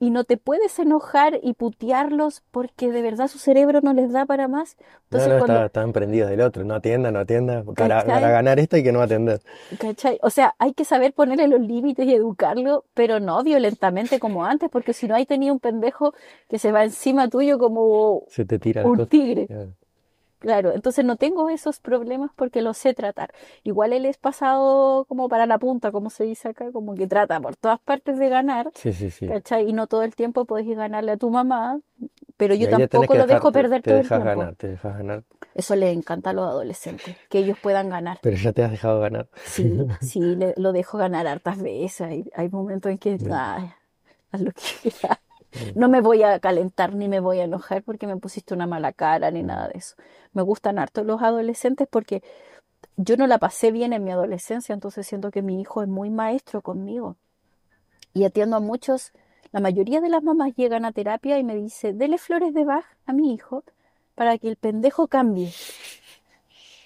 y 0.00 0.10
no 0.10 0.24
te 0.24 0.38
puedes 0.38 0.78
enojar 0.78 1.38
y 1.42 1.52
putearlos 1.52 2.42
porque 2.50 2.90
de 2.90 3.02
verdad 3.02 3.28
su 3.28 3.38
cerebro 3.38 3.80
no 3.82 3.92
les 3.92 4.10
da 4.12 4.24
para 4.24 4.48
más. 4.48 4.78
No, 4.78 4.86
Entonces, 5.18 5.28
no, 5.28 5.38
cuando, 5.38 5.54
está, 5.54 5.66
están 5.66 5.92
prendidos 5.92 6.30
del 6.30 6.40
otro. 6.40 6.64
No 6.64 6.74
atienda, 6.74 7.12
no 7.12 7.18
atienda. 7.18 7.62
Para, 7.76 8.02
ganar 8.02 8.58
esto 8.58 8.76
hay 8.76 8.82
que 8.82 8.92
no 8.92 9.02
atender. 9.02 9.42
¿Cachai? 9.78 10.18
O 10.22 10.30
sea, 10.30 10.54
hay 10.58 10.72
que 10.72 10.86
saber 10.86 11.12
ponerle 11.12 11.48
los 11.48 11.60
límites 11.60 12.06
y 12.06 12.14
educarlo, 12.14 12.86
pero 12.94 13.20
no 13.20 13.44
violentamente 13.44 14.18
como 14.18 14.46
antes, 14.46 14.70
porque 14.70 14.94
si 14.94 15.06
no, 15.06 15.14
ahí 15.14 15.26
tenía 15.26 15.52
un 15.52 15.60
pendejo 15.60 16.14
que 16.48 16.58
se 16.58 16.72
va 16.72 16.82
encima 16.82 17.28
tuyo 17.28 17.58
como 17.58 18.24
Se 18.28 18.46
te 18.46 18.58
tira 18.58 18.86
un 18.86 19.06
tigre. 19.06 19.48
Claro, 20.40 20.72
entonces 20.72 21.04
no 21.04 21.16
tengo 21.16 21.50
esos 21.50 21.80
problemas 21.80 22.30
porque 22.34 22.62
los 22.62 22.78
sé 22.78 22.94
tratar. 22.94 23.32
Igual 23.62 23.92
él 23.92 24.06
es 24.06 24.16
pasado 24.18 25.04
como 25.06 25.28
para 25.28 25.46
la 25.46 25.58
punta, 25.58 25.92
como 25.92 26.10
se 26.10 26.24
dice 26.24 26.48
acá, 26.48 26.72
como 26.72 26.94
que 26.94 27.06
trata 27.06 27.40
por 27.40 27.56
todas 27.56 27.78
partes 27.80 28.18
de 28.18 28.28
ganar, 28.30 28.72
Sí, 28.74 28.92
sí, 28.92 29.10
sí. 29.10 29.26
¿cachai? 29.26 29.68
Y 29.68 29.72
no 29.74 29.86
todo 29.86 30.02
el 30.02 30.14
tiempo 30.16 30.46
puedes 30.46 30.66
ir 30.66 30.76
ganarle 30.78 31.12
a 31.12 31.16
tu 31.18 31.30
mamá, 31.30 31.80
pero 32.38 32.54
yo 32.54 32.66
tampoco 32.68 33.14
lo 33.14 33.26
dejar, 33.26 33.26
dejo 33.26 33.52
te, 33.52 33.52
perder 33.52 33.82
te 33.82 33.90
todo 33.90 33.98
el 33.98 34.04
dejas 34.04 34.10
tiempo. 34.10 34.40
ganar, 34.40 34.56
te 34.56 34.68
dejas 34.68 34.96
ganar. 34.98 35.24
Eso 35.54 35.76
le 35.76 35.92
encanta 35.92 36.30
a 36.30 36.32
los 36.32 36.46
adolescentes, 36.46 37.16
que 37.28 37.38
ellos 37.38 37.58
puedan 37.60 37.88
ganar. 37.90 38.18
Pero 38.22 38.36
ya 38.36 38.52
te 38.52 38.62
has 38.62 38.70
dejado 38.70 39.00
ganar. 39.00 39.28
Sí, 39.42 39.96
sí, 40.00 40.36
le- 40.36 40.54
lo 40.56 40.72
dejo 40.72 40.98
ganar 40.98 41.26
hartas 41.26 41.60
veces. 41.62 42.00
Hay, 42.02 42.30
hay 42.34 42.48
momentos 42.48 42.90
en 42.92 42.98
que, 42.98 43.18
ay, 43.32 43.70
haz 44.32 44.40
lo 44.42 44.52
que 44.52 44.62
quieras. 44.82 45.18
Bien. 45.52 45.74
No 45.74 45.88
me 45.88 46.00
voy 46.00 46.22
a 46.22 46.38
calentar 46.40 46.94
ni 46.94 47.08
me 47.08 47.20
voy 47.20 47.40
a 47.40 47.44
enojar 47.44 47.82
porque 47.82 48.06
me 48.06 48.16
pusiste 48.16 48.54
una 48.54 48.66
mala 48.66 48.92
cara 48.92 49.30
ni 49.30 49.42
Mm. 49.42 49.46
nada 49.46 49.68
de 49.68 49.78
eso. 49.78 49.96
Me 50.32 50.42
gustan 50.42 50.78
harto 50.78 51.04
los 51.04 51.22
adolescentes 51.22 51.88
porque 51.90 52.22
yo 52.96 53.16
no 53.16 53.26
la 53.26 53.38
pasé 53.38 53.72
bien 53.72 53.92
en 53.92 54.04
mi 54.04 54.10
adolescencia, 54.10 54.72
entonces 54.74 55.06
siento 55.06 55.30
que 55.30 55.42
mi 55.42 55.60
hijo 55.60 55.82
es 55.82 55.88
muy 55.88 56.10
maestro 56.10 56.62
conmigo. 56.62 57.16
Y 58.12 58.24
atiendo 58.24 58.56
a 58.56 58.60
muchos, 58.60 59.12
la 59.52 59.60
mayoría 59.60 60.00
de 60.00 60.08
las 60.08 60.22
mamás 60.22 60.54
llegan 60.56 60.84
a 60.84 60.92
terapia 60.92 61.38
y 61.38 61.44
me 61.44 61.54
dice, 61.56 61.92
dele 61.92 62.18
flores 62.18 62.54
de 62.54 62.64
Bach 62.64 62.84
a 63.06 63.12
mi 63.12 63.32
hijo 63.34 63.64
para 64.14 64.38
que 64.38 64.48
el 64.48 64.56
pendejo 64.56 65.06
cambie. 65.08 65.52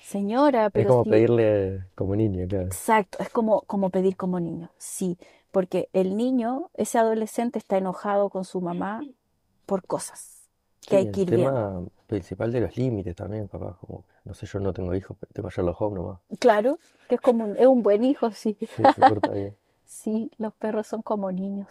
Señora, 0.03 0.66
Es 0.66 0.73
pero 0.73 0.91
como 0.91 1.05
si 1.05 1.11
pedirle 1.11 1.85
como 1.95 2.15
niño, 2.16 2.47
claro. 2.49 2.66
Exacto, 2.66 3.19
es 3.20 3.28
como, 3.31 3.62
como 3.62 3.91
pedir 3.91 4.16
como 4.16 4.39
niño, 4.41 4.70
sí, 4.78 5.19
porque 5.55 5.89
el 5.94 6.16
niño, 6.18 6.70
ese 6.74 6.98
adolescente 6.98 7.59
está 7.60 7.78
enojado 7.78 8.31
con 8.31 8.44
su 8.44 8.60
mamá 8.60 9.02
por 9.66 9.86
cosas 9.86 10.48
que 10.89 10.97
Sí, 10.97 10.97
hay 10.98 11.06
que 11.09 11.22
el 11.22 11.28
ir 11.28 11.32
viendo. 11.32 11.60
tema 11.60 11.82
principal 12.06 12.52
de 12.52 12.60
los 12.60 12.76
límites 12.76 13.16
también, 13.16 13.48
como, 13.48 14.05
no 14.24 14.35
sé, 14.35 14.47
yo 14.47 14.60
no 14.60 14.72
tengo 14.72 14.94
hijos, 14.94 15.16
pero 15.20 15.32
tengo 15.32 15.48
a 15.48 15.51
Sherlock 15.51 15.81
Holmes 15.81 16.02
nomás. 16.02 16.20
Claro, 16.39 16.78
que 17.09 17.16
es 17.16 17.20
como 17.20 17.44
un, 17.44 17.56
es 17.56 17.66
un 17.66 17.82
buen 17.82 18.05
hijo, 18.05 18.31
sí. 18.32 18.56
Sí, 18.76 18.82
se 18.94 19.02
porta 19.02 19.32
bien. 19.32 19.56
Sí, 19.86 20.31
los 20.39 20.52
perros 20.55 20.86
son 20.86 21.02
como 21.02 21.31
niños. 21.32 21.68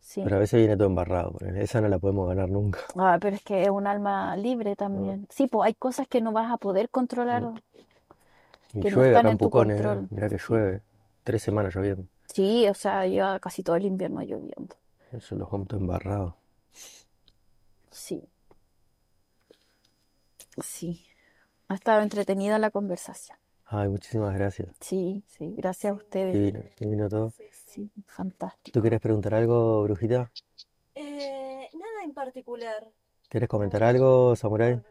Sí. 0.00 0.22
Pero 0.22 0.36
a 0.36 0.38
veces 0.38 0.58
viene 0.58 0.76
todo 0.76 0.88
embarrado, 0.88 1.38
esa 1.56 1.80
no 1.80 1.88
la 1.88 1.98
podemos 1.98 2.28
ganar 2.28 2.48
nunca. 2.48 2.80
Ah, 2.96 3.18
pero 3.20 3.36
es 3.36 3.42
que 3.42 3.62
es 3.62 3.70
un 3.70 3.86
alma 3.86 4.36
libre 4.36 4.76
también. 4.76 5.26
Sí, 5.30 5.46
pues 5.46 5.66
hay 5.66 5.74
cosas 5.74 6.06
que 6.08 6.20
no 6.20 6.32
vas 6.32 6.50
a 6.52 6.56
poder 6.58 6.88
controlar. 6.90 7.42
Y 8.72 8.80
Que 8.80 8.90
no 8.90 8.96
llueve 8.96 9.08
están 9.08 9.26
acá 9.26 9.30
en 9.32 9.38
Pucón, 9.38 9.70
eh, 9.70 10.06
mirá 10.10 10.28
que 10.28 10.38
llueve, 10.38 10.82
tres 11.22 11.42
semanas 11.42 11.74
lloviendo. 11.74 12.06
Sí, 12.34 12.66
o 12.68 12.74
sea, 12.74 13.06
lleva 13.06 13.38
casi 13.38 13.62
todo 13.62 13.76
el 13.76 13.84
invierno 13.84 14.20
lloviendo. 14.20 14.74
Sherlock 15.12 15.52
Holmes 15.52 15.68
todo 15.68 15.78
embarrado. 15.78 16.36
Sí. 17.92 18.28
Sí. 20.60 21.06
Ha 21.68 21.74
estado 21.74 22.02
entretenida 22.02 22.58
la 22.58 22.72
conversación. 22.72 23.38
Ay, 23.66 23.88
muchísimas 23.88 24.34
gracias. 24.34 24.68
Sí, 24.80 25.22
sí, 25.28 25.54
gracias 25.56 25.92
a 25.92 25.94
ustedes. 25.94 26.34
Divino, 26.34 26.60
divino 26.76 27.08
todo. 27.08 27.32
Sí, 27.66 27.92
fantástico. 28.04 28.74
¿Tú 28.74 28.82
querés 28.82 29.00
preguntar 29.00 29.34
algo, 29.34 29.84
Brujita? 29.84 30.32
Eh, 30.96 31.70
nada 31.72 32.04
en 32.04 32.14
particular. 32.14 32.90
¿Querés 33.28 33.48
comentar 33.48 33.84
algo, 33.84 34.34
Samurai? 34.34 34.82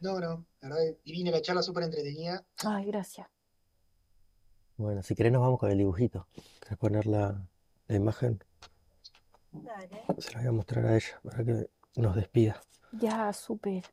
No, 0.00 0.20
no, 0.20 0.44
la 0.60 0.68
verdad, 0.68 0.76
que 0.78 0.98
divina 1.04 1.30
la 1.30 1.40
charla, 1.40 1.62
súper 1.62 1.84
entretenida. 1.84 2.44
Ay, 2.64 2.84
gracias. 2.84 3.26
Bueno, 4.78 5.02
si 5.02 5.16
querés 5.16 5.32
nos 5.32 5.42
vamos 5.42 5.58
con 5.58 5.72
el 5.72 5.78
dibujito. 5.78 6.28
¿Querés 6.60 6.78
poner 6.78 7.06
la, 7.06 7.44
la 7.88 7.96
imagen? 7.96 8.44
Dale. 9.50 10.04
Se 10.18 10.30
la 10.32 10.38
voy 10.38 10.48
a 10.48 10.52
mostrar 10.52 10.86
a 10.86 10.94
ella 10.94 11.20
para 11.24 11.44
que 11.44 11.68
nos 11.96 12.14
despida. 12.14 12.60
Ya, 12.92 13.32
súper. 13.32 13.84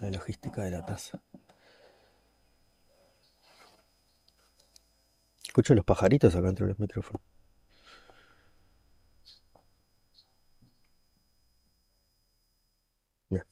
La 0.00 0.10
logística 0.10 0.62
de 0.62 0.70
la 0.70 0.86
taza. 0.86 1.20
Escucho 5.46 5.74
los 5.74 5.84
pajaritos 5.84 6.34
acá 6.34 6.48
entre 6.48 6.68
los 6.68 6.78
micrófonos. 6.78 7.20
Bien. 13.28 13.44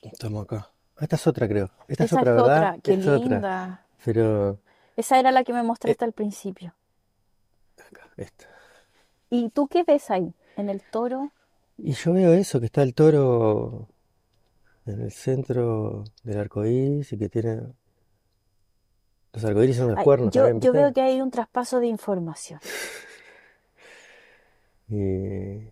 Estamos 0.00 0.44
acá. 0.44 0.75
Ah, 0.96 1.04
Esta 1.04 1.16
es 1.16 1.26
otra, 1.26 1.48
creo. 1.48 1.70
Esta 1.88 2.04
es 2.04 2.12
Esa 2.12 2.12
otra, 2.12 2.32
es 2.32 2.34
¿verdad? 2.34 2.70
otra, 2.70 2.78
qué 2.82 2.96
Es 2.98 3.06
otra. 3.06 3.46
linda. 3.46 3.84
Pero 4.04 4.60
Esa 4.96 5.18
era 5.20 5.30
la 5.30 5.44
que 5.44 5.52
me 5.52 5.62
mostraste 5.62 6.04
al 6.04 6.12
principio. 6.12 6.74
acá, 7.86 8.10
esta. 8.16 8.46
¿Y 9.30 9.50
tú 9.50 9.68
qué 9.68 9.84
ves 9.84 10.10
ahí? 10.10 10.34
¿En 10.56 10.68
el 10.68 10.82
toro? 10.82 11.30
Y 11.78 11.92
yo 11.92 12.12
veo 12.12 12.32
eso, 12.34 12.60
que 12.60 12.66
está 12.66 12.82
el 12.82 12.92
toro 12.94 13.88
en 14.86 15.00
el 15.02 15.12
centro 15.12 16.04
del 16.24 16.38
arco 16.40 16.66
iris 16.66 17.12
y 17.12 17.18
que 17.18 17.28
tiene. 17.28 17.62
Los 19.32 19.44
arcoíris 19.44 19.76
son 19.76 19.88
los 19.90 19.98
Ay, 19.98 20.04
cuernos 20.04 20.32
yo, 20.32 20.32
también, 20.32 20.60
yo 20.60 20.72
veo 20.72 20.92
que 20.92 21.00
hay 21.02 21.20
un 21.20 21.30
traspaso 21.30 21.80
de 21.80 21.86
información. 21.88 22.60
Y, 24.88 24.96
y 24.98 25.70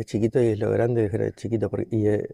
es 0.00 0.06
chiquito 0.06 0.40
y 0.42 0.48
es 0.48 0.58
lo 0.58 0.70
grande 0.70 1.06
es 1.12 1.34
chiquito. 1.36 1.70
porque- 1.70 1.88
y 1.96 2.06
eh, 2.08 2.28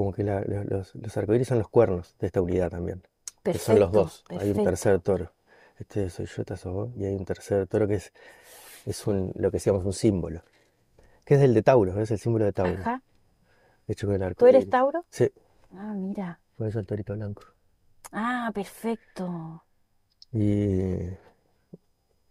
como 0.00 0.12
que 0.12 0.24
la- 0.24 0.42
los, 0.42 0.94
los, 0.94 1.16
arcoíris 1.16 1.48
son 1.48 1.58
los 1.58 1.68
cuernos 1.68 2.16
de 2.18 2.26
esta 2.28 2.42
unidad 2.42 2.70
también. 2.70 3.02
Que 3.48 3.58
son 3.58 3.78
los 3.78 3.92
Perfecto, 3.92 3.92
dos. 3.92 4.26
Hay 4.34 4.50
un 4.50 4.58
perfecto. 4.58 4.62
tercer 4.62 5.00
toro. 5.00 5.32
Este 5.78 6.10
soy 6.10 6.26
yo, 6.26 6.42
esta 6.42 6.70
vos, 6.70 6.90
y 6.96 7.04
hay 7.06 7.14
un 7.14 7.24
tercer 7.24 7.66
toro 7.66 7.88
que 7.88 7.94
es, 7.96 8.12
es 8.86 9.06
un, 9.06 9.32
lo 9.36 9.50
que 9.50 9.56
decíamos 9.58 9.84
un 9.84 9.92
símbolo. 9.94 10.42
Que 11.24 11.34
es 11.36 11.42
el 11.42 11.54
de 11.54 11.62
Tauro, 11.62 12.00
es 12.00 12.10
el 12.10 12.18
símbolo 12.18 12.44
de 12.46 12.52
Tauro. 12.52 12.82
Ajá. 12.82 13.02
Hecho 13.88 14.06
con 14.06 14.16
el 14.16 14.22
arco 14.22 14.40
¿Tú 14.40 14.46
eres. 14.46 14.68
Tauro? 14.68 15.06
Sí, 15.10 15.30
Ah, 15.72 15.94
mira. 15.94 16.40
por 16.56 16.68
eso 16.68 16.78
el 16.78 16.86
torito 16.86 17.14
blanco. 17.14 17.42
Ah, 18.12 18.52
perfecto. 18.54 19.64
Y 20.32 21.10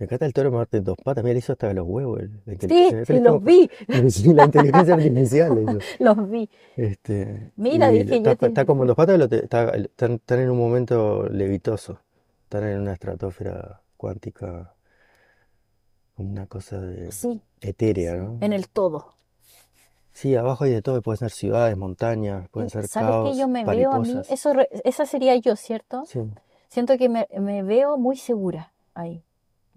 acá 0.06 0.16
está 0.16 0.26
el 0.26 0.34
toro 0.34 0.52
Marte 0.52 0.78
en 0.78 0.84
dos 0.86 0.98
patas. 1.04 1.24
Mira, 1.24 1.34
le 1.34 1.40
hizo 1.40 1.52
hasta 1.54 1.74
los 1.74 1.86
huevos. 1.88 2.20
el- 2.22 2.30
Sí, 2.46 2.52
inteligencia. 2.54 3.06
sí, 3.16 3.22
los 3.22 3.44
vi, 3.44 3.70
Sí, 4.10 4.34
la 4.34 4.46
inteligencia 4.46 4.94
artificial. 4.96 5.80
los 6.00 6.30
vi. 6.30 6.50
Este, 6.78 7.52
Mira, 7.56 7.90
dije 7.90 8.16
está, 8.18 8.34
yo, 8.36 8.48
está 8.48 8.66
como 8.66 8.84
en 8.84 8.88
dos 8.88 8.96
patas, 8.98 9.20
está- 9.32 9.70
están, 9.72 10.14
están 10.14 10.40
en 10.40 10.50
un 10.50 10.58
momento 10.58 11.28
levitoso. 11.30 12.00
Están 12.44 12.64
en 12.68 12.80
una 12.82 12.94
estratosfera 12.94 13.82
cuántica, 13.98 14.74
como 16.16 16.32
una 16.32 16.48
cosa 16.48 16.80
de 16.82 17.12
Sí, 17.12 17.42
etérea, 17.62 18.16
¿no? 18.16 18.38
en 18.42 18.54
el 18.54 18.68
todo. 18.70 19.14
Sí, 20.12 20.36
abajo 20.36 20.64
hay 20.66 20.72
de 20.72 20.82
todo. 20.82 21.02
Pueden 21.02 21.18
ser 21.18 21.32
ciudades, 21.32 21.78
montañas, 21.78 22.50
pueden 22.50 22.70
ser 22.70 22.88
¿Sabes 22.88 23.10
caos, 23.10 23.32
que 23.32 23.38
yo 23.40 23.48
me 23.48 23.64
veo 23.64 23.92
a 23.92 24.00
mí? 24.00 24.16
Eso, 24.30 24.54
re- 24.54 24.68
esa 24.84 25.06
sería 25.06 25.36
yo, 25.38 25.56
¿cierto? 25.56 26.04
Sí. 26.08 26.20
Siento 26.68 26.98
que 26.98 27.08
me, 27.10 27.28
me 27.40 27.64
veo 27.64 27.98
muy 27.98 28.18
segura 28.18 28.74
ahí. 28.96 29.24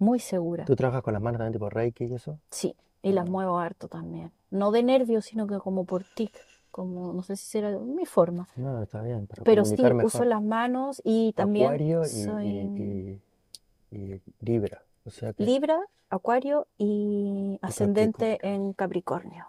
Muy 0.03 0.19
segura. 0.19 0.65
¿Tú 0.65 0.75
trabajas 0.75 1.01
con 1.01 1.13
las 1.13 1.21
manos 1.21 1.39
también 1.39 1.53
tipo 1.53 1.69
Reiki 1.69 2.03
y 2.05 2.13
eso? 2.13 2.37
Sí, 2.51 2.75
y 3.01 3.13
las 3.13 3.29
muevo 3.29 3.57
harto 3.57 3.87
también. 3.87 4.31
No 4.51 4.71
de 4.71 4.83
nervios, 4.83 5.23
sino 5.25 5.47
que 5.47 5.57
como 5.59 5.85
por 5.85 6.03
tic. 6.03 6.35
Como, 6.71 7.13
no 7.13 7.23
sé 7.23 7.37
si 7.37 7.45
será 7.45 7.77
mi 7.79 8.05
forma. 8.05 8.47
No, 8.57 8.83
está 8.83 9.01
bien, 9.01 9.27
para 9.27 9.43
Pero 9.43 9.63
sí, 9.63 9.77
comunicar 9.77 10.05
uso 10.05 10.17
mejor. 10.19 10.27
las 10.27 10.41
manos 10.43 11.01
y 11.05 11.31
también 11.33 11.67
Acuario 11.67 12.01
y, 12.01 12.09
soy 12.09 12.45
y- 12.47 13.21
y- 13.91 13.97
y 13.97 14.21
Libra. 14.41 14.81
O 15.05 15.09
sea 15.09 15.31
que 15.31 15.43
Libra, 15.43 15.79
Acuario 16.09 16.67
y 16.77 17.59
ascendente 17.61 18.37
Capricornio. 18.39 18.65
en 18.67 18.73
Capricornio. 18.73 19.45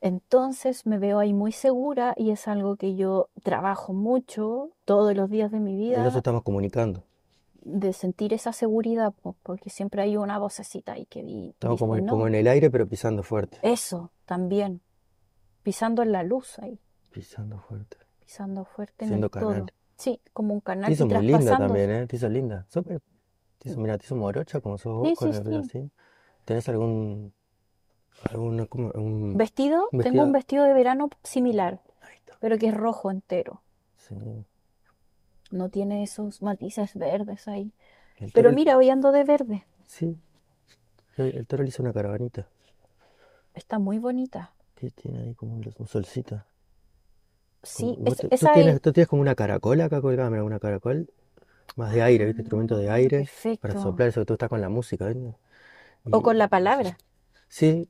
Entonces 0.00 0.86
me 0.86 0.98
veo 0.98 1.18
ahí 1.20 1.32
muy 1.32 1.52
segura 1.52 2.14
y 2.16 2.30
es 2.30 2.48
algo 2.48 2.76
que 2.76 2.96
yo 2.96 3.28
trabajo 3.42 3.92
mucho 3.92 4.70
todos 4.84 5.14
los 5.14 5.30
días 5.30 5.50
de 5.52 5.60
mi 5.60 5.76
vida, 5.76 6.06
eso 6.08 6.18
estamos 6.18 6.42
comunicando. 6.42 7.02
De 7.68 7.92
sentir 7.92 8.32
esa 8.32 8.52
seguridad, 8.52 9.12
po, 9.12 9.36
porque 9.42 9.70
siempre 9.70 10.02
hay 10.02 10.16
una 10.16 10.38
vocecita 10.38 10.92
ahí 10.92 11.06
que 11.06 11.22
di- 11.24 11.54
como, 11.60 11.72
dice, 11.74 11.98
en- 11.98 12.06
no, 12.06 12.12
como 12.12 12.26
en 12.28 12.34
el 12.36 12.46
aire, 12.46 12.70
pero 12.70 12.86
pisando 12.88 13.22
fuerte. 13.22 13.58
eso 13.62 14.12
también, 14.24 14.80
pisando 15.62 16.02
en 16.02 16.12
la 16.12 16.22
luz 16.22 16.58
ahí, 16.60 16.78
Pisando 17.10 17.58
fuerte. 17.58 17.96
pisando 18.20 18.64
fuerte 18.64 19.04
en 19.04 19.08
Siendo 19.08 19.26
el 19.26 19.30
todo. 19.30 19.48
canal. 19.48 19.72
Sí, 19.96 20.20
como 20.32 20.54
un 20.54 20.60
canal 20.60 20.86
Te 20.86 20.92
hizo 20.92 21.06
muy 21.06 21.26
linda 21.26 21.56
también, 21.56 21.90
¿eh? 21.90 22.06
Te 22.06 22.16
hizo 22.16 22.28
linda. 22.28 22.66
Súper. 22.68 23.00
Te 23.58 23.70
hizo, 23.70 23.80
mira, 23.80 23.96
te 23.98 24.04
hizo 24.04 24.14
morocha 24.14 24.60
como 24.60 24.76
sos 24.78 24.94
vos 24.94 25.08
Sí, 25.08 25.14
con 25.16 25.32
sí, 25.32 25.38
el 25.38 25.44
sí. 25.46 25.54
así. 25.78 25.90
¿Tenés 26.44 26.68
algún, 26.68 27.32
algún, 28.30 28.66
como, 28.66 28.90
un, 28.94 29.36
Vestido, 29.36 29.88
tengo 29.90 30.22
un 30.22 30.32
vestido? 30.32 30.32
vestido 30.32 30.64
de 30.64 30.74
verano 30.74 31.08
similar, 31.24 31.80
Ahí 32.02 32.16
está. 32.16 32.36
pero 32.38 32.58
que 32.58 32.68
es 32.68 32.74
rojo 32.74 33.10
entero. 33.10 33.62
Sí. 33.96 34.14
No 35.50 35.70
tiene 35.70 36.04
esos 36.04 36.40
matices 36.42 36.94
verdes 36.94 37.48
ahí. 37.48 37.72
El 38.16 38.32
Pero 38.32 38.52
toro, 38.52 38.52
mira, 38.52 38.76
hoy 38.78 38.90
ando 38.90 39.12
de 39.12 39.24
verde. 39.24 39.66
sí. 39.86 40.16
El, 41.16 41.46
toro 41.48 41.64
le 41.64 41.70
hizo 41.70 41.82
una 41.82 41.92
caravanita. 41.92 42.48
Está 43.54 43.80
muy 43.80 43.98
bonita. 43.98 44.54
Que 44.76 44.92
tiene 44.92 45.18
ahí 45.22 45.34
como 45.34 45.56
un, 45.56 45.86
solcito. 45.88 46.40
Sí, 47.62 47.98
Como- 47.98 48.02
es- 48.04 48.16
tú 48.16 48.30
esa 48.30 48.48
tienes, 48.48 48.74
es 48.76 48.80
tú 48.80 48.92
tienes 48.92 49.08
como 49.08 49.22
una 49.22 49.34
caracola 49.34 49.84
acá 49.86 50.00
colgada, 50.00 50.30
mira, 50.30 50.44
una 50.44 50.58
caracol. 50.60 51.08
Más 51.76 51.92
de 51.94 52.02
aire, 52.02 52.26
¿viste? 52.26 52.42
Instrumento 52.42 52.76
de 52.78 52.90
aire. 52.90 53.30
Para 53.60 53.74
perfecto. 53.74 53.78
soplar 53.78 54.08
eso 54.10 54.20
que 54.22 54.26
tú 54.26 54.34
estás 54.34 54.48
con 54.50 54.60
la 54.62 54.68
música, 54.70 55.08
¿viste? 55.08 55.34
O 56.16 56.18
con 56.20 56.36
Y- 56.36 56.40
la 56.40 56.48
palabra. 56.48 56.92
Sí, 57.48 57.88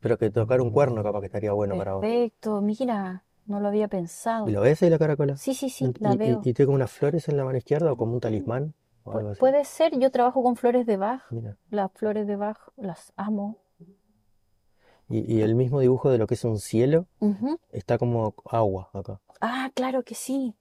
pero 0.00 0.18
que 0.18 0.30
tocar 0.30 0.60
un 0.62 0.70
cuerno 0.72 1.02
capaz 1.04 1.20
que 1.20 1.26
estaría 1.26 1.52
bueno 1.52 1.76
para 1.76 1.94
vos. 1.94 2.08
Perfecto, 2.08 2.60
mira, 2.60 3.24
no 3.46 3.60
lo 3.60 3.68
había 3.68 3.88
pensado. 3.88 4.48
¿Y 4.48 4.52
lo 4.52 4.60
ves 4.60 4.82
ahí 4.82 4.90
la 4.90 4.98
caracola? 4.98 5.36
Sí, 5.36 5.54
sí, 5.54 5.68
sí, 5.70 5.86
¿Y, 5.86 6.02
la 6.02 6.14
y- 6.14 6.16
veo. 6.18 6.40
y 6.44 6.52
tiene 6.52 6.66
como 6.66 6.76
unas 6.76 6.90
flores 6.90 7.28
en 7.28 7.36
la 7.36 7.44
mano 7.44 7.58
izquierda 7.58 7.92
o 7.92 7.96
como 7.96 8.14
un 8.14 8.20
talismán 8.20 8.74
o 9.04 9.12
algo 9.12 9.30
así? 9.30 9.40
puede 9.40 9.64
ser, 9.64 9.98
yo 9.98 10.10
trabajo 10.10 10.42
con 10.42 10.56
flores 10.56 10.86
de 10.86 10.96
Bach. 10.96 11.22
Mira. 11.30 11.56
Las 11.70 11.90
flores 11.92 12.26
de 12.26 12.36
Bach 12.36 12.58
las 12.76 13.12
amo. 13.16 13.58
Y, 15.08 15.34
y 15.38 15.42
el 15.42 15.54
mismo 15.56 15.80
dibujo 15.80 16.10
de 16.10 16.18
lo 16.18 16.26
que 16.26 16.34
es 16.34 16.44
un 16.44 16.58
cielo 16.58 17.06
está 17.72 17.98
como 17.98 18.34
agua 18.44 18.90
acá. 18.92 19.20
Ah, 19.40 19.70
claro 19.74 20.04
que 20.04 20.14
sí. 20.14 20.54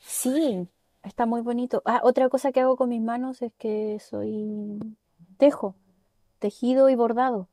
Sí, 0.00 0.66
está 1.02 1.26
muy 1.26 1.42
bonito. 1.42 1.82
Ah, 1.84 2.00
otra 2.02 2.28
cosa 2.30 2.50
que 2.52 2.60
hago 2.60 2.76
con 2.76 2.88
mis 2.88 3.02
manos 3.02 3.42
es 3.42 3.52
que 3.58 3.98
soy 4.00 4.78
tejo, 5.36 5.74
tejido 6.38 6.88
y 6.88 6.94
bordado. 6.94 7.48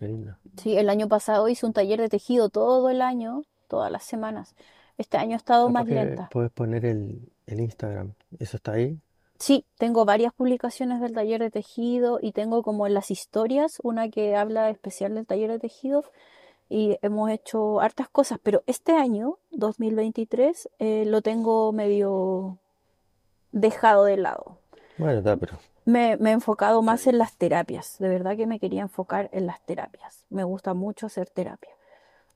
Qué 0.00 0.08
lindo. 0.08 0.36
Sí, 0.56 0.76
el 0.76 0.88
año 0.90 1.08
pasado 1.08 1.48
hice 1.48 1.64
un 1.66 1.72
taller 1.72 2.00
de 2.00 2.08
tejido 2.08 2.48
todo 2.48 2.90
el 2.90 3.00
año, 3.00 3.42
todas 3.74 3.90
las 3.90 4.04
semanas. 4.04 4.54
Este 4.98 5.16
año 5.16 5.32
he 5.32 5.36
estado 5.36 5.68
más 5.68 5.86
lenta. 5.86 6.28
puedes 6.30 6.52
poner 6.52 6.84
el, 6.84 7.28
el 7.46 7.60
Instagram. 7.60 8.12
¿Eso 8.38 8.56
está 8.56 8.72
ahí? 8.72 9.00
Sí, 9.40 9.64
tengo 9.78 10.04
varias 10.04 10.32
publicaciones 10.32 11.00
del 11.00 11.12
taller 11.12 11.40
de 11.40 11.50
tejido 11.50 12.20
y 12.22 12.30
tengo 12.30 12.62
como 12.62 12.86
en 12.86 12.94
las 12.94 13.10
historias 13.10 13.80
una 13.82 14.08
que 14.08 14.36
habla 14.36 14.70
especial 14.70 15.16
del 15.16 15.26
taller 15.26 15.50
de 15.50 15.58
tejido 15.58 16.04
y 16.68 16.96
hemos 17.02 17.30
hecho 17.30 17.80
hartas 17.80 18.08
cosas, 18.08 18.38
pero 18.42 18.62
este 18.66 18.92
año, 18.92 19.38
2023, 19.50 20.68
eh, 20.78 21.04
lo 21.06 21.20
tengo 21.20 21.72
medio 21.72 22.58
dejado 23.50 24.04
de 24.04 24.16
lado. 24.16 24.58
Bueno, 24.96 25.18
está, 25.18 25.36
pero 25.36 25.58
Me, 25.84 26.16
me 26.16 26.30
he 26.30 26.32
enfocado 26.32 26.80
más 26.82 27.08
en 27.08 27.18
las 27.18 27.36
terapias. 27.36 27.96
De 27.98 28.08
verdad 28.08 28.36
que 28.36 28.46
me 28.46 28.60
quería 28.60 28.82
enfocar 28.82 29.28
en 29.32 29.46
las 29.46 29.60
terapias. 29.66 30.24
Me 30.30 30.44
gusta 30.44 30.74
mucho 30.74 31.06
hacer 31.06 31.28
terapia. 31.28 31.70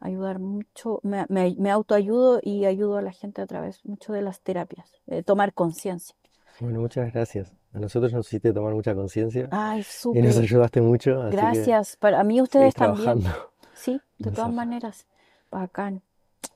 Ayudar 0.01 0.39
mucho. 0.39 1.01
Me, 1.03 1.27
me, 1.29 1.55
me 1.59 1.71
autoayudo 1.71 2.41
y 2.43 2.65
ayudo 2.67 2.97
a 2.99 3.03
la 3.03 3.13
gente 3.13 3.43
a 3.43 3.47
través 3.47 3.85
mucho 3.85 4.13
de 4.13 4.23
las 4.23 4.41
terapias. 4.41 4.91
de 5.07 5.23
tomar 5.23 5.53
conciencia. 5.55 6.15
bueno, 6.61 6.81
muchas 6.81 7.13
gracias. 7.13 7.53
A 7.75 7.79
nosotros 7.81 8.13
nos 8.13 8.27
hiciste 8.29 8.53
tomar 8.53 8.73
mucha 8.75 8.95
conciencia 8.95 9.49
Ay, 9.51 9.79
y 9.81 9.83
nos 9.83 9.87
súper. 9.89 10.25
ayudaste 10.45 10.81
mucho, 10.81 11.21
así 11.23 11.31
que 11.31 11.37
Gracias. 11.37 11.97
Para 11.97 12.25
mí 12.25 12.41
ustedes 12.41 12.75
también. 12.75 13.05
trabajando 13.21 13.51
Sí, 13.75 14.01
de 14.19 14.31
todas 14.31 14.53
maneras. 14.53 15.07
Bacán. 15.51 16.03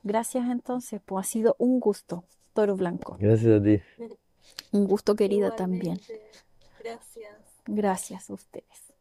Gracias 0.02 0.48
entonces. 0.51 1.01
Pues 1.05 1.27
ha 1.27 1.28
sido 1.31 1.55
un 1.59 1.81
gusto, 1.81 2.24
Toro 2.55 2.77
Blanco. 2.77 3.16
Gracias 3.20 3.60
a 3.60 3.62
ti. 3.62 3.81
Un 4.73 4.86
gusto, 4.86 5.14
querida, 5.14 5.55
también. 5.55 6.01
Gracias. 6.82 7.36
Gracias 7.66 8.31
a 8.31 8.32
ustedes. 8.35 8.94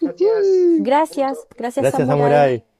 Gracias. 0.00 0.46
Gracias, 0.80 1.46
gracias, 1.56 1.82
Gracias, 1.82 2.06
Samurai. 2.08 2.58
Samurai. 2.58 2.75